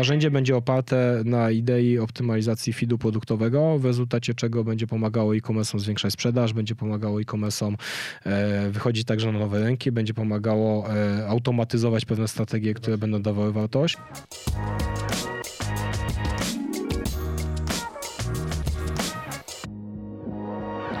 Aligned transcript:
Narzędzie 0.00 0.30
będzie 0.30 0.56
oparte 0.56 1.22
na 1.24 1.50
idei 1.50 1.98
optymalizacji 1.98 2.72
feedu 2.72 2.98
produktowego, 2.98 3.78
w 3.78 3.84
rezultacie 3.84 4.34
czego 4.34 4.64
będzie 4.64 4.86
pomagało 4.86 5.36
e-commerce'om 5.36 5.78
zwiększać 5.78 6.12
sprzedaż, 6.12 6.52
będzie 6.52 6.74
pomagało 6.74 7.20
e-commerce'om 7.20 7.74
e, 8.26 8.70
wychodzić 8.70 9.04
także 9.04 9.32
na 9.32 9.38
nowe 9.38 9.60
rynki, 9.60 9.92
będzie 9.92 10.14
pomagało 10.14 10.94
e, 10.94 11.28
automatyzować 11.28 12.04
pewne 12.04 12.28
strategie, 12.28 12.74
które 12.74 12.98
będą 12.98 13.22
dawały 13.22 13.52
wartość. 13.52 13.96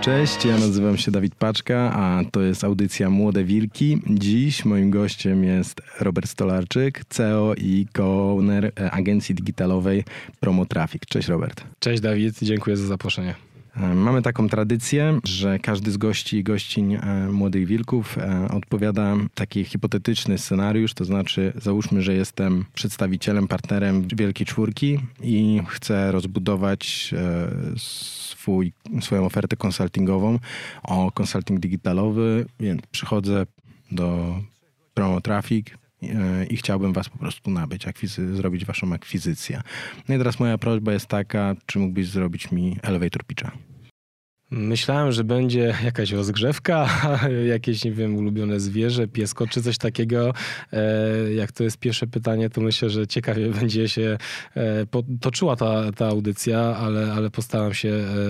Cześć, 0.00 0.44
ja 0.44 0.58
nazywam 0.58 0.96
się 0.96 1.10
Dawid 1.10 1.34
Paczka, 1.34 1.92
a 1.94 2.22
to 2.32 2.40
jest 2.40 2.64
audycja 2.64 3.10
Młode 3.10 3.44
Wilki. 3.44 4.00
Dziś 4.10 4.64
moim 4.64 4.90
gościem 4.90 5.44
jest 5.44 5.80
Robert 6.00 6.28
Stolarczyk, 6.28 7.04
CEO 7.08 7.54
i 7.54 7.86
co-owner 7.96 8.72
e, 8.80 8.90
agencji 8.90 9.34
digitalowej 9.34 10.04
Promotraffic. 10.40 11.02
Cześć 11.06 11.28
Robert. 11.28 11.64
Cześć 11.78 12.00
Dawid, 12.02 12.38
dziękuję 12.42 12.76
za 12.76 12.86
zaproszenie. 12.86 13.49
E, 13.82 13.94
mamy 13.94 14.22
taką 14.22 14.48
tradycję, 14.48 15.18
że 15.24 15.58
każdy 15.58 15.90
z 15.90 15.96
gości 15.96 16.36
i 16.36 16.44
gościń 16.44 16.94
e, 16.94 17.28
Młodych 17.32 17.66
Wilków 17.66 18.18
odpowiada 18.50 19.16
taki 19.34 19.64
hipotetyczny 19.64 20.38
scenariusz, 20.38 20.94
to 20.94 21.04
znaczy 21.04 21.52
załóżmy, 21.56 22.02
że 22.02 22.14
jestem 22.14 22.64
przedstawicielem, 22.74 23.48
partnerem 23.48 24.08
Wielkiej 24.16 24.46
Czwórki 24.46 24.98
i 25.22 25.62
chcę 25.68 26.12
rozbudować 26.12 27.14
swój, 27.76 28.72
swoją 29.00 29.24
ofertę 29.24 29.56
konsultingową 29.56 30.38
o 30.82 31.12
konsulting 31.12 31.60
digitalowy, 31.60 32.46
więc 32.60 32.82
przychodzę 32.86 33.46
do 33.92 34.36
Promo 34.94 35.20
Traffic 35.20 35.66
e, 36.02 36.46
i 36.46 36.56
chciałbym 36.56 36.92
was 36.92 37.08
po 37.08 37.18
prostu 37.18 37.50
nabyć, 37.50 37.86
akwizy- 37.86 38.34
zrobić 38.34 38.64
waszą 38.64 38.92
akwizycję. 38.92 39.62
No 40.08 40.14
i 40.14 40.18
teraz 40.18 40.40
moja 40.40 40.58
prośba 40.58 40.92
jest 40.92 41.06
taka, 41.06 41.56
czy 41.66 41.78
mógłbyś 41.78 42.08
zrobić 42.08 42.52
mi 42.52 42.76
elevator 42.82 43.24
pitcha? 43.24 43.52
Myślałem, 44.52 45.12
że 45.12 45.24
będzie 45.24 45.74
jakaś 45.84 46.12
rozgrzewka, 46.12 46.88
jakieś, 47.54 47.84
nie 47.84 47.92
wiem, 47.92 48.16
ulubione 48.16 48.60
zwierzę, 48.60 49.08
piesko 49.08 49.46
czy 49.46 49.62
coś 49.62 49.78
takiego. 49.78 50.34
E, 50.72 51.32
jak 51.32 51.52
to 51.52 51.64
jest 51.64 51.78
pierwsze 51.78 52.06
pytanie, 52.06 52.50
to 52.50 52.60
myślę, 52.60 52.90
że 52.90 53.06
ciekawie 53.06 53.48
będzie 53.60 53.88
się 53.88 54.18
e, 54.56 54.86
toczyła 55.20 55.56
ta, 55.56 55.92
ta 55.92 56.06
audycja, 56.06 56.60
ale, 56.60 57.12
ale 57.12 57.30
postaram 57.30 57.74
się 57.74 57.88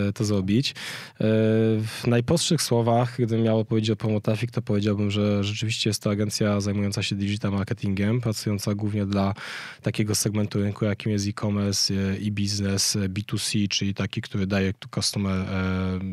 e, 0.09 0.13
to 0.13 0.25
zrobić. 0.25 0.75
W 1.21 2.07
najprostszych 2.07 2.63
słowach, 2.63 3.15
gdybym 3.17 3.43
miał 3.43 3.65
powiedzieć 3.65 3.91
o 3.91 3.97
Promotraffic, 3.97 4.51
to 4.51 4.63
powiedziałbym, 4.63 5.11
że 5.11 5.45
rzeczywiście 5.45 5.91
jest 5.91 6.03
to 6.03 6.11
agencja 6.11 6.61
zajmująca 6.61 7.03
się 7.03 7.17
digital 7.17 7.53
marketingiem, 7.53 8.21
pracująca 8.21 8.75
głównie 8.75 9.07
dla 9.07 9.35
takiego 9.83 10.15
segmentu 10.15 10.59
rynku, 10.59 10.85
jakim 10.85 11.13
jest 11.13 11.29
e-commerce 11.29 11.95
i 12.21 12.33
biznes 12.33 12.97
B2C, 12.97 13.69
czyli 13.69 13.95
taki, 13.95 14.21
który 14.21 14.47
daje 14.47 14.73
customer 14.95 15.47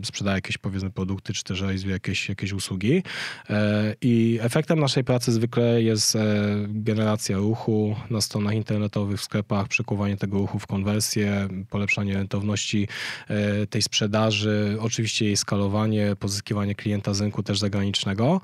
sprzedaje 0.04 0.36
jakieś 0.36 0.58
powiedzmy 0.58 0.92
produkty, 0.92 1.34
czy 1.34 1.44
też 1.44 1.62
realizuje 1.62 1.94
jakieś, 1.94 2.30
jakieś 2.30 2.54
usługi. 2.54 3.04
E, 3.50 3.96
I 4.02 4.40
efektem 4.42 4.80
naszej 4.80 5.04
pracy 5.04 5.32
zwykle 5.32 5.82
jest 5.82 6.16
e, 6.16 6.20
generacja 6.68 7.38
ruchu 7.38 7.96
na 8.10 8.22
stronach 8.22 8.54
internetowych, 8.54 9.20
w 9.20 9.24
sklepach, 9.24 9.68
przekuwanie 9.68 10.18
tego 10.18 10.38
ruchu 10.38 10.60
w 10.60 10.68
konwersję, 10.68 11.48
polepszanie 11.70 12.14
rentowności 12.14 12.88
e, 13.28 13.68
tej 13.68 13.82
sprzedaży, 13.82 14.78
oczywiście 14.80 15.26
jej 15.26 15.38
skalowanie, 15.38 16.16
pozyskiwanie 16.20 16.76
klienta 16.76 17.14
z 17.14 17.22
rynku 17.22 17.44
też 17.44 17.60
zagranicznego. 17.60 18.42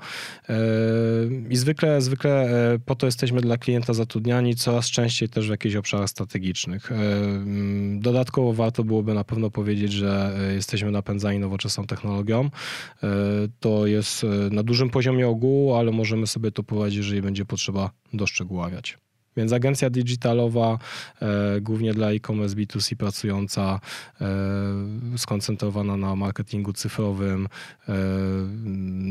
I 1.50 1.56
zwykle, 1.56 2.00
zwykle 2.00 2.48
po 2.86 2.94
to 2.94 3.06
jesteśmy 3.06 3.40
dla 3.40 3.58
klienta 3.58 3.94
zatrudniani, 3.94 4.56
coraz 4.56 4.90
częściej 4.90 5.28
też 5.28 5.46
w 5.46 5.50
jakichś 5.50 5.74
obszarach 5.74 6.10
strategicznych. 6.10 6.90
Dodatkowo 7.94 8.52
warto 8.52 8.84
byłoby 8.84 9.14
na 9.14 9.24
pewno 9.24 9.50
powiedzieć, 9.50 9.92
że 9.92 10.38
jesteśmy 10.54 10.90
napędzani 10.90 11.40
nowoczesną 11.44 11.86
technologią. 11.86 12.50
E, 13.02 13.08
to 13.60 13.86
jest 13.86 14.24
e, 14.24 14.26
na 14.26 14.62
dużym 14.62 14.90
poziomie 14.90 15.28
ogółu, 15.28 15.74
ale 15.74 15.90
możemy 15.90 16.26
sobie 16.26 16.50
to 16.50 16.62
prowadzić, 16.62 16.96
jeżeli 16.96 17.22
będzie 17.22 17.44
potrzeba 17.44 17.90
doszczegóławiać. 18.12 18.98
Więc 19.36 19.52
agencja 19.52 19.90
digitalowa, 19.90 20.78
e, 21.22 21.60
głównie 21.60 21.94
dla 21.94 22.10
e-commerce 22.10 22.56
B2C 22.56 22.96
pracująca, 22.96 23.80
e, 24.20 24.26
skoncentrowana 25.18 25.96
na 25.96 26.16
marketingu 26.16 26.72
cyfrowym, 26.72 27.48
e, 27.88 27.92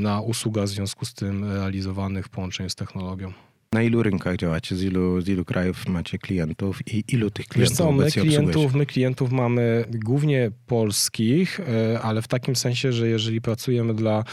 na 0.03 0.21
usługach 0.21 0.65
w 0.65 0.69
związku 0.69 1.05
z 1.05 1.13
tym 1.13 1.51
realizowanych 1.51 2.25
w 2.25 2.29
połączeniu 2.29 2.69
z 2.69 2.75
technologią. 2.75 3.33
Na 3.73 3.83
ilu 3.83 4.03
rynkach 4.03 4.37
działacie? 4.37 4.75
Z 4.75 4.83
ilu, 4.83 5.21
z 5.21 5.29
ilu 5.29 5.45
krajów 5.45 5.87
macie 5.87 6.17
klientów 6.17 6.87
i 6.87 7.03
ilu 7.07 7.31
tych 7.31 7.47
klientów 7.47 7.77
Wiesz 7.77 7.77
co, 7.77 7.91
my 7.91 8.11
klientów, 8.11 8.73
my 8.73 8.85
klientów 8.85 9.31
mamy 9.31 9.85
głównie 9.89 10.51
polskich, 10.67 11.59
e, 11.59 11.99
ale 12.01 12.21
w 12.21 12.27
takim 12.27 12.55
sensie, 12.55 12.91
że 12.91 13.07
jeżeli 13.07 13.41
pracujemy 13.41 13.93
dla 13.93 14.23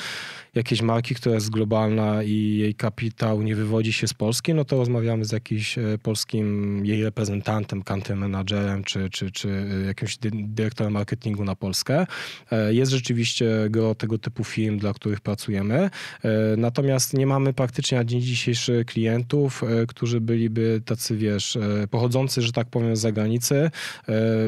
jakiejś 0.54 0.82
marki, 0.82 1.14
która 1.14 1.34
jest 1.34 1.50
globalna 1.50 2.22
i 2.22 2.56
jej 2.56 2.74
kapitał 2.74 3.42
nie 3.42 3.56
wywodzi 3.56 3.92
się 3.92 4.08
z 4.08 4.14
Polski, 4.14 4.54
no 4.54 4.64
to 4.64 4.76
rozmawiamy 4.76 5.24
z 5.24 5.32
jakimś 5.32 5.78
e, 5.78 5.82
polskim 6.02 6.86
jej 6.86 7.04
reprezentantem, 7.04 7.82
country 7.82 8.16
managerem 8.16 8.84
czy, 8.84 9.10
czy, 9.10 9.30
czy 9.30 9.48
e, 9.48 9.86
jakimś 9.86 10.18
dyrektorem 10.32 10.92
marketingu 10.92 11.44
na 11.44 11.56
Polskę. 11.56 12.06
E, 12.52 12.74
jest 12.74 12.92
rzeczywiście 12.92 13.46
gro 13.70 13.94
tego 13.94 14.18
typu 14.18 14.44
firm, 14.44 14.78
dla 14.78 14.94
których 14.94 15.20
pracujemy. 15.20 15.90
Natomiast 16.56 17.14
nie 17.14 17.26
mamy 17.26 17.52
praktycznie 17.52 17.98
na 17.98 18.04
dzień 18.04 18.20
dzisiejszy 18.20 18.84
klientów, 18.86 19.62
którzy 19.88 20.20
byliby 20.20 20.82
tacy, 20.84 21.16
wiesz, 21.16 21.58
pochodzący, 21.90 22.42
że 22.42 22.52
tak 22.52 22.68
powiem, 22.68 22.96
z 22.96 23.00
zagranicy, 23.00 23.70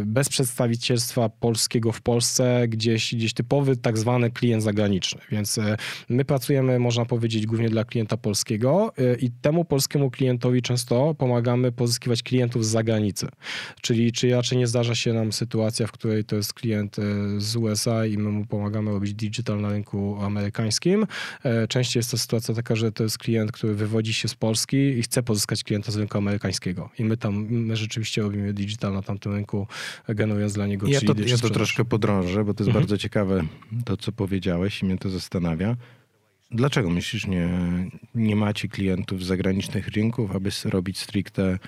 bez 0.05 0.29
przedstawicielstwa 0.29 1.29
polskiego 1.29 1.93
w 1.93 2.01
Polsce, 2.01 2.69
gdzieś, 2.69 3.15
gdzieś 3.15 3.35
typowy 3.35 3.77
tak 3.77 3.99
zwany 3.99 4.31
klient 4.31 4.63
zagraniczny. 4.63 5.21
Więc 5.31 5.61
My 6.09 6.25
pracujemy, 6.25 6.79
można 6.79 7.05
powiedzieć, 7.05 7.47
głównie 7.47 7.69
dla 7.69 7.85
klienta 7.85 8.17
polskiego 8.17 8.93
y, 8.99 9.19
i 9.21 9.31
temu 9.31 9.65
polskiemu 9.65 10.11
klientowi 10.11 10.63
często 10.63 11.15
pomagamy 11.19 11.73
pozyskiwać 11.73 12.23
klientów 12.23 12.67
z 12.67 12.69
zagranicy. 12.69 13.29
Czyli 13.81 14.13
czy 14.13 14.31
raczej 14.31 14.59
nie 14.59 14.67
zdarza 14.67 14.95
się 14.95 15.13
nam 15.13 15.33
sytuacja, 15.33 15.87
w 15.87 15.93
której 15.93 16.25
to 16.25 16.37
jest 16.37 16.55
klient 16.55 16.99
y, 16.99 17.03
z 17.39 17.57
USA 17.57 18.07
i 18.07 18.19
my 18.19 18.31
mu 18.31 18.47
pomagamy 18.47 18.91
robić 18.91 19.15
digital 19.15 19.61
na 19.61 19.71
rynku 19.71 20.19
amerykańskim. 20.21 21.07
Y, 21.65 21.69
częściej 21.69 22.01
jest 22.01 22.11
to 22.11 22.19
sytuacja 22.19 22.55
taka, 22.55 22.77
że 22.77 22.93
to 22.93 23.05
jest 23.05 23.19
klient, 23.19 23.53
który 23.53 23.75
wywodzi 23.75 24.15
się 24.15 24.29
z 24.29 24.35
Polski 24.35 24.77
i 24.77 25.03
chce 25.03 25.23
pozyskać 25.23 25.65
klienta 25.65 25.93
z 25.93 25.97
rynku 25.97 26.19
amerykańskiego. 26.19 26.91
I 26.99 27.05
my 27.05 27.17
tam, 27.17 27.47
my 27.51 27.77
rzeczywiście 27.77 28.23
robimy 28.23 28.53
digital 28.53 28.93
na 28.93 29.03
tamtym 29.03 29.33
rynku, 29.33 29.67
generując 30.09 30.53
dla 30.53 30.67
niego 30.67 30.87
Ja 30.89 31.01
to, 31.01 31.15
ja 31.27 31.39
to 31.39 31.51
troszkę 31.51 31.85
podrążę, 31.85 32.45
bo 32.45 32.55
to 32.55 32.65
jest 32.65 32.69
mhm. 32.69 32.83
bardzo 32.83 32.99
ciekawe 32.99 33.45
to, 33.85 33.97
co 33.97 34.13
powiedziałeś 34.13 34.83
i 34.83 34.87
mnie 34.87 34.99
to 34.99 35.11
zastanawia. 35.11 35.77
Dlaczego 36.55 36.91
myślisz, 36.91 37.27
nie, 37.27 37.49
nie 38.15 38.37
macie 38.37 38.69
klientów 38.69 39.25
z 39.25 39.27
zagranicznych 39.27 39.89
rynków, 39.89 40.37
aby 40.37 40.51
robić 40.65 40.99
stricte 40.99 41.59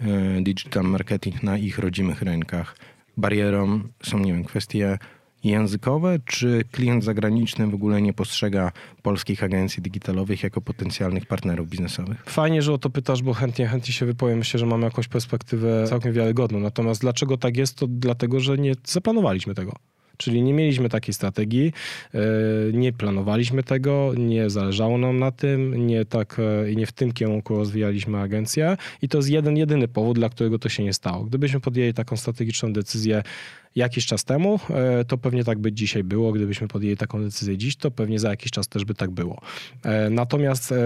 e, 0.00 0.42
digital 0.42 0.84
marketing 0.84 1.42
na 1.42 1.58
ich 1.58 1.78
rodzimych 1.78 2.22
rynkach? 2.22 2.76
Barierą 3.16 3.80
są, 4.02 4.18
nie 4.18 4.32
wiem, 4.32 4.44
kwestie 4.44 4.98
językowe, 5.44 6.18
czy 6.24 6.64
klient 6.72 7.04
zagraniczny 7.04 7.66
w 7.66 7.74
ogóle 7.74 8.02
nie 8.02 8.12
postrzega 8.12 8.72
polskich 9.02 9.44
agencji 9.44 9.82
digitalowych 9.82 10.42
jako 10.42 10.60
potencjalnych 10.60 11.26
partnerów 11.26 11.68
biznesowych? 11.68 12.24
Fajnie, 12.26 12.62
że 12.62 12.72
o 12.72 12.78
to 12.78 12.90
pytasz, 12.90 13.22
bo 13.22 13.34
chętnie, 13.34 13.66
chętnie 13.66 13.92
się 13.92 14.06
wypowiem. 14.06 14.38
Myślę, 14.38 14.60
że 14.60 14.66
mamy 14.66 14.84
jakąś 14.84 15.08
perspektywę 15.08 15.86
całkiem 15.88 16.12
wiarygodną. 16.12 16.60
Natomiast 16.60 17.00
dlaczego 17.00 17.36
tak 17.36 17.56
jest, 17.56 17.76
to 17.76 17.86
dlatego, 17.86 18.40
że 18.40 18.58
nie 18.58 18.74
zaplanowaliśmy 18.84 19.54
tego. 19.54 19.72
Czyli 20.20 20.42
nie 20.42 20.54
mieliśmy 20.54 20.88
takiej 20.88 21.14
strategii, 21.14 21.72
e, 22.14 22.18
nie 22.72 22.92
planowaliśmy 22.92 23.62
tego, 23.62 24.12
nie 24.16 24.50
zależało 24.50 24.98
nam 24.98 25.18
na 25.18 25.30
tym, 25.32 25.86
nie 25.86 26.04
tak 26.04 26.36
e, 26.38 26.70
i 26.72 26.76
nie 26.76 26.86
w 26.86 26.92
tym 26.92 27.12
kierunku 27.12 27.56
rozwijaliśmy 27.56 28.18
agencję 28.18 28.76
i 29.02 29.08
to 29.08 29.18
jest 29.18 29.30
jeden, 29.30 29.56
jedyny 29.56 29.88
powód, 29.88 30.18
dla 30.18 30.28
którego 30.28 30.58
to 30.58 30.68
się 30.68 30.84
nie 30.84 30.92
stało. 30.92 31.24
Gdybyśmy 31.24 31.60
podjęli 31.60 31.94
taką 31.94 32.16
strategiczną 32.16 32.72
decyzję, 32.72 33.22
jakiś 33.74 34.06
czas 34.06 34.24
temu, 34.24 34.60
e, 34.70 35.04
to 35.04 35.18
pewnie 35.18 35.44
tak 35.44 35.58
by 35.58 35.72
dzisiaj 35.72 36.04
było. 36.04 36.32
Gdybyśmy 36.32 36.68
podjęli 36.68 36.96
taką 36.96 37.22
decyzję 37.22 37.58
dziś, 37.58 37.76
to 37.76 37.90
pewnie 37.90 38.18
za 38.18 38.30
jakiś 38.30 38.50
czas 38.50 38.68
też 38.68 38.84
by 38.84 38.94
tak 38.94 39.10
było. 39.10 39.40
E, 39.82 40.10
natomiast 40.10 40.72
e, 40.72 40.76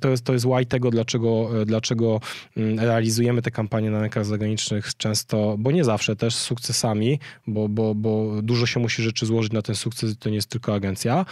to 0.00 0.08
jest, 0.08 0.24
to 0.24 0.32
jest 0.32 0.46
why 0.46 0.66
tego, 0.66 0.90
dlaczego, 0.90 1.50
dlaczego 1.66 2.20
mm, 2.56 2.78
realizujemy 2.78 3.42
te 3.42 3.50
kampanie 3.50 3.90
na 3.90 4.00
rynkach 4.00 4.24
zagranicznych 4.24 4.96
często, 4.96 5.56
bo 5.58 5.70
nie 5.70 5.84
zawsze 5.84 6.16
też 6.16 6.34
z 6.34 6.40
sukcesami, 6.40 7.20
bo, 7.46 7.68
bo, 7.68 7.94
bo 7.94 8.42
dużo 8.42 8.66
się 8.66 8.80
musi 8.80 9.02
rzeczy 9.02 9.26
złożyć 9.26 9.52
na 9.52 9.62
ten 9.62 9.74
sukces 9.74 10.18
to 10.18 10.28
nie 10.28 10.34
jest 10.34 10.50
tylko 10.50 10.74
agencja. 10.74 11.26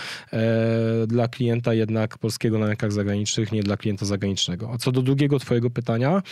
Dla 1.07 1.29
klienta 1.29 1.75
jednak 1.75 2.19
polskiego 2.19 2.59
na 2.59 2.67
rynkach 2.67 2.93
zagranicznych, 2.93 3.53
nie 3.53 3.63
dla 3.63 3.77
klienta 3.77 4.07
zagranicznego. 4.07 4.71
A 4.73 4.79
co 4.79 4.93
do 4.93 5.03
drugiego 5.03 5.39
twojego 5.39 5.71
pytania, 5.71 6.23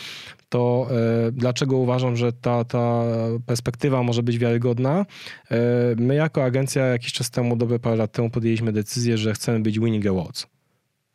to 0.49 0.87
dlaczego 1.31 1.77
uważam, 1.77 2.15
że 2.15 2.33
ta, 2.33 2.63
ta 2.63 3.03
perspektywa 3.45 4.03
może 4.03 4.23
być 4.23 4.37
wiarygodna. 4.45 5.05
E, 5.51 5.57
my 5.97 6.15
jako 6.15 6.43
agencja 6.43 6.85
jakiś 6.85 7.13
czas 7.13 7.29
temu, 7.29 7.55
dobre 7.55 7.79
parę 7.79 7.95
lat 7.95 8.11
temu 8.11 8.29
podjęliśmy 8.29 8.71
decyzję, 8.71 9.17
że 9.17 9.33
chcemy 9.33 9.59
być 9.59 9.79
winning 9.79 10.05
awards. 10.05 10.47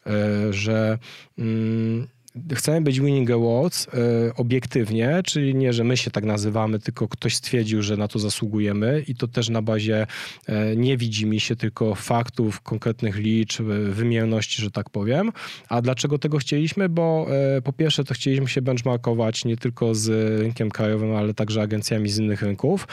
E, 0.06 0.52
że 0.52 0.98
mm, 1.38 2.06
chcemy 2.54 2.80
być 2.80 3.00
Winning 3.00 3.30
Awards 3.30 3.88
e, 3.88 3.90
obiektywnie, 4.34 5.20
czyli 5.24 5.54
nie, 5.54 5.72
że 5.72 5.84
my 5.84 5.96
się 5.96 6.10
tak 6.10 6.24
nazywamy, 6.24 6.78
tylko 6.78 7.08
ktoś 7.08 7.36
stwierdził, 7.36 7.82
że 7.82 7.96
na 7.96 8.08
to 8.08 8.18
zasługujemy 8.18 9.04
i 9.08 9.14
to 9.14 9.28
też 9.28 9.48
na 9.48 9.62
bazie 9.62 10.06
e, 10.46 10.76
nie 10.76 10.96
widzi 10.96 11.26
mi 11.26 11.40
się 11.40 11.56
tylko 11.56 11.94
faktów, 11.94 12.60
konkretnych 12.60 13.16
liczb, 13.16 13.64
wymierności, 13.90 14.62
że 14.62 14.70
tak 14.70 14.90
powiem. 14.90 15.32
A 15.68 15.82
dlaczego 15.82 16.18
tego 16.18 16.38
chcieliśmy? 16.38 16.88
Bo 16.88 17.26
e, 17.56 17.62
po 17.62 17.72
pierwsze 17.72 18.04
to 18.04 18.14
chcieliśmy 18.14 18.48
się 18.48 18.62
benchmarkować 18.62 19.44
nie 19.44 19.56
tylko 19.56 19.94
z 19.94 20.08
rynkiem 20.40 20.70
krajowym, 20.70 21.14
ale 21.14 21.34
także 21.34 21.62
agencjami 21.62 22.08
z 22.08 22.18
innych 22.18 22.42
rynków, 22.42 22.88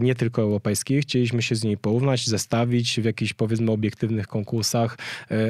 nie 0.00 0.14
tylko 0.14 0.42
europejskich. 0.42 1.02
Chcieliśmy 1.02 1.42
się 1.42 1.54
z 1.54 1.64
nimi 1.64 1.76
porównać, 1.76 2.26
zestawić 2.26 3.00
w 3.00 3.04
jakichś 3.04 3.32
powiedzmy 3.32 3.72
obiektywnych 3.72 4.26
konkursach 4.26 4.98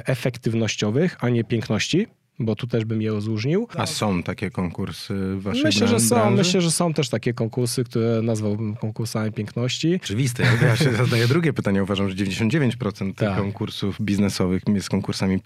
efektywnościowych, 0.06 1.16
a 1.20 1.28
nie 1.28 1.44
piękności 1.44 2.06
bo 2.42 2.56
tu 2.56 2.66
też 2.66 2.84
bym 2.84 3.02
je 3.02 3.10
rozróżnił. 3.10 3.68
A 3.76 3.86
są 3.86 4.22
takie 4.22 4.50
konkursy 4.50 5.14
w 5.14 5.42
waszej 5.42 5.64
Myślę, 5.64 5.88
że 5.88 6.00
są. 6.00 6.30
Myślę, 6.30 6.60
że 6.60 6.70
są 6.70 6.94
też 6.94 7.08
takie 7.08 7.34
konkursy, 7.34 7.84
które 7.84 8.22
nazwałbym 8.22 8.76
konkursami 8.76 9.32
piękności. 9.32 9.94
Oczywiste. 10.02 10.44
Ja 10.62 10.76
się 10.76 10.92
zadaję 10.92 11.28
drugie 11.28 11.52
pytanie. 11.52 11.82
Uważam, 11.82 12.10
że 12.10 12.16
99% 12.16 13.14
tak. 13.14 13.38
konkursów 13.38 14.02
biznesowych 14.02 14.62
jest 14.74 14.88
konkursami 14.88 15.34
e, 15.34 15.38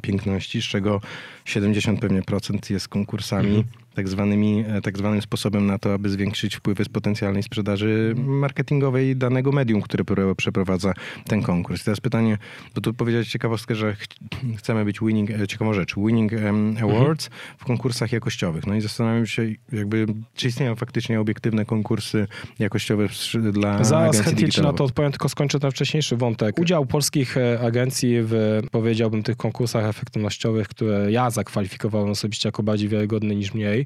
piękności, 0.00 0.62
z 0.62 0.64
czego 0.64 1.00
70 1.44 2.00
pewnie 2.00 2.22
procent 2.22 2.70
jest 2.70 2.88
konkursami 2.88 3.48
mhm 3.48 3.85
tak, 3.96 4.08
zwanymi, 4.08 4.64
e, 4.68 4.80
tak 4.80 4.98
zwanym 4.98 5.22
sposobem 5.22 5.66
na 5.66 5.78
to, 5.78 5.94
aby 5.94 6.08
zwiększyć 6.08 6.56
wpływy 6.56 6.84
z 6.84 6.88
potencjalnej 6.88 7.42
sprzedaży 7.42 8.14
marketingowej 8.16 9.16
danego 9.16 9.52
medium, 9.52 9.82
które 9.82 10.04
przeprowadza 10.36 10.92
ten 11.28 11.42
konkurs. 11.42 11.82
I 11.82 11.84
teraz 11.84 12.00
pytanie, 12.00 12.38
bo 12.74 12.80
tu 12.80 12.94
powiedziałeś 12.94 13.28
ciekawostkę, 13.28 13.74
że 13.74 13.94
ch 13.94 14.06
chcemy 14.56 14.84
być 14.84 15.00
winning, 15.00 15.30
e, 15.30 15.46
ciekawą 15.46 15.72
rzecz, 15.74 15.94
winning 15.96 16.32
um, 16.32 16.76
awards 16.82 17.26
mhm. 17.26 17.56
w 17.58 17.64
konkursach 17.64 18.12
jakościowych. 18.12 18.66
No 18.66 18.74
i 18.74 18.80
zastanawiam 18.80 19.26
się, 19.26 19.42
jakby, 19.72 20.06
czy 20.34 20.48
istnieją 20.48 20.74
faktycznie 20.74 21.20
obiektywne 21.20 21.64
konkursy 21.64 22.26
jakościowe 22.58 23.06
dla 23.52 23.84
Zaraz 23.84 24.20
chętnie 24.20 24.48
ci 24.48 24.62
na 24.62 24.72
to 24.72 24.84
odpowiem, 24.84 25.12
tylko 25.12 25.28
skończę 25.28 25.60
ten 25.60 25.70
wcześniejszy 25.70 26.16
wątek. 26.16 26.58
Udział 26.58 26.86
polskich 26.86 27.36
e, 27.36 27.60
agencji 27.60 28.16
w, 28.22 28.60
powiedziałbym, 28.70 29.22
tych 29.22 29.36
konkursach 29.36 29.84
efektywnościowych, 29.84 30.68
które 30.68 31.12
ja 31.12 31.30
zakwalifikowałem 31.30 32.10
osobiście 32.10 32.48
jako 32.48 32.62
bardziej 32.62 32.88
wiarygodny 32.88 33.36
niż 33.36 33.54
mniej, 33.54 33.85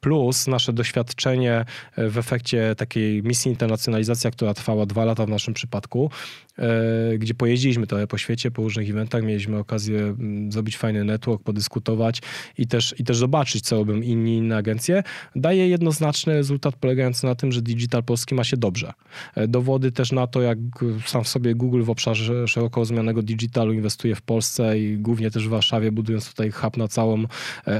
plus 0.00 0.46
nasze 0.46 0.72
doświadczenie 0.72 1.64
w 1.96 2.18
efekcie 2.18 2.74
takiej 2.74 3.22
misji 3.22 3.50
internacjonalizacja, 3.50 4.30
która 4.30 4.54
trwała 4.54 4.86
dwa 4.86 5.04
lata 5.04 5.26
w 5.26 5.28
naszym 5.28 5.54
przypadku, 5.54 6.10
E, 6.58 7.18
gdzie 7.18 7.34
pojeździliśmy 7.34 7.86
trochę 7.86 8.06
po 8.06 8.18
świecie, 8.18 8.50
po 8.50 8.62
różnych 8.62 8.90
eventach, 8.90 9.22
mieliśmy 9.22 9.58
okazję 9.58 9.98
mm, 9.98 10.52
zrobić 10.52 10.76
fajny 10.76 11.04
network, 11.04 11.42
podyskutować 11.42 12.22
i 12.58 12.66
też, 12.66 12.94
i 12.98 13.04
też 13.04 13.16
zobaczyć, 13.16 13.64
co 13.64 13.76
robią 13.76 14.00
inni 14.00 14.36
inne 14.36 14.56
agencje, 14.56 15.02
daje 15.36 15.68
jednoznaczny 15.68 16.32
rezultat 16.32 16.76
polegający 16.76 17.26
na 17.26 17.34
tym, 17.34 17.52
że 17.52 17.62
digital 17.62 18.04
polski 18.04 18.34
ma 18.34 18.44
się 18.44 18.56
dobrze. 18.56 18.92
E, 19.34 19.48
dowody 19.48 19.92
też 19.92 20.12
na 20.12 20.26
to, 20.26 20.42
jak 20.42 20.58
sam 21.06 21.24
w 21.24 21.28
sobie 21.28 21.54
Google 21.54 21.82
w 21.82 21.90
obszarze 21.90 22.48
szeroko 22.48 22.80
rozumianego 22.80 23.22
digitalu 23.22 23.72
inwestuje 23.72 24.14
w 24.14 24.22
Polsce 24.22 24.78
i 24.78 24.98
głównie 24.98 25.30
też 25.30 25.46
w 25.46 25.50
Warszawie, 25.50 25.92
budując 25.92 26.30
tutaj 26.30 26.50
hub 26.50 26.76
na 26.76 26.88
całą 26.88 27.22
e, 27.22 27.26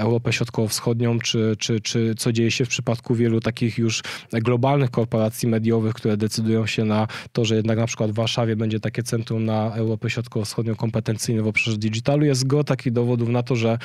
Europę 0.00 0.32
Środkowo-Wschodnią, 0.32 1.18
czy, 1.18 1.56
czy, 1.58 1.80
czy 1.80 2.07
co 2.14 2.32
dzieje 2.32 2.50
się 2.50 2.64
w 2.64 2.68
przypadku 2.68 3.14
wielu 3.14 3.40
takich 3.40 3.78
już 3.78 4.02
globalnych 4.32 4.90
korporacji 4.90 5.48
mediowych, 5.48 5.94
które 5.94 6.16
decydują 6.16 6.66
się 6.66 6.84
na 6.84 7.08
to, 7.32 7.44
że 7.44 7.56
jednak 7.56 7.78
na 7.78 7.86
przykład 7.86 8.10
w 8.10 8.14
Warszawie 8.14 8.56
będzie 8.56 8.80
takie 8.80 9.02
centrum 9.02 9.44
na 9.44 9.74
Europę 9.74 10.10
Środkowo-Wschodnią 10.10 10.74
kompetencyjne 10.74 11.42
w 11.42 11.46
obszarze 11.46 11.78
digitalu. 11.78 12.24
Jest 12.24 12.46
go 12.46 12.64
takich 12.64 12.92
dowodów 12.92 13.28
na 13.28 13.42
to, 13.42 13.56
że 13.56 13.78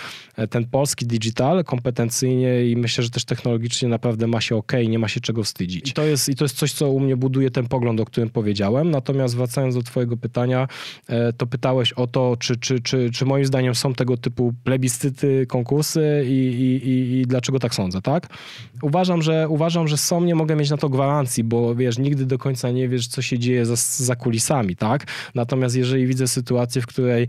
ten 0.50 0.66
polski 0.66 1.06
digital 1.06 1.64
kompetencyjnie 1.64 2.66
i 2.66 2.78
myślę, 2.78 3.04
że 3.04 3.10
też 3.10 3.25
technologicznie 3.25 3.90
naprawdę 3.90 4.28
ma 4.28 4.42
się 4.42 4.56
ok, 4.56 4.72
nie 4.88 5.00
ma 5.00 5.08
się 5.08 5.20
czego 5.20 5.44
wstydzić. 5.44 5.90
I 5.90 5.94
to 5.94 6.04
jest, 6.04 6.30
i 6.30 6.36
to 6.36 6.46
jest 6.46 6.58
coś, 6.58 6.74
co 6.74 6.90
u 6.90 7.00
mnie 7.00 7.18
buduje 7.18 7.52
ten 7.52 7.68
pogląd, 7.68 8.00
o 8.00 8.06
którym 8.06 8.30
powiedziałem. 8.30 8.92
Natomiast 8.92 9.36
wracając 9.36 9.75
do 9.75 9.84
twojego 9.84 10.18
pytania, 10.18 10.68
e, 11.08 11.34
to 11.34 11.48
pytałeś 11.48 11.94
o 11.94 12.08
to, 12.08 12.38
czy, 12.40 12.58
czy, 12.58 12.81
czy, 12.81 13.12
czy 13.12 13.25
moim 13.25 13.46
zdaniem 13.46 13.75
są 13.75 13.94
tego 13.94 14.18
typu 14.18 14.54
plebiscyty, 14.64 15.46
konkursy 15.48 16.25
i, 16.28 16.31
i, 16.31 16.90
i, 16.90 17.20
i 17.20 17.25
dlaczego 17.25 17.60
tak 17.60 17.75
sądzę, 17.75 18.02
tak? 18.02 18.12
Uważam, 18.81 19.21
że 19.21 19.50
uważam, 19.50 19.88
że 19.88 19.98
są, 19.98 20.24
nie 20.24 20.36
mogę 20.36 20.56
mieć 20.56 20.69
na 20.69 20.77
to 20.77 20.89
gwarancji, 20.89 21.44
bo 21.44 21.75
wiesz, 21.75 21.98
nigdy 21.98 22.25
do 22.25 22.38
końca 22.38 22.71
nie 22.71 22.89
wiesz, 22.89 23.07
co 23.07 23.21
się 23.21 23.39
dzieje 23.39 23.65
za, 23.65 23.75
za 24.06 24.15
kulisami 24.15 24.75
tak? 24.75 25.06
Natomiast 25.36 25.75
jeżeli 25.75 26.07
widzę 26.07 26.27
sytuację, 26.27 26.81
w 26.81 26.88
której 26.88 27.24
e, 27.24 27.27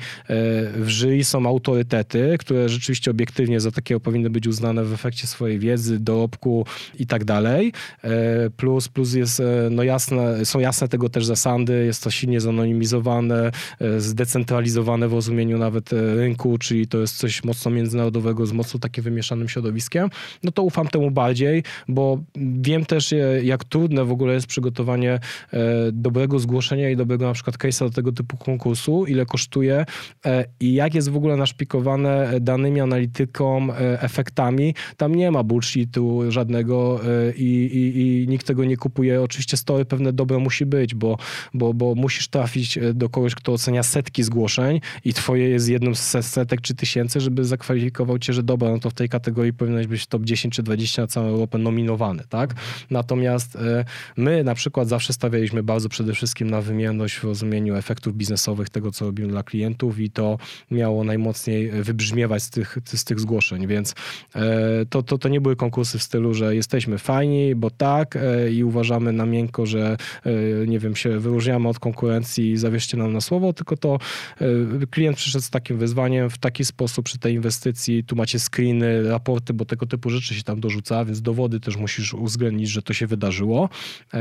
w 0.73 0.87
jury 0.89 1.25
są 1.25 1.47
autorytety, 1.47 2.37
które 2.39 2.69
rzeczywiście 2.69 3.11
obiektywnie 3.11 3.61
za 3.61 3.71
takiego 3.71 4.01
powinny 4.01 4.31
być 4.31 4.47
uznane 4.47 4.85
w 4.85 4.93
efekcie 4.93 5.27
swojej 5.27 5.59
wiedzy, 5.59 5.99
dorobku 5.99 6.67
i 6.99 7.07
tak 7.07 7.25
dalej, 7.25 7.73
e, 8.03 8.51
plus, 8.51 8.89
plus 8.89 9.15
jest, 9.15 9.41
e, 9.41 9.45
no 9.71 9.83
jasne, 9.83 10.45
są 10.45 10.59
jasne 10.59 10.89
tego 10.89 11.09
też 11.09 11.27
zasady, 11.27 11.85
jest 11.87 12.05
to 12.05 12.11
silnie 12.11 12.41
zanonimizowane, 12.41 13.51
zdecentralizowane 13.99 15.09
w 15.09 15.13
rozumieniu 15.13 15.59
nawet 15.59 15.91
rynku, 15.93 16.59
czyli 16.59 16.87
to 16.87 16.99
jest 16.99 17.17
coś 17.17 17.45
mocno 17.45 17.71
międzynarodowego, 17.71 18.47
z 18.47 18.53
mocno 18.53 18.81
takim 18.81 19.05
wymieszanym 19.05 19.49
środowiskiem, 19.49 20.11
no 20.43 20.53
to 20.53 20.63
ufam 20.75 20.89
temu 20.89 21.11
bardziej, 21.11 21.63
bo 21.89 22.19
wiem 22.37 22.85
też, 22.85 23.15
jak 23.43 23.65
trudne 23.65 24.05
w 24.05 24.13
ogóle 24.13 24.35
jest 24.35 24.47
przygotowanie 24.47 25.19
dobrego 25.93 26.39
zgłoszenia 26.39 26.91
i 26.91 26.97
dobrego 26.97 27.27
na 27.27 27.33
przykład 27.33 27.57
case'a 27.57 27.85
do 27.85 27.91
tego 27.91 28.13
typu 28.13 28.37
konkursu, 28.37 29.07
ile 29.07 29.27
kosztuje 29.27 29.85
e, 30.27 30.45
i 30.61 30.75
jak 30.75 30.95
jest 30.95 31.11
w 31.11 31.17
ogóle 31.17 31.37
naszpikowane 31.37 32.41
danymi, 32.41 32.81
analityką, 32.81 33.73
e, 33.73 34.03
efektami. 34.03 34.75
Tam 34.97 35.15
nie 35.15 35.31
ma 35.31 35.43
bullshitu 35.43 36.23
żadnego 36.29 37.01
e, 37.05 37.33
i, 37.35 37.65
i, 37.65 38.23
i 38.23 38.29
nikt 38.29 38.47
tego 38.47 38.65
nie 38.65 38.77
kupuje. 38.77 39.23
Oczywiście 39.23 39.57
story 39.57 39.85
pewne 39.85 40.13
dobre 40.13 40.39
musi 40.39 40.67
być, 40.67 40.95
bo, 40.95 41.19
bo, 41.55 41.75
bo 41.75 41.95
musisz 41.95 42.29
trafić 42.29 42.79
do 42.95 43.09
kogoś, 43.09 43.35
kto 43.35 43.53
ocenia 43.53 43.83
setki 43.83 44.23
zgłoszeń 44.23 44.81
i 45.05 45.15
twoje 45.15 45.49
jest 45.49 45.69
jedną 45.69 45.95
z 45.95 46.27
setek 46.27 46.61
czy 46.61 46.75
tysięcy, 46.75 47.21
żeby 47.21 47.45
zakwalifikował 47.45 48.19
cię, 48.19 48.33
że 48.33 48.43
dobra, 48.43 48.71
no 48.71 48.79
to 48.79 48.91
w 48.91 48.95
tej 48.95 49.09
kategorii 49.09 49.53
powinieneś 49.53 49.87
być 49.87 50.07
top 50.07 50.25
10 50.25 50.55
czy 50.55 50.63
20 50.65 51.03
na 51.03 51.09
całą 51.09 51.29
Europę 51.29 51.59
nominowany, 51.59 52.23
tak? 52.29 52.55
Natomiast 52.91 53.59
my 54.17 54.45
na 54.45 54.55
przykład 54.55 54.89
zawsze 54.89 55.13
stawialiśmy 55.13 55.63
bardzo 55.63 55.89
przede 55.89 56.13
wszystkim 56.13 56.51
na 56.51 56.61
wymierność 56.61 57.15
w 57.15 57.25
rozumieniu 57.25 57.77
efektów 57.77 58.17
biznesowych 58.17 58.71
tego, 58.71 58.91
co 58.91 59.05
robimy 59.05 59.29
dla 59.29 59.43
klientów 59.43 59.99
i 59.99 60.11
to 60.11 60.39
miało 60.71 61.05
najmocniej 61.05 61.71
wybrzmiewać 61.71 62.43
z 62.43 62.51
tych, 62.51 62.79
z 62.85 63.05
tych 63.05 63.21
zgłoszeń, 63.21 63.67
więc 63.67 63.95
e, 64.35 64.87
to, 64.87 65.03
to, 65.03 65.19
to 65.19 65.29
nie 65.29 65.41
były 65.41 65.57
konkursy 65.57 65.99
w 65.99 66.03
stylu, 66.03 66.35
że 66.35 66.55
jesteśmy 66.55 66.99
fajni, 66.99 67.55
bo 67.55 67.71
tak 67.71 68.17
e, 68.17 68.51
i 68.51 68.65
uważamy 68.65 69.13
na 69.13 69.27
miękko, 69.27 69.67
że 69.67 69.97
e, 70.25 70.67
nie 70.67 70.79
wiem, 70.79 70.97
się 70.97 71.19
wyróżniamy 71.19 71.69
od 71.69 71.79
konkurencji 71.79 72.51
i 72.51 72.57
zawierzcie 72.57 72.97
nam 72.97 73.13
na 73.13 73.21
słowo, 73.21 73.53
tylko 73.53 73.77
to 73.77 73.99
klient 74.91 75.17
przyszedł 75.17 75.45
z 75.45 75.51
takim 75.51 75.79
wyzwaniem 75.79 76.31
w 76.31 76.39
taki 76.39 76.65
sposób 76.65 77.05
przy 77.05 77.19
tej 77.19 77.35
inwestycji, 77.35 78.05
tu 78.05 78.17
macie 78.17 78.39
screeny, 78.39 79.09
raporty, 79.09 79.55
bo 79.55 79.65
tego 79.65 79.87
typu 79.87 80.11
rzeczy 80.11 80.35
się 80.35 80.43
tam 80.43 80.54
dorzuca, 80.61 81.05
więc 81.05 81.23
dowody 81.23 81.61
też 81.61 81.77
musisz 81.77 82.15
uwzględnić, 82.15 82.69
że 82.69 82.83
to 82.83 82.93
się 82.93 83.07
wydarzyło. 83.07 83.69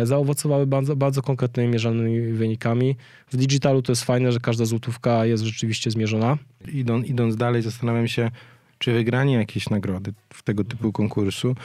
Zaowocowały 0.03 0.67
bardzo, 0.67 0.95
bardzo 0.95 1.21
konkretnymi, 1.21 1.73
mierzalnymi 1.73 2.33
wynikami. 2.33 2.95
W 3.31 3.37
digitalu 3.37 3.81
to 3.81 3.91
jest 3.91 4.03
fajne, 4.03 4.31
że 4.31 4.39
każda 4.39 4.65
złotówka 4.65 5.25
jest 5.25 5.43
rzeczywiście 5.43 5.91
zmierzona. 5.91 6.37
Idą, 6.73 7.01
idąc 7.01 7.35
dalej, 7.35 7.61
zastanawiam 7.61 8.07
się, 8.07 8.31
czy 8.77 8.93
wygranie 8.93 9.33
jakiejś 9.33 9.69
nagrody 9.69 10.13
w 10.33 10.43
tego 10.43 10.63
typu 10.63 10.91
konkursu 10.91 11.55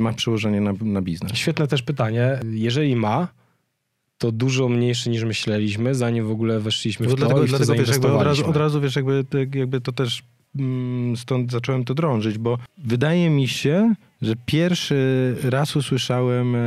ma 0.00 0.12
przełożenie 0.12 0.60
na, 0.60 0.72
na 0.80 1.02
biznes? 1.02 1.32
Świetne 1.34 1.66
też 1.66 1.82
pytanie. 1.82 2.40
Jeżeli 2.50 2.96
ma, 2.96 3.28
to 4.18 4.32
dużo 4.32 4.68
mniejsze 4.68 5.10
niż 5.10 5.24
myśleliśmy, 5.24 5.94
zanim 5.94 6.26
w 6.26 6.30
ogóle 6.30 6.60
weszliśmy 6.60 7.06
w 7.06 7.10
to 7.10 7.16
dlatego, 7.16 7.44
i 7.44 7.48
dlatego 7.48 7.74
wiesz, 7.74 7.98
od, 7.98 8.22
razu, 8.22 8.46
od 8.46 8.56
razu 8.56 8.80
wiesz, 8.80 8.96
jakby, 8.96 9.24
jakby 9.54 9.80
to 9.80 9.92
też 9.92 10.22
stąd 11.16 11.52
zacząłem 11.52 11.84
to 11.84 11.94
drążyć, 11.94 12.38
bo 12.38 12.58
wydaje 12.78 13.30
mi 13.30 13.48
się, 13.48 13.94
że 14.22 14.34
pierwszy 14.46 15.36
raz 15.42 15.76
usłyszałem 15.76 16.56
e, 16.56 16.60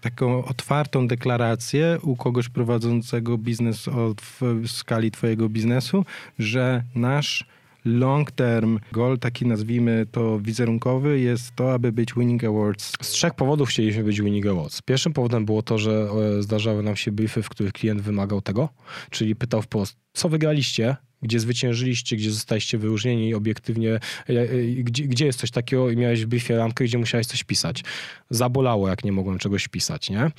taką 0.00 0.44
otwartą 0.44 1.08
deklarację 1.08 1.98
u 2.02 2.16
kogoś 2.16 2.48
prowadzącego 2.48 3.38
biznes 3.38 3.86
w 4.20 4.68
skali 4.70 5.10
twojego 5.10 5.48
biznesu, 5.48 6.04
że 6.38 6.82
nasz 6.94 7.44
long 7.84 8.30
term 8.30 8.78
goal, 8.92 9.18
taki 9.18 9.46
nazwijmy 9.46 10.06
to 10.12 10.38
wizerunkowy, 10.40 11.20
jest 11.20 11.56
to, 11.56 11.74
aby 11.74 11.92
być 11.92 12.14
Winning 12.14 12.44
Awards. 12.44 12.92
Z 13.02 13.08
trzech 13.08 13.34
powodów 13.34 13.68
chcieliśmy 13.68 14.04
być 14.04 14.20
Winning 14.20 14.46
Awards. 14.46 14.82
Pierwszym 14.82 15.12
powodem 15.12 15.44
było 15.44 15.62
to, 15.62 15.78
że 15.78 16.08
e, 16.38 16.42
zdarzały 16.42 16.82
nam 16.82 16.96
się 16.96 17.12
briefy, 17.12 17.42
w 17.42 17.48
których 17.48 17.72
klient 17.72 18.00
wymagał 18.00 18.40
tego, 18.40 18.68
czyli 19.10 19.36
pytał 19.36 19.62
wprost, 19.62 19.96
co 20.12 20.28
wygraliście, 20.28 20.96
gdzie 21.24 21.40
zwyciężyliście, 21.40 22.16
gdzie 22.16 22.30
zostaliście 22.30 22.78
wyróżnieni 22.78 23.34
obiektywnie, 23.34 23.90
e, 23.92 24.00
e, 24.28 24.46
gdzie, 24.66 25.04
gdzie 25.04 25.26
jest 25.26 25.40
coś 25.40 25.50
takiego 25.50 25.90
i 25.90 25.96
miałeś 25.96 26.24
w 26.24 26.26
briefie 26.26 26.56
ramkę, 26.56 26.84
gdzie 26.84 26.98
musiałeś 26.98 27.26
coś 27.26 27.44
pisać. 27.44 27.84
Zabolało, 28.30 28.88
jak 28.88 29.04
nie 29.04 29.12
mogłem 29.12 29.38
czegoś 29.38 29.68
pisać, 29.68 30.10
nie? 30.10 30.30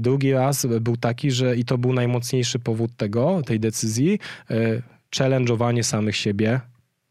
Drugi 0.00 0.32
raz 0.32 0.66
był 0.80 0.96
taki, 0.96 1.30
że 1.30 1.56
i 1.56 1.64
to 1.64 1.78
był 1.78 1.92
najmocniejszy 1.92 2.58
powód 2.58 2.90
tego, 2.96 3.42
tej 3.46 3.60
decyzji, 3.60 4.18
challenge'owanie 5.16 5.82
samych 5.82 6.16
siebie, 6.16 6.60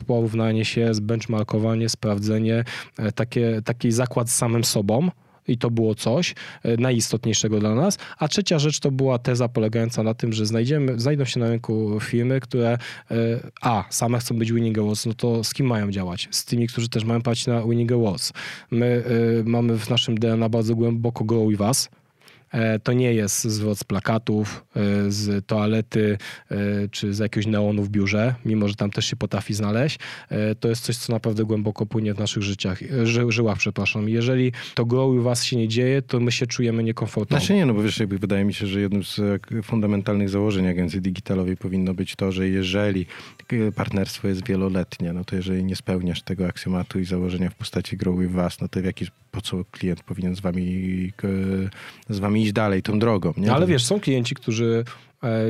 porównanie 0.03 0.65
się, 0.65 0.91
benchmarkowanie, 1.01 1.89
sprawdzenie, 1.89 2.63
e, 2.97 3.11
takie, 3.11 3.61
taki 3.65 3.91
zakład 3.91 4.29
z 4.29 4.35
samym 4.35 4.63
sobą. 4.63 5.09
I 5.47 5.57
to 5.57 5.69
było 5.69 5.95
coś 5.95 6.35
e, 6.63 6.77
najistotniejszego 6.77 7.59
dla 7.59 7.75
nas. 7.75 7.97
A 8.17 8.27
trzecia 8.27 8.59
rzecz 8.59 8.79
to 8.79 8.91
była 8.91 9.19
teza 9.19 9.47
polegająca 9.47 10.03
na 10.03 10.13
tym, 10.13 10.33
że 10.33 10.45
znajdziemy, 10.45 10.99
znajdą 10.99 11.25
się 11.25 11.39
na 11.39 11.49
rynku 11.49 11.99
firmy, 11.99 12.39
które 12.39 12.77
e, 13.11 13.17
a, 13.61 13.83
same 13.89 14.19
chcą 14.19 14.37
być 14.37 14.51
Winning 14.51 14.77
Awards, 14.77 15.05
no 15.05 15.13
to 15.13 15.43
z 15.43 15.53
kim 15.53 15.67
mają 15.67 15.91
działać? 15.91 16.27
Z 16.31 16.45
tymi, 16.45 16.67
którzy 16.67 16.89
też 16.89 17.03
mają 17.03 17.21
płacić 17.21 17.47
na 17.47 17.61
Winning 17.61 17.91
Awards. 17.91 18.33
My 18.71 19.03
e, 19.39 19.43
mamy 19.43 19.77
w 19.77 19.89
naszym 19.89 20.17
DNA 20.17 20.49
bardzo 20.49 20.75
głęboko 20.75 21.47
With 21.47 21.61
Us, 21.61 21.89
E, 21.89 22.02
to 22.83 22.93
nie 22.93 23.13
jest 23.13 23.43
zwrot 23.43 23.79
z 23.79 23.83
plakatów, 23.83 24.65
e, 24.75 25.11
z 25.11 25.45
toalety 25.45 26.17
e, 26.51 26.57
czy 26.91 27.13
z 27.13 27.19
jakiegoś 27.19 27.47
neonu 27.47 27.83
w 27.83 27.89
biurze, 27.89 28.35
mimo 28.45 28.67
że 28.67 28.75
tam 28.75 28.91
też 28.91 29.05
się 29.05 29.15
potrafi 29.15 29.53
znaleźć. 29.53 29.99
To 30.59 30.69
jest 30.69 30.83
coś, 30.83 30.97
co 30.97 31.13
naprawdę 31.13 31.45
głęboko 31.45 31.85
płynie 31.85 32.13
w 32.13 32.19
naszych 32.19 32.43
życiach, 32.43 32.79
ży, 33.03 33.25
żyłach, 33.29 33.57
przepraszam. 33.57 34.09
Jeżeli 34.09 34.51
to 34.75 34.85
grow 34.85 35.09
u 35.09 35.21
was 35.21 35.43
się 35.43 35.57
nie 35.57 35.67
dzieje, 35.67 36.01
to 36.01 36.19
my 36.19 36.31
się 36.31 36.47
czujemy 36.47 36.83
niekomfortowo. 36.83 37.39
Znaczy 37.39 37.53
nie, 37.53 37.65
no 37.65 37.73
bo 37.73 37.83
wiesz, 37.83 37.99
jakby 37.99 38.17
wydaje 38.17 38.45
mi 38.45 38.53
się, 38.53 38.67
że 38.67 38.81
jednym 38.81 39.03
z 39.03 39.21
fundamentalnych 39.63 40.29
założeń 40.29 40.67
agencji 40.67 41.01
digitalowej 41.01 41.57
powinno 41.57 41.93
być 41.93 42.15
to, 42.15 42.31
że 42.31 42.49
jeżeli 42.49 43.05
partnerstwo 43.75 44.27
jest 44.27 44.47
wieloletnie, 44.47 45.13
no 45.13 45.23
to 45.23 45.35
jeżeli 45.35 45.63
nie 45.63 45.75
spełniasz 45.75 46.21
tego 46.21 46.47
aksjomatu 46.47 46.99
i 46.99 47.05
założenia 47.05 47.49
w 47.49 47.55
postaci 47.55 47.97
grow 47.97 48.19
with 48.19 48.31
was, 48.31 48.61
no 48.61 48.67
to 48.67 48.81
w 48.81 48.85
jaki, 48.85 49.05
po 49.33 49.41
co 49.41 49.65
klient 49.71 50.03
powinien 50.03 50.35
z 50.35 50.39
wami, 50.39 51.11
z 52.09 52.19
wami 52.19 52.43
iść 52.43 52.53
dalej 52.53 52.83
tą 52.83 52.99
drogą. 52.99 53.33
Nie? 53.37 53.53
Ale 53.53 53.67
wiesz, 53.67 53.85
są 53.85 53.99
klienci, 53.99 54.35
którzy 54.35 54.83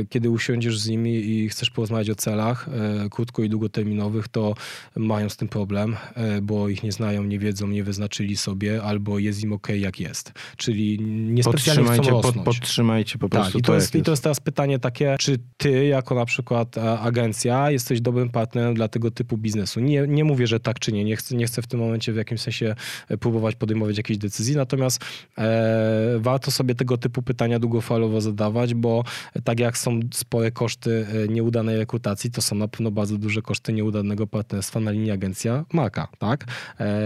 kiedy 0.10 0.30
usiądziesz 0.30 0.80
z 0.80 0.88
nimi 0.88 1.12
i 1.12 1.50
chcesz 1.50 1.70
porozmawiać 1.70 2.10
o 2.10 2.16
celach 2.16 2.68
e, 2.68 3.10
krótko 3.10 3.44
i 3.44 3.50
długoterminowych, 3.50 4.28
to 4.28 4.54
mają 4.96 5.30
z 5.30 5.38
tym 5.38 5.48
problem, 5.48 5.96
e, 6.16 6.42
bo 6.42 6.70
ich 6.70 6.84
nie 6.84 6.92
znają, 6.92 7.24
nie 7.24 7.40
wiedzą, 7.40 7.68
nie 7.68 7.84
wyznaczyli 7.84 8.38
sobie, 8.38 8.84
albo 8.84 9.20
jest 9.20 9.44
im 9.44 9.54
ok, 9.54 9.68
jak 9.70 10.00
jest. 10.00 10.32
Czyli 10.58 11.00
niespecjalnie 11.06 11.84
chcą 11.84 12.10
rosnąć. 12.10 12.36
Pod, 12.36 12.46
podtrzymajcie 12.46 13.18
po 13.18 13.30
tak, 13.30 13.42
prostu 13.42 13.52
tak, 13.52 13.60
i 13.60 13.64
to, 13.64 13.76
jest, 13.76 13.96
i 13.96 14.02
to 14.02 14.12
jest 14.12 14.24
teraz 14.24 14.40
pytanie 14.40 14.80
takie, 14.80 15.16
czy 15.20 15.38
ty 15.58 15.86
jako 15.86 16.16
na 16.16 16.26
przykład 16.26 16.78
agencja 16.78 17.72
jesteś 17.72 18.02
dobrym 18.02 18.30
partnerem 18.30 18.74
dla 18.74 18.88
tego 18.88 19.12
typu 19.12 19.38
biznesu? 19.38 19.80
Nie, 19.80 20.06
nie 20.08 20.24
mówię, 20.24 20.48
że 20.48 20.60
tak 20.60 20.80
czy 20.80 20.92
nie. 20.92 21.04
Nie 21.04 21.16
chcę, 21.16 21.36
nie 21.36 21.46
chcę 21.46 21.62
w 21.62 21.68
tym 21.68 21.80
momencie 21.80 22.14
w 22.14 22.16
jakimś 22.16 22.42
sensie 22.42 22.76
próbować 23.20 23.56
podejmować 23.56 23.98
jakiejś 23.98 24.20
decyzji, 24.20 24.56
natomiast 24.56 25.06
e, 25.38 26.20
warto 26.20 26.52
sobie 26.52 26.76
tego 26.76 26.98
typu 26.98 27.22
pytania 27.22 27.60
długofalowo 27.60 28.22
zadawać, 28.22 28.74
bo 28.74 29.04
tak 29.44 29.60
jak 29.60 29.63
są 29.72 30.00
spore 30.14 30.52
koszty 30.52 31.06
e, 31.26 31.28
nieudanej 31.28 31.78
rekrutacji, 31.78 32.32
to 32.32 32.42
są 32.42 32.56
na 32.56 32.68
pewno 32.68 32.92
bardzo 32.92 33.18
duże 33.18 33.42
koszty 33.42 33.74
nieudanego 33.74 34.28
partnerstwa 34.28 34.80
na 34.80 34.92
linii 34.92 35.12
agencja 35.12 35.66
marka, 35.74 36.08
tak? 36.20 36.46
E, 36.80 37.02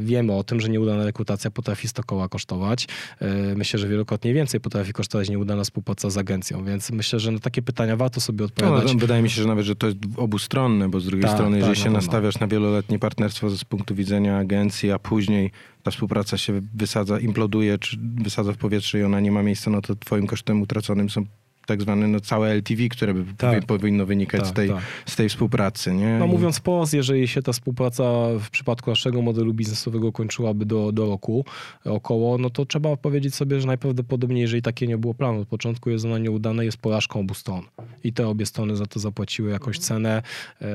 wiemy 0.00 0.32
o 0.32 0.44
tym, 0.44 0.60
że 0.60 0.68
nieudana 0.68 1.04
rekrutacja 1.04 1.50
potrafi 1.50 1.88
100 1.88 2.02
koła 2.02 2.28
kosztować. 2.28 2.86
E, 3.20 3.54
myślę, 3.54 3.78
że 3.78 3.88
wielokrotnie 3.88 4.34
więcej 4.34 4.60
potrafi 4.60 4.92
kosztować 4.92 5.30
nieudana 5.30 5.64
współpraca 5.64 6.10
z 6.10 6.18
agencją, 6.18 6.64
więc 6.64 6.90
myślę, 6.90 7.20
że 7.20 7.32
na 7.32 7.38
takie 7.38 7.62
pytania 7.62 7.96
warto 7.96 8.20
sobie 8.20 8.44
odpowiadać. 8.44 8.92
No, 8.92 8.98
wydaje 8.98 9.22
mi 9.22 9.30
się, 9.30 9.42
że 9.42 9.48
nawet, 9.48 9.64
że 9.64 9.76
to 9.76 9.86
jest 9.86 9.98
obustronne, 10.16 10.88
bo 10.88 11.00
z 11.00 11.06
drugiej 11.06 11.24
tak, 11.24 11.34
strony, 11.34 11.56
jeżeli 11.56 11.74
tak, 11.74 11.84
się 11.84 11.90
na 11.90 12.00
nastawiasz 12.04 12.40
na 12.40 12.46
wieloletnie 12.46 12.98
partnerstwo 12.98 13.50
z 13.50 13.64
punktu 13.64 13.94
widzenia 13.94 14.38
agencji, 14.38 14.92
a 14.92 14.98
później 14.98 15.50
ta 15.82 15.90
współpraca 15.90 16.38
się 16.38 16.60
wysadza, 16.74 17.20
imploduje, 17.20 17.78
czy 17.78 17.96
wysadza 18.00 18.52
w 18.52 18.56
powietrze 18.56 18.98
i 18.98 19.02
ona 19.02 19.20
nie 19.20 19.32
ma 19.32 19.42
miejsca, 19.42 19.70
no 19.70 19.80
to 19.80 19.96
twoim 19.96 20.26
kosztem 20.26 20.62
utraconym 20.62 21.10
są 21.10 21.26
tak 21.66 21.82
zwane 21.82 22.08
no, 22.08 22.20
całe 22.20 22.50
LTV, 22.50 22.88
które 22.88 23.14
by 23.14 23.24
tak. 23.34 23.66
powinno 23.66 24.06
wynikać 24.06 24.40
tak, 24.40 24.50
z, 24.50 24.52
tej, 24.52 24.68
tak. 24.68 24.82
z 25.06 25.16
tej 25.16 25.28
współpracy. 25.28 25.94
Nie? 25.94 26.18
No 26.18 26.26
mówiąc 26.26 26.58
wprost, 26.58 26.94
jeżeli 26.94 27.28
się 27.28 27.42
ta 27.42 27.52
współpraca 27.52 28.04
w 28.40 28.50
przypadku 28.50 28.90
naszego 28.90 29.22
modelu 29.22 29.54
biznesowego 29.54 30.12
kończyłaby 30.12 30.66
do, 30.66 30.92
do 30.92 31.06
roku 31.06 31.44
około, 31.84 32.38
no 32.38 32.50
to 32.50 32.66
trzeba 32.66 32.96
powiedzieć 32.96 33.34
sobie, 33.34 33.60
że 33.60 33.66
najprawdopodobniej, 33.66 34.40
jeżeli 34.40 34.62
takie 34.62 34.86
nie 34.86 34.98
było 34.98 35.14
planu 35.14 35.40
od 35.40 35.48
początku, 35.48 35.90
jest 35.90 36.04
ona 36.04 36.18
nieudana, 36.18 36.62
jest 36.62 36.76
porażką 36.76 37.20
obu 37.20 37.34
stron. 37.34 37.62
I 38.04 38.12
te 38.12 38.28
obie 38.28 38.46
strony 38.46 38.76
za 38.76 38.86
to 38.86 39.00
zapłaciły 39.00 39.50
jakąś 39.50 39.78
cenę. 39.78 40.22
E, 40.62 40.66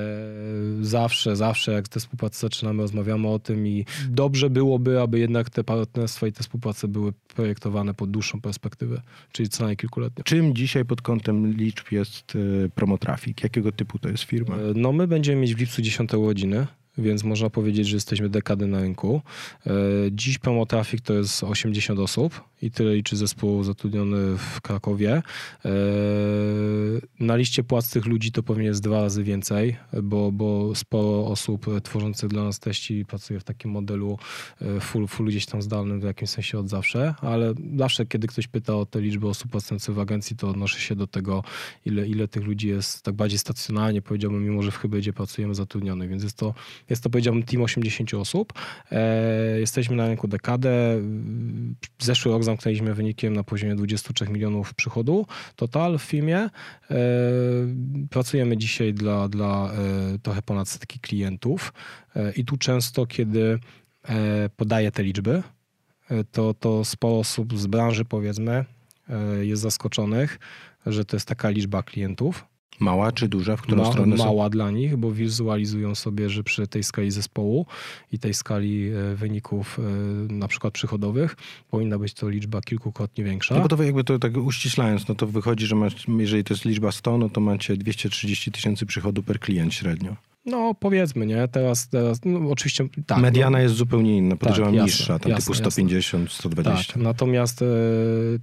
zawsze, 0.81 1.35
zawsze 1.35 1.71
jak 1.71 1.87
te 1.87 1.99
współprace 1.99 2.39
zaczynamy, 2.39 2.81
rozmawiamy 2.81 3.27
o 3.27 3.39
tym 3.39 3.67
i 3.67 3.85
dobrze 4.09 4.49
byłoby, 4.49 5.01
aby 5.01 5.19
jednak 5.19 5.49
te 5.49 5.63
partnerstwa 5.63 6.27
i 6.27 6.31
te 6.31 6.43
współprace 6.43 6.87
były 6.87 7.13
projektowane 7.35 7.93
pod 7.93 8.11
dłuższą 8.11 8.41
perspektywę, 8.41 9.01
czyli 9.31 9.49
co 9.49 9.63
najmniej 9.63 9.77
kilkuletnią. 9.77 10.23
Czym 10.23 10.55
dzisiaj 10.55 10.78
dzisiaj 10.79 10.85
pod 10.85 11.01
kątem 11.01 11.53
liczb 11.53 11.91
jest 11.91 12.33
e, 12.65 12.69
Promotrafik? 12.69 13.43
Jakiego 13.43 13.71
typu 13.71 13.99
to 13.99 14.09
jest 14.09 14.23
firma? 14.23 14.55
No 14.75 14.91
my 14.91 15.07
będziemy 15.07 15.41
mieć 15.41 15.55
w 15.55 15.59
lipcu 15.59 15.81
10 15.81 16.13
urodziny 16.13 16.67
więc 16.99 17.23
można 17.23 17.49
powiedzieć, 17.49 17.87
że 17.87 17.95
jesteśmy 17.95 18.29
dekady 18.29 18.67
na 18.67 18.79
rynku. 18.79 19.21
E, 19.67 19.71
dziś 20.11 20.37
Promotrafik 20.37 21.01
to 21.01 21.13
jest 21.13 21.43
80 21.43 21.99
osób 21.99 22.41
i 22.61 22.71
tyle 22.71 22.95
liczy 22.95 23.17
zespół 23.17 23.63
zatrudniony 23.63 24.37
w 24.37 24.61
Krakowie. 24.61 25.21
E, 25.65 25.71
na 27.19 27.35
liście 27.35 27.63
płac 27.63 27.91
tych 27.91 28.05
ludzi 28.05 28.31
to 28.31 28.43
pewnie 28.43 28.65
jest 28.65 28.81
dwa 28.81 29.01
razy 29.01 29.23
więcej, 29.23 29.75
bo, 30.03 30.31
bo 30.31 30.75
sporo 30.75 31.27
osób 31.27 31.65
tworzących 31.83 32.29
dla 32.29 32.43
nas 32.43 32.59
teści 32.59 33.05
pracuje 33.05 33.39
w 33.39 33.43
takim 33.43 33.71
modelu 33.71 34.17
e, 34.61 34.79
full, 34.79 35.07
full 35.07 35.27
gdzieś 35.27 35.45
tam 35.45 35.61
zdalnym 35.61 35.99
w 35.99 36.03
jakimś 36.03 36.29
sensie 36.29 36.59
od 36.59 36.69
zawsze, 36.69 37.15
ale 37.21 37.53
zawsze, 37.77 38.05
kiedy 38.05 38.27
ktoś 38.27 38.47
pyta 38.47 38.75
o 38.75 38.85
te 38.85 39.01
liczby 39.01 39.27
osób 39.27 39.51
pracujących 39.51 39.95
w 39.95 39.99
agencji, 39.99 40.35
to 40.35 40.49
odnoszę 40.49 40.79
się 40.79 40.95
do 40.95 41.07
tego, 41.07 41.43
ile, 41.85 42.07
ile 42.07 42.27
tych 42.27 42.43
ludzi 42.43 42.67
jest 42.67 43.03
tak 43.03 43.15
bardziej 43.15 43.39
stacjonarnie, 43.39 44.01
powiedziałbym, 44.01 44.43
mimo 44.43 44.61
że 44.61 44.71
w 44.71 44.77
hybrydzie 44.77 45.13
pracujemy 45.13 45.55
zatrudnionych, 45.55 46.09
więc 46.09 46.23
jest 46.23 46.37
to 46.37 46.53
jest 46.89 47.03
to 47.03 47.09
powiedziałbym 47.09 47.43
team 47.43 47.61
80 47.61 48.13
osób. 48.13 48.53
E, 48.91 49.59
jesteśmy 49.59 49.95
na 49.95 50.07
rynku 50.07 50.27
dekadę. 50.27 51.01
Zeszły 51.99 52.31
rok 52.31 52.43
zamknęliśmy 52.43 52.93
wynikiem 52.93 53.33
na 53.33 53.43
poziomie 53.43 53.75
23 53.75 54.27
milionów 54.29 54.73
przychodu 54.73 55.25
total 55.55 55.97
w 55.97 56.01
firmie. 56.01 56.37
E, 56.37 56.49
pracujemy 58.09 58.57
dzisiaj 58.57 58.93
dla, 58.93 59.29
dla 59.29 59.71
e, 59.71 60.19
trochę 60.19 60.41
ponad 60.41 60.69
setki 60.69 60.99
klientów 60.99 61.73
i 62.35 62.45
tu 62.45 62.57
często, 62.57 63.05
kiedy 63.05 63.59
podaję 64.55 64.91
te 64.91 65.03
liczby, 65.03 65.43
to, 66.31 66.53
to 66.53 66.85
sporo 66.85 67.19
osób 67.19 67.57
z 67.57 67.67
branży 67.67 68.05
powiedzmy 68.05 68.65
jest 69.41 69.61
zaskoczonych, 69.61 70.39
że 70.85 71.05
to 71.05 71.15
jest 71.15 71.27
taka 71.27 71.49
liczba 71.49 71.83
klientów. 71.83 72.45
Mała 72.79 73.11
czy 73.11 73.27
duża? 73.27 73.57
W 73.57 73.61
którą 73.61 73.83
Ma, 73.83 73.91
stronę? 73.91 74.15
Mała 74.15 74.45
są? 74.45 74.49
dla 74.49 74.71
nich, 74.71 74.97
bo 74.97 75.11
wizualizują 75.11 75.95
sobie, 75.95 76.29
że 76.29 76.43
przy 76.43 76.67
tej 76.67 76.83
skali 76.83 77.11
zespołu 77.11 77.65
i 78.11 78.19
tej 78.19 78.33
skali 78.33 78.89
e, 78.89 79.15
wyników 79.15 79.79
e, 79.79 80.33
na 80.33 80.47
przykład 80.47 80.73
przychodowych 80.73 81.35
powinna 81.71 81.99
być 81.99 82.13
to 82.13 82.29
liczba 82.29 82.61
kilkukrotnie 82.61 83.23
większa. 83.23 83.55
No 83.55 83.61
bo 83.61 83.67
to 83.67 83.83
jakby 83.83 84.03
to 84.03 84.19
tak 84.19 84.37
uściślając, 84.37 85.07
no 85.07 85.15
to 85.15 85.27
wychodzi, 85.27 85.65
że 85.65 85.75
masz, 85.75 85.93
jeżeli 86.17 86.43
to 86.43 86.53
jest 86.53 86.65
liczba 86.65 86.91
100, 86.91 87.17
no 87.17 87.29
to 87.29 87.41
macie 87.41 87.77
230 87.77 88.51
tysięcy 88.51 88.85
przychodu 88.85 89.23
per 89.23 89.39
klient 89.39 89.73
średnio. 89.73 90.15
No 90.45 90.73
powiedzmy, 90.73 91.25
nie? 91.25 91.47
Teraz, 91.47 91.89
teraz 91.89 92.19
no, 92.25 92.49
oczywiście 92.49 92.87
tak. 93.05 93.17
Mediana 93.17 93.57
no, 93.57 93.63
jest 93.63 93.75
zupełnie 93.75 94.17
inna, 94.17 94.35
podejrzewam 94.35 94.75
tak, 94.75 94.83
niższa, 94.83 95.19
tam 95.19 95.31
jasne, 95.31 95.43
typu 95.43 95.53
150, 95.53 96.23
jasne. 96.23 96.39
120. 96.39 96.93
Tak, 96.93 97.03
natomiast 97.03 97.61
e, 97.61 97.65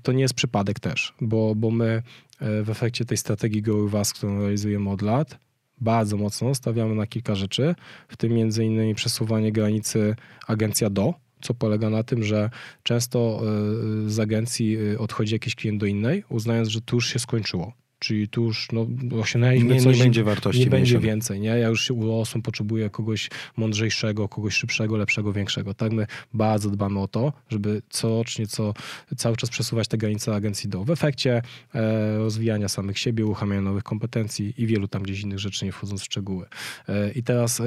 to 0.03 0.13
nie 0.13 0.23
jest 0.23 0.35
przypadek 0.35 0.81
też, 0.81 1.15
bo, 1.21 1.55
bo 1.55 1.71
my 1.71 2.03
e, 2.41 2.63
w 2.63 2.71
efekcie 2.71 3.05
tej 3.05 3.17
strategii 3.17 3.63
Goły 3.63 3.91
Was, 3.91 4.13
którą 4.13 4.41
realizujemy 4.41 4.91
od 4.91 5.03
lat, 5.03 5.39
bardzo 5.81 6.17
mocno 6.17 6.55
stawiamy 6.55 6.95
na 6.95 7.07
kilka 7.07 7.35
rzeczy, 7.35 7.75
w 8.09 8.17
tym 8.17 8.33
między 8.33 8.65
innymi 8.65 8.95
przesuwanie 8.95 9.53
granicy 9.53 10.17
agencja 10.47 10.91
do, 10.91 11.15
co 11.41 11.55
polega 11.55 11.91
na 11.91 12.03
tym, 12.03 12.23
że 12.23 12.51
często 12.83 13.43
e, 14.07 14.11
z 14.11 14.21
agencji 14.21 14.79
odchodzi 14.99 15.35
jakiś 15.35 15.55
klient 15.55 15.81
do 15.81 15.87
innej, 15.87 16.25
uznając, 16.29 16.69
że 16.69 16.81
to 16.81 16.97
już 16.97 17.13
się 17.13 17.19
skończyło 17.19 17.73
czyli 17.99 18.29
tu 18.29 18.45
już 18.45 18.69
no, 18.73 18.87
osiągnęliśmy 19.21 19.75
nie, 19.75 19.81
coś. 19.81 19.99
Nie 19.99 20.05
będzie 20.05 20.25
wartości. 20.25 20.61
Nie 20.61 20.67
będzie 20.67 20.99
więcej, 20.99 21.41
nie? 21.41 21.49
Ja 21.49 21.69
już 21.69 21.85
się 21.85 21.95
urosłem, 21.95 22.43
potrzebuję 22.43 22.91
kogoś 22.91 23.31
mądrzejszego, 23.57 24.29
kogoś 24.29 24.55
szybszego, 24.55 24.97
lepszego, 24.97 25.33
większego. 25.33 25.75
Tak 25.75 25.93
my 25.93 26.07
bardzo 26.35 26.71
dbamy 26.71 27.01
o 27.01 27.09
to, 27.09 27.33
żeby 27.49 27.83
corocznie, 27.91 28.47
co, 28.47 28.75
cały 29.17 29.37
czas 29.37 29.51
przesuwać 29.51 29.89
te 29.89 29.99
granice 29.99 30.35
agencji 30.35 30.71
do. 30.71 30.85
W 30.85 30.91
efekcie 30.91 31.43
e, 31.75 32.19
rozwijania 32.19 32.69
samych 32.69 32.99
siebie, 32.99 33.27
uruchamiania 33.27 33.63
nowych 33.63 33.85
kompetencji 33.85 34.55
i 34.59 34.67
wielu 34.67 34.89
tam 34.89 35.03
gdzieś 35.03 35.21
innych 35.21 35.39
rzeczy, 35.39 35.65
nie 35.65 35.73
wchodząc 35.73 36.01
w 36.01 36.05
szczegóły. 36.05 36.47
E, 36.89 37.13
I 37.13 37.23
teraz 37.23 37.61
e, 37.61 37.65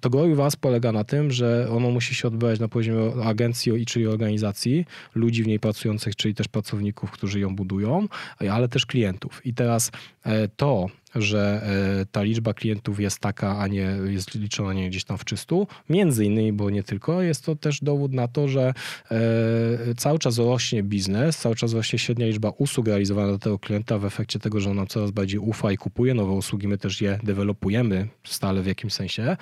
to 0.00 0.10
Glory 0.10 0.34
Was 0.34 0.56
polega 0.56 0.92
na 0.92 1.04
tym, 1.04 1.30
że 1.30 1.68
ono 1.70 1.90
musi 1.90 2.14
się 2.14 2.28
odbywać 2.28 2.60
na 2.60 2.68
poziomie 2.68 3.24
agencji, 3.24 3.86
czyli 3.86 4.06
organizacji, 4.06 4.86
ludzi 5.14 5.42
w 5.42 5.46
niej 5.46 5.60
pracujących, 5.60 6.16
czyli 6.16 6.34
też 6.34 6.48
pracowników, 6.48 7.10
którzy 7.10 7.40
ją 7.40 7.56
budują, 7.56 8.08
ale 8.50 8.68
też 8.68 8.86
klientów. 8.86 9.46
I 9.46 9.54
teraz 9.60 9.90
e, 10.24 10.48
to, 10.56 10.88
że 11.14 11.62
e, 12.02 12.06
ta 12.06 12.22
liczba 12.22 12.54
klientów 12.54 13.00
jest 13.00 13.18
taka, 13.18 13.58
a 13.58 13.66
nie 13.66 13.96
jest 14.04 14.34
liczona 14.34 14.72
nie 14.72 14.90
gdzieś 14.90 15.04
tam 15.04 15.18
w 15.18 15.24
czystu. 15.24 15.66
Między 15.88 16.24
innymi, 16.24 16.52
bo 16.52 16.70
nie 16.70 16.82
tylko, 16.82 17.22
jest 17.22 17.44
to 17.44 17.56
też 17.56 17.80
dowód 17.80 18.12
na 18.12 18.28
to, 18.28 18.48
że 18.48 18.74
e, 19.10 19.94
cały 19.96 20.18
czas 20.18 20.38
rośnie 20.38 20.82
biznes, 20.82 21.38
cały 21.38 21.56
czas 21.56 21.72
rośnie 21.72 21.98
średnia 21.98 22.26
liczba 22.26 22.50
usług 22.58 22.86
realizowana 22.86 23.32
do 23.32 23.38
tego 23.38 23.58
klienta 23.58 23.98
w 23.98 24.04
efekcie 24.04 24.38
tego, 24.38 24.60
że 24.60 24.70
on 24.70 24.76
nam 24.76 24.86
coraz 24.86 25.10
bardziej 25.10 25.40
ufa 25.40 25.72
i 25.72 25.76
kupuje 25.76 26.14
nowe 26.14 26.32
usługi. 26.32 26.68
My 26.68 26.78
też 26.78 27.00
je 27.00 27.18
dewelopujemy 27.22 28.08
stale 28.24 28.62
w 28.62 28.66
jakimś 28.66 28.92
sensie 28.92 29.36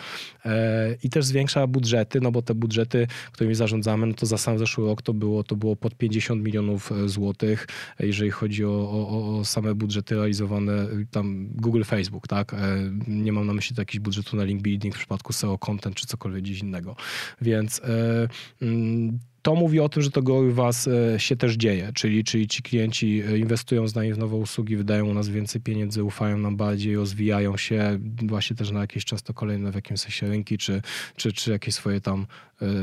e, 0.44 0.96
i 1.02 1.10
też 1.10 1.24
zwiększa 1.24 1.66
budżety, 1.66 2.20
no 2.20 2.32
bo 2.32 2.42
te 2.42 2.54
budżety, 2.54 3.06
którymi 3.32 3.54
zarządzamy, 3.54 4.06
no 4.06 4.14
to 4.14 4.26
za 4.26 4.38
sam 4.38 4.58
zeszły 4.58 4.86
rok 4.86 5.02
to 5.02 5.14
było, 5.14 5.44
to 5.44 5.56
było 5.56 5.76
pod 5.76 5.94
50 5.94 6.42
milionów 6.44 6.90
złotych, 7.06 7.66
jeżeli 8.00 8.30
chodzi 8.30 8.64
o, 8.64 8.70
o, 8.70 9.38
o 9.38 9.44
same 9.44 9.74
budżety 9.74 10.14
realizowane 10.14 10.86
tam 11.10 11.48
Google, 11.60 11.82
Facebook, 11.82 12.28
tak? 12.28 12.54
E, 12.54 12.58
nie 13.08 13.32
mam 13.32 13.46
na 13.46 13.54
myśli 13.54 13.76
jakichś 13.78 13.98
budżetu 13.98 14.36
na 14.36 14.44
link 14.44 14.62
building 14.62 14.94
w 14.94 14.98
przypadku 14.98 15.32
SEO 15.32 15.58
content 15.58 15.96
czy 15.96 16.06
cokolwiek 16.06 16.42
gdzieś 16.42 16.60
innego. 16.60 16.96
Więc 17.40 17.80
e, 17.80 18.28
mm, 18.62 19.18
to 19.42 19.54
mówi 19.54 19.80
o 19.80 19.88
tym, 19.88 20.02
że 20.02 20.10
to 20.10 20.20
u 20.20 20.52
was 20.52 20.88
e, 20.88 21.20
się 21.20 21.36
też 21.36 21.54
dzieje, 21.54 21.90
czyli, 21.94 22.24
czyli 22.24 22.48
ci 22.48 22.62
klienci 22.62 23.22
inwestują 23.36 23.88
z 23.88 23.94
nami 23.94 24.12
w 24.12 24.18
nowe 24.18 24.36
usługi, 24.36 24.76
wydają 24.76 25.06
u 25.06 25.14
nas 25.14 25.28
więcej 25.28 25.60
pieniędzy, 25.60 26.04
ufają 26.04 26.38
nam 26.38 26.56
bardziej, 26.56 26.96
rozwijają 26.96 27.56
się 27.56 27.98
właśnie 28.22 28.56
też 28.56 28.70
na 28.70 28.80
jakieś 28.80 29.04
często 29.04 29.34
kolejne 29.34 29.72
w 29.72 29.74
jakimś 29.74 30.00
sensie 30.00 30.28
rynki, 30.28 30.58
czy, 30.58 30.82
czy, 31.16 31.32
czy 31.32 31.50
jakieś 31.50 31.74
swoje 31.74 32.00
tam 32.00 32.26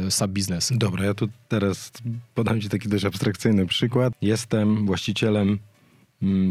sub-biznesy. 0.09 0.77
Dobra, 0.77 1.05
ja 1.05 1.13
tu 1.13 1.29
teraz 1.47 1.91
podam 2.33 2.61
ci 2.61 2.69
taki 2.69 2.89
dość 2.89 3.05
abstrakcyjny 3.05 3.65
przykład. 3.65 4.13
Jestem 4.21 4.85
właścicielem 4.85 5.59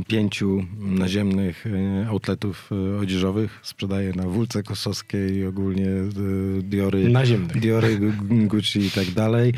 pięciu 0.07 0.65
naziemnych 0.79 1.67
e, 1.67 2.09
outletów 2.09 2.71
e, 2.73 2.99
odzieżowych. 2.99 3.61
Sprzedaję 3.63 4.13
na 4.17 4.23
Wólce 4.23 4.63
Kosowskiej, 4.63 5.47
ogólnie 5.47 5.89
e, 5.89 6.63
Diory, 6.63 7.09
Naziemnych. 7.09 7.61
Diory, 7.61 7.99
Gucci 8.47 8.81
i 8.81 8.91
tak 8.91 9.11
dalej. 9.11 9.53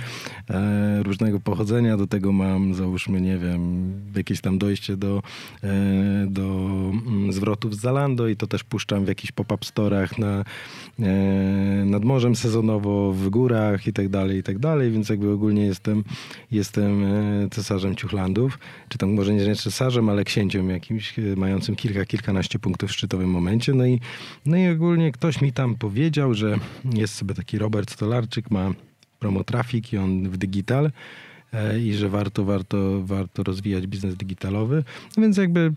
Różnego 1.03 1.41
pochodzenia. 1.41 1.97
Do 1.97 2.07
tego 2.07 2.33
mam, 2.33 2.75
załóżmy, 2.75 3.21
nie 3.21 3.39
wiem, 3.39 3.93
jakieś 4.17 4.41
tam 4.41 4.59
dojście 4.59 4.97
do, 4.97 5.23
do 6.27 6.43
mm, 7.07 7.33
zwrotów 7.33 7.77
z 7.77 7.81
Zalando 7.81 8.29
i 8.29 8.37
to 8.37 8.47
też 8.47 8.65
puszczam 8.65 9.05
w 9.05 9.09
jakichś 9.09 9.33
pop-up 9.33 9.65
storach 9.65 10.19
na, 10.19 10.45
nad 11.85 12.05
morzem 12.05 12.37
sezonowo, 12.37 13.13
w 13.13 13.29
górach 13.29 13.87
i 13.87 13.93
tak 13.93 14.09
dalej, 14.09 14.39
i 14.39 14.43
tak 14.43 14.59
dalej. 14.59 14.91
Więc 14.91 15.09
jakby 15.09 15.31
ogólnie 15.31 15.67
jestem, 15.67 16.05
jestem 16.51 17.05
cesarzem 17.51 17.97
ciuchlandów. 17.97 18.59
Czy 18.89 18.99
tam 18.99 19.15
może 19.15 19.35
nie 19.35 19.57
cesarzem, 19.57 19.96
ale 20.09 20.25
księciem 20.25 20.71
jakimś, 20.71 21.19
e, 21.19 21.23
mającym 21.37 21.77
kilka, 21.77 22.05
kilkanaście 22.05 22.59
punktów 22.59 22.91
w 22.91 22.93
szczytowym 22.93 23.31
momencie. 23.31 23.75
No 23.75 23.87
i, 23.87 24.01
no 24.47 24.57
i 24.57 24.69
ogólnie 24.69 25.13
ktoś 25.13 25.41
mi 25.41 25.53
tam 25.53 25.75
powiedział, 25.75 26.35
że 26.35 26.59
jest 26.95 27.15
sobie 27.15 27.35
taki 27.35 27.59
Robert 27.59 27.91
Stolarczyk, 27.91 28.51
ma 28.51 28.71
promo 29.19 29.45
trafik 29.45 29.93
i 29.93 29.97
on 29.97 30.31
w 30.31 30.37
digital 30.37 30.91
e, 31.53 31.81
i 31.81 31.95
że 31.95 32.09
warto, 32.09 32.45
warto, 32.45 33.03
warto 33.05 33.43
rozwijać 33.43 33.87
biznes 33.87 34.17
digitalowy. 34.17 34.85
No 35.17 35.23
więc 35.23 35.37
jakby 35.37 35.73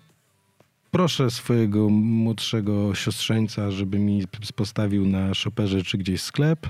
proszę 0.92 1.32
swojego 1.32 1.90
młodszego 1.90 2.96
siostrzeńca, 2.96 3.72
żeby 3.72 4.00
mi 4.00 4.24
postawił 4.56 5.06
na 5.06 5.34
shopperze 5.34 5.84
czy 5.84 5.98
gdzieś 5.98 6.22
sklep. 6.22 6.70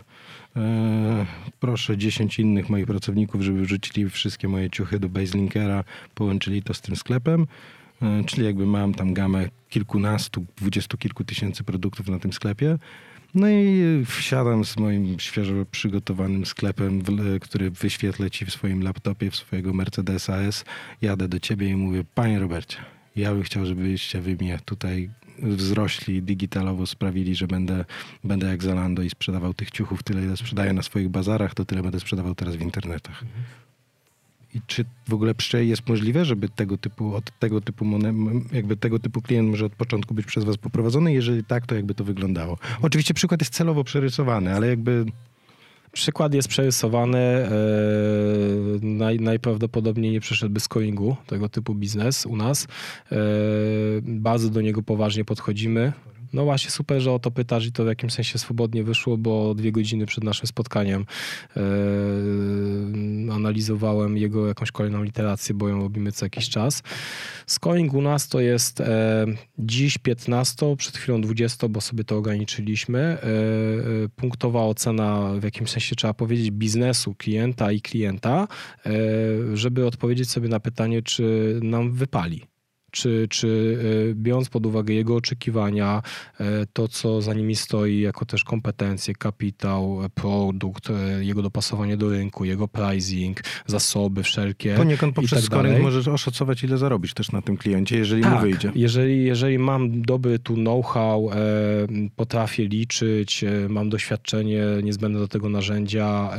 E, 0.56 1.26
proszę 1.60 1.98
10 1.98 2.40
innych 2.40 2.70
moich 2.70 2.86
pracowników, 2.86 3.42
żeby 3.42 3.62
wrzucili 3.62 4.10
wszystkie 4.10 4.48
moje 4.48 4.70
ciuchy 4.70 5.00
do 5.00 5.10
Baselinkera, 5.10 5.84
połączyli 6.16 6.64
to 6.64 6.74
z 6.74 6.82
tym 6.82 6.96
sklepem. 6.96 7.48
E, 8.02 8.24
czyli 8.24 8.46
jakby 8.46 8.66
mam 8.66 8.94
tam 8.94 9.14
gamę 9.14 9.50
kilkunastu, 9.70 10.46
dwudziestu 10.58 10.98
kilku 10.98 11.24
tysięcy 11.24 11.64
produktów 11.64 12.08
na 12.08 12.20
tym 12.20 12.34
sklepie. 12.34 12.78
No 13.36 13.50
i 13.50 14.04
wsiadam 14.06 14.66
z 14.66 14.78
moim 14.78 15.20
świeżo 15.20 15.54
przygotowanym 15.72 16.46
sklepem, 16.46 17.02
który 17.42 17.72
wyświetlę 17.72 18.32
ci 18.32 18.46
w 18.46 18.52
swoim 18.52 18.84
laptopie, 18.84 19.32
w 19.32 19.36
swojego 19.36 19.74
Mercedesa 19.74 20.38
S. 20.38 20.66
Jadę 21.02 21.28
do 21.28 21.40
ciebie 21.40 21.70
i 21.70 21.76
mówię, 21.76 22.04
panie 22.16 22.40
Robercie, 22.40 22.78
ja 23.16 23.34
bym 23.34 23.44
chciał, 23.44 23.66
żebyście 23.66 24.22
wy 24.22 24.36
mnie 24.36 24.60
tutaj 24.66 25.10
wzrośli 25.42 26.24
digitalowo, 26.24 26.86
sprawili, 26.86 27.36
że 27.36 27.48
będę, 27.48 27.86
będę 28.24 28.48
jak 28.48 28.64
Zalando 28.64 29.02
i 29.02 29.10
sprzedawał 29.10 29.54
tych 29.54 29.72
ciuchów 29.72 30.04
tyle, 30.04 30.24
ile 30.24 30.38
sprzedaję 30.38 30.74
na 30.74 30.82
swoich 30.82 31.10
bazarach, 31.10 31.54
to 31.54 31.66
tyle 31.66 31.84
będę 31.84 32.00
sprzedawał 32.00 32.36
teraz 32.36 32.56
w 32.56 32.62
internetach. 32.62 33.24
I 34.56 34.62
czy 34.68 34.86
w 35.08 35.14
ogóle 35.14 35.34
jest 35.54 35.90
możliwe, 35.90 36.26
żeby 36.26 36.50
tego 36.50 36.78
typu, 36.78 37.16
od 37.16 37.40
tego 37.40 37.62
typu, 37.62 37.86
jakby 38.52 38.78
tego 38.78 39.00
typu 39.00 39.22
klient 39.22 39.50
może 39.50 39.66
od 39.66 39.76
początku 39.76 40.14
być 40.14 40.26
przez 40.26 40.44
was 40.44 40.58
poprowadzony? 40.58 41.14
Jeżeli 41.14 41.44
tak, 41.44 41.66
to 41.66 41.76
jakby 41.76 41.94
to 41.94 42.04
wyglądało? 42.04 42.58
Oczywiście 42.82 43.14
przykład 43.14 43.42
jest 43.42 43.54
celowo 43.54 43.84
przerysowany, 43.84 44.56
ale 44.56 44.68
jakby 44.68 45.06
Przykład 45.92 46.34
jest 46.34 46.48
przerysowany. 46.48 47.18
E, 47.18 47.50
naj, 48.82 49.20
najprawdopodobniej 49.20 50.12
nie 50.12 50.20
przeszedłby 50.20 50.60
z 50.60 50.68
coingu 50.68 51.16
tego 51.28 51.50
typu 51.50 51.76
biznes 51.76 52.26
u 52.26 52.36
nas. 52.36 52.68
E, 53.12 53.16
bardzo 54.02 54.50
do 54.50 54.62
niego 54.62 54.82
poważnie 54.84 55.26
podchodzimy. 55.26 55.94
No 56.34 56.44
właśnie, 56.44 56.72
super, 56.72 57.02
że 57.02 57.12
o 57.12 57.20
to 57.20 57.32
pytasz 57.32 57.66
i 57.66 57.72
to 57.72 57.84
w 57.84 57.88
jakimś 57.88 58.14
sensie 58.14 58.40
swobodnie 58.40 58.84
wyszło, 58.84 59.18
bo 59.18 59.56
dwie 59.56 59.72
godziny 59.72 60.06
przed 60.06 60.24
naszym 60.24 60.48
spotkaniem 60.48 61.06
e, 61.58 61.62
analizowałem 63.34 64.18
jego 64.18 64.48
jakąś 64.48 64.72
kolejną 64.72 65.04
literację, 65.04 65.56
bo 65.56 65.70
ją 65.70 65.82
robimy 65.82 66.12
co 66.12 66.26
jakiś 66.26 66.50
czas. 66.50 66.84
Scoring 67.48 67.94
u 67.94 68.02
nas 68.02 68.28
to 68.28 68.40
jest 68.40 68.82
e, 68.82 69.26
dziś 69.60 69.98
15, 69.98 70.76
przed 70.78 70.98
chwilą 70.98 71.22
20, 71.22 71.68
bo 71.68 71.82
sobie 71.82 72.04
to 72.04 72.18
ograniczyliśmy. 72.18 73.00
E, 73.00 73.20
punktowa 74.16 74.64
ocena, 74.64 75.34
w 75.40 75.44
jakimś 75.44 75.70
sensie 75.70 75.96
trzeba 75.96 76.14
powiedzieć, 76.14 76.52
biznesu 76.52 77.16
klienta 77.16 77.72
i 77.72 77.82
klienta, 77.82 78.48
żeby 79.54 79.86
odpowiedzieć 79.86 80.32
sobie 80.32 80.50
na 80.50 80.60
pytanie, 80.60 81.02
czy 81.02 81.60
nam 81.64 81.92
wypali 81.92 82.49
czy, 82.92 83.28
czy 83.30 83.78
e, 84.12 84.16
biorąc 84.16 84.50
pod 84.50 84.66
uwagę 84.66 84.94
jego 84.94 85.16
oczekiwania, 85.16 86.02
e, 86.40 86.66
to 86.74 86.88
co 86.88 87.22
za 87.22 87.34
nimi 87.34 87.56
stoi, 87.56 88.00
jako 88.00 88.26
też 88.26 88.44
kompetencje, 88.44 89.14
kapitał, 89.14 90.04
e, 90.04 90.10
produkt, 90.10 90.90
jego 91.20 91.42
dopasowanie 91.42 91.98
do 91.98 92.10
rynku, 92.10 92.46
jego 92.46 92.68
pricing, 92.68 93.42
zasoby 93.66 94.24
wszelkie. 94.24 94.76
Poniekąd 94.76 95.16
poprzez 95.16 95.40
tak 95.40 95.46
scoring 95.46 95.82
możesz 95.82 96.08
oszacować, 96.08 96.64
ile 96.64 96.78
zarobić 96.78 97.14
też 97.14 97.32
na 97.32 97.42
tym 97.42 97.58
kliencie, 97.58 97.98
jeżeli 97.98 98.24
tak, 98.24 98.34
mu 98.34 98.40
wyjdzie. 98.40 98.72
Jeżeli, 98.76 99.24
jeżeli 99.24 99.60
mam 99.60 100.02
dobry 100.02 100.40
tu 100.40 100.54
know-how, 100.54 101.30
potrafię 102.16 102.68
liczyć, 102.68 103.46
mam 103.70 103.90
doświadczenie 103.90 104.64
niezbędne 104.84 105.20
do 105.20 105.28
tego 105.28 105.50
narzędzia, 105.50 106.38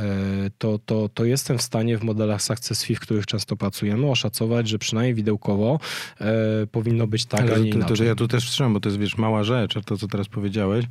to, 0.57 0.79
to, 0.85 1.09
to 1.09 1.25
jestem 1.25 1.57
w 1.57 1.61
stanie 1.61 1.97
w 1.97 2.03
modelach 2.03 2.41
Success 2.41 2.83
Fee, 2.83 2.95
w 2.95 2.99
których 2.99 3.25
często 3.25 3.55
pracujemy, 3.55 4.09
oszacować, 4.09 4.67
że 4.67 4.79
przynajmniej 4.79 5.13
widełkowo 5.13 5.79
powinno 6.71 7.07
być 7.07 7.25
tak, 7.25 7.41
Ale 7.41 7.55
a 7.55 7.57
nie 7.57 7.71
to, 7.71 7.77
inaczej. 7.77 7.97
To, 7.97 8.03
ja 8.03 8.15
tu 8.15 8.27
też 8.27 8.45
wstrzymam, 8.45 8.73
bo 8.73 8.79
to 8.79 8.89
jest 8.89 8.99
wiesz, 8.99 9.17
mała 9.17 9.43
rzecz, 9.43 9.77
a 9.77 9.81
to 9.81 9.97
co 9.97 10.07
teraz 10.07 10.27
powiedziałeś, 10.27 10.85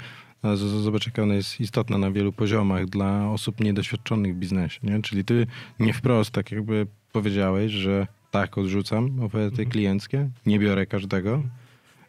zobacz 0.56 1.06
jak 1.06 1.18
ona 1.18 1.34
jest 1.34 1.60
istotna 1.60 1.98
na 1.98 2.10
wielu 2.10 2.32
poziomach 2.32 2.86
dla 2.86 3.30
osób 3.30 3.60
niedoświadczonych 3.60 4.34
w 4.34 4.38
biznesie, 4.38 4.80
nie? 4.82 5.02
Czyli 5.02 5.24
ty 5.24 5.46
nie 5.80 5.92
wprost 5.92 6.30
tak 6.30 6.52
jakby 6.52 6.86
powiedziałeś, 7.12 7.72
że 7.72 8.06
tak, 8.30 8.58
odrzucam 8.58 9.20
oferty 9.20 9.48
mhm. 9.48 9.68
klienckie, 9.68 10.28
nie 10.46 10.58
biorę 10.58 10.86
każdego, 10.86 11.42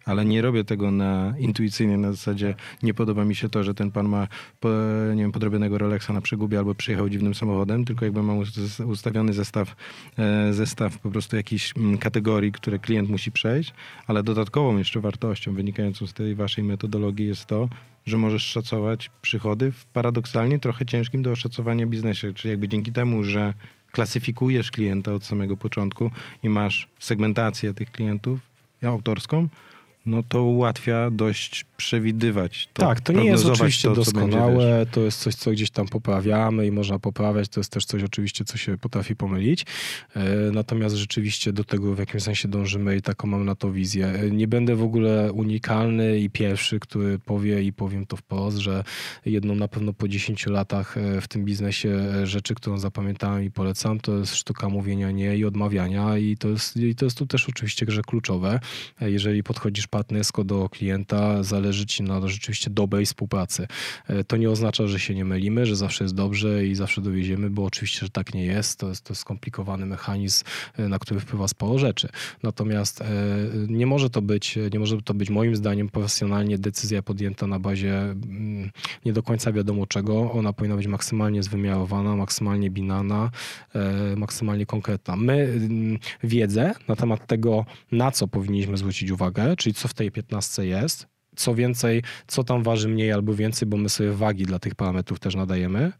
ale 0.05 0.25
nie 0.25 0.41
robię 0.41 0.63
tego 0.63 0.91
na 0.91 1.33
intuicyjnie, 1.39 1.97
na 1.97 2.11
zasadzie 2.11 2.55
nie 2.83 2.93
podoba 2.93 3.25
mi 3.25 3.35
się 3.35 3.49
to, 3.49 3.63
że 3.63 3.73
ten 3.73 3.91
pan 3.91 4.09
ma 4.09 4.27
nie 5.15 5.21
wiem, 5.21 5.31
podrobionego 5.31 5.77
Rolexa 5.77 6.09
na 6.09 6.21
przegubie 6.21 6.57
albo 6.57 6.75
przyjechał 6.75 7.09
dziwnym 7.09 7.35
samochodem, 7.35 7.85
tylko 7.85 8.05
jakby 8.05 8.23
mam 8.23 8.43
ustawiony 8.85 9.33
zestaw, 9.33 9.75
e, 10.17 10.53
zestaw 10.53 10.99
po 10.99 11.11
prostu 11.11 11.35
jakichś 11.35 11.73
mm, 11.77 11.97
kategorii, 11.97 12.51
które 12.51 12.79
klient 12.79 13.09
musi 13.09 13.31
przejść, 13.31 13.73
ale 14.07 14.23
dodatkową 14.23 14.77
jeszcze 14.77 14.99
wartością 14.99 15.53
wynikającą 15.53 16.07
z 16.07 16.13
tej 16.13 16.35
waszej 16.35 16.63
metodologii 16.63 17.27
jest 17.27 17.45
to, 17.45 17.69
że 18.05 18.17
możesz 18.17 18.43
szacować 18.43 19.11
przychody 19.21 19.71
w 19.71 19.85
paradoksalnie 19.85 20.59
trochę 20.59 20.85
ciężkim 20.85 21.21
do 21.21 21.31
oszacowania 21.31 21.87
biznesie, 21.87 22.33
czyli 22.33 22.51
jakby 22.51 22.67
dzięki 22.67 22.91
temu, 22.91 23.23
że 23.23 23.53
klasyfikujesz 23.91 24.71
klienta 24.71 25.13
od 25.13 25.25
samego 25.25 25.57
początku 25.57 26.11
i 26.43 26.49
masz 26.49 26.87
segmentację 26.99 27.73
tych 27.73 27.91
klientów 27.91 28.39
autorską, 28.83 29.47
no 30.05 30.23
to 30.23 30.43
ułatwia 30.43 31.11
dość 31.11 31.65
przewidywać. 31.77 32.69
To, 32.73 32.81
tak, 32.81 33.01
to 33.01 33.13
nie 33.13 33.25
jest 33.25 33.45
oczywiście 33.45 33.89
to, 33.89 33.95
doskonałe, 33.95 34.85
to 34.91 35.01
jest 35.01 35.19
coś, 35.19 35.35
co 35.35 35.51
gdzieś 35.51 35.69
tam 35.69 35.87
poprawiamy 35.87 36.67
i 36.67 36.71
można 36.71 36.99
poprawiać, 36.99 37.49
to 37.49 37.59
jest 37.59 37.71
też 37.71 37.85
coś 37.85 38.03
oczywiście, 38.03 38.45
co 38.45 38.57
się 38.57 38.77
potrafi 38.77 39.15
pomylić. 39.15 39.65
E, 40.15 40.23
natomiast 40.51 40.95
rzeczywiście 40.95 41.53
do 41.53 41.63
tego 41.63 41.95
w 41.95 41.99
jakimś 41.99 42.23
sensie 42.23 42.47
dążymy 42.47 42.97
i 42.97 43.01
taką 43.01 43.27
mam 43.27 43.45
na 43.45 43.55
to 43.55 43.71
wizję. 43.71 44.07
E, 44.07 44.31
nie 44.31 44.47
będę 44.47 44.75
w 44.75 44.83
ogóle 44.83 45.31
unikalny 45.31 46.19
i 46.19 46.29
pierwszy, 46.29 46.79
który 46.79 47.19
powie 47.19 47.63
i 47.63 47.73
powiem 47.73 48.05
to 48.05 48.17
wprost, 48.17 48.57
że 48.57 48.83
jedną 49.25 49.55
na 49.55 49.67
pewno 49.67 49.93
po 49.93 50.07
10 50.07 50.47
latach 50.47 50.97
e, 50.97 51.21
w 51.21 51.27
tym 51.27 51.45
biznesie 51.45 51.99
rzeczy, 52.23 52.55
którą 52.55 52.77
zapamiętałem 52.77 53.43
i 53.43 53.51
polecam, 53.51 53.99
to 53.99 54.17
jest 54.17 54.35
sztuka 54.35 54.69
mówienia 54.69 55.11
nie 55.11 55.37
i 55.37 55.45
odmawiania 55.45 56.17
i 56.17 56.37
to 56.37 56.47
jest, 56.47 56.77
i 56.77 56.95
to 56.95 57.05
jest 57.05 57.17
tu 57.17 57.25
też 57.25 57.49
oczywiście 57.49 57.85
grze 57.85 58.01
kluczowe. 58.01 58.59
Jeżeli 59.01 59.43
podchodzisz 59.43 59.87
partnersko 59.91 60.43
do 60.43 60.69
klienta, 60.69 61.43
zależy 61.43 61.85
ci 61.85 62.03
na 62.03 62.27
rzeczywiście 62.27 62.69
dobrej 62.69 63.05
współpracy. 63.05 63.67
E, 64.07 64.23
to 64.23 64.37
nie 64.37 64.49
oznacza, 64.49 64.87
że 64.87 64.99
się 64.99 65.15
nie 65.15 65.25
mylimy, 65.25 65.65
że 65.65 65.75
zawsze 65.75 66.03
jest 66.03 66.15
dobrze 66.15 66.67
i 66.67 66.75
zawsze 66.75 67.01
dowieziemy, 67.01 67.49
bo 67.49 67.65
oczywiście, 67.65 67.99
że 67.99 68.09
tak 68.09 68.33
nie 68.33 68.45
jest. 68.45 68.79
To 68.79 68.89
jest, 68.89 69.03
to 69.03 69.15
skomplikowany 69.15 69.85
mechanizm, 69.85 70.45
e, 70.77 70.87
na 70.87 70.99
który 70.99 71.19
wpływa 71.19 71.47
sporo 71.47 71.77
rzeczy. 71.77 72.09
Natomiast 72.43 73.03
nie 73.67 73.85
może 73.85 74.09
to 74.09 74.21
być, 74.21 74.57
nie 74.73 74.79
może 74.79 75.01
to 75.01 75.13
być 75.13 75.29
moim 75.29 75.55
zdaniem 75.55 75.89
profesjonalnie 75.89 76.57
decyzja 76.57 77.01
podjęta 77.01 77.47
na 77.47 77.59
bazie 77.59 78.01
mm, 78.01 78.71
nie 79.05 79.13
do 79.13 79.23
końca 79.23 79.51
wiadomo 79.51 79.87
czego. 79.87 80.31
Ona 80.31 80.53
powinna 80.53 80.75
być 80.75 80.87
maksymalnie 80.87 81.43
zwymiarowana, 81.43 82.15
maksymalnie 82.15 82.69
binana, 82.69 83.31
maksymalnie 84.17 84.65
konkretna. 84.65 85.15
My 85.15 85.33
mm, 85.33 85.97
wiedzę 86.23 86.73
na 86.87 86.95
temat 86.95 87.27
tego, 87.27 87.65
na 87.91 88.11
co 88.11 88.27
powinniśmy 88.27 88.77
zwrócić 88.77 89.11
uwagę, 89.11 89.55
czyli 89.55 89.73
co 89.81 89.87
w 89.87 89.93
tej 89.93 90.11
15 90.11 90.65
jest, 90.65 91.07
co 91.41 91.55
więcej, 91.55 92.03
co 92.27 92.43
tam 92.43 92.63
waży 92.63 92.87
mniej 92.87 93.11
albo 93.11 93.33
więcej, 93.33 93.67
bo 93.67 93.77
my 93.77 93.89
sobie 93.89 94.11
wagi 94.11 94.45
dla 94.45 94.59
tych 94.59 94.75
parametrów 94.75 95.19
też 95.19 95.35
nadajemy. 95.35 95.91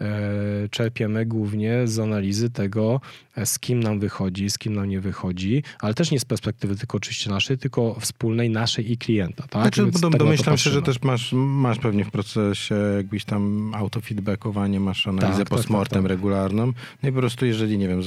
E, 0.00 0.68
czerpiemy 0.70 1.26
głównie 1.26 1.86
z 1.86 1.98
analizy 1.98 2.50
tego, 2.50 3.00
e, 3.36 3.46
z 3.46 3.58
kim 3.58 3.80
nam 3.80 4.00
wychodzi, 4.00 4.50
z 4.50 4.58
kim 4.58 4.74
nam 4.74 4.88
nie 4.88 5.00
wychodzi, 5.00 5.62
ale 5.80 5.94
też 5.94 6.10
nie 6.10 6.20
z 6.20 6.24
perspektywy 6.24 6.76
tylko 6.76 6.96
oczywiście 6.96 7.30
naszej, 7.30 7.58
tylko 7.58 8.00
wspólnej 8.00 8.50
naszej 8.50 8.92
i 8.92 8.98
klienta. 8.98 9.42
Tak? 9.50 9.62
Znaczy, 9.62 10.00
dom, 10.00 10.12
domyślam 10.12 10.58
się, 10.58 10.70
że 10.70 10.82
też 10.82 11.02
masz, 11.02 11.32
masz 11.32 11.78
pewnie 11.78 12.04
w 12.04 12.10
procesie 12.10 12.74
jakbyś 12.96 13.24
tam 13.24 13.72
autofeedbackowanie, 13.74 14.80
masz 14.80 15.06
analizę 15.06 15.38
tak, 15.38 15.48
tak 15.48 15.48
postmortem 15.48 16.02
tak, 16.02 16.02
tak, 16.02 16.10
regularną. 16.10 16.72
No 17.02 17.08
i 17.08 17.12
po 17.12 17.18
prostu 17.18 17.46
jeżeli, 17.46 17.78
nie 17.78 17.88
wiem, 17.88 18.02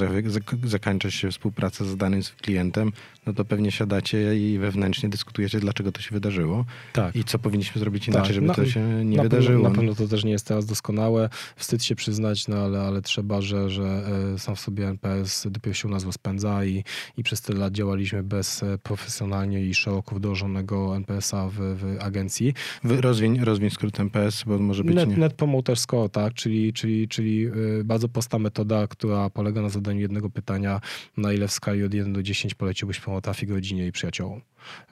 zakończy 0.64 1.12
się 1.12 1.32
współpraca 1.32 1.86
z 1.86 1.98
danym 1.98 2.22
klientem, 2.42 2.92
no 3.26 3.34
to 3.34 3.46
pewnie 3.46 3.72
siadacie 3.72 4.38
i 4.38 4.58
wewnętrznie 4.58 5.10
dyskutujecie, 5.10 5.60
dlaczego 5.60 5.92
to 5.92 6.02
się 6.02 6.10
wydarzyło 6.12 6.66
tak. 6.94 7.16
i 7.16 7.24
co 7.24 7.40
powinniśmy 7.40 7.80
zrobić 7.80 8.08
inaczej, 8.08 8.26
tak. 8.26 8.36
żeby 8.36 8.48
na, 8.48 8.54
to 8.54 8.66
się 8.66 9.06
nie 9.06 9.18
na 9.18 9.24
wydarzyło. 9.24 9.64
Pewno, 9.64 9.70
na 9.70 9.76
pewno 9.76 9.96
to 9.96 10.08
też 10.08 10.24
nie 10.24 10.32
jest 10.32 10.48
teraz 10.48 10.66
doskonałe. 10.66 11.30
Wstyd 11.56 11.84
się 11.84 11.96
przyznać, 11.96 12.48
no 12.48 12.58
ale, 12.58 12.82
ale 12.82 13.02
trzeba, 13.02 13.42
że, 13.42 13.70
że 13.70 14.04
e, 14.36 14.40
sam 14.40 14.56
w 14.56 14.60
sobie 14.60 14.88
NPS 14.88 15.48
dopiero 15.50 15.74
się 15.74 15.88
u 15.88 15.92
nas 15.92 16.06
rozpędza 16.06 16.66
i, 16.66 16.84
i 17.18 17.24
przez 17.24 17.42
tyle 17.42 17.60
lat 17.60 17.74
działaliśmy 17.74 18.24
bez 18.24 18.64
e, 18.64 18.78
profesjonalnie 18.78 19.66
i 19.66 19.74
szeroko 19.74 20.16
wdrożonego 20.16 20.96
NPS-a 20.96 21.50
w, 21.50 21.54
w 21.54 21.98
agencji. 22.00 22.54
Rozwiń, 22.84 23.40
rozwiń 23.40 23.70
skrót 23.70 24.00
NPS, 24.00 24.44
bo 24.44 24.60
może 24.60 24.84
być 24.84 24.96
Net, 24.96 25.10
nie... 25.10 25.18
Net 25.18 25.34
Promoter 25.34 25.78
Score, 25.78 26.10
tak, 26.10 26.34
czyli, 26.34 26.74
czyli, 26.74 27.08
czyli 27.08 27.46
e, 27.46 27.52
bardzo 27.84 28.10
prosta 28.10 28.40
metoda, 28.40 28.88
która 28.88 29.30
polega 29.30 29.62
na 29.62 29.70
zadaniu 29.70 30.00
jednego 30.00 30.30
pytania, 30.30 30.82
na 31.18 31.34
ile 31.34 31.48
w 31.48 31.52
skali 31.52 31.84
od 31.84 31.94
1 31.94 32.14
do 32.14 32.24
10 32.24 32.54
poleciłbyś 32.54 33.02
trafik 33.22 33.50
rodzinie 33.50 33.88
i 33.88 33.92
przyjaciołom. 33.92 34.42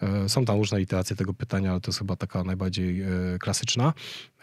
E, 0.02 0.30
są 0.30 0.46
tam 0.46 0.58
różne 0.58 0.82
iteracje 0.82 1.16
tego 1.16 1.34
pytania, 1.34 1.72
ale 1.72 1.82
to 1.82 1.90
jest 1.90 2.00
chyba 2.00 2.16
taka 2.16 2.44
najbardziej 2.44 3.02
e, 3.02 3.08
klasyczna. 3.40 3.94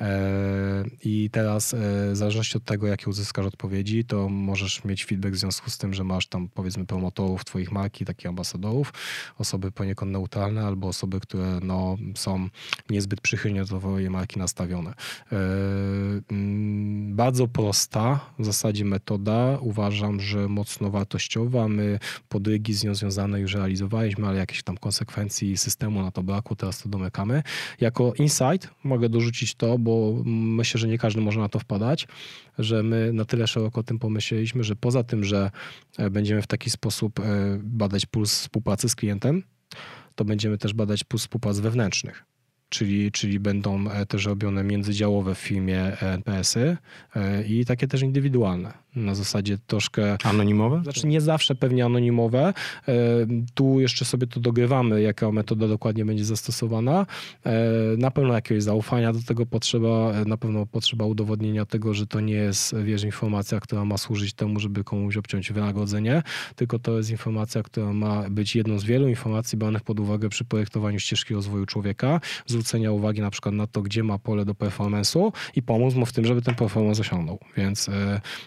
E, 0.00 0.84
I 1.04 1.30
teraz 1.32 1.74
w 2.12 2.16
zależności 2.16 2.56
od 2.56 2.64
tego, 2.64 2.86
jakie 2.86 3.10
uzyskasz 3.10 3.46
odpowiedzi, 3.46 4.04
to 4.04 4.28
możesz 4.28 4.84
mieć 4.84 5.04
feedback 5.04 5.34
w 5.34 5.38
związku 5.38 5.70
z 5.70 5.78
tym, 5.78 5.94
że 5.94 6.04
masz 6.04 6.26
tam 6.26 6.48
powiedzmy 6.48 6.86
promotorów 6.86 7.44
twoich 7.44 7.72
marki, 7.72 8.04
takich 8.04 8.26
ambasadorów, 8.26 8.92
osoby 9.38 9.72
poniekąd 9.72 10.12
neutralne 10.12 10.66
albo 10.66 10.88
osoby, 10.88 11.20
które 11.20 11.58
no, 11.62 11.96
są 12.14 12.48
niezbyt 12.90 13.20
przychylnie 13.20 13.64
do 13.64 13.78
twojej 13.78 14.10
marki 14.10 14.38
nastawione. 14.38 14.94
Mm, 16.30 17.16
bardzo 17.16 17.48
prosta 17.48 18.20
w 18.38 18.44
zasadzie 18.44 18.84
metoda. 18.84 19.58
Uważam, 19.60 20.20
że 20.20 20.48
mocno 20.48 20.90
wartościowa. 20.90 21.68
My 21.68 21.98
podrygi 22.28 22.74
z 22.74 22.84
nią 22.84 22.94
związane 22.94 23.40
już 23.40 23.54
realizowaliśmy, 23.54 24.26
ale 24.26 24.38
jakieś 24.38 24.62
tam 24.62 24.76
konsekwencje 24.76 25.15
frekwencji 25.16 25.57
systemu 25.57 26.02
na 26.02 26.11
to 26.11 26.22
brakło, 26.22 26.57
teraz 26.57 26.83
to 26.83 26.88
domykamy. 26.88 27.42
Jako 27.81 28.14
insight 28.18 28.70
mogę 28.85 29.09
dorzucić 29.09 29.55
to, 29.55 29.79
bo 29.79 30.22
myślę, 30.24 30.81
że 30.81 30.88
nie 30.88 30.98
każdy 30.98 31.20
może 31.20 31.40
na 31.40 31.48
to 31.48 31.59
wpadać, 31.59 32.09
że 32.59 32.83
my 32.83 33.12
na 33.12 33.24
tyle 33.24 33.46
szeroko 33.46 33.81
o 33.81 33.83
tym 33.83 33.98
pomyśleliśmy, 33.98 34.64
że 34.64 34.76
poza 34.76 35.02
tym, 35.02 35.24
że 35.24 35.50
e, 35.98 36.11
będziemy 36.11 36.42
w 36.42 36.46
taki 36.46 36.70
sposób 36.70 37.20
e, 37.20 37.22
badać 37.62 38.07
puls 38.07 38.40
współpracy 38.40 38.88
z 38.88 38.94
klientem, 38.94 39.42
to 40.14 40.24
będziemy 40.24 40.59
też 40.59 40.72
badać 40.72 41.05
puls 41.05 41.22
współpracy 41.22 41.62
wewnętrznych 41.62 42.24
czyli, 42.68 43.12
czyli 43.12 43.40
będą 43.40 43.90
e, 43.90 44.07
też 44.07 44.24
robione 44.26 44.64
międzydziałowe 44.64 45.35
w 45.35 45.38
filmie 45.38 46.00
NPS-y 46.00 46.76
i 47.48 47.64
takie 47.64 47.87
też 47.88 48.02
indywidualne 48.02 48.72
na 48.96 49.14
zasadzie 49.14 49.59
troszkę... 49.66 50.16
Anonimowe? 50.24 50.80
Znaczy 50.82 51.06
nie 51.06 51.20
zawsze 51.20 51.54
pewnie 51.54 51.85
anonimowe. 51.85 52.54
E, 52.88 52.94
tu 53.54 53.80
jeszcze 53.80 54.04
sobie 54.04 54.26
to 54.26 54.40
dogrywamy, 54.40 55.02
jaka 55.02 55.32
metoda 55.32 55.68
dokładnie 55.68 56.04
będzie 56.04 56.24
zastosowana. 56.24 57.06
E, 57.46 57.61
na 57.98 58.11
pewno 58.11 58.35
jakiegoś 58.35 58.62
zaufania 58.62 59.12
do 59.12 59.18
tego 59.22 59.46
potrzeba, 59.46 60.12
e, 60.12 60.24
na 60.24 60.37
pewno 60.37 60.66
potrzeba 60.66 61.04
udowodnienia 61.04 61.66
tego, 61.66 61.94
że 61.94 62.06
to 62.06 62.20
nie 62.20 62.35
jest, 62.35 62.76
wiesz, 62.76 63.04
informacja, 63.04 63.61
która 63.61 63.85
ma 63.85 63.98
służyć 63.98 64.35
temu, 64.35 64.61
żeby 64.61 64.85
komuś 64.85 65.16
obciąć 65.16 65.52
wynagrodzenie, 65.52 66.22
tylko 66.56 66.78
to 66.78 66.96
jest 66.96 67.11
informacja, 67.11 67.62
która 67.62 67.92
ma 67.92 68.30
być 68.30 68.56
jedną 68.56 68.78
z 68.78 68.85
wielu 68.85 69.09
informacji 69.09 69.59
branych 69.59 69.82
pod 69.82 70.00
uwagę 70.00 70.28
przy 70.28 70.44
projektowaniu 70.44 70.98
ścieżki 70.98 71.35
rozwoju 71.35 71.66
człowieka, 71.66 72.20
zwrócenia 72.46 72.92
uwagi 72.92 73.20
na 73.20 73.30
przykład 73.30 73.54
na 73.54 73.66
to, 73.66 73.82
gdzie 73.82 74.02
ma 74.02 74.18
pole 74.18 74.44
do 74.44 74.52
performance'u 74.52 75.32
i 75.56 75.62
pomóc 75.62 75.94
mu 75.94 76.06
w 76.06 76.12
tym, 76.12 76.24
żeby 76.24 76.42
ten 76.42 76.54
performance 76.54 77.00
osiągnął. 77.00 77.38
Więc 77.56 77.90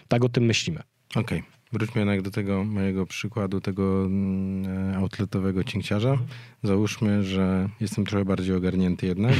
tak 0.08 0.24
o 0.24 0.28
tym 0.40 0.46
myślimy. 0.46 0.80
Okej. 1.10 1.38
Okay. 1.38 1.42
Wróćmy 1.72 2.00
jednak 2.00 2.22
do 2.22 2.30
tego 2.30 2.64
mojego 2.64 3.06
przykładu, 3.06 3.60
tego 3.60 4.06
mm, 4.06 4.96
outletowego 4.96 5.64
cinkciarza. 5.64 6.18
Załóżmy, 6.62 7.24
że 7.24 7.68
jestem 7.80 8.04
trochę 8.04 8.24
bardziej 8.24 8.54
ogarnięty 8.54 9.06
jednak 9.06 9.34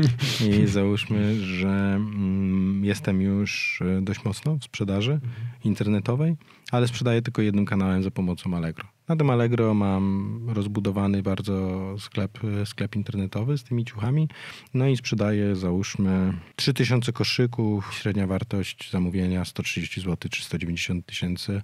i 0.62 0.66
załóżmy, 0.66 1.36
że 1.44 1.68
mm, 1.68 2.84
jestem 2.84 3.20
już 3.20 3.82
e, 3.82 4.02
dość 4.02 4.24
mocno 4.24 4.56
w 4.56 4.64
sprzedaży 4.64 5.20
internetowej, 5.64 6.36
ale 6.70 6.88
sprzedaję 6.88 7.22
tylko 7.22 7.42
jednym 7.42 7.66
kanałem 7.66 8.02
za 8.02 8.10
pomocą 8.10 8.56
Allegro. 8.56 8.95
Na 9.08 9.16
tym 9.16 9.30
Allegro 9.30 9.74
mam 9.74 10.40
rozbudowany 10.48 11.22
bardzo 11.22 11.80
sklep, 11.98 12.38
sklep 12.64 12.96
internetowy 12.96 13.58
z 13.58 13.64
tymi 13.64 13.84
ciuchami. 13.84 14.28
No 14.74 14.88
i 14.88 14.96
sprzedaję 14.96 15.56
załóżmy 15.56 16.32
3000 16.56 17.12
koszyków, 17.12 17.94
średnia 17.94 18.26
wartość 18.26 18.90
zamówienia 18.90 19.44
130 19.44 20.00
zł 20.00 20.30
czy 20.30 20.44
190 20.44 21.06
tysięcy 21.06 21.62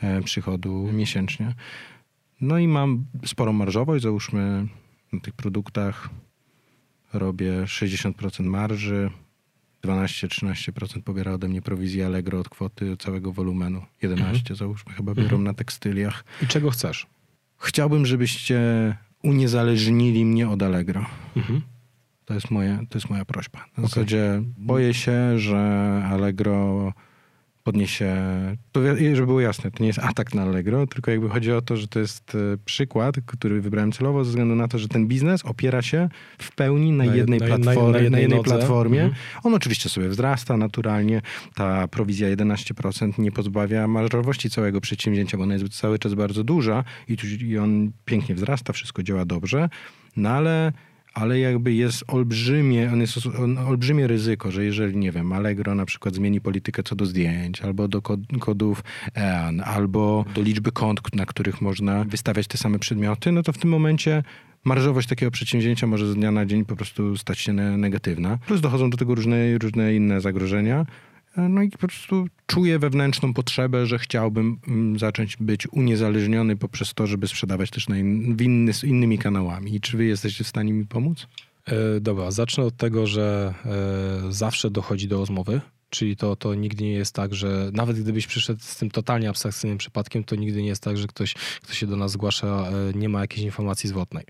e, 0.00 0.22
przychodu 0.22 0.88
miesięcznie. 0.92 1.54
No 2.40 2.58
i 2.58 2.68
mam 2.68 3.04
sporą 3.26 3.52
marżowość, 3.52 4.02
załóżmy 4.02 4.66
na 5.12 5.20
tych 5.20 5.34
produktach 5.34 6.08
robię 7.12 7.52
60% 7.64 8.44
marży, 8.44 9.10
12-13% 9.84 11.02
pobiera 11.02 11.32
ode 11.32 11.48
mnie 11.48 11.62
prowizji 11.62 12.02
Allegro 12.02 12.40
od 12.40 12.48
kwoty 12.48 12.96
całego 12.96 13.32
wolumenu. 13.32 13.82
11 14.02 14.38
mhm. 14.38 14.56
załóżmy 14.56 14.92
chyba 14.92 15.14
biorą 15.14 15.24
mhm. 15.24 15.44
na 15.44 15.54
tekstyliach. 15.54 16.24
I 16.42 16.46
czego 16.46 16.70
chcesz? 16.70 17.06
Chciałbym, 17.58 18.06
żebyście 18.06 18.60
uniezależnili 19.22 20.24
mnie 20.24 20.48
od 20.48 20.62
Allegro. 20.62 21.06
Mhm. 21.36 21.62
To 22.24 22.34
jest, 22.34 22.50
moje, 22.50 22.78
to 22.88 22.98
jest 22.98 23.10
moja 23.10 23.24
prośba. 23.24 23.58
Na 23.58 23.64
okay. 23.64 23.84
zasadzie 23.88 24.42
boję 24.56 24.94
się, 24.94 25.38
że 25.38 25.58
Allegro 26.10 26.92
podniesie, 27.64 28.16
to 28.72 28.80
żeby 29.14 29.26
było 29.26 29.40
jasne, 29.40 29.70
to 29.70 29.82
nie 29.82 29.86
jest 29.86 29.98
atak 29.98 30.34
na 30.34 30.42
Allegro, 30.42 30.86
tylko 30.86 31.10
jakby 31.10 31.28
chodzi 31.28 31.52
o 31.52 31.62
to, 31.62 31.76
że 31.76 31.88
to 31.88 31.98
jest 32.00 32.34
e, 32.34 32.38
przykład, 32.64 33.14
który 33.26 33.60
wybrałem 33.60 33.92
celowo 33.92 34.24
ze 34.24 34.30
względu 34.30 34.54
na 34.54 34.68
to, 34.68 34.78
że 34.78 34.88
ten 34.88 35.06
biznes 35.06 35.44
opiera 35.44 35.82
się 35.82 36.08
w 36.38 36.54
pełni 36.54 36.92
na, 36.92 37.04
na 37.04 37.14
jednej 37.14 37.40
na, 37.40 37.46
platformie. 37.46 37.92
Na, 37.92 37.98
jednej, 37.98 38.22
jednej 38.22 38.42
platformie. 38.42 39.02
Mhm. 39.02 39.22
On 39.42 39.54
oczywiście 39.54 39.88
sobie 39.88 40.08
wzrasta 40.08 40.56
naturalnie, 40.56 41.22
ta 41.54 41.88
prowizja 41.88 42.36
11% 42.36 43.18
nie 43.18 43.32
pozbawia 43.32 43.88
marżowości 43.88 44.50
całego 44.50 44.80
przedsięwzięcia, 44.80 45.36
bo 45.36 45.42
ona 45.42 45.54
jest 45.54 45.68
cały 45.68 45.98
czas 45.98 46.14
bardzo 46.14 46.44
duża 46.44 46.84
i, 47.08 47.16
tu, 47.16 47.26
i 47.26 47.58
on 47.58 47.92
pięknie 48.04 48.34
wzrasta, 48.34 48.72
wszystko 48.72 49.02
działa 49.02 49.24
dobrze, 49.24 49.68
no 50.16 50.28
ale 50.28 50.72
ale 51.14 51.38
jakby 51.38 51.72
jest 51.72 52.04
olbrzymie, 52.08 52.90
on 52.92 53.00
jest 53.00 53.18
olbrzymie 53.66 54.06
ryzyko, 54.06 54.50
że 54.50 54.64
jeżeli, 54.64 54.96
nie 54.96 55.12
wiem, 55.12 55.32
Allegro 55.32 55.74
na 55.74 55.86
przykład 55.86 56.14
zmieni 56.14 56.40
politykę 56.40 56.82
co 56.82 56.96
do 56.96 57.06
zdjęć, 57.06 57.62
albo 57.62 57.88
do 57.88 58.02
kodów 58.40 58.84
EAN, 59.16 59.60
albo 59.60 60.24
do 60.34 60.42
liczby 60.42 60.72
kont, 60.72 61.00
na 61.14 61.26
których 61.26 61.60
można 61.60 62.04
wystawiać 62.04 62.46
te 62.46 62.58
same 62.58 62.78
przedmioty, 62.78 63.32
no 63.32 63.42
to 63.42 63.52
w 63.52 63.58
tym 63.58 63.70
momencie 63.70 64.22
marżowość 64.64 65.08
takiego 65.08 65.30
przedsięwzięcia 65.30 65.86
może 65.86 66.12
z 66.12 66.14
dnia 66.14 66.30
na 66.30 66.46
dzień 66.46 66.64
po 66.64 66.76
prostu 66.76 67.16
stać 67.16 67.38
się 67.38 67.52
negatywna. 67.52 68.38
Plus 68.46 68.60
dochodzą 68.60 68.90
do 68.90 68.96
tego 68.96 69.14
różne, 69.14 69.58
różne 69.58 69.94
inne 69.94 70.20
zagrożenia. 70.20 70.86
No 71.36 71.62
i 71.62 71.70
po 71.70 71.78
prostu 71.78 72.26
czuję 72.46 72.78
wewnętrzną 72.78 73.34
potrzebę, 73.34 73.86
że 73.86 73.98
chciałbym 73.98 74.58
mm, 74.68 74.98
zacząć 74.98 75.36
być 75.36 75.68
uniezależniony 75.72 76.56
poprzez 76.56 76.94
to, 76.94 77.06
żeby 77.06 77.28
sprzedawać 77.28 77.70
też 77.70 77.88
na 77.88 77.98
in, 77.98 78.36
inny, 78.40 78.72
innymi 78.84 79.18
kanałami. 79.18 79.74
I 79.74 79.80
czy 79.80 79.96
wy 79.96 80.04
jesteście 80.04 80.44
w 80.44 80.48
stanie 80.48 80.72
mi 80.72 80.86
pomóc? 80.86 81.26
E, 81.66 82.00
dobra, 82.00 82.30
zacznę 82.30 82.64
od 82.64 82.76
tego, 82.76 83.06
że 83.06 83.54
e, 83.64 84.32
zawsze 84.32 84.70
dochodzi 84.70 85.08
do 85.08 85.18
rozmowy. 85.18 85.60
Czyli 85.90 86.16
to, 86.16 86.36
to 86.36 86.54
nigdy 86.54 86.84
nie 86.84 86.92
jest 86.92 87.14
tak, 87.14 87.34
że 87.34 87.70
nawet 87.72 88.00
gdybyś 88.00 88.26
przyszedł 88.26 88.60
z 88.62 88.76
tym 88.76 88.90
totalnie 88.90 89.28
abstrakcyjnym 89.28 89.78
przypadkiem, 89.78 90.24
to 90.24 90.36
nigdy 90.36 90.62
nie 90.62 90.68
jest 90.68 90.82
tak, 90.82 90.96
że 90.96 91.06
ktoś, 91.06 91.34
kto 91.34 91.74
się 91.74 91.86
do 91.86 91.96
nas 91.96 92.12
zgłasza, 92.12 92.68
e, 92.68 92.98
nie 92.98 93.08
ma 93.08 93.20
jakiejś 93.20 93.44
informacji 93.44 93.88
zwrotnej. 93.88 94.24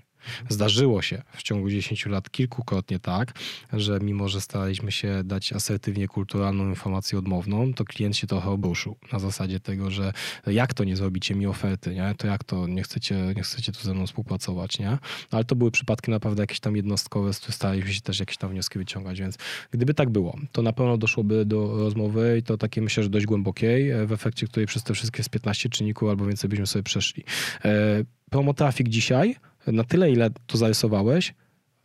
Zdarzyło 0.49 1.01
się 1.01 1.21
w 1.33 1.43
ciągu 1.43 1.69
10 1.69 2.05
lat 2.05 2.29
kilkukrotnie 2.29 2.99
tak, 2.99 3.33
że 3.73 3.99
mimo, 3.99 4.27
że 4.27 4.41
staraliśmy 4.41 4.91
się 4.91 5.21
dać 5.23 5.53
asertywnie 5.53 6.07
kulturalną 6.07 6.69
informację 6.69 7.19
odmowną, 7.19 7.73
to 7.73 7.85
klient 7.85 8.17
się 8.17 8.27
trochę 8.27 8.49
obruszył 8.49 8.95
na 9.13 9.19
zasadzie 9.19 9.59
tego, 9.59 9.91
że 9.91 10.13
jak 10.47 10.73
to 10.73 10.83
nie 10.83 10.95
zrobicie 10.95 11.35
mi 11.35 11.47
oferty, 11.47 11.95
nie? 11.95 12.15
To 12.17 12.27
jak 12.27 12.43
to 12.43 12.67
nie 12.67 12.83
chcecie, 12.83 13.33
nie 13.35 13.43
chcecie 13.43 13.71
tu 13.71 13.79
ze 13.79 13.93
mną 13.93 14.07
współpracować, 14.07 14.79
nie? 14.79 14.97
Ale 15.31 15.43
to 15.43 15.55
były 15.55 15.71
przypadki 15.71 16.11
naprawdę 16.11 16.43
jakieś 16.43 16.59
tam 16.59 16.75
jednostkowe, 16.75 17.33
z 17.33 17.37
których 17.37 17.55
staraliśmy 17.55 17.93
się 17.93 18.01
też 18.01 18.19
jakieś 18.19 18.37
tam 18.37 18.51
wnioski 18.51 18.79
wyciągać, 18.79 19.19
więc 19.19 19.37
gdyby 19.71 19.93
tak 19.93 20.09
było, 20.09 20.37
to 20.51 20.61
na 20.61 20.73
pewno 20.73 20.97
doszłoby 20.97 21.45
do 21.45 21.77
rozmowy 21.77 22.37
i 22.39 22.43
to 22.43 22.57
takie 22.57 22.81
myślę, 22.81 23.03
że 23.03 23.09
dość 23.09 23.25
głębokiej, 23.25 23.91
w 24.05 24.11
efekcie 24.11 24.47
której 24.47 24.67
przez 24.67 24.83
te 24.83 24.93
wszystkie 24.93 25.23
z 25.23 25.29
15 25.29 25.69
czynników 25.69 26.09
albo 26.09 26.25
więcej 26.25 26.49
byśmy 26.49 26.67
sobie 26.67 26.83
przeszli. 26.83 27.23
E, 27.65 28.03
Promotrafik 28.29 28.89
dzisiaj, 28.89 29.35
na 29.67 29.83
tyle 29.83 30.11
ile 30.11 30.29
to 30.47 30.57
zarysowałeś, 30.57 31.33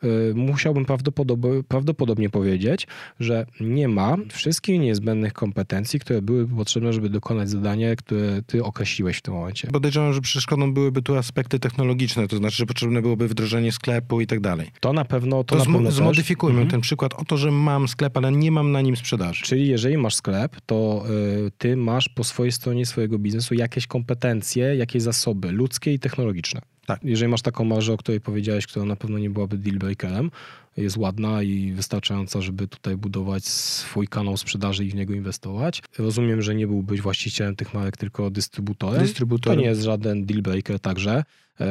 y, 0.05 0.35
musiałbym 0.35 0.85
prawdopodobnie, 0.85 1.51
prawdopodobnie 1.69 2.31
powiedzieć, 2.31 2.87
że 3.21 3.47
nie 3.61 3.89
ma 3.89 4.17
wszystkich 4.33 4.81
niezbędnych 4.81 5.33
kompetencji, 5.33 6.01
które 6.01 6.23
były 6.23 6.49
potrzebne, 6.49 6.93
żeby 6.93 7.11
dokonać 7.11 7.51
zadania, 7.51 7.97
które 7.97 8.43
ty 8.47 8.65
określiłeś 8.65 9.17
w 9.19 9.23
tym 9.23 9.35
momencie. 9.35 9.69
Podejrzewam, 9.73 10.13
że 10.13 10.21
przeszkodą 10.21 10.75
byłyby 10.75 11.03
tu 11.03 11.17
aspekty 11.17 11.59
technologiczne, 11.59 12.29
to 12.29 12.37
znaczy, 12.37 12.57
że 12.57 12.67
potrzebne 12.67 13.03
byłoby 13.03 13.29
wdrożenie 13.29 13.73
sklepu 13.73 14.21
i 14.21 14.27
tak 14.27 14.41
dalej. 14.41 14.71
To 14.81 14.93
na 14.93 15.05
pewno 15.05 15.45
to, 15.45 15.57
To, 15.57 15.57
na 15.59 15.65
zmo- 15.65 15.73
pewno 15.75 15.91
zmodyfikujmy 15.91 16.55
Mhm. 16.61 16.71
ten 16.71 16.81
przykład 16.81 17.15
o 17.15 17.25
to, 17.25 17.37
że 17.37 17.51
mam 17.51 17.89
sklep, 17.89 18.17
ale 18.17 18.33
nie 18.33 18.51
mam 18.53 18.73
na 18.73 18.81
nim 18.81 18.97
sprzedaży. 18.97 19.45
Czyli 19.45 19.69
jeżeli 19.69 19.97
masz 19.97 20.15
sklep, 20.15 20.57
to 20.67 21.05
y, 21.47 21.51
ty 21.59 21.77
masz 21.77 22.09
po 22.09 22.25
swojej 22.25 22.53
stronie 22.53 22.87
swojego 22.87 23.19
biznesu 23.19 23.55
jakieś 23.55 23.87
kompetencje, 23.87 24.77
jakieś 24.77 25.03
zasoby 25.03 25.53
ludzkie 25.53 25.93
i 25.93 25.99
technologiczne. 25.99 26.61
Tak. 26.89 27.05
Jeżeli 27.05 27.31
masz 27.31 27.43
taką 27.43 27.65
marżę, 27.65 27.93
o 27.93 27.97
której 27.97 28.21
powiedziałeś, 28.21 28.67
która 28.67 28.85
na 28.85 28.97
pewno 28.97 29.19
nie 29.19 29.31
byłaby 29.31 29.59
deal 29.59 29.79
breakerem, 29.79 30.31
jest 30.77 30.97
ładna 30.97 31.43
i 31.43 31.73
wystarczająca, 31.73 32.41
żeby 32.41 32.69
tutaj 32.69 32.97
budować 32.97 33.45
swój 33.45 34.09
kanał 34.09 34.37
sprzedaży 34.37 34.85
i 34.85 34.91
w 34.91 34.95
niego 34.95 35.15
inwestować. 35.15 35.83
Rozumiem, 35.99 36.43
że 36.43 36.55
nie 36.55 36.67
byłbyś 36.67 37.01
właścicielem 37.01 37.57
tych 37.57 37.75
marek, 37.75 37.97
tylko 37.97 38.31
dystrybutorem. 38.31 39.03
Dystrybutorem. 39.03 39.59
To 39.59 39.63
nie 39.63 39.69
jest 39.69 39.83
żaden 39.83 40.27
deal 40.27 40.43
breaker 40.43 40.81
także. 40.81 41.25
E, 41.61 41.67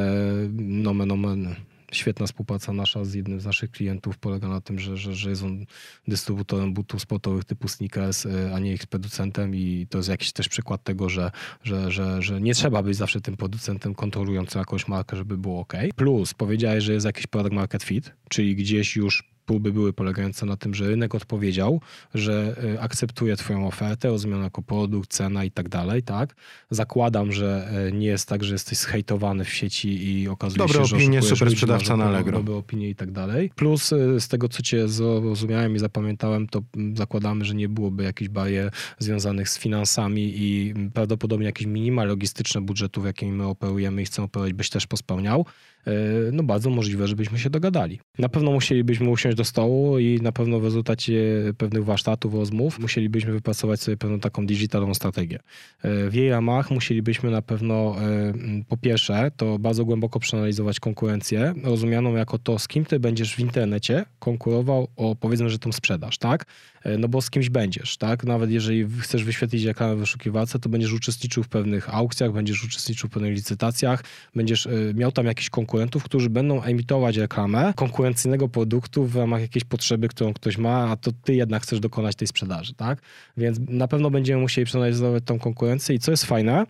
nomen 0.57 1.11
omen. 1.11 1.55
Świetna 1.91 2.25
współpraca 2.25 2.73
nasza 2.73 3.05
z 3.05 3.13
jednym 3.13 3.39
z 3.39 3.45
naszych 3.45 3.71
klientów 3.71 4.17
polega 4.17 4.47
na 4.47 4.61
tym, 4.61 4.79
że, 4.79 4.97
że, 4.97 5.15
że 5.15 5.29
jest 5.29 5.43
on 5.43 5.65
dystrybutorem 6.07 6.73
butów 6.73 7.01
sportowych 7.01 7.45
typu 7.45 7.67
sneakers, 7.67 8.25
e, 8.25 8.51
a 8.55 8.59
nie 8.59 8.73
ich 8.73 8.87
producentem 8.87 9.55
i 9.55 9.87
to 9.89 9.97
jest 9.97 10.09
jakiś 10.09 10.31
też 10.31 10.49
przykład 10.49 10.83
tego, 10.83 11.09
że, 11.09 11.31
że, 11.63 11.91
że, 11.91 12.21
że 12.21 12.41
nie 12.41 12.53
trzeba 12.53 12.83
być 12.83 12.97
zawsze 12.97 13.21
tym 13.21 13.37
producentem 13.37 13.95
kontrolującym 13.95 14.59
jakąś 14.59 14.87
markę, 14.87 15.17
żeby 15.17 15.37
było 15.37 15.59
ok. 15.59 15.73
Plus 15.95 16.33
powiedziałeś, 16.33 16.83
że 16.83 16.93
jest 16.93 17.05
jakiś 17.05 17.27
product 17.27 17.55
market 17.55 17.83
fit, 17.83 18.11
czyli 18.29 18.55
gdzieś 18.55 18.95
już 18.95 19.36
próby 19.47 19.71
były 19.73 19.93
polegające 19.93 20.45
na 20.45 20.57
tym, 20.57 20.73
że 20.73 20.87
rynek 20.87 21.15
odpowiedział, 21.15 21.81
że 22.13 22.55
y, 22.75 22.81
akceptuje 22.81 23.35
twoją 23.35 23.67
ofertę, 23.67 24.07
rozumiana 24.07 24.43
jako 24.43 24.61
produkt, 24.61 25.13
cena 25.13 25.43
i 25.43 25.51
tak 25.51 25.69
dalej, 25.69 26.03
tak? 26.03 26.35
Zakładam, 26.69 27.31
że 27.31 27.71
y, 27.89 27.91
nie 27.91 28.07
jest 28.07 28.29
tak, 28.29 28.43
że 28.43 28.53
jesteś 28.53 28.77
zhejtowany 28.77 29.45
w 29.45 29.53
sieci 29.53 30.09
i 30.09 30.27
okazuje 30.27 30.57
Dobre 30.57 30.79
się, 30.79 30.85
że 30.85 30.95
opinie, 30.95 31.21
super 31.21 31.47
ludzi, 31.47 31.57
sprzedawca 31.57 31.97
na 31.97 32.05
Allegro. 32.05 32.37
Dobre 32.37 32.55
opinie 32.55 32.89
i 32.89 32.95
tak 32.95 33.11
dalej. 33.11 33.51
Plus 33.55 33.91
y, 33.91 34.19
z 34.19 34.27
tego, 34.27 34.49
co 34.49 34.61
cię 34.63 34.87
zrozumiałem 34.87 35.75
i 35.75 35.79
zapamiętałem, 35.79 36.47
to 36.47 36.61
mm, 36.75 36.97
zakładamy, 36.97 37.45
że 37.45 37.55
nie 37.55 37.69
byłoby 37.69 38.03
jakichś 38.03 38.29
barier 38.29 38.71
związanych 38.99 39.49
z 39.49 39.57
finansami 39.57 40.33
i 40.35 40.73
mm, 40.75 40.91
prawdopodobnie 40.91 41.45
jakieś 41.45 41.67
minima 41.67 42.03
logistyczne 42.03 42.61
budżetów, 42.61 43.05
jakimi 43.05 43.31
my 43.31 43.45
operujemy 43.45 44.01
i 44.01 44.05
chcemy 44.05 44.25
operować, 44.25 44.53
byś 44.53 44.69
też 44.69 44.87
pospełniał. 44.87 45.45
E, 45.87 46.31
no 46.31 46.43
bardzo 46.43 46.69
możliwe, 46.69 47.07
żebyśmy 47.07 47.39
się 47.39 47.49
dogadali. 47.49 47.99
Na 48.19 48.29
pewno 48.29 48.51
musielibyśmy 48.51 49.09
usiąść 49.09 49.37
do 49.37 49.43
stołu 49.43 49.99
i 49.99 50.19
na 50.21 50.31
pewno 50.31 50.59
w 50.59 50.63
rezultacie 50.63 51.13
pewnych 51.57 51.85
warsztatów, 51.85 52.33
rozmów 52.33 52.79
musielibyśmy 52.79 53.31
wypracować 53.31 53.81
sobie 53.81 53.97
pewną 53.97 54.19
taką 54.19 54.45
digitalową 54.45 54.93
strategię. 54.93 55.39
E, 55.83 56.09
W 56.09 56.13
jej 56.13 56.29
ramach 56.29 56.71
musielibyśmy 56.71 57.31
na 57.31 57.41
pewno 57.41 57.95
e, 58.01 58.33
po 58.67 58.77
pierwsze 58.77 59.31
to 59.37 59.59
bardzo 59.59 59.85
głęboko 59.85 60.19
przeanalizować 60.19 60.79
konkurencję, 60.79 61.53
rozumianą 61.63 62.15
jako 62.15 62.37
to, 62.37 62.59
z 62.59 62.67
kim 62.67 62.85
ty 62.85 62.99
będziesz 62.99 63.35
w 63.35 63.39
internecie 63.39 64.05
konkurował 64.19 64.87
o 64.95 65.15
powiedzmy, 65.15 65.49
że 65.49 65.59
tą 65.59 65.71
sprzedaż, 65.71 66.17
tak? 66.17 66.45
E, 66.87 66.97
No 66.97 67.07
bo 67.07 67.21
z 67.21 67.29
kimś 67.29 67.49
będziesz, 67.49 67.97
tak? 67.97 68.23
Nawet 68.23 68.51
jeżeli 68.51 68.87
chcesz 69.01 69.23
wyświetlić 69.23 69.63
reklamę 69.63 69.95
w 69.95 69.99
wyszukiwarce, 69.99 70.59
to 70.59 70.69
będziesz 70.69 70.93
uczestniczył 70.93 71.43
w 71.43 71.47
pewnych 71.47 71.95
aukcjach, 71.95 72.31
będziesz 72.31 72.63
uczestniczył 72.63 73.09
w 73.09 73.13
pewnych 73.13 73.33
licytacjach, 73.33 74.03
będziesz 74.35 74.65
y, 74.65 74.93
miał 74.95 75.11
tam 75.11 75.25
jakichś 75.25 75.49
konkurentów, 75.49 76.03
którzy 76.03 76.29
będą 76.29 76.61
emitować 76.63 77.17
reklamę 77.17 77.73
konkurencyjnego 77.75 78.49
produktu 78.49 79.05
w 79.05 79.15
ramach 79.15 79.41
jakiejś 79.41 79.63
potrzeby, 79.63 80.07
którą 80.07 80.33
ktoś 80.33 80.57
ma, 80.57 80.91
a 80.91 80.95
to 80.95 81.11
ty 81.11 81.35
jednak 81.35 81.63
chcesz 81.63 81.79
dokonać 81.79 82.15
tej 82.15 82.27
sprzedaży, 82.27 82.73
tak? 82.73 83.01
Więc 83.37 83.59
na 83.67 83.87
pewno 83.87 84.09
będziemy 84.09 84.41
musieli 84.41 84.65
przeanalizować 84.65 85.23
tą 85.25 85.39
konkurencję 85.39 85.95
i 85.95 85.99
co 85.99 86.11
jest 86.11 86.25
fajne, 86.25 86.65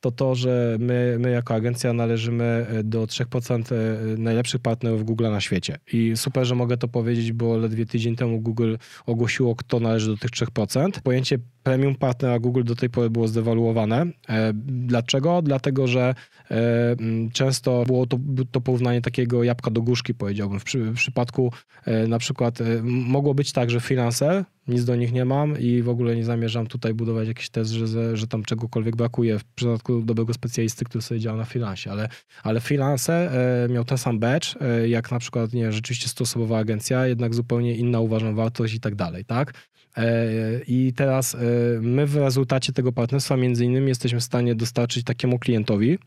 to 0.00 0.10
to, 0.10 0.34
że 0.34 0.76
my, 0.80 1.16
my 1.20 1.30
jako 1.30 1.54
agencja 1.54 1.92
należymy 1.92 2.66
y, 2.78 2.84
do 2.84 3.04
3% 3.04 3.72
y, 3.72 4.18
najlepszych 4.18 4.60
partnerów 4.60 5.04
Google 5.04 5.30
na 5.30 5.40
świecie. 5.40 5.78
I 5.92 6.12
super, 6.16 6.44
że 6.46 6.54
mogę 6.54 6.76
to 6.76 6.88
powiedzieć, 6.88 7.32
bo 7.32 7.56
ledwie 7.56 7.86
tydzień 7.86 8.16
temu 8.16 8.40
Google 8.40 8.74
ogłosiło, 9.06 9.56
kto 9.56 9.80
należy 9.80 10.06
do 10.06 10.16
tych 10.16 10.30
3%. 10.30 11.00
Pojęcie 11.02 11.38
premium 11.62 11.94
partnera 11.94 12.38
Google 12.38 12.62
do 12.64 12.76
tej 12.76 12.90
pory 12.90 13.10
było 13.10 13.28
zdewaluowane. 13.28 14.06
E, 14.28 14.52
Dlaczego? 14.64 15.42
Dlatego, 15.42 15.86
że 15.86 16.14
e, 16.50 16.96
często 17.32 17.84
było 17.86 18.06
to, 18.06 18.18
to 18.50 18.60
porównanie 18.60 19.00
takiego 19.00 19.44
jabłka 19.44 19.70
do 19.70 19.82
górzki, 19.82 20.14
powiedziałbym. 20.14 20.60
W, 20.60 20.64
przy, 20.64 20.78
w 20.78 20.94
przypadku 20.94 21.52
e, 21.84 22.06
na 22.06 22.18
przykład 22.18 22.60
e, 22.60 22.64
mogło 22.84 23.34
być 23.34 23.52
tak, 23.52 23.70
że 23.70 23.80
freelancer, 23.80 24.44
nic 24.68 24.84
do 24.84 24.96
nich 24.96 25.12
nie 25.12 25.24
mam 25.24 25.58
i 25.58 25.82
w 25.82 25.88
ogóle 25.88 26.16
nie 26.16 26.24
zamierzam 26.24 26.66
tutaj 26.66 26.94
budować 26.94 27.28
jakiś 27.28 27.50
test, 27.50 27.70
że, 27.70 28.16
że 28.16 28.26
tam 28.26 28.42
czegokolwiek 28.42 28.96
brakuje 28.96 29.38
w 29.38 29.44
przypadku 29.44 30.02
dobrego 30.02 30.34
specjalisty, 30.34 30.84
który 30.84 31.02
sobie 31.02 31.20
działa 31.20 31.38
na 31.38 31.44
freelancie, 31.44 31.90
ale, 31.90 32.08
ale 32.42 32.60
freelancer 32.60 33.30
e, 33.32 33.68
miał 33.68 33.84
ten 33.84 33.98
sam 33.98 34.18
badge, 34.18 34.56
e, 34.60 34.88
jak 34.88 35.10
na 35.10 35.18
przykład 35.18 35.52
nie, 35.52 35.72
rzeczywiście 35.72 36.08
stosowa 36.08 36.58
agencja, 36.58 37.06
jednak 37.06 37.34
zupełnie 37.34 37.76
inna 37.76 38.00
uważam 38.00 38.34
wartość 38.34 38.74
i 38.74 38.80
tak 38.80 38.94
dalej, 38.94 39.24
tak? 39.24 39.54
E, 39.96 40.26
I 40.66 40.92
teraz 40.96 41.36
my 41.80 42.06
w 42.06 42.16
rezultacie 42.16 42.72
tego 42.72 42.92
partnerstwa 42.92 43.36
między 43.36 43.64
innymi 43.64 43.88
jesteśmy 43.88 44.20
w 44.20 44.24
stanie 44.24 44.54
dostarczyć 44.54 45.04
takiemu 45.04 45.38
klientowi 45.38 45.98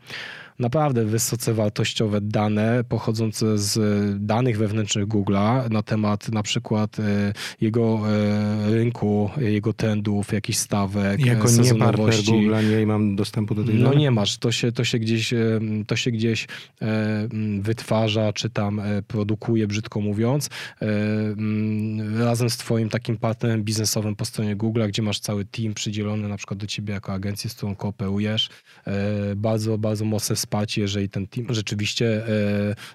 naprawdę 0.59 1.05
wysoce 1.05 1.53
wartościowe 1.53 2.21
dane 2.21 2.83
pochodzące 2.89 3.57
z 3.57 3.79
danych 4.25 4.57
wewnętrznych 4.57 5.07
Google'a 5.07 5.71
na 5.71 5.83
temat 5.83 6.29
na 6.31 6.43
przykład 6.43 6.99
e, 6.99 7.33
jego 7.61 7.99
e, 8.09 8.71
rynku, 8.71 9.29
jego 9.37 9.73
trendów, 9.73 10.33
jakichś 10.33 10.57
stawek, 10.57 11.25
Jako 11.25 11.49
e, 11.49 11.51
nie 11.51 11.57
partner 11.57 11.65
sezonowości. 11.65 12.31
Google 12.31 12.55
nie 12.79 12.87
mam 12.87 13.15
dostępu 13.15 13.55
do 13.55 13.63
tej 13.63 13.75
No 13.75 13.83
danych? 13.83 13.99
nie 13.99 14.11
masz, 14.11 14.37
to 14.37 14.51
się, 14.51 14.71
to 14.71 14.83
się 14.83 14.99
gdzieś, 14.99 15.33
e, 15.33 15.59
to 15.87 15.95
się 15.95 16.11
gdzieś 16.11 16.47
e, 16.81 17.27
wytwarza, 17.61 18.33
czy 18.33 18.49
tam 18.49 18.79
e, 18.79 19.01
produkuje, 19.01 19.67
brzydko 19.67 20.01
mówiąc, 20.01 20.49
e, 20.81 20.85
razem 22.25 22.49
z 22.49 22.57
twoim 22.57 22.89
takim 22.89 23.17
partnerem 23.17 23.63
biznesowym 23.63 24.15
po 24.15 24.25
stronie 24.25 24.55
Google, 24.55 24.81
gdzie 24.87 25.01
masz 25.01 25.19
cały 25.19 25.45
team 25.45 25.73
przydzielony 25.73 26.27
na 26.29 26.37
przykład 26.37 26.59
do 26.59 26.67
ciebie 26.67 26.93
jako 26.93 27.13
agencję, 27.13 27.49
z 27.49 27.53
którą 27.55 27.75
kooperujesz. 27.75 28.49
E, 28.87 28.93
Bardzo, 29.35 29.77
bardzo 29.77 30.05
mocne 30.05 30.35
wsparcie, 30.43 30.81
jeżeli 30.81 31.09
ten 31.09 31.27
team 31.27 31.47
rzeczywiście 31.49 32.27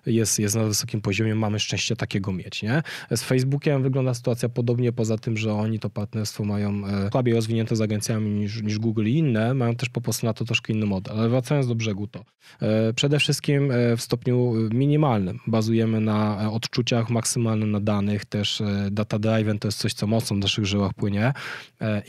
e, 0.06 0.10
jest, 0.10 0.38
jest 0.38 0.56
na 0.56 0.64
wysokim 0.64 1.00
poziomie, 1.00 1.34
mamy 1.34 1.60
szczęście 1.60 1.96
takiego 1.96 2.32
mieć, 2.32 2.62
nie? 2.62 2.82
Z 3.10 3.22
Facebookiem 3.22 3.82
wygląda 3.82 4.14
sytuacja 4.14 4.48
podobnie, 4.48 4.92
poza 4.92 5.18
tym, 5.18 5.36
że 5.36 5.52
oni 5.52 5.78
to 5.78 5.90
partnerstwo 5.90 6.44
mają 6.44 6.86
e, 6.86 7.10
słabiej 7.10 7.34
rozwinięte 7.34 7.76
z 7.76 7.80
agencjami 7.80 8.30
niż, 8.30 8.62
niż 8.62 8.78
Google 8.78 9.06
i 9.06 9.14
inne, 9.14 9.54
mają 9.54 9.74
też 9.74 9.88
po 9.88 10.00
prostu 10.00 10.26
na 10.26 10.32
to 10.32 10.44
troszkę 10.44 10.72
inny 10.72 10.86
model. 10.86 11.18
Ale 11.18 11.28
wracając 11.28 11.68
do 11.68 11.74
brzegu 11.74 12.06
to, 12.06 12.24
e, 12.62 12.92
przede 12.92 13.18
wszystkim 13.18 13.72
w 13.96 14.02
stopniu 14.02 14.54
minimalnym 14.72 15.38
bazujemy 15.46 16.00
na 16.00 16.50
odczuciach, 16.52 17.10
maksymalnym 17.10 17.70
na 17.70 17.80
danych, 17.80 18.24
też 18.24 18.62
data 18.90 19.18
driven 19.18 19.58
to 19.58 19.68
jest 19.68 19.78
coś, 19.78 19.94
co 19.94 20.06
mocno 20.06 20.36
w 20.36 20.38
naszych 20.38 20.66
żyłach 20.66 20.94
płynie 20.94 21.32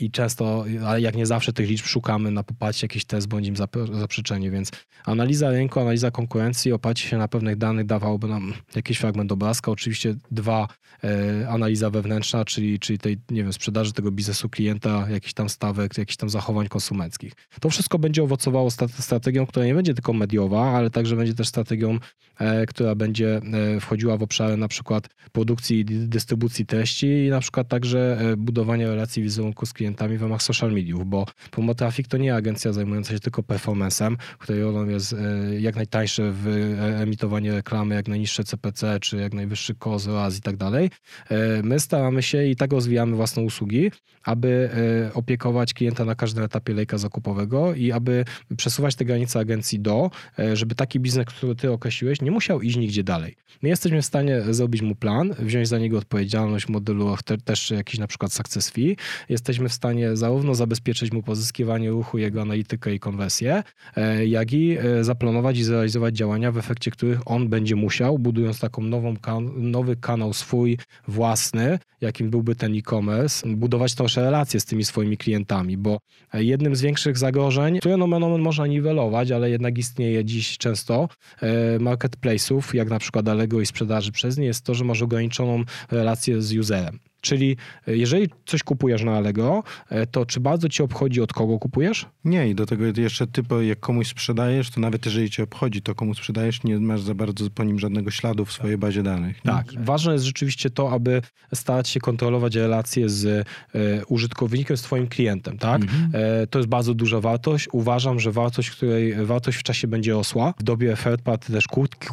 i 0.00 0.10
często, 0.10 0.64
ale 0.86 1.00
jak 1.00 1.16
nie 1.16 1.26
zawsze 1.26 1.52
tych 1.52 1.68
liczb 1.68 1.86
szukamy 1.86 2.30
na 2.30 2.42
popatrzcie 2.42 2.84
jakiś 2.84 3.04
test 3.04 3.28
bądź 3.28 3.46
im 3.46 3.54
zap- 3.54 4.00
zaprzeczenie, 4.00 4.50
więc 4.50 4.70
analiza 5.04 5.29
rynku, 5.38 5.80
analiza 5.80 6.10
konkurencji, 6.10 6.72
oparcie 6.72 7.08
się 7.08 7.18
na 7.18 7.28
pewnych 7.28 7.56
danych 7.56 7.86
dawałoby 7.86 8.28
nam 8.28 8.52
jakiś 8.74 8.98
fragment 8.98 9.32
obrazka. 9.32 9.70
Oczywiście 9.70 10.14
dwa, 10.30 10.68
e, 11.04 11.48
analiza 11.48 11.90
wewnętrzna, 11.90 12.44
czyli, 12.44 12.78
czyli 12.78 12.98
tej 12.98 13.18
nie 13.30 13.42
wiem, 13.42 13.52
sprzedaży 13.52 13.92
tego 13.92 14.10
biznesu 14.10 14.48
klienta, 14.48 15.06
jakichś 15.10 15.32
tam 15.32 15.48
stawek, 15.48 15.98
jakichś 15.98 16.16
tam 16.16 16.30
zachowań 16.30 16.68
konsumenckich. 16.68 17.32
To 17.60 17.70
wszystko 17.70 17.98
będzie 17.98 18.22
owocowało 18.22 18.70
strategią, 18.98 19.46
która 19.46 19.66
nie 19.66 19.74
będzie 19.74 19.94
tylko 19.94 20.12
mediowa, 20.12 20.70
ale 20.70 20.90
także 20.90 21.16
będzie 21.16 21.34
też 21.34 21.48
strategią, 21.48 21.98
e, 22.38 22.66
która 22.66 22.94
będzie 22.94 23.40
e, 23.76 23.80
wchodziła 23.80 24.16
w 24.16 24.22
obszary 24.22 24.56
na 24.56 24.68
przykład 24.68 25.08
produkcji 25.32 25.80
i 25.80 25.84
dystrybucji 25.84 26.66
treści 26.66 27.06
i 27.26 27.30
na 27.30 27.40
przykład 27.40 27.68
także 27.68 28.18
e, 28.20 28.36
budowania 28.36 28.86
relacji 28.86 29.22
wizerunku 29.22 29.66
z 29.66 29.72
klientami 29.72 30.18
w 30.18 30.22
ramach 30.22 30.42
social 30.42 30.72
mediów, 30.72 31.06
bo 31.06 31.26
Promo 31.50 31.74
Traffic 31.74 32.08
to 32.08 32.16
nie 32.16 32.34
agencja 32.34 32.72
zajmująca 32.72 33.12
się 33.12 33.20
tylko 33.20 33.42
performanceem, 33.42 34.16
której 34.38 34.62
rolą 34.62 34.88
jest 34.88 35.14
jak 35.58 35.76
najtańsze 35.76 36.32
w 36.32 36.46
emitowanie 37.00 37.52
reklamy, 37.52 37.94
jak 37.94 38.08
najniższe 38.08 38.44
CPC, 38.44 39.00
czy 39.00 39.16
jak 39.16 39.34
najwyższy 39.34 39.74
COS, 39.74 40.08
i 40.38 40.40
tak 40.40 40.56
dalej. 40.56 40.90
My 41.62 41.80
staramy 41.80 42.22
się 42.22 42.44
i 42.44 42.56
tak 42.56 42.72
rozwijamy 42.72 43.16
własne 43.16 43.42
usługi, 43.42 43.90
aby 44.22 44.70
opiekować 45.14 45.74
klienta 45.74 46.04
na 46.04 46.14
każdym 46.14 46.44
etapie 46.44 46.74
lejka 46.74 46.98
zakupowego 46.98 47.74
i 47.74 47.92
aby 47.92 48.24
przesuwać 48.56 48.94
te 48.94 49.04
granice 49.04 49.38
agencji 49.38 49.80
do, 49.80 50.10
żeby 50.54 50.74
taki 50.74 51.00
biznes, 51.00 51.26
który 51.26 51.54
ty 51.54 51.72
określiłeś, 51.72 52.22
nie 52.22 52.30
musiał 52.30 52.60
iść 52.60 52.76
nigdzie 52.76 53.04
dalej. 53.04 53.36
My 53.62 53.68
jesteśmy 53.68 54.02
w 54.02 54.06
stanie 54.06 54.42
zrobić 54.50 54.82
mu 54.82 54.94
plan, 54.94 55.34
wziąć 55.38 55.68
za 55.68 55.78
niego 55.78 55.98
odpowiedzialność 55.98 56.66
w 56.66 56.68
modelu 56.68 57.16
te, 57.24 57.38
też 57.38 57.70
jakiś 57.70 57.98
na 57.98 58.06
przykład 58.06 58.32
success 58.32 58.70
fee. 58.70 58.96
Jesteśmy 59.28 59.68
w 59.68 59.72
stanie 59.72 60.16
zarówno 60.16 60.54
zabezpieczyć 60.54 61.12
mu 61.12 61.22
pozyskiwanie 61.22 61.90
ruchu, 61.90 62.18
jego 62.18 62.42
analitykę 62.42 62.94
i 62.94 63.00
konwersję, 63.00 63.62
e, 63.96 64.26
jak 64.26 64.52
i 64.52 64.78
e, 64.78 65.04
zaplanować 65.10 65.58
i 65.58 65.64
zrealizować 65.64 66.16
działania, 66.16 66.52
w 66.52 66.58
efekcie 66.58 66.90
których 66.90 67.20
on 67.26 67.48
będzie 67.48 67.76
musiał, 67.76 68.18
budując 68.18 68.60
taką 68.60 68.82
nową, 68.82 69.14
nowy 69.56 69.96
kanał 69.96 70.32
swój 70.32 70.78
własny, 71.08 71.78
jakim 72.00 72.30
byłby 72.30 72.54
ten 72.54 72.74
e-commerce, 72.74 73.48
budować 73.48 73.94
też 73.94 74.16
relacje 74.16 74.60
z 74.60 74.64
tymi 74.64 74.84
swoimi 74.84 75.16
klientami, 75.16 75.76
bo 75.76 75.98
jednym 76.34 76.76
z 76.76 76.80
większych 76.82 77.18
zagrożeń, 77.18 77.78
które 77.78 77.96
nomen 77.96 78.38
można 78.38 78.66
niwelować, 78.66 79.30
ale 79.30 79.50
jednak 79.50 79.78
istnieje 79.78 80.24
dziś 80.24 80.58
często, 80.58 81.08
e, 81.42 81.78
marketplace'ów, 81.78 82.74
jak 82.74 82.90
na 82.90 82.98
przykład 82.98 83.28
Allegro 83.28 83.60
i 83.60 83.66
sprzedaży 83.66 84.12
przez 84.12 84.38
nie, 84.38 84.46
jest 84.46 84.64
to, 84.64 84.74
że 84.74 84.84
masz 84.84 85.02
ograniczoną 85.02 85.64
relację 85.90 86.42
z 86.42 86.56
userem. 86.56 87.09
Czyli 87.20 87.56
e, 87.88 87.96
jeżeli 87.96 88.28
coś 88.46 88.62
kupujesz 88.62 89.04
na 89.04 89.16
Allegro, 89.16 89.62
e, 89.88 90.06
to 90.06 90.26
czy 90.26 90.40
bardzo 90.40 90.68
ci 90.68 90.82
obchodzi 90.82 91.20
od 91.20 91.32
kogo 91.32 91.58
kupujesz? 91.58 92.06
Nie 92.24 92.48
i 92.48 92.54
do 92.54 92.66
tego 92.66 92.84
jeszcze 92.96 93.26
ty, 93.26 93.42
jak 93.66 93.80
komuś 93.80 94.08
sprzedajesz, 94.08 94.70
to 94.70 94.80
nawet 94.80 95.06
jeżeli 95.06 95.30
cię 95.30 95.42
obchodzi 95.42 95.82
to 95.82 95.94
komu 95.94 96.14
sprzedajesz, 96.14 96.64
nie 96.64 96.78
masz 96.78 97.02
za 97.02 97.14
bardzo 97.14 97.50
po 97.50 97.64
nim 97.64 97.78
żadnego 97.78 98.10
śladu 98.10 98.44
w 98.44 98.52
swojej 98.52 98.78
bazie 98.78 99.02
danych. 99.02 99.40
Tak. 99.42 99.66
Ważne 99.84 100.12
jest 100.12 100.24
rzeczywiście 100.24 100.70
to, 100.70 100.92
aby 100.92 101.22
starać 101.54 101.88
się 101.88 102.00
kontrolować 102.00 102.54
relacje 102.54 103.08
z 103.08 103.26
e, 103.74 104.06
użytkownikiem, 104.06 104.76
z 104.76 104.82
twoim 104.82 105.06
klientem. 105.06 105.58
Tak? 105.58 105.82
Mhm. 105.82 106.10
E, 106.14 106.46
to 106.46 106.58
jest 106.58 106.68
bardzo 106.68 106.94
duża 106.94 107.20
wartość. 107.20 107.68
Uważam, 107.72 108.20
że 108.20 108.32
wartość, 108.32 108.70
której 108.70 109.26
wartość 109.26 109.58
w 109.58 109.62
czasie 109.62 109.88
będzie 109.88 110.12
rosła. 110.12 110.54
W 110.58 110.62
dobie 110.62 110.96
third 111.04 111.22
party 111.22 111.52
też 111.52 111.64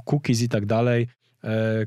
cookies 0.06 0.42
i 0.42 0.50
tak 0.50 0.66
dalej 0.66 1.08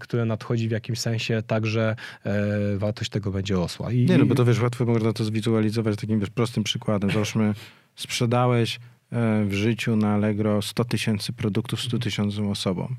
które 0.01 0.25
nadchodzi 0.25 0.69
w 0.69 0.71
jakimś 0.71 1.01
sensie, 1.01 1.43
także 1.47 1.97
e, 2.25 2.77
wartość 2.77 3.11
tego 3.11 3.31
będzie 3.31 3.55
rosła. 3.55 3.93
I, 3.93 4.07
nie, 4.07 4.19
no 4.19 4.27
bo 4.27 4.35
to 4.35 4.45
wiesz, 4.45 4.61
łatwo 4.61 4.85
można 4.85 5.13
to 5.13 5.25
zwizualizować 5.25 5.97
takim 5.97 6.21
wiesz, 6.21 6.31
prostym 6.31 6.65
przykładem. 6.65 7.11
Załóżmy, 7.11 7.55
sprzedałeś 7.97 8.81
e, 9.13 9.45
w 9.45 9.53
życiu 9.53 9.97
na 9.97 10.15
Allegro 10.15 10.63
100 10.63 10.85
tysięcy 10.85 11.33
produktów 11.33 11.81
100 11.81 11.99
tysiącom 11.99 12.51
osobom 12.51 12.97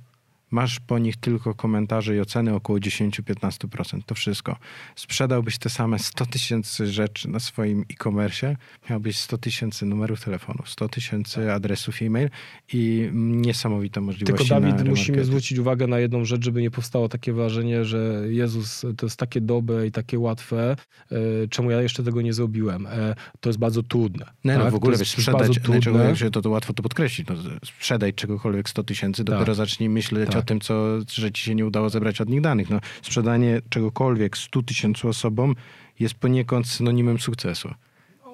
masz 0.52 0.80
po 0.80 1.00
nich 1.00 1.18
tylko 1.18 1.54
komentarze 1.54 2.16
i 2.16 2.20
oceny 2.20 2.56
około 2.56 2.80
10-15%. 2.80 4.02
To 4.06 4.16
wszystko. 4.16 4.58
Sprzedałbyś 4.96 5.58
te 5.58 5.70
same 5.70 6.00
100 6.00 6.26
tysięcy 6.26 6.88
rzeczy 6.88 7.30
na 7.30 7.40
swoim 7.40 7.82
e-commerce, 7.82 8.56
miałbyś 8.90 9.18
100 9.18 9.38
tysięcy 9.38 9.86
numerów 9.86 10.24
telefonów, 10.24 10.70
100 10.70 10.90
tysięcy 10.90 11.54
adresów 11.54 12.02
e-mail 12.02 12.30
i 12.74 13.10
niesamowite 13.14 14.02
możliwości. 14.02 14.48
Tylko 14.48 14.62
Dawid, 14.62 14.90
musimy 14.90 15.26
zwrócić 15.26 15.58
uwagę 15.58 15.88
na 15.88 16.00
jedną 16.00 16.26
rzecz, 16.26 16.46
żeby 16.46 16.62
nie 16.62 16.72
powstało 16.72 17.10
takie 17.10 17.34
wrażenie, 17.34 17.86
że 17.86 18.24
Jezus, 18.30 18.86
to 18.98 19.06
jest 19.06 19.18
takie 19.18 19.42
dobre 19.42 19.88
i 19.88 19.92
takie 19.92 20.20
łatwe, 20.20 20.76
e, 21.12 21.16
czemu 21.50 21.72
ja 21.72 21.82
jeszcze 21.82 22.04
tego 22.04 22.22
nie 22.22 22.34
zrobiłem. 22.34 22.88
E, 22.88 23.16
to 23.40 23.50
jest 23.50 23.60
bardzo 23.60 23.84
trudne. 23.84 24.26
Nie, 24.44 24.58
no, 24.58 24.64
tak? 24.64 24.72
w 24.72 24.76
ogóle 24.76 24.98
wiesz, 24.98 25.12
sprzedać, 25.12 25.60
trudne. 25.64 26.14
to, 26.32 26.42
to 26.42 26.50
łatwo 26.50 26.74
to 26.74 26.84
podkreślić. 26.84 27.28
No, 27.28 27.36
sprzedaj 27.66 28.14
czegokolwiek 28.14 28.70
100 28.70 28.84
tysięcy, 28.84 29.24
dopiero 29.24 29.46
tak. 29.46 29.56
zacznij 29.56 29.90
myśleć 29.90 30.30
tak. 30.30 30.40
o 30.40 30.41
tym, 30.42 30.60
co, 30.60 31.00
że 31.14 31.32
ci 31.32 31.44
się 31.44 31.56
nie 31.56 31.66
udało 31.66 31.90
zebrać 31.90 32.22
od 32.22 32.30
nich 32.30 32.42
danych. 32.42 32.70
No, 32.70 32.80
sprzedanie 33.02 33.62
czegokolwiek 33.70 34.38
100 34.38 34.62
tysięcy 34.64 35.08
osobom 35.08 35.56
jest 36.00 36.14
poniekąd 36.14 36.68
synonimem 36.68 37.20
sukcesu. 37.20 37.74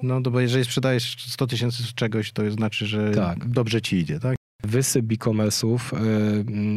No, 0.02 0.20
bo 0.20 0.40
jeżeli 0.40 0.64
sprzedajesz 0.64 1.16
100 1.28 1.46
tysięcy 1.46 1.82
czegoś, 1.94 2.32
to 2.32 2.50
znaczy, 2.50 2.86
że 2.86 3.10
tak. 3.10 3.48
dobrze 3.48 3.82
ci 3.82 3.96
idzie, 3.96 4.20
tak? 4.20 4.36
Wysyp 4.64 5.12
e-commerce'ów 5.12 5.92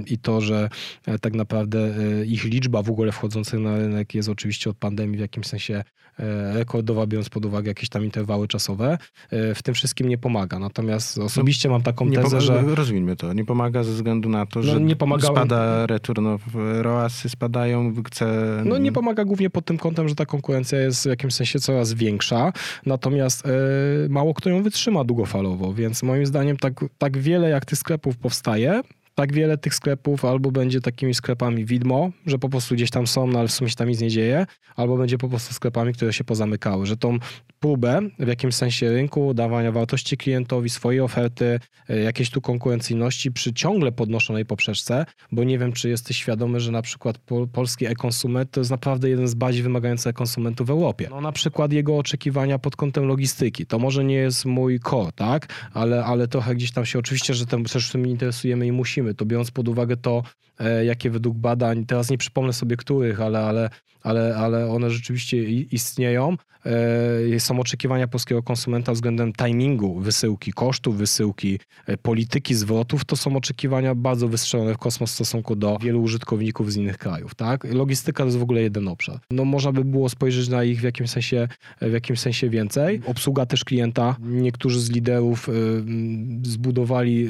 i 0.07 0.17
to, 0.17 0.41
że 0.41 0.69
e, 1.05 1.19
tak 1.19 1.33
naprawdę 1.33 1.79
e, 1.79 2.25
ich 2.25 2.43
liczba 2.43 2.81
w 2.81 2.89
ogóle 2.89 3.11
wchodzących 3.11 3.59
na 3.59 3.77
rynek 3.77 4.15
jest 4.15 4.29
oczywiście 4.29 4.69
od 4.69 4.77
pandemii 4.77 5.17
w 5.17 5.19
jakimś 5.19 5.47
sensie 5.47 5.83
e, 6.19 6.53
rekordowa, 6.53 7.07
biorąc 7.07 7.29
pod 7.29 7.45
uwagę 7.45 7.67
jakieś 7.67 7.89
tam 7.89 8.03
interwały 8.03 8.47
czasowe, 8.47 8.97
w 9.31 9.63
tym 9.63 9.73
wszystkim 9.73 10.09
nie 10.09 10.17
pomaga. 10.17 10.59
Natomiast 10.59 11.17
osobiście 11.17 11.69
mam 11.69 11.81
taką 11.81 12.11
tezę, 12.11 12.41
że... 12.41 12.61
Rozumiem 12.75 13.15
to. 13.15 13.33
Nie 13.33 13.45
pomaga 13.45 13.83
ze 13.83 13.91
względu 13.91 14.29
na 14.29 14.45
to, 14.45 14.59
no, 14.59 14.65
że 14.65 14.81
nie 14.81 14.95
pomaga... 14.95 15.27
spada 15.27 15.85
return 15.85 16.27
of 16.27 16.41
ROASy 16.81 17.29
spadają, 17.29 17.93
chce... 18.07 18.25
No 18.65 18.77
nie 18.77 18.91
pomaga 18.91 19.25
głównie 19.25 19.49
pod 19.49 19.65
tym 19.65 19.77
kątem, 19.77 20.09
że 20.09 20.15
ta 20.15 20.25
konkurencja 20.25 20.79
jest 20.79 21.03
w 21.03 21.05
jakimś 21.05 21.33
sensie 21.33 21.59
coraz 21.59 21.93
większa, 21.93 22.53
natomiast 22.85 23.43
mało 24.09 24.33
kto 24.33 24.49
ją 24.49 24.63
wytrzyma 24.63 25.03
długofalowo, 25.03 25.73
więc 25.73 26.03
moim 26.03 26.25
zdaniem 26.25 26.57
tak, 26.57 26.85
tak 26.97 27.17
wiele 27.17 27.49
jak 27.49 27.65
tych 27.71 27.79
sklepów 27.79 28.17
powstaje, 28.17 28.81
tak 29.15 29.33
wiele 29.33 29.57
tych 29.57 29.75
sklepów 29.75 30.25
albo 30.25 30.51
będzie 30.51 30.81
takimi 30.81 31.13
sklepami 31.13 31.65
widmo, 31.65 32.11
że 32.25 32.39
po 32.39 32.49
prostu 32.49 32.75
gdzieś 32.75 32.89
tam 32.89 33.07
są, 33.07 33.27
no 33.27 33.39
ale 33.39 33.47
w 33.47 33.51
sumie 33.51 33.69
się 33.69 33.75
tam 33.75 33.89
nic 33.89 34.01
nie 34.01 34.09
dzieje, 34.09 34.45
albo 34.75 34.97
będzie 34.97 35.17
po 35.17 35.29
prostu 35.29 35.53
sklepami, 35.53 35.93
które 35.93 36.13
się 36.13 36.23
pozamykały, 36.23 36.85
że 36.85 36.97
tą 36.97 37.17
próbę 37.59 37.99
w 38.19 38.27
jakimś 38.27 38.55
sensie 38.55 38.91
rynku, 38.91 39.33
dawania 39.33 39.71
wartości 39.71 40.17
klientowi, 40.17 40.69
swojej 40.69 41.01
oferty, 41.01 41.59
e, 41.89 41.99
jakiejś 41.99 42.29
tu 42.29 42.41
konkurencyjności 42.41 43.31
przy 43.31 43.53
ciągle 43.53 43.91
podnoszonej 43.91 44.45
poprzeczce, 44.45 45.05
bo 45.31 45.43
nie 45.43 45.59
wiem, 45.59 45.71
czy 45.71 45.89
jesteś 45.89 46.17
świadomy, 46.17 46.59
że 46.59 46.71
na 46.71 46.81
przykład 46.81 47.17
polski 47.51 47.85
e-konsument 47.85 48.51
to 48.51 48.59
jest 48.59 48.71
naprawdę 48.71 49.09
jeden 49.09 49.27
z 49.27 49.33
bardziej 49.33 49.63
wymagających 49.63 50.09
e-konsumentów 50.09 50.67
w 50.67 50.69
Europie. 50.69 51.07
No 51.09 51.21
na 51.21 51.31
przykład 51.31 51.73
jego 51.73 51.97
oczekiwania 51.97 52.59
pod 52.59 52.75
kątem 52.75 53.05
logistyki. 53.05 53.65
To 53.65 53.79
może 53.79 54.03
nie 54.03 54.15
jest 54.15 54.45
mój 54.45 54.79
core, 54.79 55.11
tak? 55.15 55.69
Ale, 55.73 56.05
ale 56.05 56.27
trochę 56.27 56.55
gdzieś 56.55 56.71
tam 56.71 56.85
się 56.85 56.99
oczywiście, 56.99 57.33
że 57.33 57.45
tym, 57.45 57.65
też 57.65 57.91
tym 57.91 58.07
interesujemy 58.07 58.67
i 58.67 58.71
musimy. 58.71 59.00
To 59.17 59.25
biorąc 59.25 59.51
pod 59.51 59.67
uwagę 59.67 59.97
to, 59.97 60.23
e, 60.59 60.85
jakie 60.85 61.09
według 61.09 61.37
badań, 61.37 61.85
teraz 61.85 62.09
nie 62.09 62.17
przypomnę 62.17 62.53
sobie 62.53 62.77
których, 62.77 63.21
ale, 63.21 63.39
ale, 63.39 63.69
ale, 64.01 64.35
ale 64.35 64.71
one 64.71 64.89
rzeczywiście 64.89 65.43
istnieją, 65.51 66.37
E, 66.65 67.39
są 67.39 67.59
oczekiwania 67.59 68.07
polskiego 68.07 68.43
konsumenta 68.43 68.93
względem 68.93 69.33
timingu 69.33 69.99
wysyłki, 69.99 70.53
kosztów 70.53 70.97
wysyłki, 70.97 71.59
e, 71.87 71.97
polityki 71.97 72.55
zwrotów, 72.55 73.05
to 73.05 73.15
są 73.15 73.35
oczekiwania 73.35 73.95
bardzo 73.95 74.27
wystrzelone 74.27 74.73
w 74.73 74.77
kosmos 74.77 75.11
w 75.11 75.13
stosunku 75.13 75.55
do 75.55 75.77
wielu 75.81 76.01
użytkowników 76.01 76.71
z 76.71 76.75
innych 76.75 76.97
krajów. 76.97 77.35
Tak? 77.35 77.63
Logistyka 77.73 78.23
to 78.23 78.25
jest 78.25 78.37
w 78.37 78.41
ogóle 78.41 78.61
jeden 78.61 78.87
obszar. 78.87 79.19
No, 79.31 79.45
można 79.45 79.71
by 79.71 79.85
było 79.85 80.09
spojrzeć 80.09 80.49
na 80.49 80.63
ich 80.63 80.79
w 80.79 80.83
jakimś 80.83 81.09
sensie, 81.09 81.47
w 81.81 81.91
jakimś 81.91 82.19
sensie 82.19 82.49
więcej. 82.49 83.01
Obsługa 83.05 83.45
też 83.45 83.63
klienta. 83.63 84.15
Niektórzy 84.19 84.81
z 84.81 84.89
liderów 84.91 85.49
zbudowali 86.43 87.29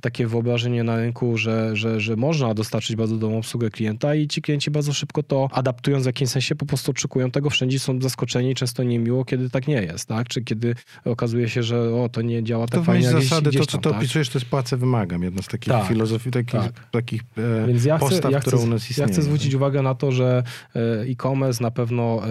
takie 0.00 0.26
wyobrażenie 0.26 0.84
na 0.84 1.07
rynku, 1.08 1.36
że, 1.36 1.76
że, 1.76 2.00
że 2.00 2.16
można 2.16 2.54
dostarczyć 2.54 2.96
bardzo 2.96 3.16
dobrą 3.16 3.38
obsługę 3.38 3.70
klienta 3.70 4.14
i 4.14 4.28
ci 4.28 4.42
klienci 4.42 4.70
bardzo 4.70 4.92
szybko 4.92 5.22
to 5.22 5.48
adaptując 5.52 6.04
w 6.04 6.06
jakimś 6.06 6.30
sensie 6.30 6.54
po 6.54 6.66
prostu 6.66 6.90
oczekują 6.90 7.30
tego. 7.30 7.50
Wszędzie 7.50 7.78
są 7.78 8.00
zaskoczeni 8.00 8.54
często 8.54 8.82
niemiło, 8.82 9.24
kiedy 9.24 9.50
tak 9.50 9.68
nie 9.68 9.82
jest, 9.82 10.08
tak? 10.08 10.28
Czy 10.28 10.42
kiedy 10.42 10.74
okazuje 11.04 11.48
się, 11.48 11.62
że 11.62 11.94
o, 11.94 12.08
to 12.08 12.22
nie 12.22 12.42
działa 12.42 12.66
tak 12.66 12.80
to 12.80 12.84
fajnie, 12.84 13.06
jak 13.06 13.22
zasady, 13.22 13.50
to, 13.50 13.66
co 13.66 13.78
to 13.78 13.90
tak? 13.90 13.98
opisujesz, 13.98 14.28
to 14.28 14.38
jest 14.38 14.50
płacę 14.50 14.76
wymagam. 14.76 15.22
Jedna 15.22 15.42
z 15.42 15.46
takich 15.46 15.72
tak, 15.72 15.88
filozofii, 15.88 16.30
takich, 16.30 16.52
tak. 16.52 16.90
takich 16.90 17.22
e, 17.36 17.66
Więc 17.66 17.84
ja 17.84 17.98
postaw, 17.98 18.18
chcę, 18.18 18.30
ja 18.32 18.40
chcę, 18.40 18.56
u 18.56 18.66
nas 18.66 18.90
istnieje. 18.90 19.08
Ja 19.08 19.12
chcę 19.12 19.22
zwrócić 19.22 19.54
uwagę 19.54 19.82
na 19.82 19.94
to, 19.94 20.12
że 20.12 20.42
e, 20.76 20.80
e-commerce 21.00 21.62
na 21.62 21.70
pewno 21.70 22.22
e, 22.24 22.28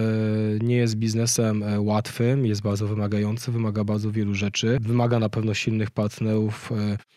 nie 0.60 0.76
jest 0.76 0.96
biznesem 0.96 1.64
łatwym, 1.78 2.46
jest 2.46 2.62
bardzo 2.62 2.86
wymagający, 2.86 3.52
wymaga 3.52 3.84
bardzo 3.84 4.10
wielu 4.10 4.34
rzeczy, 4.34 4.78
wymaga 4.80 5.18
na 5.18 5.28
pewno 5.28 5.54
silnych 5.54 5.90
partnerów 5.90 6.72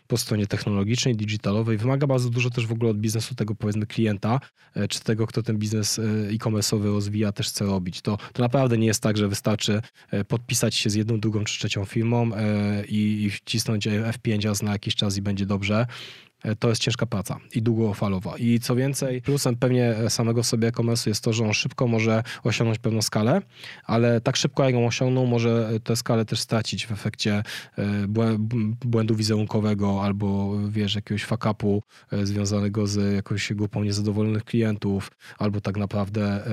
po 0.08 0.17
stronie 0.17 0.47
technologicznej, 0.47 1.15
wymaga 1.64 2.08
bardzo 2.08 2.30
dużo 2.30 2.50
też 2.50 2.68
w 2.68 2.72
ogóle 2.72 2.92
od 2.92 2.98
biznesu 2.98 3.36
tego 3.36 3.56
powiedzmy 3.56 3.86
klienta, 3.86 4.40
czy 4.90 5.00
tego, 5.00 5.28
kto 5.28 5.44
ten 5.44 5.58
biznes 5.58 6.00
e-commerce'owy 6.34 6.84
rozwija, 6.84 7.32
też 7.32 7.48
chce 7.48 7.66
robić. 7.66 8.02
To, 8.02 8.18
to 8.34 8.44
naprawdę 8.44 8.78
nie 8.78 8.88
jest 8.88 9.04
tak, 9.04 9.18
że 9.18 9.28
wystarczy 9.28 9.82
e, 10.12 10.26
podpisać 10.26 10.76
się 10.76 10.90
z 10.90 10.94
jedną, 10.94 11.20
drugą 11.20 11.44
czy 11.44 11.60
trzecią 11.60 11.86
firmą 11.86 12.34
e, 12.34 12.84
i 12.86 13.30
wcisnąć 13.30 13.88
F5 13.88 14.46
raz 14.46 14.64
na 14.64 14.72
jakiś 14.72 14.96
czas 14.96 15.18
i 15.18 15.22
będzie 15.22 15.46
dobrze. 15.46 15.86
E, 16.44 16.56
to 16.56 16.69
jest 16.69 16.81
ciężka 16.81 17.06
praca 17.06 17.39
i 17.56 17.62
długofalowa. 17.62 18.37
I 18.37 18.60
co 18.60 18.75
więcej, 18.75 19.21
plusem 19.21 19.56
pewnie 19.56 19.96
samego 20.10 20.44
sobie 20.44 20.67
e-commerce 20.67 21.10
jest 21.10 21.23
to, 21.23 21.33
że 21.33 21.46
on 21.46 21.54
szybko 21.54 21.87
może 21.87 22.23
osiągnąć 22.44 22.79
pewną 22.79 23.02
skalę, 23.02 23.42
ale 23.85 24.21
tak 24.21 24.35
szybko 24.35 24.63
jak 24.63 24.73
ją 24.73 24.87
osiągnął, 24.87 25.27
może 25.27 25.69
tę 25.83 25.96
skalę 25.96 26.25
też 26.25 26.39
stracić 26.39 26.87
w 26.87 26.92
efekcie 26.92 27.44
błędu 28.85 29.15
wizerunkowego 29.15 30.04
albo 30.04 30.58
wiesz, 30.69 30.96
jakiegoś 30.96 31.25
fuck-upu 31.25 31.81
związanego 32.23 32.87
z 32.87 33.15
jakąś 33.15 33.54
grupą 33.54 33.83
niezadowolonych 33.83 34.44
klientów, 34.44 35.12
albo 35.37 35.62
tak 35.62 35.77
naprawdę 35.77 36.44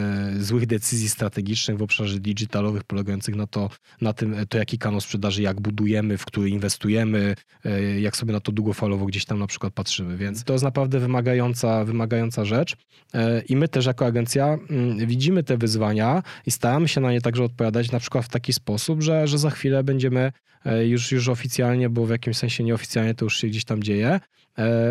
złych 0.41 0.67
decyzji 0.67 1.09
strategicznych 1.09 1.79
w 1.79 1.83
obszarze 1.83 2.21
digitalowych 2.21 2.85
polegających 2.85 3.35
na 3.35 3.47
to, 3.47 3.71
na 4.01 4.13
tym, 4.13 4.37
to 4.49 4.59
jaki 4.59 4.79
kanał 4.79 5.01
sprzedaży, 5.01 5.43
jak 5.43 5.61
budujemy, 5.61 6.19
w 6.19 6.25
który 6.25 6.51
inwestujemy, 6.51 7.35
e, 7.65 8.01
jak 8.01 8.17
sobie 8.17 8.33
na 8.33 8.41
to 8.41 8.53
długofalowo 8.53 9.07
gdzieś 9.07 9.25
tam 9.25 9.39
na 9.39 9.47
przykład 9.47 9.75
patrzymy. 9.79 10.17
Więc 10.17 10.45
to 10.45 10.53
jest 10.53 10.65
naprawdę 10.65 10.99
wymagająca, 11.01 11.85
wymagająca 11.85 12.45
rzecz. 12.45 12.77
E, 13.15 13.43
I 13.49 13.57
my 13.57 13.69
też 13.69 13.87
jako 13.87 14.07
agencja 14.07 14.59
mm, 14.71 15.07
widzimy 15.07 15.43
te 15.43 15.57
wyzwania 15.57 16.23
i 16.47 16.51
staramy 16.51 16.89
się 16.89 17.01
na 17.01 17.13
nie 17.13 17.21
także 17.21 17.45
odpowiadać 17.45 17.93
na 17.93 18.01
przykład 18.01 18.25
w 18.25 18.29
taki 18.29 18.53
sposób, 18.53 19.03
że, 19.03 19.29
że 19.29 19.39
za 19.39 19.51
chwilę 19.51 19.85
będziemy 19.85 20.33
e, 20.65 20.87
już, 20.87 21.13
już 21.13 21.29
oficjalnie, 21.29 21.89
bo 21.89 22.07
w 22.07 22.11
jakimś 22.11 22.37
sensie 22.37 22.65
nieoficjalnie 22.65 23.15
to 23.15 23.25
już 23.25 23.37
się 23.37 23.47
gdzieś 23.47 23.65
tam 23.65 23.83
dzieje, 23.83 24.21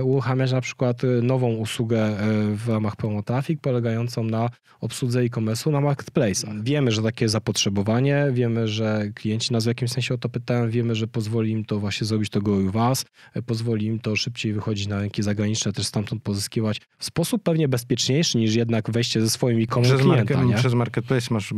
uruchamiać 0.04 0.52
na 0.52 0.62
przykład 0.62 1.02
nową 1.22 1.56
usługę 1.56 2.18
w 2.56 2.70
ramach 2.70 2.96
Promo 2.96 3.24
Traffic 3.24 3.62
polegającą 3.62 4.24
na 4.24 4.50
obsłudze 4.82 5.22
e-commerce'u 5.22 5.72
na 5.72 5.82
marketplace'ach. 5.82 6.64
Wiemy, 6.64 6.92
że 6.92 7.02
takie 7.04 7.30
zapotrzebowanie, 7.30 8.28
wiemy, 8.32 8.68
że 8.68 9.10
klienci 9.16 9.54
nas 9.54 9.64
w 9.64 9.68
jakimś 9.68 9.92
sensie 9.92 10.14
o 10.14 10.18
to 10.18 10.30
pytają, 10.30 10.70
wiemy, 10.70 10.96
że 10.96 11.08
pozwoli 11.08 11.52
im 11.52 11.66
to 11.66 11.80
właśnie 11.80 12.08
zrobić 12.08 12.30
tego 12.30 12.52
u 12.52 12.72
was, 12.72 13.06
pozwoli 13.46 13.86
im 13.86 14.00
to 14.00 14.16
szybciej 14.16 14.54
wychodzić 14.54 14.88
na 14.88 15.00
rynki 15.00 15.24
zagraniczne, 15.24 15.74
też 15.74 15.86
stamtąd 15.86 16.24
pozyskiwać 16.24 16.82
w 16.98 17.06
sposób 17.06 17.44
pewnie 17.44 17.68
bezpieczniejszy 17.68 18.38
niż 18.38 18.56
jednak 18.56 18.92
wejście 18.92 19.22
ze 19.22 19.30
swoim 19.30 19.60
e-commerce 19.60 19.96
przez 19.96 20.08
klienta. 20.08 20.38
Market, 20.38 20.60
przez 20.60 20.74
marketplace 20.74 21.28
masz 21.32 21.54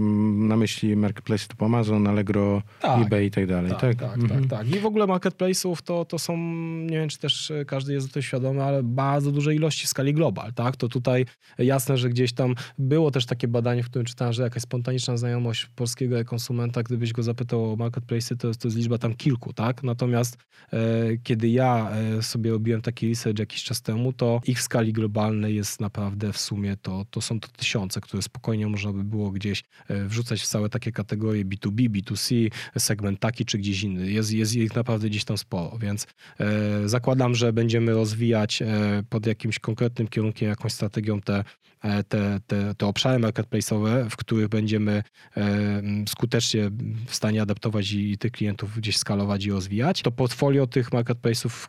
na 0.47 0.57
myśli 0.57 0.95
marketplace 0.95 1.47
typu 1.47 1.65
Amazon, 1.65 2.07
Allegro, 2.07 2.61
tak, 2.81 3.05
eBay 3.05 3.25
i 3.25 3.31
tak 3.31 3.47
dalej. 3.47 3.71
Tak, 3.71 3.79
tak, 3.79 3.95
tak, 3.95 4.17
mhm. 4.17 4.41
tak, 4.41 4.59
tak. 4.59 4.75
I 4.75 4.79
w 4.79 4.85
ogóle 4.85 5.05
marketplace'ów 5.05 5.81
to, 5.81 6.05
to 6.05 6.19
są, 6.19 6.37
nie 6.85 6.99
wiem 6.99 7.09
czy 7.09 7.19
też 7.19 7.51
każdy 7.67 7.93
jest 7.93 7.98
o 8.05 8.07
tym 8.07 8.21
świadomy, 8.21 8.63
ale 8.63 8.83
bardzo 8.83 9.31
duże 9.31 9.55
ilości 9.55 9.85
w 9.85 9.89
skali 9.89 10.13
global, 10.13 10.53
tak? 10.53 10.77
To 10.77 10.87
tutaj 10.87 11.25
jasne, 11.57 11.97
że 11.97 12.09
gdzieś 12.09 12.33
tam 12.33 12.55
było 12.77 13.11
też 13.11 13.25
takie 13.25 13.47
badanie, 13.47 13.83
w 13.83 13.89
którym 13.89 14.05
czytałem, 14.05 14.33
że 14.33 14.43
jakaś 14.43 14.63
spontaniczna 14.63 15.17
znajomość 15.17 15.65
polskiego 15.75 16.25
konsumenta, 16.25 16.83
gdybyś 16.83 17.13
go 17.13 17.23
zapytał 17.23 17.73
o 17.73 17.75
marketplace, 17.75 18.35
to, 18.35 18.51
to 18.53 18.67
jest 18.67 18.77
liczba 18.77 18.97
tam 18.97 19.15
kilku, 19.15 19.53
tak? 19.53 19.83
Natomiast 19.83 20.37
e, 20.73 20.77
kiedy 21.23 21.49
ja 21.49 21.91
e, 21.91 22.21
sobie 22.23 22.51
robiłem 22.51 22.81
taki 22.81 23.09
research 23.09 23.39
jakiś 23.39 23.63
czas 23.63 23.81
temu, 23.81 24.13
to 24.13 24.41
ich 24.47 24.59
w 24.59 24.61
skali 24.61 24.93
globalnej 24.93 25.55
jest 25.55 25.81
naprawdę 25.81 26.33
w 26.33 26.37
sumie 26.37 26.77
to, 26.81 27.05
to 27.09 27.21
są 27.21 27.39
to 27.39 27.47
tysiące, 27.47 28.01
które 28.01 28.23
spokojnie 28.23 28.67
można 28.67 28.93
by 28.93 29.03
było 29.03 29.31
gdzieś 29.31 29.63
e, 29.87 30.05
wrzucać 30.05 30.41
w 30.41 30.47
całe 30.47 30.69
takie 30.69 30.91
kategorie 30.91 31.45
B2B, 31.45 31.89
B2C, 31.89 32.49
segment 32.77 33.19
taki 33.19 33.45
czy 33.45 33.57
gdzieś 33.57 33.83
inny. 33.83 34.11
Jest, 34.11 34.31
jest 34.31 34.55
ich 34.55 34.75
naprawdę 34.75 35.09
gdzieś 35.09 35.25
tam 35.25 35.37
sporo, 35.37 35.77
więc 35.77 36.07
e, 36.39 36.89
zakładam, 36.89 37.35
że 37.35 37.53
będziemy 37.53 37.88
rozwijać 37.93 38.61
e, 38.61 38.67
pod 39.09 39.25
jakimś 39.25 39.59
konkretnym 39.59 40.07
kierunkiem, 40.07 40.49
jakąś 40.49 40.73
strategią 40.73 41.21
te, 41.21 41.43
e, 41.83 42.03
te, 42.03 42.39
te, 42.47 42.75
te 42.75 42.85
obszary 42.85 43.19
marketplace'owe, 43.19 44.09
w 44.09 44.15
których 44.15 44.47
będziemy 44.47 45.03
e, 45.37 45.81
skutecznie 46.09 46.71
w 47.05 47.15
stanie 47.15 47.41
adaptować 47.41 47.91
i, 47.91 48.11
i 48.11 48.17
tych 48.17 48.31
klientów 48.31 48.77
gdzieś 48.77 48.97
skalować 48.97 49.45
i 49.45 49.51
rozwijać, 49.51 50.01
to 50.01 50.11
portfolio 50.11 50.67
tych 50.67 50.89
marketplace'ów, 50.89 51.67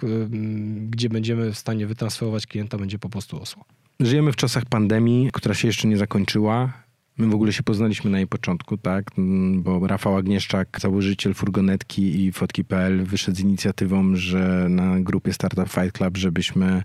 gdzie 0.91 1.09
będziemy 1.09 1.53
w 1.53 1.59
stanie 1.59 1.87
wytransferować 1.87 2.47
klienta, 2.47 2.79
będzie 2.79 2.99
po 2.99 3.09
prostu 3.09 3.39
rosło. 3.39 3.65
Żyjemy 4.01 4.33
w 4.33 4.37
czasach 4.37 4.65
pandemii, 4.65 5.31
która 5.33 5.55
się 5.55 5.69
jeszcze 5.69 5.89
nie 5.89 5.97
zakończyła. 5.97 6.73
My 7.21 7.27
w 7.27 7.35
ogóle 7.35 7.53
się 7.53 7.63
poznaliśmy 7.63 8.11
na 8.11 8.19
jej 8.19 8.27
początku, 8.27 8.77
tak? 8.77 9.11
Bo 9.55 9.87
Rafał 9.87 10.17
Agnieszczak, 10.17 10.79
założyciel 10.81 11.35
furgonetki 11.35 12.25
i 12.25 12.33
fotki.pl 12.33 13.05
wyszedł 13.05 13.39
z 13.39 13.41
inicjatywą, 13.41 14.17
że 14.17 14.67
na 14.71 15.01
grupie 15.01 15.33
Startup 15.33 15.69
Fight 15.69 15.93
Club, 15.93 16.17
żebyśmy 16.17 16.83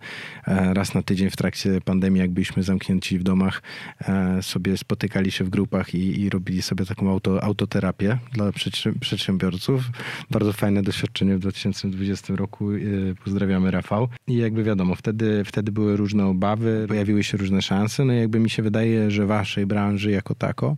e, 0.47 0.73
raz 0.73 0.93
na 0.93 1.03
tydzień 1.03 1.29
w 1.29 1.36
trakcie 1.36 1.81
pandemii, 1.81 2.21
jak 2.21 2.31
byliśmy 2.31 2.63
zamknięci 2.63 3.19
w 3.19 3.23
domach, 3.23 3.61
e, 4.01 4.41
sobie 4.41 4.77
spotykali 4.77 5.31
się 5.31 5.43
w 5.43 5.49
grupach 5.49 5.95
i, 5.95 6.21
i 6.21 6.29
robili 6.29 6.61
sobie 6.61 6.86
taką 6.86 7.11
auto, 7.11 7.43
autoterapię 7.43 8.17
dla 8.33 8.51
przedsiębiorców. 8.99 9.83
Bardzo 10.31 10.53
fajne 10.53 10.83
doświadczenie 10.83 11.36
w 11.36 11.39
2020 11.39 12.36
roku. 12.36 12.71
E, 12.71 12.79
pozdrawiamy 13.23 13.71
Rafał. 13.71 14.07
I 14.27 14.38
jakby 14.38 14.63
wiadomo, 14.63 14.95
wtedy, 14.95 15.43
wtedy 15.45 15.71
były 15.71 15.97
różne 15.97 16.25
obawy, 16.25 16.86
pojawiły 16.88 17.23
się 17.23 17.38
różne 17.38 17.61
szanse. 17.61 18.05
No 18.05 18.13
i 18.13 18.17
jakby 18.17 18.39
mi 18.39 18.49
się 18.49 18.63
wydaje, 18.63 19.11
że 19.11 19.25
waszej 19.25 19.65
branży, 19.65 20.11
jak 20.11 20.24
jako 20.26 20.36
tako, 20.36 20.76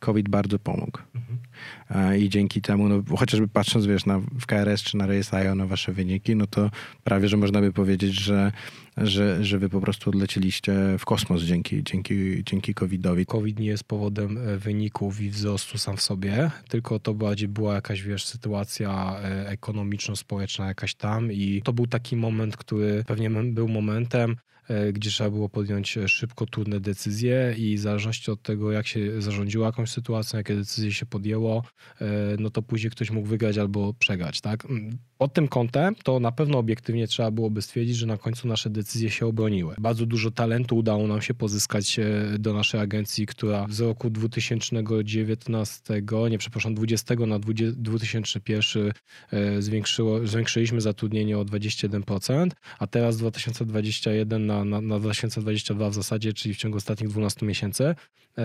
COVID 0.00 0.28
bardzo 0.28 0.58
pomógł. 0.58 0.98
Mhm. 1.14 2.18
I 2.20 2.28
dzięki 2.28 2.62
temu, 2.62 2.88
no, 2.88 3.02
chociażby 3.16 3.48
patrząc, 3.48 3.86
wiesz, 3.86 4.06
na, 4.06 4.18
w 4.18 4.46
KRS 4.46 4.82
czy 4.82 4.96
na 4.96 5.06
RSIO, 5.06 5.54
na 5.54 5.66
wasze 5.66 5.92
wyniki, 5.92 6.36
no 6.36 6.46
to 6.46 6.70
prawie, 7.04 7.28
że 7.28 7.36
można 7.36 7.60
by 7.60 7.72
powiedzieć, 7.72 8.14
że, 8.14 8.52
że, 8.96 9.44
że 9.44 9.58
wy 9.58 9.68
po 9.68 9.80
prostu 9.80 10.10
odlecieliście 10.10 10.72
w 10.98 11.04
kosmos 11.04 11.42
dzięki, 11.42 11.84
dzięki, 11.84 12.44
dzięki 12.44 12.74
COVID-owi. 12.74 13.26
COVID 13.26 13.58
nie 13.58 13.66
jest 13.66 13.84
powodem 13.84 14.38
e, 14.38 14.56
wyników 14.56 15.20
i 15.20 15.30
wzrostu 15.30 15.78
sam 15.78 15.96
w 15.96 16.02
sobie, 16.02 16.50
tylko 16.68 16.98
to 16.98 17.14
bardziej 17.14 17.48
była 17.48 17.74
jakaś, 17.74 18.02
wiesz, 18.02 18.24
sytuacja 18.24 19.16
e, 19.22 19.48
ekonomiczno-społeczna 19.48 20.66
jakaś 20.66 20.94
tam 20.94 21.32
i 21.32 21.62
to 21.64 21.72
był 21.72 21.86
taki 21.86 22.16
moment, 22.16 22.56
który 22.56 23.04
pewnie 23.06 23.30
był 23.30 23.68
momentem, 23.68 24.36
gdzie 24.92 25.10
trzeba 25.10 25.30
było 25.30 25.48
podjąć 25.48 25.98
e, 25.98 26.08
szybko 26.08 26.46
trudne 26.46 26.80
decyzje 26.80 27.54
i 27.58 27.76
w 27.76 27.80
zależności 27.80 28.30
od 28.30 28.42
tego, 28.42 28.72
jak 28.72 28.86
się 28.86 29.22
zarządziło 29.22 29.66
jakąś 29.66 29.90
sytuacją, 29.90 30.36
jakie 30.36 30.54
decyzje 30.54 30.92
się 30.92 31.06
podjęło, 31.06 31.62
e, 32.00 32.06
no 32.38 32.50
to 32.50 32.62
później 32.62 32.90
ktoś 32.90 33.10
mógł 33.10 33.28
wygrać 33.28 33.58
albo 33.58 33.94
przegrać, 33.94 34.40
tak? 34.40 34.66
Pod 35.18 35.32
tym 35.32 35.48
kątem 35.48 35.94
to 35.94 36.20
na 36.20 36.32
pewno 36.32 36.58
obiektywnie 36.58 37.06
trzeba 37.06 37.30
byłoby 37.30 37.62
stwierdzić, 37.62 37.96
że 37.96 38.06
na 38.06 38.16
końcu 38.16 38.48
nasze 38.48 38.70
decyzje 38.70 39.10
się 39.10 39.26
obroniły. 39.26 39.74
Bardzo 39.78 40.06
dużo 40.06 40.30
talentu 40.30 40.76
udało 40.76 41.06
nam 41.06 41.22
się 41.22 41.34
pozyskać 41.34 42.00
do 42.38 42.52
naszej 42.52 42.80
agencji, 42.80 43.26
która 43.26 43.66
z 43.70 43.80
roku 43.80 44.10
2019, 44.10 46.02
nie 46.30 46.38
przepraszam, 46.38 46.74
20 46.74 47.14
na 47.14 47.38
2001 47.38 48.92
zwiększyło, 49.58 50.26
zwiększyliśmy 50.26 50.80
zatrudnienie 50.80 51.38
o 51.38 51.44
21%, 51.44 52.48
a 52.78 52.86
teraz 52.86 53.16
2021 53.16 54.46
na 54.46 54.64
na, 54.64 54.80
na, 54.80 54.98
2022 54.98 55.90
w 55.90 55.94
zasadzie, 55.94 56.32
czyli 56.32 56.54
w 56.54 56.58
ciągu 56.58 56.76
ostatnich 56.76 57.10
12 57.10 57.46
miesięcy, 57.46 57.84
e, 57.84 57.94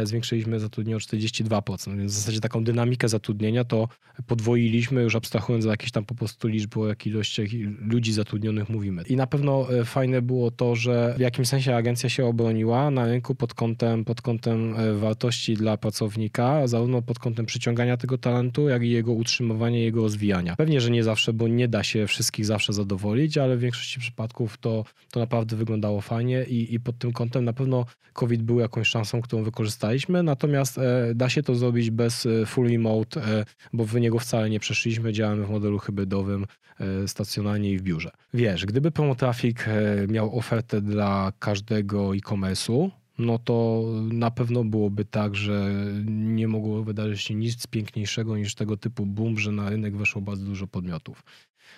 zwiększyliśmy 0.03 0.59
zatrudnienie 0.59 0.95
o 0.95 0.99
42%. 0.99 1.97
Więc 1.97 2.11
w 2.11 2.15
zasadzie 2.15 2.39
taką 2.39 2.63
dynamikę 2.63 3.09
zatrudnienia 3.09 3.63
to 3.63 3.87
podwoiliśmy, 4.27 5.01
już 5.01 5.15
abstrahując 5.15 5.63
za 5.63 5.71
jakieś 5.71 5.91
tam 5.91 6.05
po 6.05 6.15
prostu 6.15 6.47
liczby, 6.47 6.79
o 6.79 6.87
jakich 6.87 7.13
ilościach 7.13 7.47
ludzi 7.79 8.13
zatrudnionych 8.13 8.69
mówimy. 8.69 9.03
I 9.09 9.15
na 9.15 9.27
pewno 9.27 9.73
e, 9.73 9.85
fajne 9.85 10.21
było 10.21 10.51
to, 10.51 10.75
że 10.75 11.13
w 11.17 11.19
jakimś 11.19 11.47
sensie 11.47 11.75
agencja 11.75 12.09
się 12.09 12.25
obroniła 12.25 12.91
na 12.91 13.05
rynku 13.05 13.35
pod 13.35 13.53
kątem, 13.53 14.05
pod 14.05 14.21
kątem 14.21 14.75
e, 14.75 14.93
wartości 14.93 15.53
dla 15.53 15.77
pracownika, 15.77 16.67
zarówno 16.67 17.01
pod 17.01 17.19
kątem 17.19 17.45
przyciągania 17.45 17.97
tego 17.97 18.17
talentu, 18.17 18.69
jak 18.69 18.83
i 18.83 18.89
jego 18.89 19.11
utrzymywania, 19.11 19.79
jego 19.79 20.01
rozwijania. 20.01 20.55
Pewnie, 20.55 20.81
że 20.81 20.91
nie 20.91 21.03
zawsze, 21.03 21.33
bo 21.33 21.47
nie 21.47 21.67
da 21.67 21.83
się 21.83 22.07
wszystkich 22.07 22.45
zawsze 22.45 22.73
zadowolić, 22.73 23.37
ale 23.37 23.57
w 23.57 23.59
większości 23.59 23.99
przypadków 23.99 24.57
to, 24.57 24.85
to 25.11 25.19
naprawdę 25.19 25.55
wyglądało 25.55 26.01
fajnie 26.01 26.43
i, 26.43 26.73
i 26.73 26.79
pod 26.79 26.97
tym 26.97 27.11
kątem 27.11 27.45
na 27.45 27.53
pewno 27.53 27.85
COVID 28.13 28.43
był 28.43 28.59
jakąś 28.59 28.87
szansą, 28.87 29.21
którą 29.21 29.43
wykorzystaliśmy, 29.43 29.82
natomiast 30.23 30.77
e, 30.77 31.15
da 31.15 31.29
się 31.29 31.43
to 31.43 31.55
zrobić 31.55 31.91
bez 31.91 32.25
e, 32.25 32.45
full 32.45 32.69
remote, 32.69 33.21
e, 33.21 33.45
bo 33.73 33.85
w 33.85 33.95
niego 33.95 34.19
wcale 34.19 34.49
nie 34.49 34.59
przeszliśmy, 34.59 35.13
działamy 35.13 35.45
w 35.45 35.49
modelu 35.49 35.79
hybrydowym, 35.79 36.45
e, 36.79 37.07
stacjonarnie 37.07 37.71
i 37.71 37.77
w 37.77 37.81
biurze. 37.81 38.11
Wiesz, 38.33 38.65
gdyby 38.65 38.91
Promotraffic 38.91 39.57
e, 39.67 40.07
miał 40.07 40.37
ofertę 40.37 40.81
dla 40.81 41.33
każdego 41.39 42.15
e-commerce'u, 42.15 42.89
no 43.17 43.39
to 43.39 43.85
na 44.11 44.31
pewno 44.31 44.63
byłoby 44.63 45.05
tak, 45.05 45.35
że 45.35 45.71
nie 46.05 46.47
mogło 46.47 46.83
wydarzyć 46.83 47.21
się 47.21 47.35
nic 47.35 47.67
piękniejszego 47.67 48.37
niż 48.37 48.55
tego 48.55 48.77
typu 48.77 49.05
boom, 49.05 49.39
że 49.39 49.51
na 49.51 49.69
rynek 49.69 49.97
weszło 49.97 50.21
bardzo 50.21 50.45
dużo 50.45 50.67
podmiotów 50.67 51.23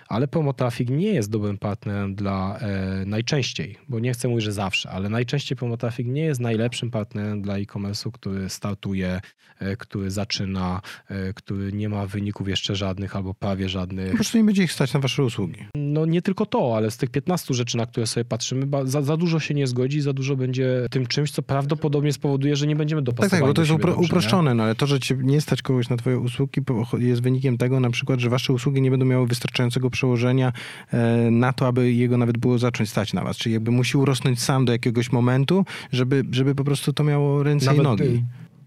ale 0.10 0.28
Promotraffic 0.28 0.90
nie 0.90 1.14
jest 1.14 1.30
dobrym 1.30 1.58
partnerem 1.58 2.16
dla 2.16 2.60
e, 2.60 3.06
najczęściej, 3.06 3.78
bo 3.90 4.00
nie 4.00 4.14
chcę 4.14 4.28
mówić, 4.28 4.46
że 4.46 4.52
zawsze, 4.52 4.90
ale 4.90 5.10
najczęściej 5.10 5.58
Promotraffic 5.58 6.08
nie 6.08 6.22
jest 6.22 6.42
najlepszym 6.42 6.92
partnerem 6.92 7.42
dla 7.42 7.58
e-commerce'u, 7.58 8.12
który 8.12 8.50
startuje, 8.50 9.22
e, 9.60 9.78
który 9.78 10.12
zaczyna, 10.12 10.82
e, 11.10 11.34
który 11.34 11.74
nie 11.74 11.90
ma 11.90 12.08
wyników 12.08 12.48
jeszcze 12.50 12.76
żadnych 12.76 13.16
albo 13.16 13.34
prawie 13.34 13.70
żadnych. 13.70 14.10
Po 14.10 14.16
prostu 14.16 14.38
nie 14.38 14.44
będzie 14.44 14.64
ich 14.64 14.72
stać 14.72 14.94
na 14.94 15.00
wasze 15.00 15.24
usługi. 15.24 15.66
No 15.76 16.06
nie 16.06 16.22
tylko 16.22 16.46
to, 16.46 16.78
ale 16.78 16.92
z 16.92 16.98
tych 16.98 17.10
15 17.10 17.54
rzeczy, 17.54 17.78
na 17.78 17.86
które 17.86 18.08
sobie 18.08 18.26
patrzymy, 18.26 18.68
za, 18.84 19.02
za 19.02 19.18
dużo 19.18 19.40
się 19.40 19.54
nie 19.54 19.68
zgodzi, 19.68 20.02
za 20.02 20.14
dużo 20.14 20.36
będzie 20.36 20.88
tym 20.92 21.06
czymś, 21.06 21.32
co 21.32 21.42
prawdopodobnie 21.42 22.14
spowoduje, 22.14 22.56
że 22.56 22.68
nie 22.68 22.76
będziemy 22.76 23.02
dopasowani 23.02 23.32
Tak, 23.32 23.40
tak, 23.40 23.50
bo 23.50 23.54
to 23.54 23.62
jest 23.62 23.72
upro 23.72 23.94
dobrze, 23.94 24.06
uproszczone, 24.06 24.54
no 24.54 24.64
ale 24.64 24.76
to, 24.76 24.88
że 24.88 25.00
cię 25.00 25.18
nie 25.22 25.42
stać 25.42 25.62
kogoś 25.62 25.90
na 25.90 25.98
twoje 25.98 26.20
usługi 26.20 26.62
jest 26.98 27.22
wynikiem 27.22 27.58
tego 27.58 27.80
na 27.80 27.90
przykład, 27.90 28.20
że 28.20 28.30
wasze 28.30 28.54
usługi 28.54 28.82
nie 28.82 28.92
będą 28.92 29.06
miały 29.06 29.28
wystarczająco 29.28 29.66
znaczącego 29.76 29.90
przełożenia 29.96 30.54
e, 30.94 31.32
na 31.32 31.54
to, 31.54 31.68
aby 31.68 31.94
jego 31.94 32.18
nawet 32.18 32.38
było 32.38 32.58
zacząć 32.58 32.90
stać 32.90 33.14
na 33.14 33.24
was. 33.24 33.38
Czyli 33.38 33.54
jakby 33.54 33.72
musi 33.72 33.98
urosnąć 33.98 34.42
sam 34.42 34.66
do 34.66 34.72
jakiegoś 34.72 35.12
momentu, 35.12 35.66
żeby, 35.92 36.24
żeby 36.32 36.56
po 36.56 36.64
prostu 36.64 36.94
to 36.94 37.04
miało 37.04 37.44
ręce 37.44 37.66
Nawet, 37.66 37.82
i 37.82 37.84
nogi. 37.84 38.04
y, 38.04 38.24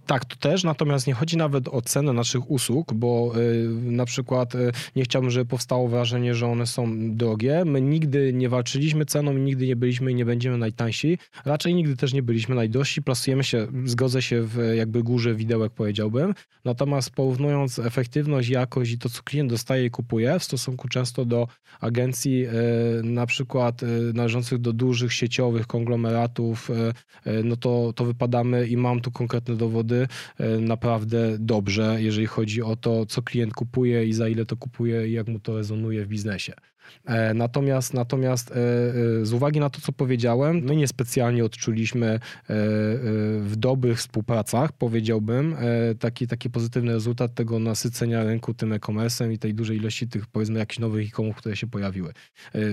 Tak, 0.08 0.24
to 0.24 0.36
też, 0.36 0.64
natomiast 0.64 1.06
nie 1.06 1.14
chodzi 1.14 1.36
nawet 1.36 1.68
o 1.68 1.82
cenę 1.82 2.12
naszych 2.12 2.50
usług, 2.50 2.94
bo 2.94 3.32
y, 3.36 3.68
na 3.68 4.04
przykład 4.04 4.54
y, 4.54 4.72
nie 4.96 5.02
chciałbym, 5.02 5.30
żeby 5.30 5.46
powstało 5.46 5.88
wrażenie, 5.88 6.34
że 6.34 6.46
one 6.46 6.66
są 6.66 7.16
drogie. 7.16 7.64
My 7.64 7.80
nigdy 7.80 8.32
nie 8.32 8.48
walczyliśmy 8.48 9.06
ceną 9.06 9.32
nigdy 9.32 9.66
nie 9.66 9.76
byliśmy 9.76 10.12
i 10.12 10.14
nie 10.14 10.24
będziemy 10.24 10.58
najtańsi. 10.58 11.18
Raczej 11.44 11.74
nigdy 11.74 11.96
też 11.96 12.12
nie 12.12 12.22
byliśmy 12.22 12.54
najdrożsi. 12.54 13.02
Plasujemy 13.02 13.44
się, 13.44 13.66
zgodzę 13.84 14.22
się 14.22 14.42
w 14.42 14.74
jakby 14.76 15.02
górze 15.02 15.34
widełek 15.34 15.72
powiedziałbym. 15.72 16.34
Natomiast 16.64 17.10
porównując 17.10 17.78
efektywność, 17.78 18.48
jakość 18.48 18.90
i 18.90 18.98
to, 18.98 19.08
co 19.08 19.22
klient 19.22 19.50
dostaje 19.50 19.84
i 19.84 19.90
kupuje 19.90 20.38
w 20.38 20.44
stosunku 20.44 20.88
często 20.88 21.24
do 21.24 21.48
agencji 21.80 22.46
y, 22.46 22.50
na 23.02 23.26
przykład 23.26 23.82
y, 23.82 23.86
należących 24.14 24.58
do 24.58 24.72
dużych 24.72 25.12
sieciowych 25.12 25.66
konglomeratów, 25.66 26.70
y, 26.70 26.74
y, 27.30 27.44
no 27.44 27.56
to, 27.56 27.92
to 27.92 28.04
wypadamy 28.04 28.66
i 28.66 28.76
mam 28.76 29.00
tu 29.00 29.10
konkretne 29.10 29.56
dowody 29.56 29.97
e, 30.38 30.58
naprawdę 30.58 31.36
dobrze, 31.38 31.96
jeżeli 31.98 32.26
chodzi 32.26 32.62
o 32.62 32.76
to, 32.76 33.06
co 33.06 33.22
klient 33.22 33.54
kupuje 33.54 34.06
i 34.06 34.12
za 34.12 34.28
ile 34.28 34.44
to 34.46 34.56
kupuje 34.56 35.08
i 35.08 35.12
jak 35.12 35.28
mu 35.28 35.40
to 35.40 35.56
rezonuje 35.56 36.04
w 36.04 36.08
biznesie. 36.08 36.52
E, 37.04 37.34
Natomiast, 37.34 37.94
natomiast 37.94 38.50
e, 38.50 38.54
e, 38.54 39.26
z 39.26 39.32
uwagi 39.32 39.60
na 39.60 39.70
to, 39.70 39.80
co 39.80 39.92
powiedziałem, 39.92 40.62
my 40.64 40.76
niespecjalnie 40.76 41.44
odczuliśmy 41.44 42.20
w 43.40 43.52
dobrych 43.56 43.98
współpracach, 43.98 44.72
powiedziałbym, 44.72 45.56
taki, 45.98 46.26
taki 46.26 46.50
pozytywny 46.50 46.92
rezultat 46.92 47.34
tego 47.34 47.58
nasycenia 47.58 48.24
rynku 48.24 48.54
tym 48.54 48.72
e-commerce'em 48.72 49.32
i 49.32 49.38
tej 49.38 49.54
dużej 49.54 49.76
ilości 49.76 50.08
tych, 50.08 50.26
powiedzmy, 50.26 50.58
jakichś 50.58 50.78
nowych 50.78 51.08
e-comów, 51.08 51.36
które 51.36 51.56
się 51.56 51.66
pojawiły. 51.66 52.12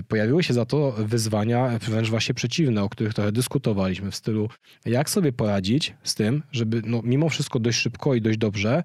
Pojawiły 0.07 0.43
się 0.43 0.53
za 0.53 0.65
to 0.65 0.91
wyzwania 0.91 1.79
wręcz 1.79 2.09
właśnie 2.09 2.35
przeciwne, 2.35 2.83
o 2.83 2.89
których 2.89 3.13
trochę 3.13 3.31
dyskutowaliśmy 3.31 4.11
w 4.11 4.15
stylu, 4.15 4.49
jak 4.85 5.09
sobie 5.09 5.33
poradzić 5.33 5.95
z 6.03 6.15
tym, 6.15 6.43
żeby 6.51 6.81
no, 6.85 7.01
mimo 7.03 7.29
wszystko 7.29 7.59
dość 7.59 7.79
szybko 7.79 8.15
i 8.15 8.21
dość 8.21 8.37
dobrze 8.37 8.83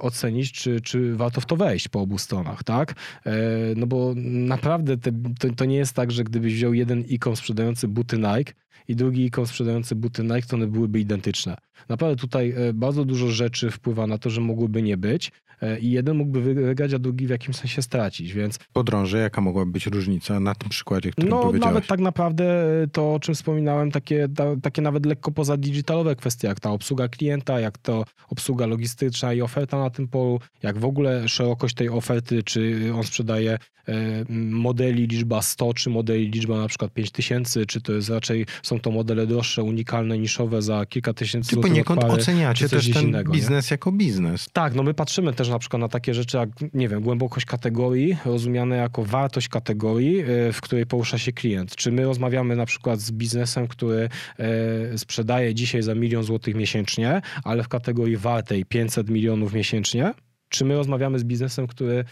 ocenić, 0.00 0.52
czy, 0.52 0.80
czy 0.80 1.16
warto 1.16 1.40
w 1.40 1.46
to 1.46 1.56
wejść 1.56 1.88
po 1.88 2.00
obu 2.00 2.18
stronach, 2.18 2.64
tak? 2.64 2.94
E, 3.26 3.32
No 3.76 3.86
bo 3.86 4.12
naprawdę 4.16 4.98
te, 4.98 5.12
to, 5.40 5.48
to 5.56 5.64
nie 5.64 5.76
jest 5.76 5.94
tak, 5.94 6.10
że 6.10 6.24
gdybyś 6.24 6.54
wziął 6.54 6.74
jeden 6.74 7.00
ikon 7.00 7.36
sprzedający 7.36 7.88
buty 7.88 8.18
Nike 8.18 8.52
i 8.88 8.96
drugi 8.96 9.24
ikon 9.24 9.46
sprzedający 9.46 9.94
buty 9.96 10.22
Nike, 10.22 10.42
to 10.42 10.56
one 10.56 10.66
byłyby 10.66 11.00
identyczne. 11.00 11.56
Naprawdę 11.88 12.16
tutaj 12.16 12.54
e, 12.56 12.72
bardzo 12.72 13.04
dużo 13.04 13.28
rzeczy 13.28 13.70
wpływa 13.70 14.06
na 14.06 14.18
to, 14.18 14.30
że 14.30 14.40
mogłyby 14.40 14.82
nie 14.82 14.96
być 14.96 15.32
e, 15.60 15.78
i 15.78 15.90
jeden 15.90 16.16
mógłby 16.16 16.54
wygrać, 16.54 16.94
a 16.94 16.98
drugi 16.98 17.26
w 17.26 17.30
jakimś 17.30 17.56
sensie 17.56 17.82
stracić, 17.82 18.32
więc 18.32 18.58
Podrążę, 18.72 19.18
jaka 19.18 19.40
mogłaby 19.40 19.72
być 19.72 19.86
różnica 19.86 20.40
na 20.40 20.54
tym 20.54 20.68
przykładzie, 20.68 21.10
którym 21.10 21.30
no, 21.30 21.42
powiedziałeś? 21.42 21.74
nawet 21.74 21.86
tak 21.86 22.00
naprawdę 22.00 22.44
to, 22.92 23.14
o 23.14 23.20
czym 23.20 23.34
wspominałem, 23.34 23.90
takie, 23.90 24.28
ta, 24.36 24.44
takie 24.62 24.82
nawet 24.82 25.06
lekko 25.06 25.30
poza 25.30 25.56
digitalowe 25.56 26.16
kwestie, 26.16 26.48
jak 26.48 26.60
ta 26.60 26.70
obsługa 26.70 27.08
klienta, 27.08 27.60
jak 27.60 27.78
to 27.78 28.04
obsługa 28.28 28.66
logistyczna 28.66 29.32
i 29.32 29.40
oferta 29.40 29.78
na 29.78 29.90
tym 29.90 30.08
polu, 30.08 30.40
jak 30.62 30.78
w 30.78 30.84
ogóle 30.84 31.28
szerokość 31.28 31.74
tej 31.74 31.88
oferty, 31.88 32.42
czy 32.42 32.90
on 32.94 33.04
sprzedaje 33.04 33.58
e, 33.88 34.24
modeli 34.28 35.06
liczba 35.06 35.42
100, 35.42 35.74
czy 35.74 35.90
modeli 35.90 36.30
liczba 36.30 36.56
na 36.56 36.68
przykład 36.68 36.92
5000, 36.92 37.66
czy 37.66 37.80
to 37.80 37.92
jest 37.92 38.08
raczej, 38.08 38.46
są 38.62 38.80
to 38.80 38.90
modele 38.90 39.26
droższe, 39.26 39.62
unikalne, 39.62 40.18
niszowe 40.18 40.62
za 40.62 40.86
kilka 40.86 41.14
tysięcy 41.14 41.48
Czy 41.48 41.54
złotych 41.54 41.70
poniekąd 41.70 42.04
oceniacie 42.04 42.68
też 42.68 42.90
ten 42.90 43.02
innego, 43.02 43.32
nie? 43.32 43.38
biznes 43.38 43.70
jako 43.70 43.92
biznes. 43.92 44.48
Tak, 44.52 44.74
no 44.74 44.82
my 44.82 44.94
patrzymy 44.94 45.32
też 45.32 45.48
na 45.48 45.58
przykład 45.58 45.80
na 45.80 45.88
takie 45.88 46.14
rzeczy 46.14 46.36
jak, 46.36 46.48
nie 46.74 46.88
wiem, 46.88 47.02
głębokość 47.02 47.46
kategorii, 47.46 48.16
rozumiane 48.24 48.76
jako 48.76 49.04
wartość 49.04 49.48
kategorii, 49.48 50.20
e, 50.20 50.52
w 50.52 50.60
której 50.60 50.86
porusza 50.86 51.18
się 51.18 51.32
klient. 51.32 51.76
Czy 51.76 51.92
my 51.92 52.04
rozmawiamy 52.04 52.56
na 52.56 52.66
przykład 52.66 53.00
z 53.00 53.12
biznesem, 53.12 53.68
który 53.68 54.08
e, 54.38 54.98
sprzedaje 54.98 55.54
dzisiaj 55.54 55.82
za 55.82 55.94
milion 55.94 56.22
złotych 56.22 56.54
miesięcznie, 56.54 57.22
ale 57.44 57.62
w 57.62 57.68
kategorii 57.68 58.16
wartej 58.16 58.64
500 58.64 59.10
milionów 59.10 59.52
miesięcznie? 59.52 60.14
Czy 60.48 60.64
my 60.64 60.74
rozmawiamy 60.74 61.18
z 61.18 61.24
biznesem, 61.24 61.66
który, 61.66 62.04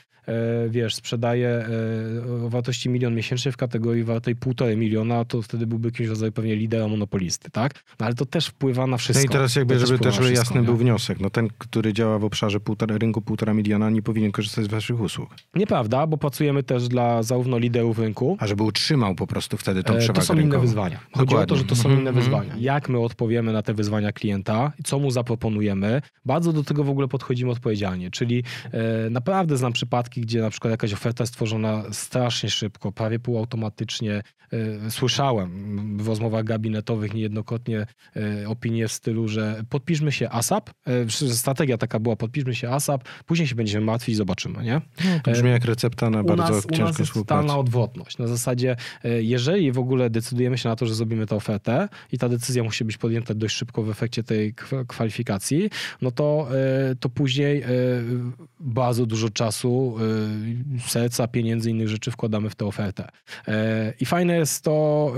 wiesz, 0.68 0.94
sprzedaje 0.94 1.48
e, 1.48 2.44
o 2.46 2.48
wartości 2.48 2.88
milion 2.88 3.14
miesięcznie 3.14 3.52
w 3.52 3.56
kategorii 3.56 4.04
wartej 4.04 4.36
półtorej 4.36 4.76
miliona, 4.76 5.24
to 5.24 5.42
wtedy 5.42 5.66
byłby 5.66 5.92
kimś 5.92 6.08
w 6.08 6.10
rodzaju 6.10 6.32
pewnie 6.32 6.56
lidera 6.56 6.88
monopolisty, 6.88 7.50
tak? 7.50 7.74
No 8.00 8.06
ale 8.06 8.14
to 8.14 8.26
też 8.26 8.46
wpływa 8.46 8.86
na 8.86 8.96
wszystko. 8.96 9.24
No 9.26 9.30
i 9.30 9.32
teraz 9.32 9.56
jakby, 9.56 9.74
To 9.78 9.86
żeby 9.86 9.98
też 9.98 10.14
wszystko, 10.14 10.34
jasny 10.38 10.60
nie? 10.60 10.66
był 10.66 10.76
wniosek. 10.76 11.20
No 11.20 11.30
ten, 11.30 11.48
który 11.58 11.92
działa 11.92 12.18
w 12.18 12.24
obszarze 12.24 12.60
półtora, 12.60 12.98
rynku 12.98 13.22
półtora 13.22 13.54
miliona, 13.54 13.90
nie 13.90 14.02
powinien 14.02 14.32
korzystać 14.32 14.64
z 14.64 14.68
waszych 14.68 15.00
usług. 15.00 15.28
Nieprawda, 15.54 16.06
bo 16.06 16.16
pracujemy 16.16 16.62
też 16.62 16.88
dla 16.88 17.22
zarówno 17.22 17.58
liderów 17.58 17.98
rynku, 17.98 18.36
A 18.40 18.46
żeby 18.46 18.62
utrzymał 18.62 19.14
po 19.14 19.26
prostu 19.26 19.56
wtedy 19.56 19.82
tą 19.82 19.94
E, 19.94 19.98
przewagę 19.98 20.20
To 20.20 20.26
są 20.26 20.34
inne 20.34 20.42
rynkową. 20.42 20.62
wyzwania. 20.62 20.96
Chodzi 20.98 21.12
o 21.14 21.18
Dokładnie. 21.18 21.46
to, 21.46 21.56
że 21.56 21.64
to 21.64 21.76
są 21.76 21.88
Mhm, 21.88 22.00
inne 22.00 22.10
mhm. 22.10 22.24
wyzwania. 22.24 22.54
Jak 22.58 22.88
my 22.88 22.98
odpowiemy 22.98 23.52
na 23.52 23.62
te 23.62 23.74
wyzwania 23.74 24.12
klienta, 24.12 24.72
co 24.84 24.98
mu 24.98 25.10
zaproponujemy, 25.10 26.02
bardzo 26.24 26.52
do 26.52 26.64
tego 26.64 26.84
w 26.84 26.90
ogóle 26.90 27.08
podchodzimy 27.08 27.50
odpowiedzialnie. 27.50 28.10
Czyli 28.10 28.44
e, 28.72 29.10
naprawdę 29.10 29.56
znam 29.56 29.72
przypadki, 29.72 30.09
gdzie 30.16 30.40
na 30.40 30.50
przykład 30.50 30.70
jakaś 30.70 30.92
oferta 30.92 31.22
jest 31.22 31.32
tworzona 31.34 31.84
strasznie 31.92 32.50
szybko, 32.50 32.92
prawie 32.92 33.18
półautomatycznie. 33.18 34.22
E, 34.86 34.90
słyszałem 34.90 35.98
w 35.98 36.08
rozmowach 36.08 36.44
gabinetowych 36.44 37.14
niejednokrotnie 37.14 37.86
e, 38.16 38.48
opinie 38.48 38.88
w 38.88 38.92
stylu, 38.92 39.28
że 39.28 39.62
podpiszmy 39.68 40.12
się 40.12 40.30
ASAP. 40.30 40.70
E, 40.86 41.10
strategia 41.34 41.78
taka 41.78 41.98
była, 41.98 42.16
podpiszmy 42.16 42.54
się 42.54 42.70
ASAP, 42.70 43.04
później 43.26 43.48
się 43.48 43.54
będziemy 43.54 43.86
martwić 43.86 44.12
i 44.12 44.16
zobaczymy, 44.16 44.64
nie? 44.64 44.80
To 45.22 45.30
brzmi 45.30 45.50
jak 45.50 45.64
recepta 45.64 46.10
na 46.10 46.20
u 46.20 46.24
bardzo 46.24 46.42
nas, 46.42 46.66
ciężką 46.66 47.04
współpracę. 47.04 47.20
totalna 47.20 47.58
odwrotność. 47.58 48.18
Na 48.18 48.26
zasadzie, 48.26 48.76
jeżeli 49.20 49.72
w 49.72 49.78
ogóle 49.78 50.10
decydujemy 50.10 50.58
się 50.58 50.68
na 50.68 50.76
to, 50.76 50.86
że 50.86 50.94
zrobimy 50.94 51.26
tę 51.26 51.36
ofertę 51.36 51.88
i 52.12 52.18
ta 52.18 52.28
decyzja 52.28 52.62
musi 52.62 52.84
być 52.84 52.96
podjęta 52.98 53.34
dość 53.34 53.56
szybko 53.56 53.82
w 53.82 53.90
efekcie 53.90 54.22
tej 54.22 54.54
kwa- 54.54 54.84
kwalifikacji, 54.84 55.70
no 56.02 56.10
to, 56.10 56.48
to 57.00 57.08
później 57.08 57.64
bardzo 58.60 59.06
dużo 59.06 59.30
czasu, 59.30 59.96
serca, 60.86 61.28
pieniędzy, 61.28 61.70
innych 61.70 61.88
rzeczy 61.88 62.10
wkładamy 62.10 62.50
w 62.50 62.54
tę 62.54 62.66
ofertę. 62.66 63.08
E, 63.48 63.92
I 64.00 64.06
fajne 64.06 64.36
jest 64.36 64.64
to, 64.64 65.12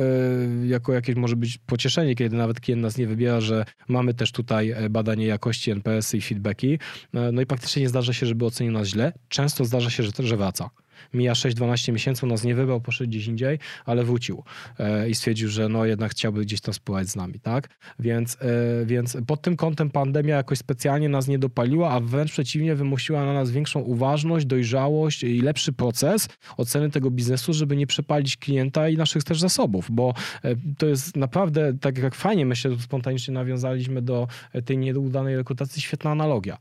e, 0.63 0.67
jako 0.67 0.93
jakieś 0.93 1.17
może 1.17 1.37
być 1.37 1.59
pocieszenie, 1.59 2.15
kiedy 2.15 2.37
nawet 2.37 2.61
klient 2.61 2.83
nas 2.83 2.99
nie 2.99 3.07
wybiera, 3.07 3.41
że 3.41 3.65
mamy 3.89 4.15
też 4.15 4.33
tutaj 4.33 4.71
e, 4.71 4.91
badanie 4.91 5.27
jakości 5.27 5.71
NPS-y 5.71 6.17
i 6.17 6.21
feedbacki. 6.21 6.79
E, 7.15 7.33
No 7.33 7.43
i 7.43 7.47
praktycznie 7.47 7.83
nie 7.83 7.89
zdarza 7.89 8.13
się, 8.13 8.27
żeby 8.27 8.45
ocenił 8.45 8.73
nas 8.73 8.89
źle. 8.89 9.13
Często 9.29 9.65
zdarza 9.65 9.91
się, 9.91 10.03
że, 10.03 10.11
że 10.19 10.37
wraca. 10.37 10.71
Mija 11.15 11.33
6-12 11.33 11.93
miesięcy, 11.93 12.27
nas 12.27 12.45
nie 12.45 12.55
wybrał, 12.55 12.81
poszedł 12.81 13.11
gdzieś 13.11 13.27
indziej, 13.27 13.59
ale 13.85 14.05
wrócił 14.05 14.43
e, 14.79 15.11
i 15.11 15.15
stwierdził, 15.15 15.49
że 15.49 15.69
no 15.69 15.85
jednak 15.85 16.11
chciałby 16.11 16.43
gdzieś 16.43 16.61
tam 16.61 16.75
spływać 16.75 17.09
z 17.09 17.17
nami, 17.17 17.41
tak? 17.41 17.69
Więc, 17.99 18.39
e, 18.41 18.87
więc 18.87 19.17
pod 19.27 19.43
tym 19.43 19.57
kątem 19.57 19.91
pandemia 19.91 20.37
jakoś 20.37 20.59
specjalnie 20.59 21.09
nas 21.09 21.29
nie 21.29 21.39
dopaliła, 21.39 21.91
a 21.91 22.01
wręcz 22.01 22.33
przeciwnie 22.33 22.75
wymusiła 22.75 23.25
na 23.25 23.33
nas 23.33 23.51
większą 23.51 23.81
uważność, 23.81 24.47
dojrzałość 24.47 25.23
i 25.23 25.41
lepszy 25.41 25.73
proces 25.73 26.29
oceny 26.57 26.91
tego 26.91 27.11
biznesu, 27.11 27.53
żeby 27.53 27.77
nie 27.77 27.87
przepalić 27.87 28.37
klienta 28.37 28.89
i 28.89 28.97
naszych 28.97 29.25
też 29.25 29.41
zasobów, 29.41 29.89
bo 29.91 30.15
e, 30.45 30.55
to 30.79 30.87
jest 30.87 31.17
naprawdę, 31.17 31.75
tak 31.81 31.99
jak 31.99 32.15
fajnie 32.15 32.47
myślę, 32.47 32.71
tu 32.71 32.79
spontanicznie 32.79 33.35
nawiązaliśmy 33.35 34.03
do 34.03 34.29
tej 34.65 34.79
nieudanej 34.79 35.37
rekrutacji, 35.37 35.83
świetna 35.83 36.11
analogia. 36.11 36.59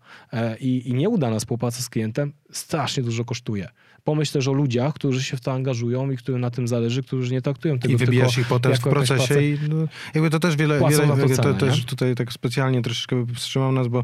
I, 0.59 0.89
I 0.89 0.93
nieudana 0.93 1.39
współpraca 1.39 1.81
z 1.81 1.89
klientem 1.89 2.33
strasznie 2.51 3.03
dużo 3.03 3.25
kosztuje. 3.25 3.67
Pomyśl 4.03 4.33
też 4.33 4.47
o 4.47 4.53
ludziach, 4.53 4.93
którzy 4.93 5.23
się 5.23 5.37
w 5.37 5.41
to 5.41 5.51
angażują 5.51 6.11
i 6.11 6.17
którym 6.17 6.41
na 6.41 6.51
tym 6.51 6.67
zależy, 6.67 7.03
którzy 7.03 7.33
nie 7.33 7.41
traktują 7.41 7.79
tego 7.79 7.93
I 7.93 7.97
wybijasz 7.97 8.37
ich 8.37 8.47
potem 8.47 8.75
w 8.75 8.79
procesie 8.79 9.41
i 9.41 9.57
no, 9.69 9.87
jakby 10.15 10.29
to 10.29 10.39
też 10.39 10.55
wiele, 10.55 10.79
wiele 10.89 11.07
to 11.07 11.27
to, 11.27 11.35
cenę, 11.35 11.53
też 11.53 11.77
nie? 11.79 11.85
tutaj 11.85 12.15
tak 12.15 12.33
specjalnie 12.33 12.81
troszeczkę 12.81 13.25
wstrzymał 13.35 13.71
nas, 13.71 13.87
bo 13.87 14.03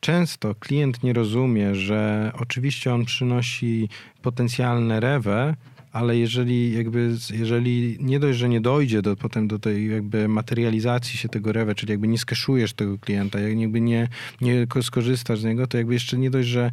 często 0.00 0.54
klient 0.54 1.02
nie 1.02 1.12
rozumie, 1.12 1.74
że 1.74 2.32
oczywiście 2.38 2.94
on 2.94 3.04
przynosi 3.04 3.88
potencjalne 4.22 5.00
rewę, 5.00 5.56
ale 5.92 6.16
jeżeli 6.16 6.74
jakby, 6.74 7.16
jeżeli 7.30 7.96
nie 8.00 8.20
dość, 8.20 8.38
że 8.38 8.48
nie 8.48 8.60
dojdzie 8.60 9.02
do, 9.02 9.16
potem 9.16 9.48
do 9.48 9.58
tej 9.58 9.90
jakby 9.90 10.28
materializacji 10.28 11.18
się 11.18 11.28
tego 11.28 11.52
rewe, 11.52 11.74
czyli 11.74 11.90
jakby 11.90 12.08
nie 12.08 12.18
skeszujesz 12.18 12.72
tego 12.72 12.98
klienta, 12.98 13.40
jak 13.40 13.58
jakby 13.58 13.80
nie, 13.80 14.08
nie 14.40 14.66
ko- 14.66 14.82
skorzystasz 14.82 15.40
z 15.40 15.44
niego, 15.44 15.66
to 15.66 15.78
jakby 15.78 15.94
jeszcze 15.94 16.18
nie 16.18 16.30
dość, 16.30 16.48
że 16.48 16.70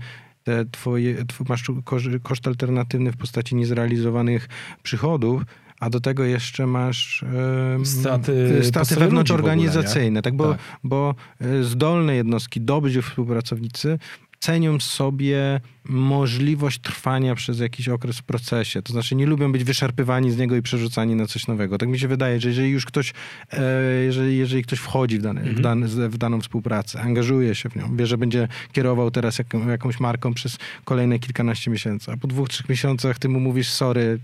te 0.50 0.66
twoje, 0.72 1.16
tw- 1.26 1.50
masz 1.50 1.64
koszt 2.24 2.48
alternatywny 2.48 3.12
w 3.12 3.18
postaci 3.18 3.56
niezrealizowanych 3.56 4.50
przychodów, 4.84 5.42
a 5.80 5.90
do 5.90 6.00
tego 6.00 6.24
jeszcze 6.26 6.68
masz 6.68 7.24
e, 7.24 7.86
straty 7.86 8.62
podstawy 8.74 9.00
wewnątrzorganizacyjne, 9.00 10.22
tak? 10.22 10.36
Bo, 10.36 10.52
Tak. 10.52 10.60
bo 10.84 11.16
e, 11.42 11.64
zdolne 11.64 12.16
jednostki, 12.16 12.62
dobrzy 12.62 13.02
współpracownicy 13.02 14.00
cenią 14.40 14.80
sobie 14.80 15.62
możliwość 15.84 16.80
trwania 16.80 17.36
przez 17.36 17.60
jakiś 17.60 17.90
okres 17.90 18.18
w 18.18 18.24
procesie. 18.24 18.82
To 18.82 18.94
znaczy 18.94 19.16
nie 19.16 19.26
lubią 19.26 19.52
być 19.52 19.64
wyszarpywani 19.64 20.32
z 20.32 20.38
niego 20.38 20.56
i 20.56 20.62
przerzucani 20.62 21.16
na 21.16 21.26
coś 21.28 21.48
nowego. 21.48 21.78
Tak 21.78 21.90
mi 21.90 22.00
się 22.00 22.08
wydaje, 22.08 22.40
że 22.40 22.50
jeżeli 22.50 22.70
już 22.70 22.86
ktoś, 22.86 23.14
e, 23.54 23.62
jeżeli, 24.06 24.38
jeżeli 24.38 24.64
ktoś 24.64 24.80
wchodzi 24.80 25.20
w, 25.20 25.22
dane, 25.22 25.42
w, 25.42 25.60
dane, 25.60 25.88
w 25.88 26.18
daną 26.18 26.42
współpracę, 26.42 27.02
angażuje 27.02 27.56
się 27.56 27.70
w 27.70 27.76
nią, 27.76 27.96
wie, 27.96 28.08
że 28.08 28.18
będzie 28.18 28.48
kierował 28.72 29.12
teraz 29.12 29.40
jaką, 29.40 29.68
jakąś 29.68 30.00
marką 30.00 30.34
przez 30.34 30.58
kolejne 30.86 31.20
kilkanaście 31.20 31.72
miesięcy, 31.72 32.12
a 32.12 32.18
po 32.18 32.28
dwóch, 32.28 32.50
trzech 32.50 32.70
miesiącach 32.70 33.20
ty 33.20 33.30
mu 33.30 33.40
mówisz 33.40 33.70
sorry, 33.70 34.20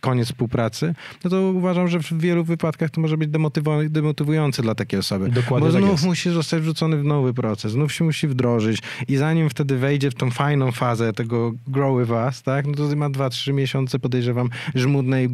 koniec 0.00 0.28
współpracy, 0.28 0.94
no 1.24 1.30
to 1.30 1.40
uważam, 1.42 1.88
że 1.88 2.00
w 2.00 2.12
wielu 2.20 2.44
wypadkach 2.44 2.90
to 2.90 3.00
może 3.00 3.16
być 3.16 3.30
demotywu- 3.30 3.88
demotywujące 3.88 4.62
dla 4.62 4.74
takiej 4.74 4.98
osoby. 5.00 5.28
Dokładnie 5.28 5.66
Bo 5.68 5.72
tak 5.72 5.82
znów 5.82 5.92
jest. 5.92 6.04
musi 6.04 6.30
zostać 6.30 6.62
wrzucony 6.62 6.96
w 6.96 7.04
nowy 7.04 7.34
proces, 7.34 7.72
znów 7.72 7.92
się 7.92 8.04
musi 8.04 8.28
wdrożyć 8.28 8.82
i 9.08 9.16
zanim 9.16 9.50
wtedy 9.50 9.78
wejdzie 9.78 10.10
w 10.10 10.14
tą 10.14 10.30
fajną 10.30 10.72
fazę 10.72 10.97
tego 11.16 11.52
grow 11.66 12.00
with 12.00 12.10
us, 12.10 12.42
tak, 12.42 12.66
no 12.66 12.74
to 12.74 12.96
ma 12.96 13.10
2-3 13.10 13.54
miesiące, 13.54 13.98
podejrzewam, 13.98 14.50
żmudnej, 14.74 15.28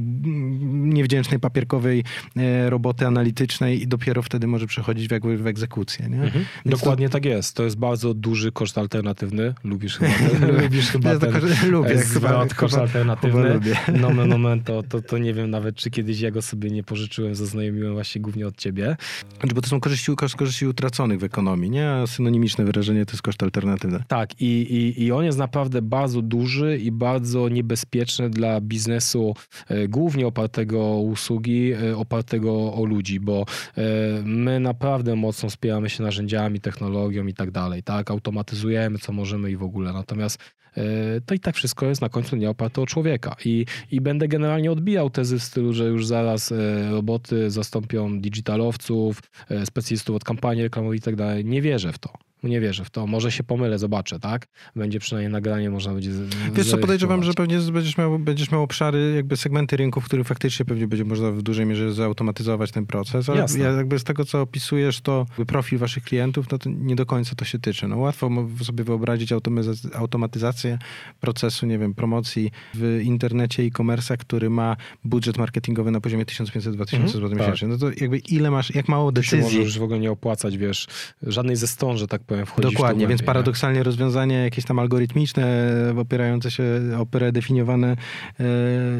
niewdzięcznej, 0.72 1.40
papierkowej 1.40 2.04
e, 2.36 2.70
roboty 2.70 3.06
analitycznej 3.06 3.82
i 3.82 3.86
dopiero 3.86 4.22
wtedy 4.22 4.46
może 4.46 4.66
przechodzić 4.66 5.08
w, 5.08 5.10
jakby 5.10 5.36
w 5.38 5.46
egzekucję, 5.46 6.08
nie? 6.08 6.22
Mhm. 6.22 6.32
Więc 6.34 6.46
to- 6.64 6.70
Dokładnie 6.84 7.08
tak 7.08 7.24
jest. 7.24 7.56
To 7.56 7.62
jest 7.64 7.76
bardzo 7.78 8.14
duży 8.14 8.52
koszt 8.52 8.78
alternatywny. 8.78 9.54
Lubisz 9.64 9.98
chyba 9.98 10.10
ten, 10.38 10.56
lubisz 10.62 10.90
chyba 10.90 11.12
Ja 11.12 11.18
ten 11.18 11.32
koszt- 11.32 11.68
lubię, 11.68 11.98
zwrot 11.98 12.54
koszt 12.54 12.78
alternatywny. 12.78 13.60
chyba. 13.60 13.98
Nomen 14.08 14.32
omen, 14.32 14.62
to, 14.62 14.82
to, 14.82 15.02
to 15.02 15.18
nie 15.18 15.34
wiem 15.34 15.50
nawet, 15.50 15.76
czy 15.76 15.90
kiedyś 15.90 16.20
ja 16.20 16.30
go 16.30 16.42
sobie 16.42 16.70
nie 16.70 16.82
pożyczyłem, 16.82 17.34
zaznajomiłem 17.34 17.92
właśnie 17.92 18.20
głównie 18.20 18.46
od 18.46 18.56
ciebie. 18.56 18.96
Znaczy, 19.40 19.54
bo 19.54 19.60
to 19.60 19.68
są 19.68 19.80
korzyści, 19.80 20.16
koszt 20.16 20.36
korzyści 20.36 20.66
utraconych 20.66 21.20
w 21.20 21.24
ekonomii, 21.24 21.70
nie? 21.70 21.90
A 21.90 22.06
synonimiczne 22.06 22.64
wyrażenie 22.64 23.06
to 23.06 23.12
jest 23.12 23.22
koszt 23.22 23.42
alternatywny. 23.42 24.02
Tak, 24.08 24.40
i, 24.40 24.46
i, 24.46 25.02
i 25.04 25.12
on 25.12 25.24
jest 25.24 25.38
naprawdę 25.38 25.53
bardzo 25.82 26.22
duży 26.22 26.78
i 26.78 26.92
bardzo 26.92 27.48
niebezpieczny 27.48 28.30
dla 28.30 28.60
biznesu, 28.60 29.34
e, 29.68 29.88
głównie 29.88 30.26
opartego 30.26 30.80
o 30.80 31.00
usługi, 31.00 31.72
e, 31.72 31.96
opartego 31.96 32.74
o 32.74 32.84
ludzi, 32.84 33.20
bo 33.20 33.44
e, 33.76 33.82
my 34.24 34.60
naprawdę 34.60 35.16
mocno 35.16 35.48
wspieramy 35.48 35.90
się 35.90 36.02
narzędziami, 36.02 36.60
technologią 36.60 37.26
i 37.26 37.34
tak 37.34 37.50
dalej, 37.50 37.82
tak? 37.82 38.10
Automatyzujemy, 38.10 38.98
co 38.98 39.12
możemy 39.12 39.50
i 39.50 39.56
w 39.56 39.62
ogóle. 39.62 39.92
Natomiast 39.92 40.38
to 41.26 41.34
i 41.34 41.40
tak 41.40 41.54
wszystko 41.54 41.86
jest 41.86 42.00
na 42.00 42.08
końcu 42.08 42.36
nie 42.36 42.50
oparte 42.50 42.82
o 42.82 42.86
człowieka. 42.86 43.36
I, 43.44 43.66
I 43.90 44.00
będę 44.00 44.28
generalnie 44.28 44.72
odbijał 44.72 45.10
tezy 45.10 45.38
w 45.38 45.42
stylu, 45.42 45.72
że 45.72 45.84
już 45.84 46.06
zaraz 46.06 46.52
roboty 46.90 47.50
zastąpią 47.50 48.20
digitalowców, 48.20 49.22
specjalistów 49.64 50.16
od 50.16 50.24
kampanii 50.24 50.62
reklamowej 50.62 50.98
i 50.98 51.02
tak 51.02 51.16
dalej. 51.16 51.44
Nie 51.44 51.62
wierzę 51.62 51.92
w 51.92 51.98
to. 51.98 52.23
Nie 52.44 52.60
wierzę 52.60 52.84
w 52.84 52.90
to. 52.90 53.06
Może 53.06 53.32
się 53.32 53.44
pomylę, 53.44 53.78
zobaczę, 53.78 54.20
tak? 54.20 54.46
Będzie 54.76 55.00
przynajmniej 55.00 55.32
nagranie, 55.32 55.70
można 55.70 55.92
będzie. 55.92 56.10
Wiesz 56.54 56.70
co, 56.70 56.78
podejrzewam, 56.78 57.22
że 57.22 57.34
pewnie 57.34 57.58
będziesz 57.58 57.98
miał, 57.98 58.18
będziesz 58.18 58.50
miał 58.50 58.62
obszary, 58.62 59.12
jakby 59.16 59.36
segmenty 59.36 59.76
rynku, 59.76 60.00
w 60.00 60.04
których 60.04 60.26
faktycznie 60.26 60.66
pewnie 60.66 60.86
będzie 60.86 61.04
można 61.04 61.30
w 61.30 61.42
dużej 61.42 61.66
mierze 61.66 61.92
zautomatyzować 61.92 62.70
ten 62.72 62.86
proces, 62.86 63.28
ale 63.28 63.38
Jasne. 63.40 63.64
ja 63.64 63.70
jakby 63.70 63.98
z 63.98 64.04
tego, 64.04 64.24
co 64.24 64.40
opisujesz, 64.40 65.00
to 65.00 65.26
profil 65.46 65.78
waszych 65.78 66.04
klientów, 66.04 66.46
no 66.52 66.58
to 66.58 66.70
nie 66.70 66.96
do 66.96 67.06
końca 67.06 67.34
to 67.34 67.44
się 67.44 67.58
tyczy. 67.58 67.88
No 67.88 67.98
łatwo 67.98 68.30
sobie 68.62 68.84
wyobrazić 68.84 69.32
automatyz- 69.32 69.96
automatyzację 69.96 70.78
procesu, 71.20 71.66
nie 71.66 71.78
wiem, 71.78 71.94
promocji 71.94 72.50
w 72.74 73.00
internecie 73.04 73.62
e-commerce, 73.62 74.16
który 74.16 74.50
ma 74.50 74.76
budżet 75.04 75.38
marketingowy 75.38 75.90
na 75.90 76.00
poziomie 76.00 76.24
1500-2000 76.24 76.94
Mhm, 76.94 77.08
zł 77.08 77.28
tak. 77.28 77.38
miesięcznie. 77.38 77.68
No 77.68 77.78
to 77.78 77.90
jakby 78.00 78.18
ile 78.18 78.50
masz, 78.50 78.74
jak 78.74 78.88
mało 78.88 79.12
To 79.12 79.22
się 79.22 79.36
może 79.36 79.42
decyzji 79.46 79.64
już 79.64 79.78
w 79.78 79.82
ogóle 79.82 79.98
nie 80.00 80.10
opłacać, 80.10 80.58
wiesz, 80.58 80.86
żadnej 81.22 81.56
ze 81.56 81.66
że 81.96 82.08
tak 82.08 82.22
powiem, 82.22 82.33
wchodzisz 82.46 82.52
w 82.52 82.54
to 82.54 82.62
Dokładnie, 82.62 83.06
więc 83.06 83.20
nie? 83.20 83.26
paradoksalnie 83.26 83.82
rozwiązania 83.82 84.44
jakieś 84.44 84.64
tam 84.64 84.78
algorytmiczne, 84.78 85.74
opierające 85.98 86.50
się 86.50 86.64
o 86.98 87.06
predefiniowane 87.06 87.96
e, 88.40 88.44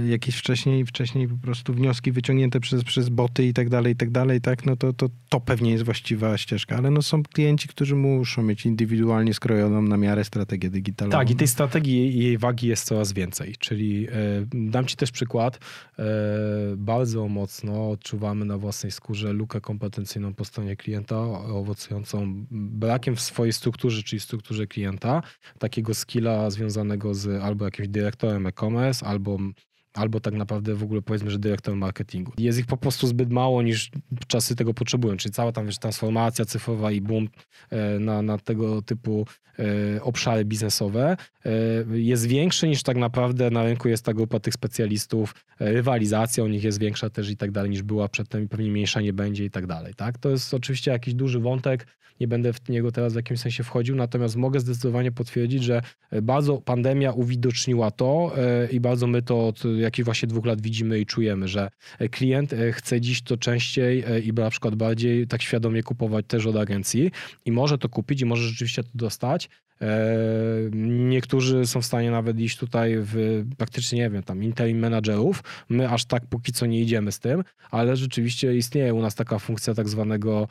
jakieś 0.08 0.36
wcześniej, 0.36 0.86
wcześniej 0.86 1.28
po 1.28 1.36
prostu 1.36 1.74
wnioski 1.74 2.12
wyciągnięte 2.12 2.60
przez, 2.60 2.84
przez 2.84 3.08
boty 3.08 3.46
i 3.46 3.52
tak 3.52 3.68
dalej, 3.68 3.92
i 3.92 3.96
tak 3.96 4.10
dalej, 4.10 4.40
tak, 4.40 4.66
no 4.66 4.76
to, 4.76 4.92
to, 4.92 5.08
to 5.28 5.40
pewnie 5.40 5.70
jest 5.70 5.84
właściwa 5.84 6.38
ścieżka, 6.38 6.76
ale 6.76 6.90
no 6.90 7.02
są 7.02 7.22
klienci, 7.22 7.68
którzy 7.68 7.96
muszą 7.96 8.42
mieć 8.42 8.66
indywidualnie 8.66 9.34
skrojoną 9.34 9.82
na 9.82 9.96
miarę 9.96 10.24
strategię 10.24 10.70
digitalową. 10.70 11.18
Tak, 11.18 11.30
i 11.30 11.36
tej 11.36 11.48
strategii 11.48 12.16
i 12.16 12.18
jej 12.18 12.38
wagi 12.38 12.66
jest 12.66 12.84
coraz 12.84 13.12
więcej. 13.12 13.54
Czyli 13.58 14.06
e, 14.06 14.10
dam 14.52 14.86
ci 14.86 14.96
też 14.96 15.10
przykład. 15.10 15.58
E, 15.98 16.04
bardzo 16.76 17.28
mocno 17.28 17.90
odczuwamy 17.90 18.44
na 18.44 18.58
własnej 18.58 18.92
skórze 18.92 19.32
lukę 19.32 19.60
kompetencyjną 19.60 20.34
po 20.34 20.44
stronie 20.44 20.76
klienta, 20.76 21.16
owocującą 21.32 22.46
brakiem 22.50 23.16
w 23.16 23.20
swojej 23.24 23.52
strukturze, 23.52 24.02
czyli 24.02 24.20
strukturze 24.20 24.66
klienta, 24.66 25.22
takiego 25.58 25.94
skilla 25.94 26.50
związanego 26.50 27.14
z 27.14 27.42
albo 27.42 27.64
jakimś 27.64 27.88
dyrektorem 27.88 28.46
e-commerce, 28.46 29.06
albo 29.06 29.38
albo 29.94 30.20
tak 30.20 30.34
naprawdę 30.34 30.74
w 30.74 30.82
ogóle 30.82 31.02
powiedzmy, 31.02 31.30
że 31.30 31.38
dyrektorem 31.38 31.78
marketingu. 31.78 32.32
Jest 32.38 32.58
ich 32.58 32.66
po 32.66 32.76
prostu 32.76 33.06
zbyt 33.06 33.30
mało 33.30 33.62
niż 33.62 33.90
czasy 34.26 34.56
tego 34.56 34.74
potrzebują, 34.74 35.16
czyli 35.16 35.32
cała 35.32 35.52
tam 35.52 35.66
wiesz, 35.66 35.78
transformacja 35.78 36.44
cyfrowa 36.44 36.92
i 36.92 37.00
boom 37.00 37.28
e, 37.70 37.98
na, 37.98 38.22
na 38.22 38.38
tego 38.38 38.82
typu 38.82 39.26
e, 39.58 40.02
obszary 40.02 40.44
biznesowe 40.44 41.16
e, 41.44 41.50
jest 41.98 42.26
większy 42.26 42.68
niż 42.68 42.82
tak 42.82 42.96
naprawdę 42.96 43.50
na 43.50 43.64
rynku 43.64 43.88
jest 43.88 44.04
ta 44.04 44.14
grupa 44.14 44.40
tych 44.40 44.54
specjalistów, 44.54 45.34
rywalizacja 45.60 46.44
u 46.44 46.48
nich 46.48 46.64
jest 46.64 46.78
większa 46.78 47.10
też 47.10 47.30
i 47.30 47.36
tak 47.36 47.50
dalej 47.50 47.70
niż 47.70 47.82
była 47.82 48.08
przedtem 48.08 48.44
i 48.44 48.48
pewnie 48.48 48.70
mniejsza 48.70 49.00
nie 49.00 49.12
będzie 49.12 49.44
i 49.44 49.50
tak 49.50 49.66
dalej. 49.66 49.94
Tak? 49.94 50.18
To 50.18 50.30
jest 50.30 50.54
oczywiście 50.54 50.90
jakiś 50.90 51.14
duży 51.14 51.40
wątek, 51.40 51.86
nie 52.20 52.28
będę 52.28 52.52
w 52.52 52.68
niego 52.68 52.92
teraz 52.92 53.12
w 53.12 53.16
jakimś 53.16 53.40
sensie 53.40 53.64
wchodził, 53.64 53.96
natomiast 53.96 54.36
mogę 54.36 54.60
zdecydowanie 54.60 55.12
potwierdzić, 55.12 55.62
że 55.62 55.82
bardzo 56.22 56.58
pandemia 56.58 57.12
uwidoczniła 57.12 57.90
to 57.90 58.32
i 58.70 58.80
bardzo 58.80 59.06
my 59.06 59.22
to 59.22 59.48
od 59.48 59.62
jakichś 59.84 60.04
właśnie 60.04 60.28
dwóch 60.28 60.46
lat 60.46 60.60
widzimy 60.60 61.00
i 61.00 61.06
czujemy, 61.06 61.48
że 61.48 61.70
e, 61.98 62.08
klient 62.08 62.52
e, 62.52 62.72
chce 62.72 63.00
dziś 63.00 63.22
to 63.22 63.36
częściej 63.36 64.04
e, 64.06 64.20
i 64.20 64.32
na 64.32 64.50
przykład 64.50 64.74
bardziej 64.74 65.26
tak 65.26 65.42
świadomie 65.42 65.82
kupować 65.82 66.24
też 66.28 66.46
od 66.46 66.56
agencji 66.56 67.10
i 67.44 67.52
może 67.52 67.78
to 67.78 67.88
kupić 67.88 68.20
i 68.20 68.24
może 68.24 68.48
rzeczywiście 68.48 68.82
to 68.82 68.90
dostać. 68.94 69.48
Niektórzy 71.08 71.66
są 71.66 71.80
w 71.80 71.86
stanie 71.86 72.10
nawet 72.10 72.40
iść 72.40 72.58
tutaj 72.58 72.94
w 72.96 73.44
praktycznie, 73.56 73.98
nie 73.98 74.10
wiem, 74.10 74.22
tam 74.22 74.42
interim. 74.42 74.86
My 75.68 75.88
aż 75.88 76.04
tak 76.04 76.26
póki 76.26 76.52
co 76.52 76.66
nie 76.66 76.80
idziemy 76.80 77.12
z 77.12 77.18
tym, 77.18 77.44
ale 77.70 77.96
rzeczywiście 77.96 78.56
istnieje 78.56 78.94
u 78.94 79.02
nas 79.02 79.14
taka 79.14 79.38
funkcja 79.38 79.74
tak 79.74 79.88
zwanego 79.88 80.48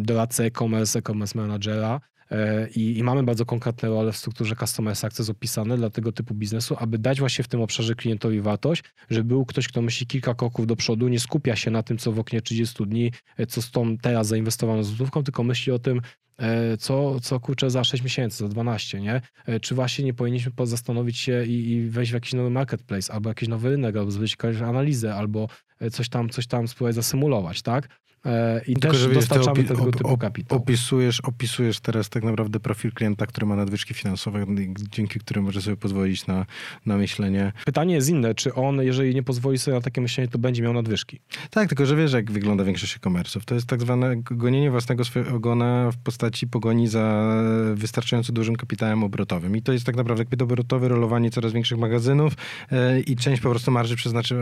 doradcy 0.00 0.44
e-commerce, 0.44 0.98
e-commerce 0.98 1.38
managera. 1.38 2.00
E, 2.30 2.68
I, 2.68 2.98
I 2.98 3.02
mamy 3.02 3.22
bardzo 3.22 3.46
konkretne 3.46 3.88
role 3.88 4.12
w 4.12 4.16
strukturze 4.16 4.56
Customer 4.56 4.96
Success 4.96 5.30
opisane 5.30 5.76
dla 5.76 5.90
tego 5.90 6.12
typu 6.12 6.34
biznesu, 6.34 6.76
aby 6.78 6.98
dać 6.98 7.20
właśnie 7.20 7.44
w 7.44 7.48
tym 7.48 7.60
obszarze 7.60 7.94
klientowi 7.94 8.40
wartość, 8.40 8.82
żeby 9.10 9.24
był 9.24 9.46
ktoś, 9.46 9.68
kto 9.68 9.82
myśli 9.82 10.06
kilka 10.06 10.34
kroków 10.34 10.66
do 10.66 10.76
przodu, 10.76 11.08
nie 11.08 11.20
skupia 11.20 11.56
się 11.56 11.70
na 11.70 11.82
tym, 11.82 11.98
co 11.98 12.12
w 12.12 12.18
oknie 12.18 12.42
30 12.42 12.86
dni, 12.86 13.12
e, 13.36 13.46
co 13.46 13.62
z 13.62 13.70
tą 13.70 13.98
teraz 13.98 14.26
zainwestowaną 14.26 14.82
złotówką, 14.82 15.24
tylko 15.24 15.42
myśli 15.44 15.72
o 15.72 15.78
tym, 15.78 16.00
e, 16.38 16.76
co, 16.76 17.20
co 17.20 17.40
kurczę 17.40 17.70
za 17.70 17.84
6 17.84 18.02
miesięcy, 18.02 18.38
za 18.38 18.48
12, 18.48 19.00
nie? 19.00 19.20
Czy 19.62 19.74
właśnie 19.74 20.04
nie 20.04 20.14
powinniśmy 20.14 20.52
po- 20.52 20.66
zastanowić 20.66 21.18
się 21.18 21.44
i, 21.44 21.70
i 21.70 21.90
wejść 21.90 22.12
w 22.12 22.14
jakiś 22.14 22.32
nowy 22.32 22.50
marketplace, 22.50 23.12
albo 23.12 23.30
jakiś 23.30 23.48
nowy 23.48 23.70
rynek, 23.70 23.96
albo 23.96 24.10
zrobić 24.10 24.32
jakąś 24.32 24.56
analizę, 24.56 25.14
albo 25.14 25.48
coś 25.92 26.08
tam, 26.08 26.28
coś 26.28 26.46
tam 26.46 26.68
spróbować 26.68 26.94
zasymulować, 26.94 27.62
tak? 27.62 27.88
E, 28.26 28.60
I 28.66 28.74
Tylko, 28.74 28.96
też 28.96 29.08
dostarczamy 29.08 29.62
opi- 29.62 29.68
tego 29.68 29.82
op- 29.82 29.96
typu 29.96 30.18
kapitał. 30.18 30.58
Opisujesz, 30.58 31.20
opisujesz 31.20 31.80
teraz 31.80 32.08
tak 32.08 32.24
naprawdę 32.24 32.60
profil 32.60 32.92
klienta, 32.92 33.26
który 33.26 33.46
ma 33.46 33.56
nadwyżki 33.56 33.94
finansowe, 33.94 34.46
dzięki 34.90 35.20
którym 35.20 35.44
może 35.44 35.62
sobie 35.62 35.76
pozwolić 35.76 36.26
na, 36.26 36.46
na 36.86 36.96
myślenie. 36.96 37.52
Pytanie 37.64 37.94
jest 37.94 38.08
inne, 38.08 38.34
czy 38.34 38.54
on, 38.54 38.82
jeżeli 38.82 39.14
nie 39.14 39.22
pozwoli 39.22 39.58
sobie 39.58 39.74
na 39.74 39.80
takie 39.80 40.00
myślenie, 40.00 40.28
to 40.28 40.38
będzie 40.38 40.62
miał 40.62 40.72
nadwyżki. 40.72 41.20
Tak, 41.50 41.68
tylko 41.68 41.86
że 41.86 41.96
wiesz, 41.96 42.12
jak 42.12 42.30
wygląda 42.30 42.64
większość 42.64 42.96
e-commerce'ów. 42.96 43.44
To 43.44 43.54
jest 43.54 43.66
tak 43.66 43.80
zwane 43.80 44.16
gonienie 44.16 44.70
własnego 44.70 45.04
swojego 45.04 45.36
ogona 45.36 45.90
w 45.90 45.96
postaci 45.96 46.46
pogoni 46.46 46.88
za 46.88 47.34
wystarczająco 47.74 48.32
dużym 48.32 48.56
kapitałem 48.56 49.04
obrotowym. 49.04 49.56
I 49.56 49.62
to 49.62 49.72
jest 49.72 49.86
tak 49.86 49.96
naprawdę 49.96 50.24
kapitał 50.24 50.44
obrotowy, 50.44 50.88
rolowanie 50.88 51.30
coraz 51.30 51.52
większych 51.52 51.78
magazynów 51.78 52.32
e, 52.72 53.00
i 53.00 53.16
część 53.16 53.42
po 53.42 53.50
prostu 53.50 53.70
marży 53.70 53.96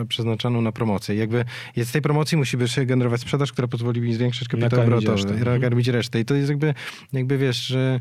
przeznaczaną 0.09 0.63
na 0.63 0.73
promocję. 0.73 1.15
Jakby 1.15 1.45
z 1.77 1.93
tej 1.93 2.03
promocji 2.03 2.39
musi 2.39 2.57
być 2.57 2.81
generować 2.87 3.21
sprzedaż, 3.21 3.53
która 3.53 3.69
pozwoli 3.71 4.01
mi 4.01 4.15
zwiększyć 4.15 4.49
kapitał 4.49 4.71
Nakarmić 4.79 5.07
obrotowy 5.07 5.35
i 5.35 5.39
Mhm. 5.39 5.57
nakarmić 5.63 5.89
resztę. 5.89 6.21
I 6.21 6.25
to 6.25 6.35
jest 6.35 6.49
jakby, 6.49 6.75
jakby 7.13 7.39
wiesz, 7.39 7.67
że 7.67 8.01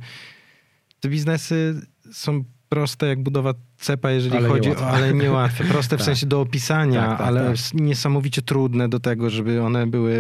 te 1.00 1.10
biznesy 1.10 1.82
są 2.12 2.44
proste 2.70 3.08
jak 3.08 3.24
budowa 3.24 3.54
cepa, 3.80 4.12
jeżeli 4.12 4.38
Ale 4.38 4.48
chodzi 4.48 4.70
o, 4.72 4.88
ale 4.88 5.14
niełatwe, 5.14 5.64
proste 5.64 5.96
w 5.96 6.00
Tak. 6.00 6.06
sensie 6.06 6.26
do 6.26 6.42
opisania, 6.42 7.02
Tak, 7.08 7.18
tak, 7.18 7.28
ale 7.28 7.46
tak. 7.46 7.74
niesamowicie 7.74 8.42
trudne 8.42 8.90
do 8.90 9.00
tego, 9.00 9.30
żeby 9.30 9.62
one 9.62 9.88
były, 9.88 10.16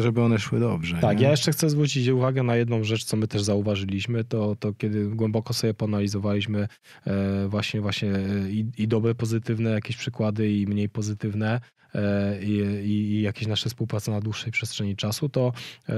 żeby 0.00 0.22
one 0.22 0.38
szły 0.38 0.60
dobrze. 0.60 0.96
Tak, 1.00 1.16
nie? 1.18 1.24
ja 1.24 1.30
jeszcze 1.30 1.52
chcę 1.52 1.70
zwrócić 1.70 2.08
uwagę 2.08 2.42
na 2.42 2.56
jedną 2.56 2.84
rzecz, 2.84 3.04
co 3.04 3.16
my 3.16 3.28
też 3.28 3.42
zauważyliśmy, 3.42 4.24
to, 4.24 4.56
to 4.60 4.72
kiedy 4.74 5.04
głęboko 5.06 5.54
sobie 5.54 5.74
poanalizowaliśmy 5.74 6.68
e, 7.06 7.48
właśnie, 7.48 7.80
właśnie 7.80 8.10
e, 8.14 8.50
i, 8.50 8.66
i 8.78 8.88
dobre, 8.88 9.14
pozytywne 9.14 9.70
jakieś 9.70 9.96
przykłady 9.96 10.52
i 10.52 10.66
mniej 10.66 10.88
pozytywne 10.88 11.60
e, 11.94 12.42
i, 12.42 12.50
i, 12.88 13.22
jakieś 13.22 13.46
nasze 13.48 13.68
współprace 13.68 14.10
na 14.10 14.20
dłuższej 14.20 14.52
przestrzeni 14.52 14.96
czasu, 14.96 15.28
to 15.28 15.52
e, 15.88 15.94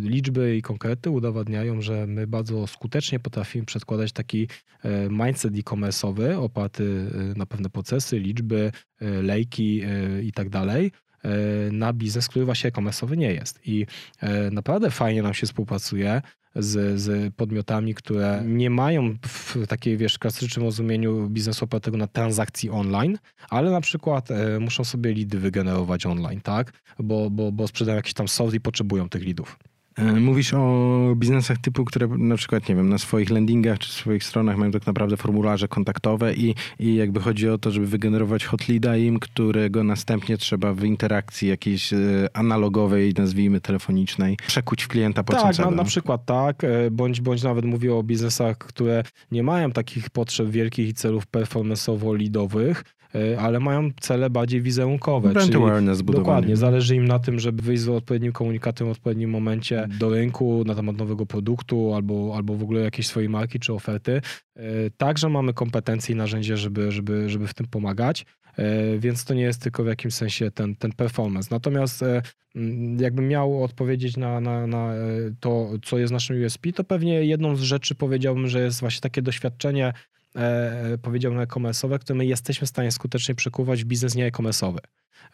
liczby 0.00 0.56
i 0.56 0.62
konkrety 0.62 1.10
udowadniają, 1.10 1.80
że 1.82 2.06
my 2.06 2.26
bardzo 2.26 2.66
skutecznie 2.66 3.18
potrafimy 3.20 3.64
przedkładać 3.64 4.12
taki 4.12 4.48
mindset 5.10 5.54
e-commerce'owy 5.54 5.99
oparty 6.38 7.10
e, 7.14 7.38
na 7.38 7.46
pewne 7.46 7.70
procesy, 7.70 8.18
liczby, 8.18 8.72
e, 9.00 9.22
lejki 9.22 9.82
e, 9.82 10.22
i 10.22 10.32
tak 10.32 10.48
dalej, 10.48 10.92
na 11.72 11.92
biznes, 11.92 12.28
który 12.28 12.44
właśnie 12.44 12.68
e-commerce'owy 12.70 13.16
nie 13.16 13.32
jest. 13.32 13.60
I 13.64 13.86
naprawdę 14.52 14.90
fajnie 14.90 15.22
nam 15.22 15.34
się 15.34 15.46
współpracuje 15.46 16.22
z, 16.56 17.00
z 17.00 17.34
podmiotami, 17.34 17.94
które 17.94 18.42
nie 18.46 18.70
mają 18.70 19.16
w 19.26 19.66
takiej, 19.66 19.96
wiesz, 19.96 20.18
klasycznym 20.18 20.64
rozumieniu 20.64 21.28
biznesu 21.28 21.64
opartego 21.64 21.96
na 21.96 22.06
transakcji 22.06 22.70
online, 22.70 23.18
ale 23.50 23.70
na 23.70 23.80
przykład 23.80 24.28
muszą 24.60 24.84
sobie 24.84 25.12
lidy 25.12 25.38
wygenerować 25.38 26.06
online, 26.06 26.40
tak? 26.40 26.72
Bo, 26.98 27.30
bo, 27.30 27.52
bo 27.52 27.68
sprzedają 27.68 27.96
jakiś 27.96 28.14
tam 28.14 28.28
soft 28.28 28.54
i 28.54 28.60
potrzebują 28.60 29.08
tych 29.08 29.22
lidów. 29.22 29.58
E, 29.96 30.12
Mówisz 30.12 30.54
o 30.54 31.14
biznesach 31.16 31.58
typu, 31.58 31.84
które 31.84 32.06
na 32.08 32.36
przykład, 32.36 32.68
nie 32.68 32.74
wiem, 32.74 32.88
na 32.88 32.98
swoich 32.98 33.30
landingach 33.30 33.78
czy 33.78 33.92
swoich 33.92 34.24
stronach 34.24 34.56
mają 34.56 34.70
tak 34.70 34.86
naprawdę 34.86 35.16
formularze 35.16 35.68
kontaktowe 35.68 36.34
i, 36.34 36.54
i 36.78 36.94
jakby 36.94 37.20
chodzi 37.20 37.48
o 37.48 37.58
to, 37.58 37.70
żeby 37.70 37.86
wygenerować 37.86 38.44
hot 38.44 38.68
leada 38.68 38.96
im, 38.96 39.18
którego 39.18 39.84
następnie 39.84 40.38
trzeba 40.38 40.72
w 40.72 40.84
interakcji 40.84 41.48
jakiejś 41.48 41.92
e, 41.92 41.96
analogowej, 42.32 43.14
nazwijmy 43.18 43.60
telefonicznej, 43.60 44.36
przekuć 44.46 44.82
w 44.82 44.88
klienta 44.88 45.24
po 45.24 45.32
Tak, 45.32 45.58
na, 45.58 45.70
na 45.70 45.84
przykład 45.84 46.24
tak, 46.24 46.64
e, 46.64 46.90
bądź, 46.90 47.20
bądź 47.20 47.42
nawet 47.42 47.64
mówię 47.64 47.94
o 47.94 48.02
biznesach, 48.02 48.58
które 48.58 49.02
nie 49.32 49.42
mają 49.42 49.72
takich 49.72 50.10
potrzeb 50.10 50.48
wielkich 50.48 50.88
i 50.88 50.94
celów 50.94 51.26
performanceowo-lidowych, 51.26 52.84
ale 53.38 53.60
mają 53.60 53.90
cele 54.00 54.30
bardziej 54.30 54.62
wizerunkowe. 54.62 55.32
Brand 55.32 55.50
czyli 55.50 55.62
awareness 55.62 55.98
zbudowany. 55.98 56.24
Dokładnie, 56.24 56.56
zależy 56.56 56.96
im 56.96 57.08
na 57.08 57.18
tym, 57.18 57.38
żeby 57.38 57.62
wyjść 57.62 57.82
z 57.82 57.88
odpowiednim 57.88 58.32
komunikatem 58.32 58.86
w 58.86 58.90
odpowiednim 58.90 59.30
momencie 59.30 59.88
do 59.98 60.10
rynku 60.10 60.64
na 60.66 60.74
temat 60.74 60.96
nowego 60.96 61.26
produktu 61.26 61.94
albo, 61.94 62.32
albo 62.36 62.54
w 62.54 62.62
ogóle 62.62 62.80
jakiejś 62.80 63.06
swojej 63.06 63.28
marki 63.28 63.60
czy 63.60 63.72
oferty. 63.72 64.20
E, 64.56 64.62
Także 64.96 65.28
mamy 65.28 65.54
kompetencje 65.54 66.14
i 66.14 66.18
narzędzie, 66.18 66.56
żeby, 66.56 66.92
żeby, 66.92 67.28
żeby 67.28 67.46
w 67.46 67.54
tym 67.54 67.66
pomagać, 67.66 68.26
E, 68.60 68.98
więc 68.98 69.24
to 69.24 69.34
nie 69.34 69.42
jest 69.42 69.62
tylko 69.62 69.84
w 69.84 69.86
jakimś 69.86 70.14
sensie 70.14 70.50
ten, 70.50 70.76
ten 70.76 70.92
performance. 70.92 71.48
Natomiast 71.50 72.02
e, 72.02 72.22
jakbym 72.98 73.28
miał 73.28 73.64
odpowiedzieć 73.64 74.16
na, 74.16 74.40
na, 74.40 74.66
na 74.66 74.94
e, 74.94 74.98
to, 75.40 75.70
co 75.82 75.98
jest 75.98 76.12
naszym 76.12 76.44
USP, 76.44 76.72
to 76.72 76.84
pewnie 76.84 77.24
jedną 77.24 77.56
z 77.56 77.60
rzeczy 77.60 77.94
powiedziałbym, 77.94 78.48
że 78.48 78.60
jest 78.60 78.80
właśnie 78.80 79.00
takie 79.00 79.22
doświadczenie 79.22 79.92
e, 80.36 80.98
powiedziałbym 81.02 81.40
e-commerce'owe, 81.40 81.98
które 81.98 82.16
my 82.16 82.26
jesteśmy 82.26 82.66
w 82.66 82.70
stanie 82.70 82.92
skutecznie 82.92 83.34
przekuwać 83.34 83.84
w 83.84 83.86
biznes 83.86 84.14
nie 84.14 84.26
e-commerce'owy. 84.26 84.78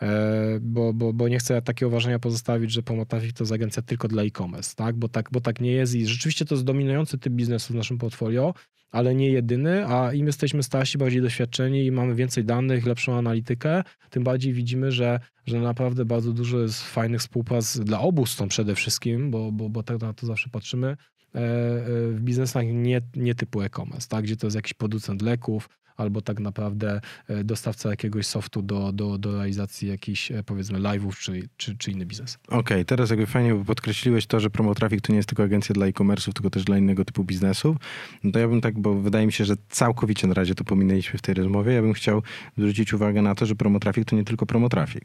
E, 0.02 0.58
Bo, 0.60 0.92
bo, 0.92 1.12
bo 1.12 1.28
nie 1.28 1.38
chcę 1.38 1.62
takiego 1.62 1.88
uważania 1.88 2.18
pozostawić, 2.18 2.72
że 2.72 2.82
Pomotrafik 2.82 3.32
to 3.32 3.44
jest 3.44 3.52
agencja 3.52 3.82
tylko 3.82 4.08
dla 4.08 4.22
e-commerce, 4.22 4.74
tak? 4.76 4.96
Bo, 4.96 5.08
tak? 5.08 5.28
bo 5.32 5.40
tak 5.40 5.60
nie 5.60 5.72
jest 5.72 5.94
i 5.94 6.06
rzeczywiście 6.06 6.44
to 6.44 6.54
jest 6.54 6.64
dominujący 6.64 7.18
typ 7.18 7.32
biznesu 7.32 7.72
w 7.72 7.76
naszym 7.76 7.98
portfolio, 7.98 8.54
ale 8.90 9.14
nie 9.14 9.30
jedyny, 9.30 9.86
a 9.86 10.12
im 10.12 10.26
jesteśmy 10.26 10.62
starsi, 10.62 10.98
bardziej 10.98 11.22
doświadczeni 11.22 11.84
i 11.86 11.92
mamy 11.92 12.14
więcej 12.14 12.44
danych, 12.44 12.86
lepszą 12.86 13.18
analitykę, 13.18 13.82
tym 14.10 14.24
bardziej 14.24 14.52
widzimy, 14.52 14.92
że, 14.92 15.20
że 15.46 15.60
naprawdę 15.60 16.04
bardzo 16.04 16.32
dużo 16.32 16.60
jest 16.60 16.82
fajnych 16.82 17.20
współprac 17.20 17.78
dla 17.78 18.00
obu 18.00 18.26
stron 18.26 18.48
przede 18.48 18.74
wszystkim, 18.74 19.30
bo, 19.30 19.52
bo, 19.52 19.68
bo 19.68 19.82
tak 19.82 20.00
na 20.00 20.12
to 20.12 20.26
zawsze 20.26 20.50
patrzymy, 20.50 20.96
w 21.34 22.18
biznesach 22.20 22.64
nie, 22.66 23.00
nie 23.16 23.34
typu 23.34 23.62
e-commerce, 23.62 24.08
tak? 24.08 24.24
gdzie 24.24 24.36
to 24.36 24.46
jest 24.46 24.56
jakiś 24.56 24.74
producent 24.74 25.22
leków, 25.22 25.68
albo 25.96 26.20
tak 26.20 26.40
naprawdę 26.40 27.00
e, 27.28 27.44
dostawca 27.44 27.90
jakiegoś 27.90 28.26
softu 28.26 28.62
do, 28.62 28.92
do, 28.92 29.18
do 29.18 29.32
realizacji 29.32 29.88
jakichś 29.88 30.30
e, 30.30 30.42
powiedzmy 30.42 30.78
live'ów 30.78 31.16
czy, 31.18 31.48
czy, 31.56 31.76
czy 31.76 31.90
inny 31.90 32.06
biznes. 32.06 32.38
Okej, 32.48 32.84
teraz 32.84 33.10
jakby 33.10 33.26
fajnie 33.26 33.64
podkreśliłeś 33.64 34.26
to, 34.26 34.40
że 34.40 34.50
Promotraffic 34.50 35.02
to 35.02 35.12
nie 35.12 35.16
jest 35.16 35.28
tylko 35.28 35.42
agencja 35.42 35.74
dla 35.74 35.86
e-commerce'ów, 35.86 36.32
tylko 36.32 36.50
też 36.50 36.64
dla 36.64 36.78
innego 36.78 37.04
typu 37.04 37.24
biznesów. 37.24 37.76
No 38.24 38.32
to 38.32 38.38
ja 38.38 38.48
bym 38.48 38.60
tak, 38.60 38.78
bo 38.78 38.94
wydaje 38.94 39.26
mi 39.26 39.32
się, 39.32 39.44
że 39.44 39.54
całkowicie 39.68 40.26
na 40.26 40.34
razie 40.34 40.54
to 40.54 40.64
pominęliśmy 40.64 41.18
w 41.18 41.22
tej 41.22 41.34
rozmowie, 41.34 41.72
ja 41.72 41.82
bym 41.82 41.92
chciał 41.92 42.22
zwrócić 42.58 42.92
uwagę 42.92 43.22
na 43.22 43.34
to, 43.34 43.46
że 43.46 43.54
Promotraffic 43.54 44.08
to 44.08 44.16
nie 44.16 44.24
tylko 44.24 44.46
Promotraffic. 44.46 45.04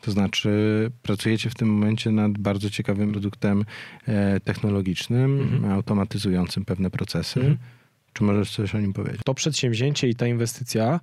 To 0.00 0.10
znaczy, 0.10 0.50
pracujecie 1.02 1.50
w 1.50 1.54
tym 1.54 1.68
momencie 1.68 2.10
nad 2.10 2.38
bardzo 2.38 2.70
ciekawym 2.70 3.12
produktem 3.12 3.64
e, 4.06 4.40
technologicznym, 4.40 5.40
Mhm. 5.40 5.72
automatyzującym 5.72 6.64
pewne 6.64 6.90
procesy. 6.90 7.40
Mhm. 7.40 7.58
Czy 8.12 8.24
możesz 8.24 8.50
coś 8.50 8.74
o 8.74 8.80
nim 8.80 8.92
powiedzieć? 8.92 9.20
To 9.24 9.34
przedsięwzięcie 9.34 10.08
i 10.08 10.14
ta 10.14 10.26
inwestycja 10.26 11.00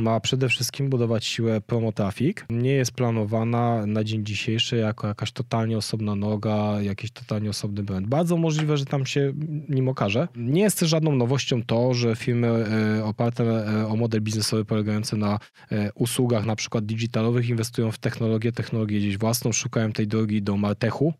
ma 0.00 0.20
przede 0.20 0.48
wszystkim 0.48 0.90
budować 0.90 1.24
siłę 1.24 1.60
Promotrafik. 1.60 2.46
Nie 2.50 2.72
jest 2.72 2.92
planowana 2.92 3.86
na 3.86 4.04
dzień 4.04 4.24
dzisiejszy 4.24 4.76
jako 4.76 5.06
jakaś 5.06 5.32
totalnie 5.32 5.76
osobna 5.78 6.14
noga, 6.14 6.82
jakiś 6.82 7.10
totalnie 7.10 7.50
osobny 7.50 7.82
brand. 7.82 8.06
Bardzo 8.06 8.36
możliwe, 8.36 8.76
że 8.76 8.84
tam 8.84 9.06
się 9.06 9.32
nim 9.68 9.88
okaże. 9.88 10.28
Nie 10.36 10.62
jest 10.62 10.78
też 10.78 10.88
żadną 10.88 11.16
nowością 11.16 11.62
to, 11.62 11.94
że 11.94 12.16
firmy 12.16 12.48
e, 12.48 13.04
oparte 13.04 13.44
e, 13.44 13.86
o 13.86 13.96
model 13.96 14.20
biznesowy 14.20 14.64
polegający 14.64 15.16
na 15.16 15.38
e, 15.72 15.92
usługach 15.92 16.46
na 16.46 16.56
przykład 16.56 16.86
digitalowych 16.86 17.48
inwestują 17.48 17.92
w 17.92 17.98
technologię, 17.98 18.52
technologię 18.52 18.98
gdzieś 18.98 19.18
własną, 19.18 19.52
szukają 19.52 19.92
tej 19.92 20.06
drogi 20.06 20.42
do 20.42 20.56
Martechu, 20.56 21.14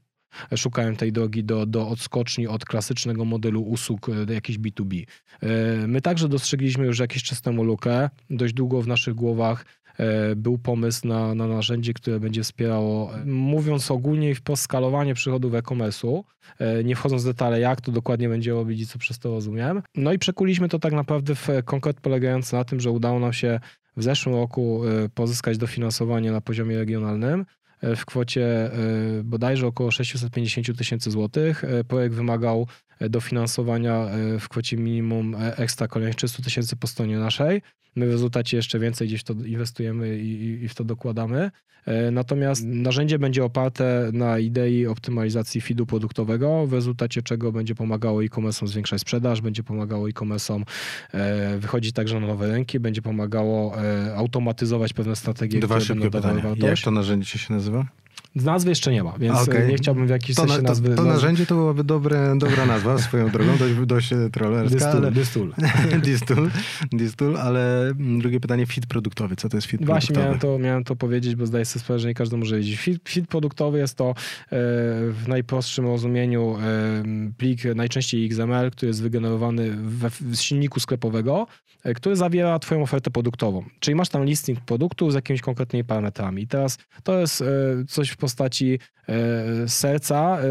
szukają 0.56 0.96
tej 0.96 1.12
drogi 1.12 1.44
do, 1.44 1.66
do 1.66 1.88
odskoczni 1.88 2.46
od 2.46 2.64
klasycznego 2.64 3.24
modelu 3.24 3.62
usług 3.62 4.08
e, 4.08 4.34
jakiś 4.34 4.58
B2B. 4.58 5.04
E, 5.42 5.46
My 5.86 6.00
także 6.00 6.28
dostrzegliśmy 6.28 6.86
już 6.86 6.98
jakiś 6.98 7.22
czas 7.22 7.42
temu 7.42 7.64
lukę. 7.64 8.10
Dość 8.30 8.54
długo 8.54 8.82
w 8.82 8.86
naszych 8.86 9.14
głowach 9.14 9.64
e, 9.98 10.36
był 10.36 10.58
pomysł 10.58 11.08
na, 11.08 11.34
na 11.34 11.46
narzędzie, 11.46 11.94
które 11.94 12.20
będzie 12.20 12.42
wspierało, 12.42 13.12
mówiąc 13.26 13.90
ogólnie 13.90 14.34
wprost, 14.34 14.62
skalowanie 14.62 15.14
przychodów 15.14 15.54
e-commerce'u, 15.54 16.22
nie 16.84 16.96
wchodząc 16.96 17.22
w 17.22 17.26
detale, 17.26 17.60
jak 17.60 17.80
to 17.80 17.92
dokładnie 17.92 18.28
będzie 18.28 18.52
robić 18.52 18.80
i 18.80 18.86
co 18.86 18.98
przez 18.98 19.18
to 19.18 19.30
rozumiem. 19.30 19.82
No 19.94 20.12
i 20.12 20.18
przekuliśmy 20.18 20.68
to 20.68 20.78
tak 20.78 20.92
naprawdę 20.92 21.34
w 21.34 21.48
konkret 21.64 22.00
polegający 22.00 22.56
na 22.56 22.64
tym, 22.64 22.80
że 22.80 22.90
udało 22.90 23.20
nam 23.20 23.32
się 23.32 23.60
w 23.96 24.02
zeszłym 24.02 24.34
roku 24.34 24.82
pozyskać 25.14 25.58
dofinansowanie 25.58 26.32
na 26.32 26.40
poziomie 26.40 26.78
regionalnym 26.78 27.44
w 27.82 28.04
kwocie 28.04 28.44
e, 28.44 28.70
bodajże 29.24 29.66
około 29.66 29.90
650 29.90 30.78
tysięcy 30.78 31.10
złotych. 31.10 31.64
E, 31.64 31.84
Projekt 31.84 32.14
wymagał 32.14 32.66
dofinansowania 33.10 33.94
e, 33.94 34.38
w 34.38 34.48
kwocie 34.48 34.76
minimum 34.76 35.34
e, 35.34 35.56
ekstra 35.56 35.88
kolejnych 35.88 36.16
300 36.16 36.42
tysięcy 36.42 36.76
po 36.76 36.86
stronie 36.86 37.18
naszej. 37.18 37.62
My 37.96 38.06
w 38.06 38.10
rezultacie 38.10 38.56
jeszcze 38.56 38.78
więcej 38.78 39.08
gdzieś 39.08 39.20
w 39.20 39.24
to 39.24 39.34
inwestujemy 39.46 40.18
i, 40.18 40.62
i- 40.64 40.68
w 40.68 40.74
to 40.74 40.84
dokładamy. 40.84 41.50
E, 41.86 42.10
Natomiast 42.10 42.64
narzędzie 42.66 43.18
będzie 43.18 43.44
oparte 43.44 44.10
na 44.12 44.38
idei 44.38 44.86
optymalizacji 44.86 45.60
feedu 45.60 45.86
produktowego, 45.86 46.66
w 46.66 46.72
rezultacie 46.72 47.22
czego 47.22 47.52
będzie 47.52 47.74
pomagało 47.74 48.24
e-commerce'om 48.24 48.66
zwiększać 48.66 49.00
sprzedaż, 49.00 49.40
będzie 49.40 49.62
pomagało 49.62 50.08
e-commerce'om 50.08 50.62
wychodzić 51.58 51.92
także 51.92 52.20
na 52.20 52.26
nowe 52.26 52.48
rynki, 52.48 52.80
będzie 52.80 53.02
pomagało 53.02 53.74
automatyzować 54.16 54.92
pewne 54.92 55.16
strategie, 55.16 55.58
Dwa 55.60 55.66
które 55.74 55.80
szybkie 55.86 56.10
pytania. 56.10 56.42
Jak 56.68 56.78
to 56.84 56.90
narzędzie 56.90 57.38
się 57.38 57.54
nazywa? 57.54 57.86
Nazwy 58.34 58.70
jeszcze 58.70 58.92
nie 58.92 59.02
ma, 59.02 59.18
więc 59.18 59.36
A, 59.38 59.42
okej. 59.42 59.68
nie 59.68 59.76
chciałbym 59.76 60.06
w 60.06 60.10
jakiś 60.10 60.36
To, 60.36 60.42
sensie 60.42 60.62
na, 60.62 60.68
nazwy... 60.68 60.94
to, 60.94 61.02
narzędzie 61.02 61.46
to 61.46 61.54
byłaby 61.54 61.84
dobre, 61.84 62.34
dobra 62.38 62.66
nazwa 62.66 62.98
swoją 62.98 63.30
drogą, 63.30 63.56
dość, 63.56 63.74
dość 63.86 64.10
trollerska, 64.32 64.78
Dystul, 65.10 65.54
ale... 65.82 66.00
Distul, 66.00 66.50
Distul, 66.92 67.36
ale 67.36 67.88
mm, 67.88 68.20
drugie 68.20 68.40
pytanie, 68.40 68.66
fit 68.66 68.86
produktowy. 68.86 69.36
Co 69.36 69.48
to 69.48 69.56
jest 69.56 69.66
fit 69.66 69.84
Właśnie 69.86 70.14
produktowy? 70.14 70.24
miałem 70.24 70.40
to, 70.40 70.58
miałem 70.58 70.84
to 70.84 70.96
powiedzieć, 70.96 71.36
bo 71.36 71.46
zdaję 71.46 71.64
sobie 71.64 71.80
sprawę, 71.80 71.98
że 71.98 72.08
nie 72.08 72.14
każdy 72.14 72.36
może 72.36 72.56
wiedzieć. 72.56 72.80
Feed, 72.80 73.08
feed 73.08 73.26
produktowy 73.26 73.78
jest 73.78 73.94
to 73.94 74.10
e, 74.10 74.14
w 75.10 75.24
najprostszym 75.28 75.86
rozumieniu 75.86 76.56
e, 76.56 77.02
plik, 77.38 77.64
najczęściej 77.74 78.26
XML, 78.26 78.70
który 78.70 78.88
jest 78.88 79.02
wygenerowany 79.02 79.76
we, 79.76 80.10
z 80.10 80.40
silniku 80.40 80.80
sklepowego, 80.80 81.46
e, 81.84 81.94
który 81.94 82.16
zawiera 82.16 82.58
twoją 82.58 82.82
ofertę 82.82 83.10
produktową. 83.10 83.64
Czyli 83.80 83.94
masz 83.94 84.08
tam 84.08 84.24
listing 84.24 84.60
produktów 84.60 85.12
z 85.12 85.14
jakimiś 85.14 85.40
konkretnymi 85.40 85.84
parametrami. 85.84 86.42
I 86.42 86.46
teraz 86.46 86.78
to 87.02 87.20
jest 87.20 87.42
e, 87.42 87.46
coś 87.88 88.10
w 88.10 88.16
postaci 88.20 88.78
e, 89.08 89.68
serca, 89.68 90.38
e, 90.38 90.46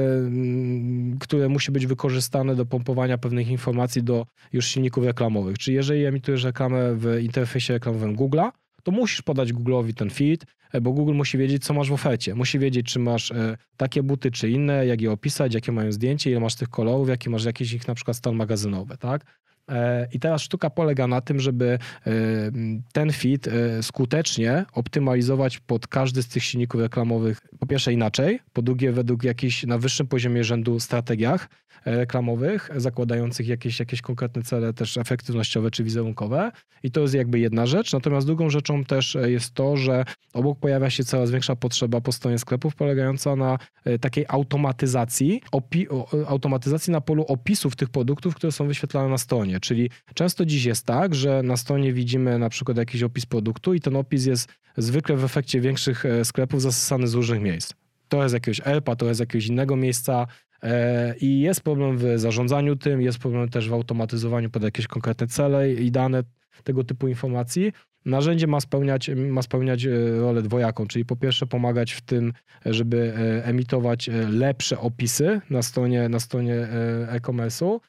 które 1.20 1.50
musi 1.50 1.72
być 1.72 1.88
wykorzystane 1.88 2.56
do 2.56 2.66
pompowania 2.66 3.18
pewnych 3.18 3.48
informacji 3.48 4.04
do 4.04 4.26
już 4.54 4.66
silników 4.66 5.06
reklamowych. 5.06 5.58
Czyli 5.58 5.76
jeżeli 5.76 6.06
emitujesz 6.06 6.44
reklamę 6.44 6.96
w 6.96 7.20
interfejsie 7.22 7.74
reklamowym 7.74 8.16
Google'a, 8.16 8.52
to 8.84 8.92
musisz 8.92 9.22
podać 9.22 9.54
Google'owi 9.54 9.94
ten 9.94 10.10
feed, 10.10 10.46
e, 10.74 10.82
bo 10.82 10.92
Google 10.92 11.14
musi 11.14 11.38
wiedzieć, 11.38 11.66
co 11.66 11.74
masz 11.74 11.90
w 11.90 11.94
ofercie. 11.94 12.36
Musi 12.36 12.60
wiedzieć, 12.60 12.86
czy 12.86 13.00
masz 13.00 13.34
takie 13.78 14.04
buty, 14.04 14.32
czy 14.32 14.50
inne, 14.50 14.86
jak 14.86 15.02
je 15.02 15.12
opisać, 15.12 15.54
jakie 15.54 15.72
mają 15.72 15.92
zdjęcie, 15.92 16.32
ile 16.32 16.40
masz 16.40 16.56
tych 16.56 16.70
kolorów, 16.70 17.10
jakie 17.10 17.30
masz 17.30 17.46
jakieś 17.46 17.74
ich 17.74 17.88
na 17.88 17.96
przykład 17.96 18.18
stan 18.18 18.36
magazynowy, 18.36 18.98
tak? 18.98 19.26
E, 19.70 20.08
I 20.12 20.20
teraz 20.20 20.42
sztuka 20.42 20.70
polega 20.70 21.08
na 21.08 21.22
tym, 21.22 21.40
żeby 21.40 21.66
e, 21.66 22.12
ten 22.94 23.12
feed 23.12 23.48
e, 23.48 23.84
skutecznie 23.84 24.66
optymalizować 24.74 25.60
pod 25.60 25.88
każdy 25.88 26.24
z 26.24 26.28
tych 26.28 26.44
silników 26.44 26.82
reklamowych. 26.82 27.42
Po 27.60 27.66
pierwsze 27.66 27.94
inaczej, 27.94 28.40
po 28.54 28.62
drugie 28.62 28.92
według 28.92 29.24
jakichś 29.24 29.64
na 29.64 29.78
wyższym 29.78 30.08
poziomie 30.08 30.44
rzędu 30.44 30.80
strategiach 30.80 31.50
reklamowych, 31.86 32.70
zakładających 32.76 33.48
jakieś, 33.48 33.80
jakieś 33.80 34.02
konkretne 34.02 34.42
cele 34.42 34.74
też 34.74 34.98
efektywnościowe 34.98 35.72
czy 35.72 35.84
wizerunkowe. 35.84 36.52
I 36.84 36.92
to 36.92 37.02
jest 37.02 37.14
jakby 37.14 37.40
jedna 37.40 37.66
rzecz. 37.66 37.94
Natomiast 37.94 38.28
drugą 38.28 38.50
rzeczą 38.50 38.84
też 38.84 39.18
jest 39.26 39.54
to, 39.54 39.78
że 39.78 40.06
obok 40.34 40.60
pojawia 40.60 40.90
się 40.90 41.04
coraz 41.04 41.32
większa 41.32 41.56
potrzeba 41.56 42.02
po 42.02 42.12
stronie 42.12 42.40
sklepów 42.40 42.76
polegająca 42.76 43.36
na 43.36 43.58
takiej 44.02 44.26
automatyzacji, 44.28 45.42
automatyzacji 46.28 46.92
na 46.92 47.02
polu 47.02 47.24
opisów 47.24 47.76
tych 47.76 47.90
produktów, 47.90 48.36
które 48.36 48.52
są 48.52 48.68
wyświetlane 48.68 49.10
na 49.10 49.18
stronie. 49.18 49.60
Czyli 49.60 49.90
często 50.14 50.46
dziś 50.46 50.66
jest 50.66 50.86
tak, 50.86 51.16
że 51.16 51.44
na 51.44 51.58
stronie 51.58 51.94
widzimy 51.94 52.40
na 52.40 52.50
przykład 52.50 52.78
jakiś 52.78 53.04
opis 53.04 53.26
produktu 53.26 53.74
i 53.74 53.80
ten 53.80 53.96
opis 53.96 54.26
jest 54.26 54.50
zwykle 54.78 55.16
w 55.16 55.24
efekcie 55.24 55.62
większych 55.62 56.06
e, 56.06 56.26
sklepów 56.26 56.62
zasysany 56.62 57.08
z 57.08 57.14
różnych 57.14 57.42
miejsc. 57.42 57.74
To 58.10 58.24
jest 58.24 58.34
jakiegoś 58.34 58.62
ELPA, 58.64 58.96
to 58.96 59.06
jest 59.06 59.20
jakiegoś 59.20 59.48
innego 59.48 59.76
miejsca 59.76 60.22
e, 60.22 60.28
i 61.22 61.40
jest 61.40 61.62
problem 61.62 61.98
w 61.98 62.04
zarządzaniu 62.16 62.76
tym, 62.76 63.02
jest 63.02 63.20
problem 63.20 63.50
też 63.50 63.70
w 63.70 63.74
automatyzowaniu 63.74 64.50
pod 64.50 64.64
jakieś 64.64 64.88
konkretne 64.88 65.28
cele 65.28 65.74
i 65.74 65.92
dane 65.92 66.24
tego 66.64 66.84
typu 66.84 67.08
informacji. 67.08 67.72
Narzędzie 68.06 68.48
ma 68.48 68.60
spełniać, 68.60 69.12
ma 69.16 69.42
spełniać 69.42 69.86
e, 69.86 70.20
rolę 70.20 70.42
dwojaką, 70.42 70.88
czyli 70.88 71.06
po 71.06 71.16
pierwsze 71.16 71.48
pomagać 71.48 71.92
w 71.92 72.02
tym, 72.02 72.34
żeby 72.66 73.14
emitować 73.44 74.10
lepsze 74.30 74.80
opisy 74.80 75.42
na 75.50 75.62
stronie, 75.62 76.10
na 76.10 76.20
stronie 76.20 76.68
e-commerce'u, 77.10 77.80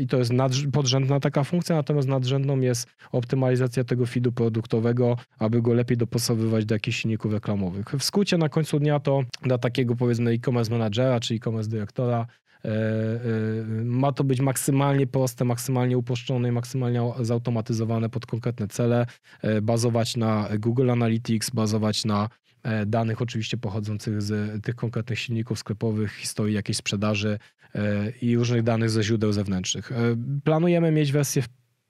i 0.00 0.06
to 0.06 0.18
jest 0.18 0.32
podrzędna 0.72 1.20
taka 1.20 1.44
funkcja, 1.44 1.76
natomiast 1.76 2.08
nadrzędną 2.08 2.60
jest 2.60 2.88
optymalizacja 3.12 3.84
tego 3.84 4.06
feedu 4.06 4.32
produktowego, 4.32 5.16
aby 5.38 5.62
go 5.62 5.72
lepiej 5.74 5.96
dopasowywać 5.96 6.64
do 6.64 6.74
jakichś 6.74 7.02
silników 7.02 7.32
reklamowych. 7.32 7.86
W 7.98 8.04
skrócie 8.04 8.38
na 8.38 8.48
końcu 8.48 8.78
dnia 8.78 9.00
to 9.00 9.22
dla 9.42 9.58
takiego 9.58 9.96
powiedzmy 9.96 10.30
e-commerce 10.30 10.70
managera 10.70 11.20
czy 11.20 11.34
e-commerce 11.34 11.70
dyrektora 11.70 12.26
e, 12.64 12.68
e, 12.68 13.84
ma 13.84 14.12
to 14.12 14.24
być 14.24 14.40
maksymalnie 14.40 15.06
proste, 15.06 15.44
maksymalnie 15.44 15.98
uproszczone 15.98 16.48
i 16.48 16.52
maksymalnie 16.52 17.12
zautomatyzowane 17.20 18.08
pod 18.08 18.26
konkretne 18.26 18.68
cele, 18.68 19.06
e, 19.42 19.62
bazować 19.62 20.16
na 20.16 20.48
Google 20.58 20.90
Analytics, 20.90 21.50
bazować 21.50 22.04
na 22.04 22.28
danych 22.86 23.22
oczywiście 23.22 23.56
pochodzących 23.56 24.22
z 24.22 24.64
tych 24.64 24.74
konkretnych 24.74 25.18
silników 25.18 25.58
sklepowych, 25.58 26.12
historii 26.12 26.54
jakiejś 26.54 26.76
sprzedaży, 26.76 27.38
i 28.22 28.36
różnych 28.36 28.62
danych 28.62 28.90
ze 28.90 29.02
źródeł 29.02 29.32
zewnętrznych. 29.32 29.92
E, 29.92 29.96
planujemy 30.44 30.90
mieć 30.90 31.12
wersję 31.12 31.42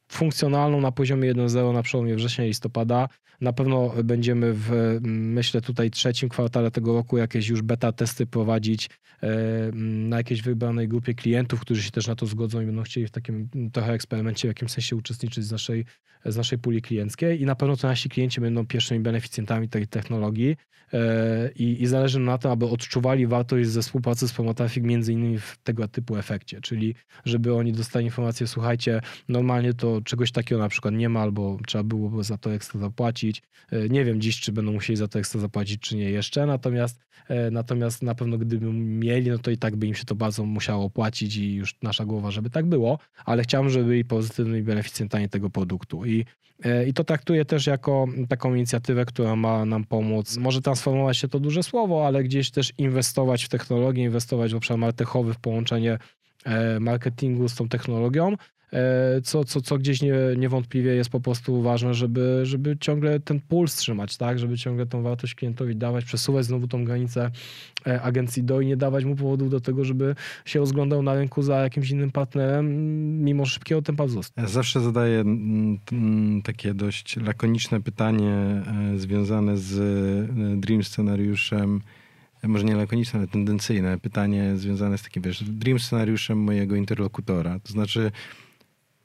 funkcjonalną 0.08 0.80
na 0.80 0.92
poziomie 0.92 1.34
1.0 1.34 1.74
na 1.74 1.82
przełomie 1.82 2.14
września 2.14 2.44
i 2.44 2.48
listopada. 2.48 3.08
Na 3.40 3.52
pewno 3.52 3.92
będziemy 4.04 4.52
w, 4.52 4.98
myślę 5.02 5.60
tutaj 5.60 5.90
trzecim 5.90 6.28
kwartale 6.28 6.70
tego 6.70 6.92
roku 6.92 7.18
jakieś 7.18 7.48
już 7.48 7.62
beta 7.62 7.92
testy 7.92 8.26
prowadzić 8.26 8.90
e, 9.22 9.28
na 9.72 10.16
jakiejś 10.16 10.42
wybranej 10.42 10.88
grupie 10.88 11.14
klientów, 11.14 11.60
którzy 11.60 11.82
się 11.82 11.90
też 11.90 12.06
na 12.06 12.14
to 12.14 12.26
zgodzą 12.26 12.60
i 12.60 12.66
będą 12.66 12.82
chcieli 12.82 13.06
w 13.06 13.10
takim 13.10 13.48
trochę 13.72 13.92
eksperymencie 13.92 14.48
w 14.48 14.50
jakimś 14.50 14.70
sensie 14.70 14.96
uczestniczyć 14.96 15.44
z 15.44 15.52
naszej, 15.52 15.84
z 16.28 16.36
naszej 16.36 16.58
puli 16.58 16.82
klienckiej 16.82 17.42
i 17.42 17.46
na 17.46 17.54
pewno 17.54 17.76
to 17.76 17.88
nasi 17.88 18.08
klienci 18.08 18.40
będą 18.40 18.66
pierwszymi 18.66 19.00
beneficjentami 19.00 19.68
tej 19.68 19.86
technologii 19.86 20.56
e, 20.92 21.50
i, 21.52 21.82
i 21.82 21.86
zależy 21.86 22.20
na 22.20 22.38
tym, 22.38 22.50
aby 22.50 22.66
odczuwali 22.66 23.26
wartość 23.26 23.68
ze 23.68 23.82
współpracy 23.82 24.28
z 24.28 24.32
Promotraffic 24.32 24.84
między 24.84 25.12
innymi 25.12 25.38
w 25.38 25.58
tego 25.62 25.88
typu 25.88 26.16
efekcie, 26.16 26.60
czyli 26.60 26.94
żeby 27.24 27.54
oni 27.54 27.72
dostali 27.72 28.04
informację, 28.04 28.46
słuchajcie, 28.46 29.00
normalnie 29.28 29.74
to 29.74 30.00
czegoś 30.00 30.32
takiego 30.32 30.60
na 30.60 30.68
przykład 30.68 30.94
nie 30.94 31.08
ma 31.08 31.20
albo 31.20 31.58
trzeba 31.66 31.84
byłoby 31.84 32.24
za 32.24 32.38
to 32.38 32.52
ekstra 32.52 32.80
zapłacić. 32.80 33.42
E, 33.72 33.88
nie 33.88 34.04
wiem 34.04 34.20
dziś, 34.20 34.40
czy 34.40 34.52
będą 34.52 34.72
musieli 34.72 34.96
za 34.96 35.08
to 35.08 35.18
ekstra 35.18 35.40
zapłacić, 35.40 35.80
czy 35.80 35.96
nie 35.96 36.10
jeszcze, 36.10 36.46
natomiast, 36.46 37.00
e, 37.28 37.50
natomiast 37.50 38.02
na 38.02 38.14
pewno 38.14 38.38
gdyby 38.38 38.72
mieli, 38.72 39.30
no 39.30 39.38
to 39.38 39.50
i 39.50 39.58
tak 39.58 39.76
by 39.76 39.86
im 39.86 39.94
się 39.94 40.04
to 40.04 40.14
bardzo 40.14 40.44
musiało 40.44 40.84
opłacić 40.84 41.36
i 41.36 41.54
już 41.54 41.76
nasza 41.82 42.04
głowa, 42.04 42.30
żeby 42.30 42.50
tak 42.50 42.66
było, 42.66 42.98
ale 43.24 43.42
chciałbym, 43.42 43.70
żeby 43.70 43.84
byli 43.84 44.04
pozytywnymi 44.04 44.62
beneficjentami 44.62 45.28
tego 45.28 45.50
produktu 45.50 46.04
i 46.04 46.17
e, 46.64 46.86
i 46.86 46.92
to 46.92 47.04
traktuję 47.04 47.44
też 47.44 47.66
jako 47.66 48.06
taką 48.28 48.54
inicjatywę, 48.54 49.04
która 49.04 49.36
ma 49.36 49.64
nam 49.64 49.84
pomóc. 49.84 50.36
Może 50.36 50.60
transformować 50.60 51.18
się 51.18 51.28
to 51.28 51.40
duże 51.40 51.62
słowo, 51.62 52.06
ale 52.06 52.24
gdzieś 52.24 52.50
też 52.50 52.72
inwestować 52.78 53.44
w 53.44 53.48
technologię, 53.48 54.02
inwestować 54.02 54.52
w 54.52 54.56
obszar 54.56 54.78
martechowy, 54.78 55.34
w 55.34 55.38
połączenie 55.38 55.98
marketingu 56.80 57.48
z 57.48 57.54
tą 57.54 57.68
technologią, 57.68 58.36
E, 58.36 58.36
co, 59.22 59.44
co, 59.44 59.60
co 59.60 59.78
gdzieś 59.78 60.02
nie, 60.02 60.14
niewątpliwie 60.36 60.94
jest 60.94 61.10
po 61.10 61.20
prostu 61.20 61.62
ważne, 61.62 61.94
żeby, 61.94 62.40
żeby 62.42 62.76
ciągle 62.80 63.20
ten 63.20 63.40
puls 63.40 63.76
trzymać, 63.76 64.16
tak? 64.16 64.38
Żeby 64.38 64.58
ciągle 64.58 64.86
tą 64.86 65.02
wartość 65.02 65.34
klientowi 65.34 65.76
dawać, 65.76 66.04
przesuwać 66.04 66.44
znowu 66.44 66.68
tą 66.68 66.84
granicę 66.84 67.30
e, 67.86 68.02
agencji 68.02 68.44
do 68.44 68.60
i 68.60 68.66
nie 68.66 68.76
dawać 68.76 69.04
mu 69.04 69.16
powodów 69.16 69.50
do 69.50 69.60
tego, 69.60 69.84
żeby 69.84 70.14
się 70.44 70.58
rozglądał 70.58 71.02
na 71.02 71.14
rynku 71.14 71.42
za 71.42 71.56
jakimś 71.56 71.90
innym 71.90 72.10
partnerem, 72.10 72.66
mimo 73.24 73.46
szybkiego 73.46 73.82
tempa 73.82 74.06
wzrostu. 74.06 74.40
Ja 74.40 74.48
zawsze 74.48 74.80
zadaję 74.80 75.20
mm, 75.20 75.78
mm, 75.92 76.42
takie 76.42 76.74
dość 76.74 77.16
lakoniczne 77.16 77.80
pytanie 77.80 78.32
e, 78.34 78.98
związane 78.98 79.56
z 79.56 80.60
Dream 80.60 80.82
scenariuszem 80.84 81.80
może 82.42 82.64
nie 82.64 82.76
lakoniczne, 82.76 83.18
ale 83.18 83.28
tendencyjne 83.28 83.98
pytanie 83.98 84.56
związane 84.56 84.98
z 84.98 85.02
takim, 85.02 85.22
wiesz, 85.22 85.44
dream 85.44 85.78
scenariuszem 85.78 86.38
mojego 86.38 86.76
interlokutora. 86.76 87.60
To 87.60 87.72
znaczy, 87.72 88.10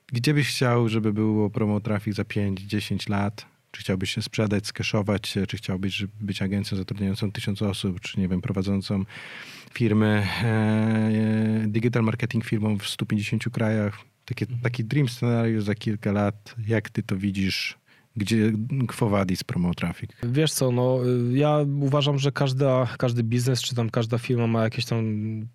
gdzie 0.08 0.34
byś 0.34 0.50
chciał, 0.50 0.90
żeby 0.90 1.14
było 1.14 1.50
promo 1.50 1.80
trafik 1.80 2.14
za 2.14 2.24
5-10 2.24 3.10
lat? 3.10 3.46
Czy 3.72 3.82
chciałbyś 3.82 4.14
się 4.14 4.22
sprzedać, 4.22 4.68
skeszować 4.68 5.36
czy 5.48 5.58
chciałbyś 5.58 6.06
być 6.22 6.42
agencją 6.42 6.78
zatrudniającą 6.78 7.32
tysiąc 7.32 7.62
osób, 7.62 8.00
czy 8.00 8.20
nie 8.20 8.28
wiem, 8.28 8.42
prowadzącą 8.42 9.04
firmy, 9.74 10.28
e, 10.44 11.64
digital 11.68 12.04
marketing 12.04 12.46
firmą 12.46 12.78
w 12.78 12.88
150 12.88 13.50
krajach? 13.50 14.00
Taki, 14.26 14.48
taki 14.48 14.84
dream 14.84 15.10
scenariusz 15.10 15.64
za 15.64 15.76
kilka 15.76 16.12
lat. 16.12 16.56
Jak 16.68 16.90
ty 16.90 17.04
to 17.04 17.18
widzisz? 17.18 17.78
Gdzie 18.16 18.52
Quo 18.88 19.10
Vadis 19.10 19.44
Promo 19.44 19.74
Traffic? 19.74 20.12
Wiesz 20.24 20.54
co, 20.54 20.72
no 20.72 21.00
ja 21.32 21.60
uważam, 21.82 22.20
że 22.20 22.32
każda, 22.32 22.88
każdy 22.98 23.24
biznes, 23.24 23.62
czy 23.62 23.76
tam 23.76 23.90
każda 23.90 24.18
firma 24.18 24.48
ma 24.48 24.64
jakieś 24.64 24.86
tam 24.86 25.06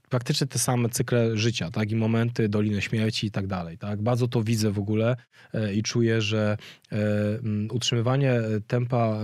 praktycznie 0.09 0.47
te 0.47 0.59
same 0.59 0.89
cykle 0.89 1.37
życia, 1.37 1.71
tak, 1.71 1.91
i 1.91 1.97
momenty, 1.97 2.49
doliny 2.49 2.83
śmierci 2.83 3.27
i 3.27 3.31
tak 3.31 3.47
dalej, 3.47 3.79
tak. 3.79 4.03
Bardzo 4.03 4.29
to 4.29 4.43
widzę 4.43 4.71
w 4.71 4.79
ogóle 4.79 5.17
e, 5.55 5.75
i 5.75 5.83
czuję, 5.83 6.21
że 6.21 6.57
e, 6.93 6.99
utrzymywanie 7.73 8.41
tempa, 8.67 8.99
e, 8.99 9.21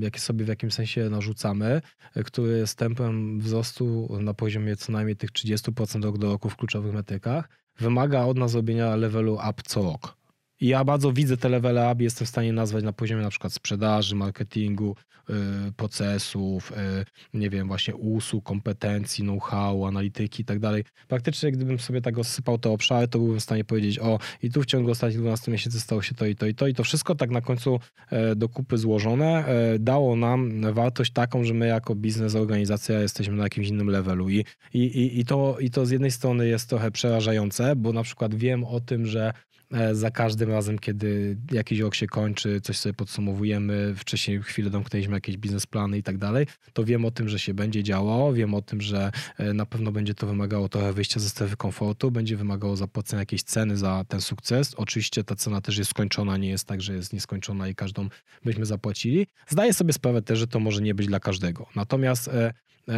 jakie 0.00 0.20
sobie 0.20 0.44
w 0.44 0.48
jakimś 0.48 0.74
sensie 0.74 1.10
narzucamy, 1.10 1.80
który 2.24 2.58
jest 2.58 2.78
tempem 2.78 3.40
wzrostu 3.40 4.18
na 4.20 4.34
poziomie 4.34 4.76
co 4.76 4.92
najmniej 4.92 5.16
tych 5.16 5.30
30% 5.30 6.04
rok 6.04 6.18
do 6.18 6.26
roku 6.26 6.50
w 6.50 6.56
kluczowych 6.56 6.94
metrykach, 6.94 7.48
wymaga 7.78 8.24
od 8.24 8.38
nas 8.38 8.50
zrobienia 8.50 8.96
levelu 8.96 9.34
up 9.34 9.62
co 9.66 9.82
rok. 9.82 10.17
Ja 10.60 10.84
bardzo 10.84 11.12
widzę 11.12 11.36
te 11.36 11.48
levele 11.48 11.92
up, 11.92 12.04
jestem 12.04 12.26
w 12.26 12.28
stanie 12.28 12.52
nazwać 12.52 12.84
na 12.84 12.92
poziomie 12.92 13.22
na 13.22 13.30
przykład 13.30 13.52
sprzedaży, 13.52 14.16
marketingu, 14.16 14.96
yy, 15.28 15.36
procesów, 15.76 16.72
yy, 16.76 17.40
nie 17.40 17.50
wiem, 17.50 17.68
właśnie 17.68 17.94
usług, 17.96 18.44
kompetencji, 18.44 19.24
know-how, 19.24 19.86
analityki 19.86 20.42
i 20.42 20.44
tak 20.44 20.58
dalej. 20.58 20.84
Praktycznie 21.08 21.52
gdybym 21.52 21.78
sobie 21.78 22.00
tak 22.00 22.16
rozsypał 22.16 22.58
te 22.58 22.70
obszary, 22.70 23.08
to 23.08 23.18
byłbym 23.18 23.40
w 23.40 23.42
stanie 23.42 23.64
powiedzieć, 23.64 23.98
o 23.98 24.18
i 24.42 24.50
tu 24.50 24.62
w 24.62 24.66
ciągu 24.66 24.90
ostatnich 24.90 25.20
12 25.20 25.52
miesięcy 25.52 25.80
stało 25.80 26.02
się 26.02 26.14
to 26.14 26.26
i 26.26 26.36
to 26.36 26.46
i 26.46 26.54
to 26.54 26.66
i 26.66 26.74
to 26.74 26.84
wszystko 26.84 27.14
tak 27.14 27.30
na 27.30 27.40
końcu 27.40 27.80
yy, 28.12 28.36
do 28.36 28.48
kupy 28.48 28.78
złożone 28.78 29.44
dało 29.78 30.16
nam 30.16 30.72
wartość 30.72 31.12
taką, 31.12 31.44
że 31.44 31.54
my 31.54 31.66
jako 31.66 31.94
biznes, 31.94 32.34
organizacja 32.34 33.00
jesteśmy 33.00 33.36
na 33.36 33.42
jakimś 33.42 33.68
innym 33.68 33.88
levelu 33.88 34.28
i, 34.28 34.44
i, 34.74 34.78
i, 34.78 35.20
i, 35.20 35.24
to, 35.24 35.56
i 35.60 35.70
to 35.70 35.86
z 35.86 35.90
jednej 35.90 36.10
strony 36.10 36.48
jest 36.48 36.68
trochę 36.68 36.90
przerażające, 36.90 37.76
bo 37.76 37.92
na 37.92 38.02
przykład 38.02 38.34
wiem 38.34 38.64
o 38.64 38.80
tym, 38.80 39.06
że 39.06 39.32
E, 39.32 39.47
za 39.92 40.10
każdym 40.10 40.50
razem, 40.50 40.78
kiedy 40.78 41.36
jakiś 41.52 41.78
rok 41.78 41.94
się 41.94 42.06
kończy, 42.06 42.60
coś 42.60 42.78
sobie 42.78 42.92
podsumowujemy, 42.92 43.94
wcześniej 43.96 44.42
chwilę 44.42 44.70
domknęliśmy 44.70 45.14
jakieś 45.14 45.36
biznesplany 45.36 45.98
i 45.98 46.02
tak 46.02 46.18
dalej, 46.18 46.46
to 46.72 46.84
wiem 46.84 47.04
o 47.04 47.10
tym, 47.10 47.28
że 47.28 47.38
się 47.38 47.54
będzie 47.54 47.82
działo, 47.82 48.32
wiem 48.32 48.54
o 48.54 48.62
tym, 48.62 48.80
że 48.80 49.12
e, 49.38 49.52
na 49.52 49.66
pewno 49.66 49.92
będzie 49.92 50.14
to 50.14 50.26
wymagało 50.26 50.68
trochę 50.68 50.92
wyjścia 50.92 51.20
ze 51.20 51.28
strefy 51.28 51.56
komfortu, 51.56 52.10
będzie 52.10 52.36
wymagało 52.36 52.76
zapłacenia 52.76 53.22
jakiejś 53.22 53.42
ceny 53.42 53.76
za 53.76 54.04
ten 54.08 54.20
sukces. 54.20 54.74
Oczywiście 54.74 55.24
ta 55.24 55.34
cena 55.34 55.60
też 55.60 55.78
jest 55.78 55.90
skończona, 55.90 56.36
nie 56.36 56.48
jest 56.48 56.64
tak, 56.64 56.82
że 56.82 56.94
jest 56.94 57.12
nieskończona 57.12 57.68
i 57.68 57.74
każdą 57.74 58.08
byśmy 58.44 58.66
zapłacili. 58.66 59.26
Zdaję 59.48 59.74
sobie 59.74 59.92
sprawę 59.92 60.22
też, 60.22 60.38
że 60.38 60.46
to 60.46 60.60
może 60.60 60.82
nie 60.82 60.94
być 60.94 61.06
dla 61.06 61.20
każdego. 61.20 61.66
Natomiast 61.76 62.28
e, 62.28 62.52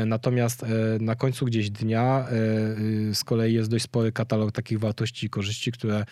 Natomiast 0.07 0.65
na 1.01 1.15
końcu 1.15 1.47
gdzieś 1.47 1.71
dnia 1.71 2.27
z 3.13 3.25
kolei 3.25 3.55
jest 3.55 3.71
dość 3.71 3.85
spory 3.85 4.13
katalog 4.13 4.53
takich 4.53 4.79
wartości 4.79 5.27
i 5.27 5.31
korzyści, 5.31 5.73
które 5.73 5.97
e, 5.97 6.05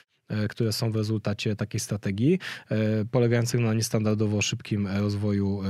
które 0.49 0.73
są 0.73 0.93
w 0.93 0.97
rezultacie 0.97 1.57
takiej 1.57 1.81
strategii, 1.81 2.39
e, 2.71 3.05
polegających 3.05 3.61
na 3.61 3.75
niestandardowo 3.75 4.43
szybkim 4.43 4.87
e, 4.87 5.01
rozwoju, 5.01 5.63
e, 5.63 5.69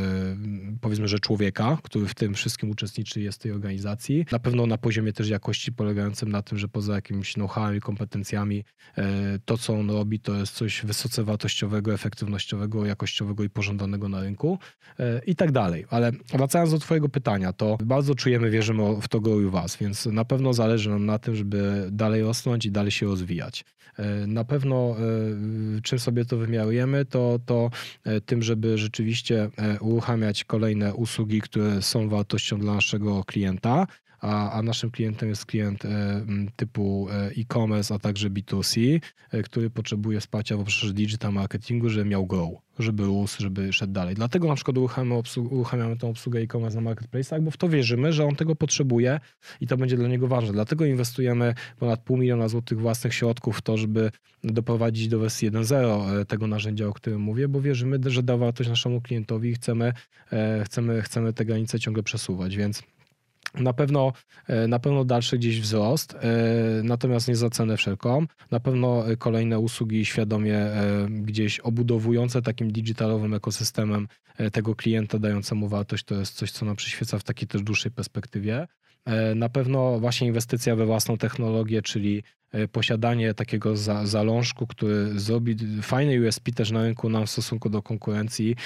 powiedzmy, 0.81 1.09
że 1.09 1.19
człowieka, 1.19 1.79
który 1.83 2.07
w 2.07 2.15
tym 2.15 2.35
wszystkim 2.35 2.71
uczestniczy, 2.71 3.21
jest 3.21 3.43
tej 3.43 3.53
organizacji. 3.53 4.27
Na 4.33 4.39
pewno 4.39 4.67
na 4.67 4.79
poziomie 4.79 5.13
też 5.13 5.29
jakości, 5.29 5.73
polegającym 5.73 6.33
na 6.33 6.43
tym, 6.43 6.59
że 6.59 6.69
poza 6.69 6.95
jakimiś 6.95 7.33
know-howem 7.33 7.77
i 7.77 7.81
kompetencjami, 7.81 8.65
e, 8.99 9.39
to 9.45 9.59
co 9.59 9.75
on 9.75 9.91
robi, 9.91 10.21
to 10.21 10.35
jest 10.35 10.55
coś 10.55 10.85
wysoce 10.85 11.25
wartościowego, 11.25 11.95
efektywnościowego, 11.95 12.87
jakościowego 12.87 13.45
i 13.45 13.51
pożądanego 13.51 14.09
na 14.09 14.21
rynku 14.21 14.59
e, 14.99 15.21
i 15.27 15.37
tak 15.37 15.53
dalej. 15.53 15.85
Ale 15.91 16.13
wracając 16.33 16.71
do 16.71 16.79
Twojego 16.79 17.09
pytania, 17.09 17.53
to 17.53 17.79
bardzo 17.85 18.15
czujemy, 18.15 18.51
wierzymy 18.51 19.01
w 19.03 19.09
to 19.09 19.21
go 19.21 19.41
i 19.41 19.45
Was, 19.45 19.77
więc 19.77 20.07
na 20.07 20.25
pewno 20.25 20.53
zależy 20.53 20.91
nam 20.91 21.07
na 21.07 21.19
tym, 21.19 21.35
żeby 21.35 21.89
dalej 21.93 22.23
rosnąć 22.23 22.67
i 22.67 22.71
dalej 22.71 22.91
się 22.91 23.07
rozwijać. 23.07 23.65
E, 23.99 24.27
Na 24.27 24.45
pewno 24.45 24.97
e, 24.99 25.81
czym 25.83 25.99
sobie 25.99 26.25
to 26.25 26.37
wymiarujemy, 26.37 27.05
to, 27.05 27.39
to 27.47 27.71
e, 28.05 28.21
tym, 28.21 28.43
żeby 28.43 28.79
rzeczywiście 28.79 29.51
uruchamiać 29.81 30.45
kolejne 30.45 30.95
usługi, 30.95 31.41
które 31.41 31.83
są 31.83 32.09
wartością 32.09 32.59
dla 32.59 32.75
naszego 32.75 33.25
klienta, 33.25 33.87
a, 34.21 34.53
a 34.53 34.63
naszym 34.63 34.91
klientem 34.91 35.29
jest 35.29 35.47
klient 35.47 35.85
e, 35.85 36.25
typu 36.57 37.09
e, 37.11 37.31
e-commerce, 37.41 37.95
a 37.95 37.99
także 37.99 38.31
B2C, 38.31 39.01
e, 39.31 39.43
który 39.43 39.71
potrzebuje 39.71 40.21
wsparcia 40.21 40.57
w 40.57 40.61
obszarze 40.61 40.93
digital 40.93 41.33
marketingu, 41.33 41.89
żeby 41.89 42.11
miał 42.11 42.27
grow, 42.27 42.51
żeby 42.79 43.05
rósł, 43.05 43.43
żeby 43.43 43.73
szedł 43.73 43.93
dalej. 43.93 44.15
Dlatego 44.15 44.49
na 44.49 44.55
przykład 44.55 44.79
uruchamiamy, 44.79 45.15
obsłu- 45.15 45.53
uruchamiamy 45.53 45.97
tą 45.97 46.11
obsługę 46.11 46.41
e-commerce 46.41 46.81
na 46.81 46.91
marketplace'ach, 46.91 47.41
bo 47.41 47.51
w 47.51 47.57
to 47.57 47.69
wierzymy, 47.69 48.13
że 48.13 48.25
on 48.25 48.37
tego 48.37 48.57
potrzebuje 48.57 49.21
i 49.61 49.67
to 49.67 49.77
będzie 49.77 49.97
dla 49.97 50.09
niego 50.09 50.29
ważne. 50.29 50.53
Dlatego 50.53 50.85
inwestujemy 50.85 51.55
ponad 51.79 52.01
pół 52.01 52.17
miliona 52.17 52.49
złotych 52.49 52.81
własnych 52.81 53.15
środków 53.15 53.59
w 53.59 53.63
to, 53.63 53.77
żeby 53.77 54.11
doprowadzić 54.45 55.09
do 55.09 55.19
wersji 55.19 55.51
1.0 55.51 56.21
e, 56.21 56.25
tego 56.25 56.47
narzędzia, 56.47 56.87
o 56.87 56.93
którym 56.93 57.21
mówię, 57.21 57.49
bo 57.49 57.61
wierzymy, 57.61 57.99
że 58.07 58.23
da 58.23 58.37
wartość 58.37 58.71
naszemu 58.71 59.01
klientowi 59.01 59.51
i 59.51 59.55
chcemy, 59.55 59.93
chcemy, 60.65 61.03
chcemy 61.03 61.33
te 61.33 61.45
granice 61.45 61.81
ciągle 61.81 62.03
przesuwać, 62.03 62.57
więc 62.57 62.83
na 63.55 63.73
pewno, 63.73 64.13
e, 64.47 64.69
na 64.69 64.79
pewno 64.79 65.05
dalszy 65.05 65.39
gdzieś 65.39 65.61
wzrost, 65.61 66.15
e, 66.15 66.19
natomiast 66.83 67.29
nie 67.29 67.37
za 67.37 67.51
cenę 67.51 67.77
wszelką. 67.77 68.27
Na 68.51 68.61
pewno 68.61 69.11
e, 69.11 69.17
kolejne 69.17 69.59
usługi 69.59 70.05
świadomie 70.05 70.71
gdzieś 71.11 71.61
obudowujące 71.61 72.43
takim 72.43 72.73
digitalowym 72.73 73.35
ekosystemem 73.35 74.09
tego 74.53 74.75
klienta, 74.75 75.19
dającemu 75.19 75.69
wartość, 75.69 76.05
to 76.05 76.15
jest 76.15 76.35
coś, 76.35 76.51
co 76.51 76.67
nam 76.67 76.77
przyświeca 76.77 77.19
w 77.19 77.25
takiej 77.25 77.49
też 77.49 77.63
dłuższej 77.63 77.93
perspektywie. 77.93 78.67
Na 79.35 79.49
pewno 79.49 80.01
właśnie 80.01 80.27
inwestycja 80.27 80.77
we 80.77 80.87
własną 80.87 81.17
technologię, 81.17 81.83
czyli 81.83 82.23
posiadanie 82.73 83.35
takiego 83.35 83.77
za, 83.77 84.07
zalążku, 84.07 84.67
który 84.67 85.21
zrobi 85.21 85.57
fajny 85.83 86.29
USP 86.29 86.53
też 86.53 86.71
na 86.71 86.83
rynku 86.83 87.09
nam 87.09 87.27
w 87.27 87.31
stosunku 87.31 87.71
do 87.71 87.83
konkurencji 87.83 88.57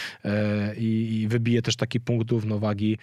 i, 0.76 1.20
i 1.20 1.28
wybije 1.28 1.62
też 1.62 1.76
taki 1.76 2.01
punkt 2.01 2.30
równowagi 2.30 2.99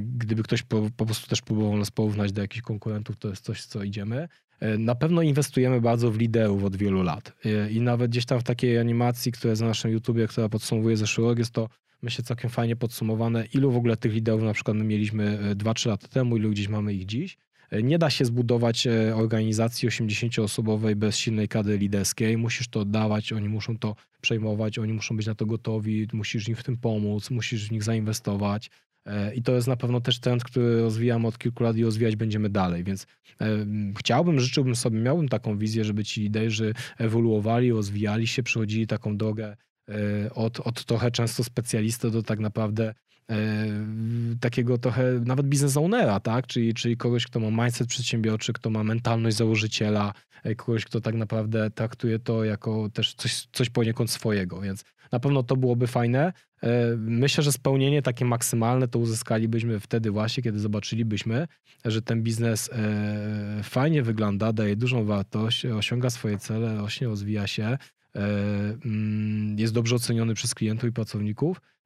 Gdyby 0.00 0.42
ktoś 0.42 0.62
po, 0.62 0.90
po 0.96 1.06
prostu 1.06 1.28
też 1.28 1.42
próbował 1.42 1.76
nas 1.76 1.90
porównać 1.90 2.32
do 2.32 2.42
jakichś 2.42 2.62
konkurentów, 2.62 3.16
to 3.16 3.28
jest 3.28 3.44
coś, 3.44 3.64
co 3.64 3.82
idziemy. 3.82 4.28
E, 4.60 4.78
Na 4.78 4.94
pewno 4.94 5.22
inwestujemy 5.22 5.80
bardzo 5.80 6.10
w 6.10 6.18
liderów 6.18 6.64
od 6.64 6.76
wielu 6.76 7.02
lat. 7.02 7.32
E, 7.44 7.70
I 7.70 7.80
nawet 7.80 8.10
gdzieś 8.10 8.24
tam 8.26 8.40
w 8.40 8.44
takiej 8.44 8.78
animacji, 8.78 9.32
która 9.32 9.50
jest 9.50 9.62
na 9.62 9.68
naszym 9.68 9.90
YouTubie, 9.90 10.26
która 10.26 10.48
podsumowuje 10.48 10.96
zeszły 10.96 11.24
rok, 11.24 11.38
jest 11.38 11.52
to 11.52 11.68
myślę 12.02 12.24
całkiem 12.24 12.50
fajnie 12.50 12.76
podsumowane, 12.76 13.44
ilu 13.54 13.70
w 13.72 13.76
ogóle 13.76 13.96
tych 13.96 14.12
liderów 14.12 14.42
na 14.42 14.52
przykład 14.52 14.76
my 14.76 14.84
mieliśmy 14.84 15.38
e, 15.38 15.54
2-3 15.54 15.88
lata 15.88 16.08
temu, 16.08 16.36
ilu 16.36 16.50
gdzieś 16.50 16.68
mamy 16.68 16.94
ich 16.94 17.06
dziś. 17.06 17.38
Nie 17.72 17.98
da 17.98 18.10
się 18.10 18.24
zbudować 18.24 18.86
e, 18.86 19.16
organizacji 19.16 19.88
80-osobowej 19.88 20.94
bez 20.94 21.16
silnej 21.16 21.48
kadry 21.48 21.78
liderskiej. 21.78 22.36
Musisz 22.36 22.68
to 22.68 22.80
oddawać, 22.80 23.32
oni 23.32 23.48
muszą 23.48 23.78
to 23.78 23.96
przejmować, 24.20 24.78
oni 24.78 24.92
muszą 24.92 25.16
być 25.16 25.26
na 25.26 25.34
to 25.34 25.46
gotowi, 25.46 26.08
musisz 26.12 26.48
im 26.48 26.56
w 26.56 26.62
tym 26.62 26.76
pomóc, 26.76 27.30
musisz 27.30 27.68
w 27.68 27.72
nich 27.72 27.82
zainwestować. 27.82 28.70
E, 29.06 29.34
I 29.34 29.42
to 29.42 29.54
jest 29.54 29.68
na 29.68 29.76
pewno 29.76 30.00
też 30.00 30.20
trend, 30.20 30.44
który 30.44 30.80
rozwijamy 30.80 31.26
od 31.26 31.38
kilku 31.38 31.62
lat 31.62 31.76
i 31.76 31.84
rozwijać 31.84 32.16
będziemy 32.16 32.48
dalej. 32.48 32.84
Więc 32.84 33.06
e, 33.40 33.66
chciałbym, 33.98 34.40
życzyłbym 34.40 34.76
sobie, 34.76 34.98
miałbym 34.98 35.28
taką 35.28 35.58
wizję, 35.58 35.84
żeby 35.84 36.04
ci 36.04 36.20
liderzy 36.20 36.74
ewoluowali, 36.98 37.72
rozwijali 37.72 38.26
się, 38.26 38.42
przechodzili 38.42 38.86
taką 38.86 39.16
drogę 39.16 39.56
od, 40.34 40.60
od 40.60 40.84
trochę 40.84 41.10
często 41.10 41.44
specjalisty 41.44 42.10
do 42.10 42.22
tak 42.22 42.38
naprawdę 42.38 42.94
takiego 44.40 44.78
trochę 44.78 45.20
nawet 45.24 45.46
biznes 45.46 45.76
ownera, 45.76 46.20
tak? 46.20 46.46
Czyli, 46.46 46.74
czyli 46.74 46.96
kogoś, 46.96 47.26
kto 47.26 47.40
ma 47.40 47.64
mindset 47.64 47.88
przedsiębiorczy, 47.88 48.52
kto 48.52 48.70
ma 48.70 48.84
mentalność 48.84 49.36
założyciela, 49.36 50.12
e, 50.44 50.54
kogoś, 50.54 50.84
kto 50.84 51.00
tak 51.00 51.14
naprawdę 51.14 51.70
traktuje 51.70 52.18
to 52.18 52.44
jako 52.44 52.88
też 52.92 53.14
coś, 53.14 53.46
coś 53.52 53.70
poniekąd 53.70 54.10
swojego, 54.10 54.60
więc 54.60 54.84
na 55.12 55.20
pewno 55.20 55.42
to 55.42 55.56
byłoby 55.56 55.86
fajne. 55.86 56.32
E, 56.62 56.96
Myślę, 56.96 57.44
że 57.44 57.52
spełnienie 57.52 58.02
takie 58.02 58.24
maksymalne 58.24 58.88
to 58.88 58.98
uzyskalibyśmy 58.98 59.80
wtedy 59.80 60.10
właśnie, 60.10 60.42
kiedy 60.42 60.58
zobaczylibyśmy, 60.58 61.46
że 61.84 62.02
ten 62.02 62.22
biznes 62.22 62.70
e, 62.72 63.60
fajnie 63.62 64.02
wygląda, 64.02 64.52
daje 64.52 64.76
dużą 64.76 65.04
wartość, 65.04 65.66
osiąga 65.66 66.10
swoje 66.10 66.38
cele, 66.38 66.76
rośnie, 66.76 67.06
rozwija 67.06 67.46
się, 67.46 67.64
e, 67.64 67.78
mm, 68.84 69.58
jest 69.58 69.74
dobrze 69.74 69.96
oceniony 69.96 70.34
przez 70.34 70.54
klientów 70.54 70.88
i 70.88 70.92
pracowników 70.92 71.56
e, 71.56 71.79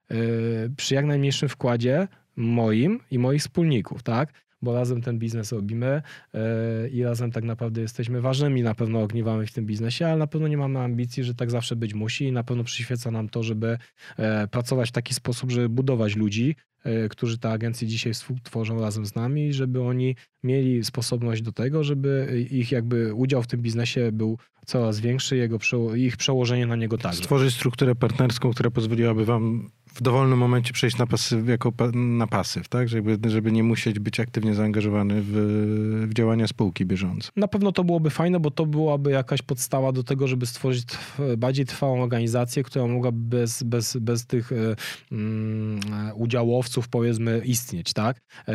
przy 0.76 0.94
jak 0.94 1.04
najmniejszym 1.04 1.48
wkładzie 1.48 2.08
moim 2.36 3.00
i 3.10 3.18
moich 3.18 3.40
wspólników, 3.40 4.02
tak? 4.02 4.44
Bo 4.62 4.74
razem 4.74 5.02
ten 5.02 5.18
biznes 5.18 5.52
robimy 5.52 6.02
e, 6.34 6.88
i 6.88 7.02
razem 7.02 7.30
tak 7.32 7.44
naprawdę 7.44 7.80
jesteśmy 7.80 8.20
ważnymi 8.20 8.62
na 8.62 8.74
pewno 8.74 9.02
ogniwami 9.02 9.46
w 9.46 9.52
tym 9.52 9.66
biznesie, 9.66 10.06
ale 10.06 10.16
na 10.16 10.26
pewno 10.26 10.48
nie 10.48 10.56
mamy 10.56 10.80
ambicji, 10.80 11.24
że 11.24 11.34
tak 11.34 11.50
zawsze 11.50 11.76
być 11.76 11.94
musi 11.94 12.24
i 12.24 12.32
na 12.32 12.44
pewno 12.44 12.64
przyświeca 12.64 13.10
nam 13.10 13.28
to, 13.28 13.42
żeby 13.42 13.78
e, 14.16 14.48
pracować 14.48 14.88
w 14.88 14.92
taki 14.92 15.14
sposób, 15.14 15.50
żeby 15.50 15.68
budować 15.68 16.16
ludzi, 16.16 16.56
e, 16.84 17.08
którzy 17.08 17.38
te 17.38 17.50
agencje 17.50 17.88
dzisiaj 17.88 18.12
tworzą 18.42 18.80
razem 18.80 19.06
z 19.06 19.14
nami, 19.14 19.52
żeby 19.52 19.82
oni 19.82 20.16
mieli 20.42 20.84
sposobność 20.84 21.42
do 21.42 21.52
tego, 21.52 21.84
żeby 21.84 22.44
ich 22.50 22.72
jakby 22.72 23.14
udział 23.14 23.42
w 23.42 23.46
tym 23.46 23.62
biznesie 23.62 24.12
był 24.12 24.38
coraz 24.66 25.00
większy, 25.00 25.36
jego 25.36 25.58
ich 25.94 26.16
przełożenie 26.16 26.66
na 26.66 26.76
niego 26.76 26.98
także. 26.98 27.22
Stworzyć 27.22 27.54
strukturę 27.54 27.94
partnerską, 27.94 28.50
która 28.50 28.70
pozwoliłaby 28.70 29.24
wam 29.24 29.70
w 29.95 30.03
dowolnym 30.03 30.38
momencie 30.38 30.72
przejść 30.72 30.99
na 30.99 31.07
pasyw, 31.07 31.49
jako 31.49 31.72
pa, 31.72 31.90
na 31.95 32.26
pasyw, 32.26 32.68
tak? 32.68 32.88
Żeby, 32.88 33.30
żeby 33.30 33.53
nie 33.53 33.62
musieć 33.62 33.99
być 33.99 34.20
aktywnie 34.20 34.55
zaangażowany 34.55 35.22
w, 35.22 35.32
w 36.09 36.14
działania 36.14 36.47
spółki 36.47 36.86
bieżące. 36.86 37.30
Na 37.36 37.49
pewno 37.49 37.72
to 37.72 37.84
byłoby 37.84 38.11
fajne, 38.11 38.40
bo 38.40 38.51
to 38.51 38.66
byłaby 38.66 39.11
jakaś 39.11 39.42
podstawa 39.42 39.92
do 39.92 40.05
tego, 40.05 40.26
żeby 40.26 40.47
stworzyć 40.47 40.84
bardziej 41.38 41.66
trwałą 41.66 42.03
organizację, 42.03 42.62
która 42.62 42.86
mogłaby 42.86 43.18
bez, 43.18 43.62
bez, 43.62 43.97
bez 43.97 44.26
tych 44.26 44.53
e, 44.53 44.57
mm, 45.12 45.80
e, 46.09 46.14
udziałowców, 46.14 46.88
powiedzmy, 46.88 47.42
istnieć, 47.45 47.92
tak? 47.92 48.20
E, 48.47 48.55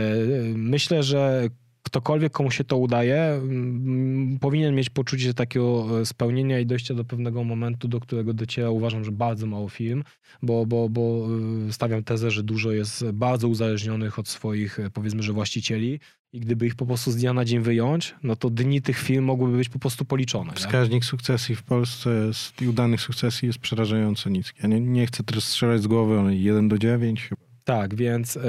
Myślę, 0.55 1.03
że 1.03 1.49
ktokolwiek, 1.89 2.31
komu 2.31 2.51
się 2.51 2.63
to 2.63 2.77
udaje, 2.77 3.23
mm, 3.23 4.39
powinien 4.39 4.75
mieć 4.75 4.89
poczucie 4.89 5.33
takiego 5.33 5.99
e, 6.01 6.05
spełnienia 6.05 6.59
i 6.59 6.65
dojścia 6.65 6.93
do 6.93 7.05
pewnego 7.05 7.43
momentu, 7.43 7.87
do 7.87 7.99
którego 7.99 8.33
dociera 8.33 8.69
uważam, 8.69 9.03
że 9.03 9.11
bardzo 9.11 9.47
mało 9.47 9.69
firm, 9.69 10.03
bo, 10.41 10.65
bo, 10.65 10.89
bo 10.89 11.27
e, 11.69 11.73
stawiam 11.73 12.03
tezę, 12.03 12.31
że 12.31 12.43
dużo 12.43 12.71
jest 12.71 13.11
bardzo 13.11 13.47
uzależnionych 13.47 14.19
od 14.19 14.27
swoich, 14.27 14.79
e, 14.79 14.89
powiedzmy, 14.89 15.23
że 15.23 15.33
właścicieli 15.33 15.99
i 16.33 16.39
gdyby 16.39 16.67
ich 16.67 16.75
po 16.75 16.85
prostu 16.85 17.11
z 17.11 17.15
dnia 17.15 17.33
na 17.33 17.45
dzień 17.45 17.59
wyjąć, 17.59 18.15
no 18.23 18.35
to 18.35 18.49
dni 18.49 18.81
tych 18.81 18.99
firm 18.99 19.25
mogłyby 19.25 19.57
być 19.57 19.69
po 19.69 19.79
prostu 19.79 20.05
policzone. 20.05 20.49
Nie? 20.49 20.55
Wskaźnik 20.55 21.05
sukcesji 21.05 21.55
w 21.55 21.63
Polsce 21.63 22.25
jest, 22.27 22.61
i 22.61 22.67
udanych 22.67 23.01
sukcesji 23.01 23.47
jest 23.47 23.59
przerażająco 23.59 24.29
niski. 24.29 24.59
Ja 24.63 24.69
nie, 24.69 24.81
nie 24.81 25.07
chcę 25.07 25.23
teraz 25.23 25.43
strzelać 25.43 25.81
z 25.81 25.87
głowy, 25.87 26.19
ale 26.19 26.35
1 26.35 26.67
do 26.67 26.77
9 26.77 27.23
chyba. 27.23 27.48
Tak, 27.69 27.95
więc, 27.95 28.37
e, 28.37 28.41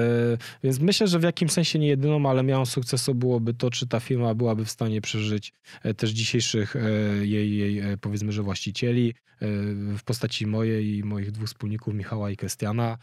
więc 0.64 0.80
myślę, 0.80 1.08
że 1.08 1.18
w 1.18 1.22
jakimś 1.22 1.52
sensie 1.52 1.78
nie 1.78 1.88
jedyną, 1.88 2.30
ale 2.30 2.42
miałą 2.42 2.66
sukcesu 2.66 3.14
byłoby 3.14 3.54
to, 3.54 3.70
czy 3.70 3.86
ta 3.86 4.00
firma 4.00 4.34
byłaby 4.34 4.64
w 4.64 4.70
stanie 4.70 5.00
przeżyć 5.00 5.52
e, 5.82 5.94
też 5.94 6.10
dzisiejszych 6.10 6.76
e, 6.76 6.80
jej, 7.26 7.56
jej 7.56 7.82
powiedzmy, 8.00 8.32
że 8.32 8.42
właścicieli 8.42 9.08
e, 9.08 9.46
w 9.96 10.02
postaci 10.04 10.46
mojej 10.46 10.96
i 10.96 11.04
moich 11.04 11.30
dwóch 11.30 11.48
wspólników, 11.48 11.94
Michała 11.94 12.30
i 12.30 12.36
Krystiana 12.36 12.98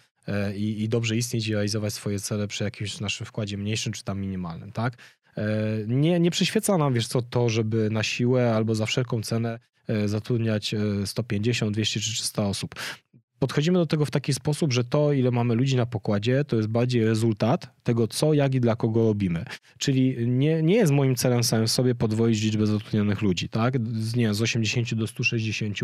i, 0.56 0.84
i 0.84 0.90
dobrze 0.90 1.18
istnieć 1.18 1.48
i 1.48 1.54
realizować 1.54 1.94
swoje 1.94 2.20
cele 2.20 2.48
przy 2.48 2.64
jakimś 2.64 3.00
naszym 3.00 3.26
wkładzie 3.26 3.58
mniejszym 3.58 3.94
czy 3.94 4.04
tam 4.04 4.20
minimalnym, 4.20 4.72
tak? 4.72 4.98
Nie, 5.88 6.20
nie 6.20 6.32
przyświeca 6.32 6.78
nam, 6.78 6.94
wiesz 6.94 7.08
co, 7.08 7.22
to, 7.22 7.50
żeby 7.50 7.90
na 7.90 8.04
siłę 8.04 8.56
albo 8.56 8.76
za 8.76 8.86
wszelką 8.86 9.22
cenę 9.22 9.60
zatrudniać 10.06 10.74
e, 10.74 11.08
150, 11.08 11.74
200 11.74 12.00
czy 12.00 12.12
300 12.14 12.48
osób 12.48 12.76
podchodzimy 13.40 13.78
do 13.78 13.86
tego 13.86 14.06
w 14.06 14.12
taki 14.12 14.34
sposób, 14.34 14.74
że 14.74 14.84
to, 14.84 15.14
ile 15.14 15.32
mamy 15.32 15.56
ludzi 15.56 15.76
na 15.76 15.86
pokładzie, 15.86 16.44
to 16.44 16.56
jest 16.56 16.68
bardziej 16.68 17.06
rezultat 17.06 17.70
tego, 17.84 18.08
co, 18.08 18.34
jak 18.34 18.56
i 18.56 18.60
dla 18.60 18.76
kogo 18.76 19.08
robimy. 19.08 19.46
Czyli 19.78 20.28
nie, 20.28 20.64
nie 20.64 20.76
jest 20.76 20.92
moim 20.92 21.16
celem 21.16 21.44
samym 21.44 21.68
sobie 21.68 21.96
podwoić 21.96 22.44
liczbę 22.44 22.68
zatrudnionych 22.68 23.22
ludzi, 23.22 23.50
tak? 23.50 23.88
Z, 23.88 24.16
nie, 24.16 24.34
z 24.34 24.42
80 24.42 24.94
do 24.94 25.08
160, 25.08 25.78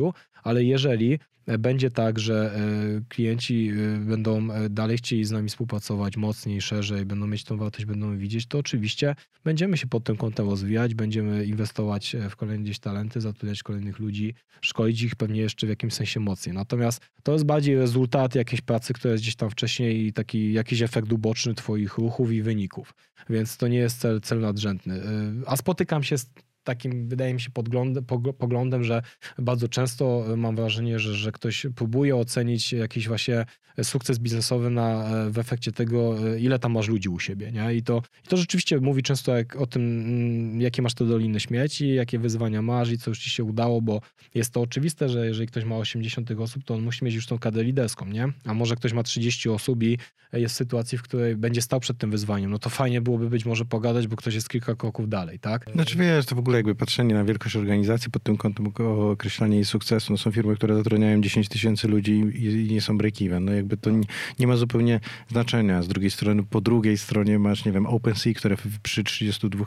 ale 0.44 0.64
jeżeli 0.64 1.20
będzie 1.46 1.92
tak, 1.92 2.20
że 2.20 2.56
e, 2.56 3.02
klienci 3.10 3.70
e, 3.70 3.98
będą 3.98 4.52
e, 4.52 4.70
dalej 4.70 4.98
chcieli 4.98 5.26
z 5.26 5.32
nami 5.32 5.50
współpracować 5.50 6.18
mocniej, 6.18 6.62
szerzej, 6.62 7.06
będą 7.06 7.28
mieć 7.28 7.44
tą 7.44 7.58
wartość, 7.58 7.86
będą 7.86 8.18
widzieć, 8.18 8.48
to 8.48 8.58
oczywiście 8.58 9.16
będziemy 9.44 9.78
się 9.78 9.88
pod 9.88 10.04
tym 10.04 10.18
kątem 10.18 10.50
rozwijać, 10.50 10.96
będziemy 10.96 11.46
inwestować 11.46 12.16
w 12.30 12.36
kolejne 12.36 12.64
gdzieś 12.64 12.80
talenty, 12.80 13.22
zatrudniać 13.22 13.64
kolejnych 13.64 14.00
ludzi, 14.00 14.34
szkolić 14.62 15.02
ich 15.02 15.16
pewnie 15.16 15.42
jeszcze 15.42 15.68
w 15.68 15.70
jakimś 15.70 15.94
sensie 15.94 16.20
mocniej. 16.20 16.56
Natomiast 16.56 17.02
to 17.24 17.34
jest 17.34 17.46
bardziej 17.46 17.76
rezultat 17.76 18.36
jakiejś 18.36 18.62
pracy, 18.62 18.94
która 18.94 19.12
jest 19.12 19.24
gdzieś 19.24 19.36
tam 19.36 19.50
wcześniej 19.50 20.06
i 20.06 20.14
taki 20.14 20.54
jakiś 20.54 20.82
efekt 20.82 21.12
uboczny 21.12 21.54
twoich 21.54 21.98
ruchów 21.98 22.32
i 22.32 22.42
wyników. 22.42 22.94
Więc 23.30 23.58
to 23.58 23.68
nie 23.68 23.78
jest 23.78 24.00
cel, 24.00 24.22
cel 24.22 24.40
nadrzędny. 24.40 25.02
A 25.48 25.58
spotykam 25.58 26.04
się 26.04 26.18
z 26.18 26.30
takim, 26.64 27.08
wydaje 27.08 27.34
mi 27.34 27.42
się, 27.42 27.50
podglądem, 27.50 28.06
poglądem, 28.38 28.84
że 28.84 29.02
bardzo 29.38 29.68
często 29.68 30.26
e, 30.34 30.38
mam 30.38 30.56
wrażenie, 30.56 31.00
że, 31.00 31.14
że 31.14 31.32
ktoś 31.32 31.66
próbuje 31.76 32.16
ocenić 32.16 32.74
jakiś 32.74 33.08
właśnie 33.08 33.46
sukces 33.84 34.20
biznesowy 34.20 34.70
na, 34.70 35.10
e, 35.10 35.30
w 35.30 35.40
efekcie 35.40 35.72
tego, 35.72 36.30
e, 36.30 36.40
ile 36.40 36.60
tam 36.60 36.72
masz 36.72 36.88
ludzi 36.88 37.10
u 37.10 37.20
siebie. 37.20 37.52
Nie? 37.52 37.74
I, 37.74 37.84
to, 37.84 38.02
I 38.26 38.28
to 38.28 38.38
rzeczywiście 38.38 38.80
mówi 38.80 39.04
często 39.04 39.38
jak, 39.38 39.56
o 39.56 39.68
tym, 39.68 39.82
mm, 39.82 40.62
jakie 40.62 40.82
masz 40.82 40.94
te 40.94 41.06
doliny 41.06 41.40
śmieci, 41.40 41.94
jakie 41.94 42.20
wyzwania 42.20 42.62
masz 42.62 42.92
i 42.92 42.98
co 42.98 43.12
już 43.12 43.20
ci 43.20 43.30
się 43.30 43.44
udało, 43.44 43.82
bo 43.82 44.02
jest 44.36 44.54
to 44.54 44.62
oczywiste, 44.62 45.10
że 45.10 45.28
jeżeli 45.28 45.48
ktoś 45.48 45.66
ma 45.66 45.78
80 45.78 46.28
tych 46.28 46.42
osób, 46.42 46.64
to 46.64 46.74
on 46.74 46.82
musi 46.82 47.06
mieć 47.06 47.16
już 47.16 47.28
tą 47.28 47.40
kadę 47.40 47.64
liderską, 47.64 48.06
nie? 48.06 48.28
A 48.46 48.54
może 48.54 48.76
ktoś 48.76 48.94
ma 48.94 49.04
30 49.04 49.50
osób 49.50 49.84
i 49.84 49.98
jest 50.34 50.56
w 50.56 50.58
sytuacji, 50.58 50.98
w 50.98 51.02
której 51.02 51.36
będzie 51.36 51.62
stał 51.62 51.80
przed 51.80 51.98
tym 51.98 52.12
wyzwaniem. 52.12 52.52
No 52.52 52.60
to 52.60 52.70
fajnie 52.70 53.02
byłoby 53.02 53.30
być 53.30 53.46
może 53.46 53.66
pogadać, 53.66 54.08
bo 54.08 54.16
ktoś 54.16 54.36
jest 54.36 54.50
kilka 54.50 54.76
kroków 54.76 55.10
dalej, 55.10 55.40
tak? 55.40 55.66
Znaczy 55.74 55.98
wiesz, 55.98 56.26
to 56.26 56.36
w 56.36 56.40
ogóle 56.40 56.53
ogóle 56.54 56.60
jakby 56.60 56.76
patrzenie 56.76 57.14
na 57.14 57.24
wielkość 57.24 57.56
organizacji 57.56 58.12
pod 58.12 58.24
tym 58.24 58.38
kątem 58.38 58.68
określania 59.12 59.56
jej 59.56 59.66
sukcesu. 59.66 60.14
No 60.14 60.18
są 60.18 60.32
firmy, 60.32 60.56
które 60.56 60.76
zatrudniają 60.76 61.22
10 61.22 61.50
tysięcy 61.50 61.88
ludzi 61.88 62.12
i, 62.12 62.74
nie 62.74 62.82
są 62.82 62.98
break-even. 62.98 63.42
No 63.42 63.54
jakby 63.54 63.78
to 63.78 63.90
nie, 63.90 64.08
nie, 64.40 64.48
ma 64.48 64.56
zupełnie 64.56 65.00
znaczenia. 65.30 65.84
Z 65.84 65.88
drugiej 65.88 66.12
strony, 66.12 66.44
po 66.44 66.62
drugiej 66.62 66.98
stronie 66.98 67.40
masz, 67.40 67.66
nie 67.66 67.72
wiem, 67.72 67.86
OpenSea, 67.86 68.34
które 68.34 68.58
przy 68.84 69.04
32 69.04 69.66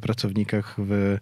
pracownikach 0.00 0.74
w 0.78 1.18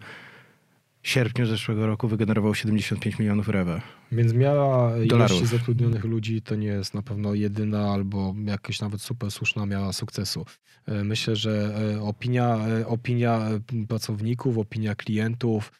sierpniu 1.05 1.45
zeszłego 1.45 1.87
roku 1.87 2.07
wygenerował 2.07 2.55
75 2.55 3.19
milionów 3.19 3.49
rewe. 3.49 3.81
Więc 4.11 4.33
miara 4.33 4.97
ilości 5.03 5.45
zatrudnionych 5.45 6.03
ludzi 6.03 6.41
to 6.41 6.55
nie 6.55 6.67
jest 6.67 6.93
na 6.93 7.01
pewno 7.01 7.33
jedyna 7.33 7.91
albo 7.91 8.35
jakaś 8.45 8.81
nawet 8.81 9.01
super 9.01 9.31
słuszna 9.31 9.65
miara 9.65 9.93
sukcesu. 9.93 10.45
E, 10.85 11.03
myślę, 11.03 11.35
że 11.35 11.75
e, 11.95 12.01
opinia, 12.01 12.57
e, 12.67 12.87
opinia 12.87 13.41
pracowników, 13.87 14.57
opinia 14.57 14.95
klientów, 14.95 15.71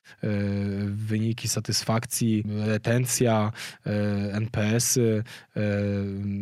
wyniki 0.85 1.47
satysfakcji, 1.47 2.43
retencja, 2.65 3.51
NPS-y, 4.31 5.23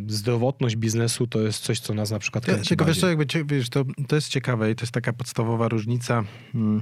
zdrowotność 0.08 0.76
biznesu 0.76 1.28
to 1.28 1.42
jest 1.42 1.64
coś, 1.64 1.80
co 1.80 1.94
nas 1.94 2.12
na 2.12 2.20
przykład 2.20 2.46
kręci 2.46 2.70
Tylko 2.70 2.86
wiesz 2.86 3.00
co, 3.00 3.10
jakby, 3.10 3.26
wiesz, 3.46 3.70
to, 3.70 3.86
to 4.08 4.16
jest 4.16 4.30
ciekawe 4.30 4.72
i 4.72 4.76
to 4.76 4.84
jest 4.84 4.94
taka 4.94 5.14
podstawowa 5.14 5.68
różnica. 5.68 6.24
Hmm, 6.54 6.82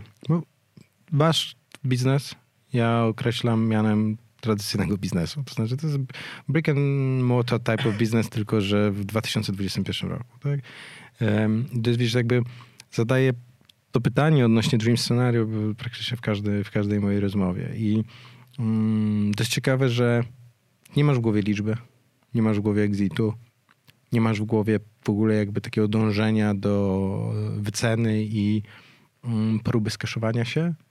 masz 1.12 1.61
biznes, 1.86 2.36
ja 2.74 3.06
określam 3.06 3.68
mianem 3.68 4.18
tradycyjnego 4.42 4.98
biznesu. 4.98 5.44
To 5.44 5.54
znaczy, 5.54 5.78
to 5.78 5.88
jest 5.88 6.00
brick 6.48 6.70
and 6.70 6.80
mortar 7.24 7.60
type 7.60 7.90
of 7.90 7.98
business, 7.98 8.30
tylko 8.30 8.62
że 8.62 8.92
w 8.92 9.06
2021 9.06 10.10
roku. 10.10 10.40
Tak? 10.40 10.60
Um, 11.22 11.66
wiesz, 11.98 12.14
jakby 12.14 12.42
zadaję 12.92 13.34
to 13.92 14.02
pytanie 14.02 14.46
odnośnie 14.46 14.78
Dream 14.78 14.98
Scenario 14.98 15.48
praktycznie 15.78 16.18
w 16.18 16.22
każdej, 16.22 16.64
w 16.64 16.72
każdej 16.72 17.00
mojej 17.00 17.20
rozmowie. 17.20 17.70
I 17.76 18.04
um, 18.60 19.32
to 19.38 19.44
jest 19.44 19.52
ciekawe, 19.52 19.90
że 19.90 20.24
nie 20.96 21.04
masz 21.04 21.18
w 21.18 21.22
głowie 21.22 21.42
liczby, 21.42 21.78
nie 22.34 22.42
masz 22.42 22.58
w 22.58 22.62
głowie 22.62 22.84
exitu, 22.84 23.34
nie 24.12 24.22
masz 24.22 24.42
w 24.42 24.46
głowie 24.46 24.80
w 25.04 25.10
ogóle 25.10 25.36
jakby 25.36 25.62
takiego 25.62 25.88
dążenia 25.88 26.54
do 26.56 27.34
wyceny 27.58 28.24
i 28.24 28.64
um, 29.24 29.60
próby 29.64 29.90
skaszowania 29.90 30.46
się, 30.46 30.74
E, 30.74 30.91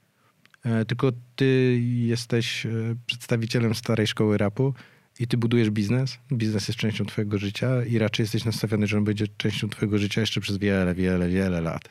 tylko 0.89 1.13
ty 1.37 1.81
jesteś 1.83 2.67
e, 2.67 2.71
przedstawicielem 3.07 3.75
starej 3.75 4.07
szkoły 4.07 4.39
rapu 4.39 4.75
i 5.19 5.27
ty 5.27 5.37
budujesz 5.37 5.71
biznes. 5.71 6.19
Biznes 6.33 6.69
jest 6.69 6.81
częścią 6.81 7.05
twojego 7.05 7.39
życia 7.39 7.85
i 7.85 7.99
raczej 7.99 8.25
jesteś 8.25 8.45
nastawiony, 8.45 8.87
że 8.87 8.99
on 8.99 9.05
będzie 9.05 9.27
częścią 9.37 9.69
twojego 9.69 9.99
życia 9.99 10.21
jeszcze 10.21 10.41
przez 10.41 10.59
wiele, 10.59 10.95
wiele, 10.95 11.29
wiele 11.29 11.61
lat. 11.61 11.89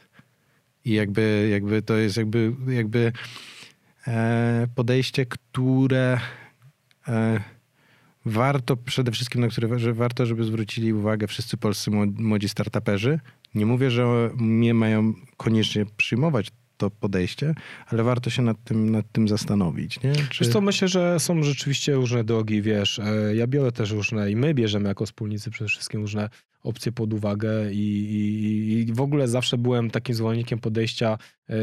I 0.86 0.94
jakby, 0.94 1.48
jakby 1.52 1.82
to 1.82 1.98
jest 1.98 2.18
jakby, 2.18 2.56
jakby 2.68 3.12
e, 4.08 4.68
podejście, 4.76 5.26
które 5.26 6.20
warto 8.26 8.78
przede 8.78 9.12
wszystkim, 9.12 9.42
na 9.42 9.48
które 9.48 9.80
że 9.80 9.94
warto, 9.94 10.26
żeby 10.26 10.44
zwrócili 10.44 10.94
uwagę 10.94 11.28
wszyscy 11.28 11.58
polscy 11.58 11.92
młodzi 12.18 12.50
startuperzy. 12.50 13.20
Nie 13.56 13.66
mówię, 13.66 13.92
że 13.92 14.30
nie 14.38 14.74
mają 14.74 15.14
koniecznie 15.38 15.86
przyjmować 15.98 16.52
to 16.80 16.90
podejście, 16.90 17.54
ale 17.88 18.04
warto 18.04 18.30
się 18.30 18.42
nad 18.42 18.64
tym, 18.64 18.90
nad 18.90 19.12
tym 19.12 19.28
zastanowić. 19.28 20.04
Nie? 20.04 20.14
Czy... 20.16 20.44
Wiesz 20.44 20.54
co, 20.54 20.62
myślę, 20.62 20.88
że 20.88 21.20
są 21.20 21.44
rzeczywiście 21.44 21.94
różne 21.94 22.24
drogi, 22.24 22.62
wiesz, 22.62 23.00
e, 23.00 23.36
ja 23.36 23.48
biorę 23.48 23.72
też 23.72 23.92
różne 23.92 24.32
i 24.32 24.36
my 24.36 24.54
bierzemy 24.54 24.88
jako 24.88 25.06
wspólnicy 25.06 25.52
przede 25.52 25.68
wszystkim 25.68 26.02
różne 26.02 26.30
opcje 26.64 26.92
pod 26.92 27.14
uwagę 27.14 27.74
i, 27.74 27.78
i, 27.78 28.90
i 28.90 28.94
w 28.94 29.02
ogóle 29.02 29.28
zawsze 29.28 29.58
byłem 29.58 29.90
takim 29.92 30.16
zwolennikiem 30.16 30.60
podejścia 30.60 31.18
e, 31.50 31.56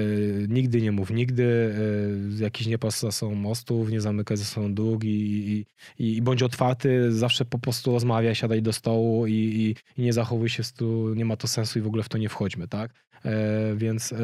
nigdy 0.48 0.82
nie 0.82 0.92
mów 0.92 1.10
nigdy, 1.10 1.42
y, 1.42 2.42
jakiś 2.42 2.66
nie 2.66 2.78
pas 2.78 3.00
za 3.00 3.10
sobą 3.10 3.34
mostów, 3.34 3.90
nie 3.90 4.00
zamykaj 4.00 4.36
ze 4.36 4.44
sobą 4.44 4.74
dróg 4.74 5.04
i, 5.04 5.66
i, 5.98 6.22
bądź 6.22 6.42
otwarty, 6.42 7.12
zawsze 7.12 7.44
po 7.44 7.58
prostu 7.58 7.92
rozmawiaj, 7.92 8.34
siadaj 8.34 8.62
do 8.62 8.72
stołu 8.72 9.26
i, 9.26 9.74
nie 9.98 10.12
zachowuj 10.12 10.48
się, 10.48 10.62
stu, 10.62 11.14
nie 11.14 11.24
ma 11.24 11.36
to 11.36 11.48
sensu 11.48 11.78
i 11.78 11.82
w 11.82 11.86
ogóle 11.86 12.02
w 12.02 12.08
to 12.08 12.18
nie 12.18 12.28
wchodźmy, 12.28 12.68
tak? 12.68 12.90
E, 13.24 13.74
więc 13.76 14.14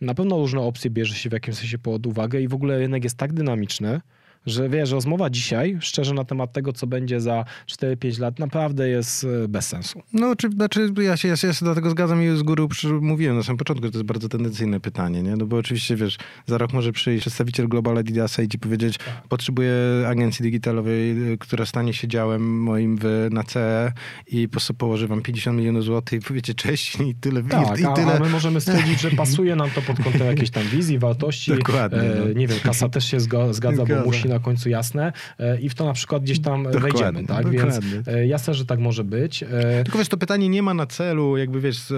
na 0.00 0.14
pewno 0.14 0.38
różne 0.38 0.60
opcje 0.60 0.90
bierze 0.90 1.14
się 1.14 1.30
w 1.30 1.32
jakimś 1.32 1.56
sensie 1.56 1.78
pod 1.78 2.06
uwagę 2.06 2.40
i 2.40 2.48
w 2.48 2.54
ogóle 2.54 2.78
rynek 2.78 3.04
jest 3.04 3.16
tak 3.16 3.32
dynamiczny, 3.32 4.00
że 4.46 4.68
wiesz, 4.68 4.90
rozmowa 4.90 5.30
dzisiaj, 5.30 5.78
szczerze 5.80 6.14
na 6.14 6.24
temat 6.24 6.52
tego, 6.52 6.72
co 6.72 6.86
będzie 6.86 7.20
za 7.20 7.44
4-5 7.66 8.20
lat, 8.20 8.38
naprawdę 8.38 8.88
jest 8.88 9.26
e, 9.44 9.48
bez 9.48 9.68
sensu. 9.68 10.02
No, 10.12 10.36
czy, 10.36 10.50
znaczy, 10.50 10.92
ja 11.02 11.16
się, 11.16 11.28
ja 11.28 11.36
się 11.36 11.50
do 11.62 11.74
tego 11.74 11.90
zgadzam 11.90 12.22
i 12.22 12.38
z 12.38 12.42
góry 12.42 12.66
mówiłem 13.00 13.36
na 13.36 13.42
samym 13.42 13.58
początku, 13.58 13.86
że 13.86 13.92
to 13.92 13.98
jest 13.98 14.06
bardzo 14.06 14.28
tendencyjne 14.28 14.80
pytanie, 14.80 15.22
nie? 15.22 15.36
No 15.36 15.46
bo 15.46 15.56
oczywiście, 15.56 15.96
wiesz, 15.96 16.18
za 16.46 16.58
rok 16.58 16.72
może 16.72 16.92
przyjść 16.92 17.20
przedstawiciel 17.20 17.68
Global 17.68 17.98
Adidasa 17.98 18.42
i 18.42 18.48
ci 18.48 18.58
powiedzieć, 18.58 18.98
tak. 18.98 19.28
potrzebuję 19.28 19.74
agencji 20.06 20.42
digitalowej, 20.42 21.32
e, 21.32 21.36
która 21.36 21.66
stanie 21.66 21.92
się 21.92 22.08
działem 22.08 22.62
moim 22.62 22.98
w, 23.00 23.28
na 23.30 23.44
CE 23.44 23.92
i 24.26 24.48
po 24.48 24.52
prostu 24.52 24.74
położy 24.74 25.08
wam 25.08 25.22
50 25.22 25.58
milionów 25.58 25.84
złotych 25.84 26.22
i 26.22 26.26
powiecie 26.26 26.54
cześć 26.54 27.00
i 27.00 27.14
tyle. 27.14 27.42
Tak, 27.42 27.78
i, 27.78 27.82
i 27.82 27.94
tyle. 27.94 28.12
A, 28.12 28.16
a 28.16 28.20
my 28.20 28.28
możemy 28.28 28.60
stwierdzić, 28.60 29.00
że 29.00 29.10
pasuje 29.10 29.56
nam 29.56 29.70
to 29.70 29.82
pod 29.82 30.02
kątem 30.04 30.26
jakiejś 30.34 30.50
tam 30.50 30.62
wizji, 30.62 30.98
wartości. 30.98 31.54
Dokładnie. 31.54 31.98
E, 31.98 32.14
no. 32.18 32.32
Nie 32.32 32.46
wiem, 32.46 32.58
kasa 32.62 32.88
też 32.88 33.04
się 33.10 33.20
zgadza, 33.20 33.52
zgadza 33.52 33.86
bo 33.86 34.04
musi 34.04 34.28
na 34.28 34.35
końcu 34.40 34.68
jasne 34.68 35.12
e, 35.38 35.60
i 35.60 35.68
w 35.68 35.74
to 35.74 35.84
na 35.84 35.92
przykład 35.92 36.22
gdzieś 36.22 36.40
tam 36.40 36.62
dokładnie, 36.62 36.80
wejdziemy, 36.80 37.26
tak? 37.26 37.44
Dokładnie. 37.44 37.90
Więc 37.90 38.08
e, 38.08 38.26
jasne, 38.26 38.54
że 38.54 38.66
tak 38.66 38.78
może 38.78 39.04
być. 39.04 39.42
E, 39.42 39.82
Tylko 39.84 39.98
wiesz, 39.98 40.08
to 40.08 40.16
pytanie 40.16 40.48
nie 40.48 40.62
ma 40.62 40.74
na 40.74 40.86
celu 40.86 41.36
jakby 41.36 41.60
wiesz, 41.60 41.92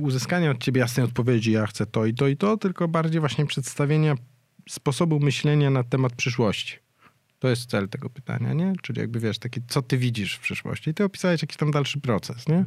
uzyskania 0.00 0.50
od 0.50 0.58
ciebie 0.58 0.80
jasnej 0.80 1.06
odpowiedzi, 1.06 1.52
ja 1.52 1.66
chcę 1.66 1.86
to 1.86 2.06
i 2.06 2.14
to 2.14 2.28
i 2.28 2.36
to, 2.36 2.56
tylko 2.56 2.88
bardziej 2.88 3.20
właśnie 3.20 3.46
przedstawienia 3.46 4.14
sposobu 4.68 5.20
myślenia 5.20 5.70
na 5.70 5.84
temat 5.84 6.12
przyszłości. 6.12 6.78
To 7.38 7.48
jest 7.48 7.70
cel 7.70 7.88
tego 7.88 8.10
pytania, 8.10 8.52
nie? 8.52 8.72
Czyli 8.82 9.00
jakby 9.00 9.20
wiesz, 9.20 9.38
taki, 9.38 9.60
co 9.68 9.82
ty 9.82 9.98
widzisz 9.98 10.34
w 10.34 10.40
przyszłości. 10.40 10.90
I 10.90 10.94
ty 10.94 11.04
opisałeś 11.04 11.42
jakiś 11.42 11.56
tam 11.56 11.70
dalszy 11.70 12.00
proces, 12.00 12.48
nie? 12.48 12.64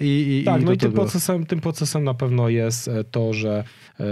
I, 0.00 0.40
i, 0.40 0.44
tak, 0.44 0.62
i 0.62 0.64
no 0.64 0.72
i 0.72 0.76
tym 0.76 0.92
procesem, 0.92 1.46
tym 1.46 1.60
procesem 1.60 2.04
na 2.04 2.14
pewno 2.14 2.48
jest 2.48 2.88
e, 2.88 3.04
to, 3.04 3.32
że 3.32 3.64
e, 4.00 4.04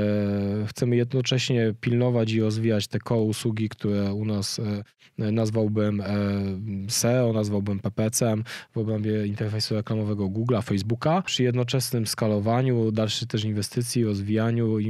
chcemy 0.67 0.97
jednocześnie 0.97 1.75
pilnować 1.81 2.33
i 2.33 2.41
rozwijać 2.41 2.89
te 2.89 2.99
koło 2.99 3.25
usługi, 3.25 3.69
które 3.69 4.15
u 4.15 4.25
nas 4.25 4.59
e, 4.59 4.85
nazwałbym 5.19 6.01
e, 6.01 6.07
SEO, 6.89 7.33
nazwałbym 7.33 7.81
PPC-em 7.81 8.45
w 8.75 8.79
obrębie 8.79 9.27
interfejsu 9.27 9.75
reklamowego 9.75 10.27
Google'a, 10.27 10.63
Facebooka. 10.63 11.23
Przy 11.23 11.43
jednoczesnym 11.43 12.07
skalowaniu, 12.07 12.93
dalszych 12.93 13.29
też 13.29 13.45
inwestycji, 13.45 14.05
rozwijaniu, 14.05 14.79
e, 14.79 14.83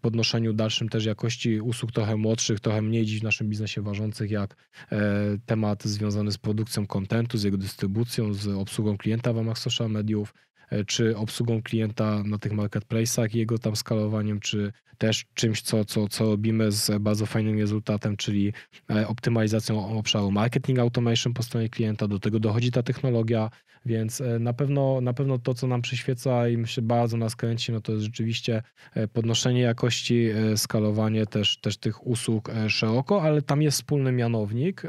podnoszeniu 0.00 0.52
dalszym 0.52 0.88
też 0.88 1.04
jakości 1.04 1.60
usług 1.60 1.92
trochę 1.92 2.16
młodszych, 2.16 2.60
trochę 2.60 2.82
mniej 2.82 3.06
dziś 3.06 3.20
w 3.20 3.24
naszym 3.24 3.48
biznesie 3.48 3.82
ważących, 3.82 4.30
jak 4.30 4.56
e, 4.92 4.98
temat 5.46 5.84
związany 5.84 6.32
z 6.32 6.38
produkcją 6.38 6.86
kontentu, 6.86 7.38
z 7.38 7.42
jego 7.42 7.56
dystrybucją, 7.56 8.34
z 8.34 8.48
obsługą 8.48 8.96
klienta 8.96 9.32
w 9.36 9.38
ramach 9.38 9.58
social 9.58 9.90
mediów, 9.90 10.34
e, 10.70 10.84
czy 10.84 11.16
obsługą 11.16 11.62
klienta 11.62 12.22
na 12.24 12.38
tych 12.38 12.52
marketplace'ach 12.52 13.34
i 13.34 13.38
jego 13.38 13.58
tam 13.58 13.76
skalowaniem, 13.76 14.40
czy 14.40 14.72
też 14.98 15.24
czymś, 15.34 15.62
co, 15.62 15.84
co, 15.84 16.08
co 16.08 16.24
robimy 16.24 16.72
z 16.72 17.02
bardzo 17.02 17.26
fajnym 17.26 17.58
rezultatem, 17.58 18.16
czyli 18.16 18.52
e, 18.90 19.08
optymalizacją 19.08 19.98
obszaru 19.98 20.30
marketing 20.30 20.78
automation 20.78 21.34
po 21.34 21.42
stronie 21.42 21.68
klienta. 21.68 22.08
Do 22.08 22.18
tego 22.18 22.40
dochodzi 22.40 22.70
ta 22.70 22.82
technologia, 22.82 23.50
więc 23.86 24.20
e, 24.20 24.38
na 24.38 24.52
pewno, 24.52 25.00
na 25.00 25.12
pewno 25.12 25.38
to, 25.38 25.54
co 25.54 25.66
nam 25.66 25.82
przyświeca 25.82 26.48
i 26.48 26.56
myślę 26.56 26.82
bardzo 26.82 27.16
nas 27.16 27.36
kręci, 27.36 27.72
no 27.72 27.80
to 27.80 27.92
jest 27.92 28.04
rzeczywiście 28.04 28.62
e, 28.94 29.08
podnoszenie 29.08 29.60
jakości, 29.60 30.26
e, 30.26 30.56
skalowanie 30.56 31.26
też, 31.26 31.60
też 31.60 31.76
tych 31.76 32.06
usług 32.06 32.50
szeroko, 32.68 33.22
ale 33.22 33.42
tam 33.42 33.62
jest 33.62 33.76
wspólny 33.76 34.12
mianownik 34.12 34.82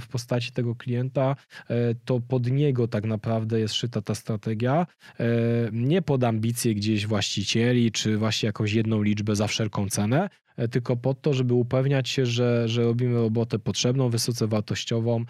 w 0.00 0.08
postaci 0.10 0.52
tego 0.52 0.74
klienta. 0.74 1.36
To 2.04 2.20
pod 2.20 2.50
niego 2.50 2.88
tak 2.88 3.04
naprawdę 3.04 3.60
jest 3.60 3.74
szyta 3.74 4.02
ta 4.02 4.14
strategia. 4.14 4.86
Nie 5.72 6.02
pod 6.02 6.24
ambicje 6.24 6.74
gdzieś 6.74 7.06
właścicieli, 7.06 7.92
czy 7.92 8.16
właśnie 8.16 8.46
jakąś 8.46 8.72
jedną 8.72 9.02
liczbę 9.02 9.36
za 9.36 9.46
wszelką 9.46 9.88
cenę, 9.88 10.28
tylko 10.70 10.96
pod 10.96 11.20
to, 11.20 11.34
żeby 11.34 11.54
upewniać 11.54 12.08
się, 12.08 12.26
że, 12.26 12.68
że 12.68 12.82
robimy 12.82 13.14
robotę 13.14 13.58
potrzebną, 13.58 14.10
wysoce 14.10 14.46
wartościową, 14.46 15.24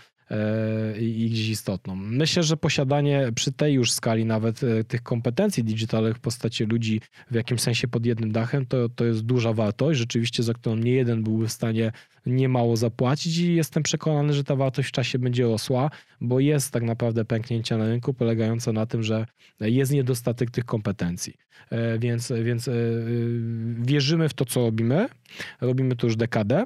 i 1.00 1.24
i 1.24 1.30
gdzieś 1.30 1.48
istotną. 1.48 1.96
Myślę, 1.96 2.42
że 2.42 2.56
posiadanie 2.56 3.32
przy 3.34 3.52
tej 3.52 3.74
już 3.74 3.92
skali 3.92 4.24
nawet 4.24 4.62
e, 4.64 4.84
tych 4.84 5.02
kompetencji 5.02 5.64
digitalowych 5.64 6.16
w 6.16 6.20
postaci 6.20 6.64
ludzi 6.64 7.00
w 7.30 7.34
jakimś 7.34 7.60
sensie 7.60 7.88
pod 7.88 8.06
jednym 8.06 8.32
dachem, 8.32 8.66
to, 8.66 8.88
to 8.88 9.04
jest 9.04 9.20
duża 9.20 9.52
wartość, 9.52 9.98
rzeczywiście, 9.98 10.42
za 10.42 10.54
którą 10.54 10.76
nie 10.76 10.92
jeden 10.92 11.22
byłby 11.22 11.48
w 11.48 11.52
stanie 11.52 11.92
niemało 12.26 12.76
zapłacić 12.76 13.38
i 13.38 13.54
jestem 13.54 13.82
przekonany, 13.82 14.32
że 14.32 14.44
ta 14.44 14.56
wartość 14.56 14.88
w 14.88 14.92
czasie 14.92 15.18
będzie 15.18 15.44
rosła, 15.44 15.90
bo 16.20 16.40
jest 16.40 16.72
tak 16.72 16.82
naprawdę 16.82 17.24
pęknięcie 17.24 17.76
na 17.76 17.86
rynku 17.86 18.14
polegające 18.14 18.72
na 18.72 18.86
tym, 18.86 19.02
że 19.02 19.26
jest 19.60 19.92
niedostatek 19.92 20.50
tych 20.50 20.64
kompetencji. 20.64 21.34
E, 21.70 21.98
Więc, 21.98 22.32
więc 22.42 22.68
e, 22.68 22.72
wierzymy 23.80 24.28
w 24.28 24.34
to, 24.34 24.44
co 24.44 24.60
robimy. 24.60 25.08
Robimy 25.60 25.96
to 25.96 26.06
już 26.06 26.16
dekadę. 26.16 26.64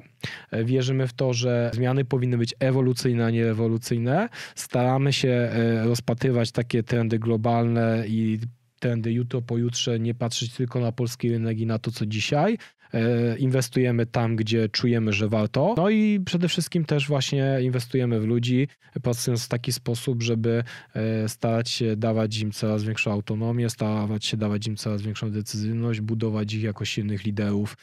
E, 0.51 0.63
Wierzymy 0.63 1.07
w 1.07 1.13
to, 1.13 1.33
że 1.33 1.71
zmiany 1.73 2.05
powinny 2.05 2.37
być 2.37 2.55
ewolucyjne, 2.59 3.25
a 3.25 3.29
nie 3.29 3.43
rewolucyjne. 3.43 4.29
Staramy 4.55 5.13
się 5.13 5.49
rozpatrywać 5.83 6.51
takie 6.51 6.83
trendy 6.83 7.19
globalne 7.19 8.03
i 8.07 8.39
trendy 8.79 9.11
jutro, 9.11 9.41
pojutrze, 9.41 9.99
nie 9.99 10.13
patrzeć 10.13 10.53
tylko 10.53 10.79
na 10.79 10.91
polski 10.91 11.31
rynek 11.31 11.59
i 11.59 11.65
na 11.65 11.79
to, 11.79 11.91
co 11.91 12.05
dzisiaj. 12.05 12.57
E, 12.93 13.37
Inwestujemy 13.37 14.05
tam, 14.05 14.35
gdzie 14.35 14.69
czujemy, 14.69 15.13
że 15.13 15.29
warto. 15.29 15.73
No 15.77 15.89
i 15.89 16.19
przede 16.25 16.47
wszystkim 16.47 16.85
też 16.85 17.07
właśnie 17.07 17.57
inwestujemy 17.61 18.19
w 18.19 18.25
ludzi, 18.25 18.67
pracując 19.01 19.45
w 19.45 19.47
taki 19.47 19.71
sposób, 19.71 20.23
żeby 20.23 20.63
e, 20.93 21.29
starać 21.29 21.69
się 21.69 21.95
dawać 21.95 22.39
im 22.39 22.51
coraz 22.51 22.83
większą 22.83 23.11
autonomię, 23.11 23.69
starać 23.69 24.25
się 24.25 24.37
dawać 24.37 24.67
im 24.67 24.75
coraz 24.75 25.01
większą 25.01 25.31
decyzyjność, 25.31 26.01
budować 26.01 26.53
ich 26.53 26.63
jako 26.63 26.85
silnych 26.85 27.23
liderów, 27.23 27.77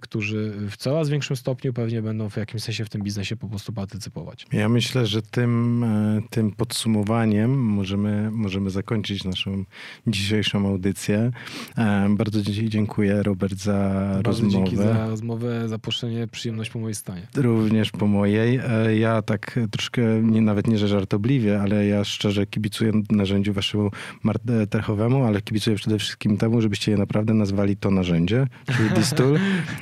którzy 0.00 0.52
w 0.70 0.76
coraz 0.76 1.08
większym 1.08 1.36
stopniu 1.36 1.72
pewnie 1.72 2.02
będą 2.02 2.30
w 2.30 2.36
jakimś 2.36 2.62
sensie 2.62 2.84
w 2.84 2.88
tym 2.88 3.02
biznesie 3.02 3.36
po 3.36 3.48
prostu 3.48 3.72
partycypować. 3.72 4.46
Ja 4.52 4.68
myślę, 4.68 5.06
że 5.06 5.22
tym, 5.22 5.84
e, 5.84 6.20
tym 6.30 6.50
podsumowaniem 6.52 7.58
możemy, 7.62 8.30
możemy 8.30 8.70
zakończyć 8.70 9.24
naszą 9.24 9.64
dzisiejszą 10.06 10.68
audycję. 10.68 11.30
E, 11.78 12.08
Bardzo 12.18 12.42
Ci 12.44 12.68
dziękuję, 12.68 13.22
Robert, 13.22 13.58
za 13.58 13.72
Bardzo 14.14 14.30
rozmowę. 14.30 14.50
dzięki 14.52 14.76
za 14.76 15.06
rozmowę, 15.08 15.68
zaproszenie, 15.68 16.26
przyjemność 16.26 16.70
po 16.70 16.78
mojej 16.78 16.94
stronie. 16.94 17.26
Również 17.36 17.90
po 17.90 18.06
mojej. 18.06 18.56
E, 18.56 18.96
Ja 18.96 19.22
tak 19.22 19.60
troszkę, 19.70 20.02
nie, 20.22 20.40
nawet 20.40 20.66
nie 20.66 20.78
że 20.78 20.88
żartobliwie, 20.88 21.60
ale 21.60 21.86
ja 21.86 22.04
szczerze 22.04 22.46
kibicuję 22.46 22.92
narzędziu 23.10 23.52
waszemu 23.52 23.90
martechowemu, 24.22 25.24
ale 25.24 25.42
kibicuję 25.42 25.76
przede 25.76 25.98
wszystkim 25.98 26.36
temu, 26.36 26.60
żebyście 26.60 26.92
je 26.92 26.98
naprawdę 26.98 27.34
nazwali 27.34 27.76
to 27.76 27.90
narzędzie, 27.90 28.46
czyli 28.76 28.90
Distool, 28.96 29.38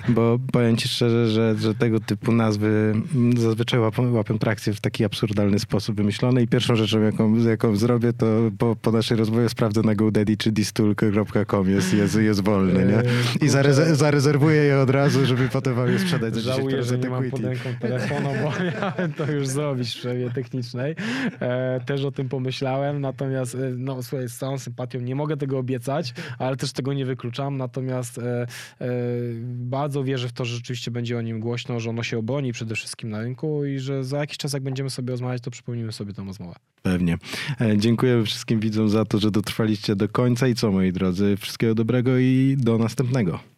bo 0.08 0.38
powiem 0.52 0.76
ci 0.76 0.88
szczerze, 0.88 1.28
że, 1.28 1.54
że 1.58 1.74
tego 1.74 2.00
typu 2.00 2.32
nazwy 2.32 2.94
zazwyczaj 3.36 3.80
łapią, 3.80 4.12
łapią 4.12 4.38
trakcję 4.38 4.72
w 4.72 4.80
taki 4.80 5.04
absurdalny 5.04 5.58
sposób 5.58 5.96
wymyślone 5.96 6.42
i 6.42 6.48
pierwszą 6.48 6.76
rzeczą, 6.76 7.00
jaką, 7.00 7.36
jaką 7.36 7.76
zrobię, 7.76 8.12
to 8.12 8.26
po, 8.58 8.76
po 8.76 8.92
naszej 8.92 9.16
rozmowie 9.16 9.48
sprawdzę 9.48 9.82
na 9.82 9.94
GoDaddy, 9.94 10.36
czy 10.36 10.52
distool.com 10.52 11.70
jest, 11.70 11.94
jest, 11.94 12.14
jest 12.14 12.44
wolny, 12.44 12.84
nie? 12.84 13.02
I 13.46 13.50
zareze- 13.50 13.94
zarezerwuję 13.94 14.62
je 14.62 14.80
od 14.80 14.90
razu, 14.90 15.26
żeby 15.26 15.48
potem 15.48 15.74
wam 15.74 15.88
je 15.88 15.98
sprzedać 15.98 16.34
za 16.34 16.40
10 16.40 16.56
Żałuję, 16.56 16.82
że 16.82 16.98
nie 16.98 17.10
mam 17.10 17.30
pod 17.30 17.40
ręką 17.40 17.68
telefonu, 17.80 18.28
bo 18.42 18.52
miałem 18.80 19.12
to 19.12 19.32
już 19.32 19.48
zrobić 19.48 19.94
w 19.94 19.98
przerwie 19.98 20.30
technicznej. 20.30 20.94
E, 21.40 21.80
też 21.86 22.04
o 22.04 22.12
tym 22.12 22.28
pomyślałem, 22.28 23.00
natomiast 23.00 23.54
e, 23.54 23.58
no, 23.76 24.02
słuchaj, 24.02 24.28
z 24.28 24.36
całą 24.36 24.58
sympatią 24.58 25.00
nie 25.00 25.14
mogę 25.14 25.36
tego 25.36 25.58
obiecać, 25.58 26.14
ale 26.38 26.56
też 26.56 26.72
tego 26.72 26.92
nie 26.92 27.06
wykluczam, 27.06 27.56
natomiast 27.56 28.18
e, 28.18 28.46
e, 28.80 28.86
bardzo 29.72 30.04
wierzę 30.04 30.28
w 30.28 30.32
to, 30.32 30.44
że 30.44 30.54
rzeczywiście 30.56 30.90
będzie 30.90 31.18
o 31.18 31.22
nim 31.22 31.40
głośno, 31.40 31.80
że 31.80 31.90
ono 31.90 32.02
się 32.02 32.18
obroni 32.18 32.52
przede 32.52 32.74
wszystkim 32.74 33.10
na 33.10 33.20
rynku 33.20 33.64
i 33.64 33.78
że 33.78 34.04
za 34.04 34.18
jakiś 34.18 34.38
czas, 34.38 34.52
jak 34.52 34.62
będziemy 34.62 34.90
sobie 34.90 35.10
rozmawiać, 35.10 35.42
to 35.42 35.50
przypomnimy 35.50 35.92
sobie 35.92 36.12
tę 36.12 36.24
rozmowę. 36.24 36.54
Pewnie. 36.82 37.18
E, 37.60 37.78
Dziękuję 37.78 38.24
wszystkim 38.24 38.60
widzom 38.60 38.88
za 38.88 39.04
to, 39.04 39.18
że 39.18 39.30
dotrwaliście 39.30 39.96
do 39.96 40.08
końca 40.08 40.48
i 40.48 40.54
co, 40.54 40.72
moi 40.72 40.92
drodzy, 40.92 41.36
wszystkiego 41.36 41.74
dobrego 41.74 42.18
i 42.18 42.56
do 42.58 42.78
następnego. 42.78 43.51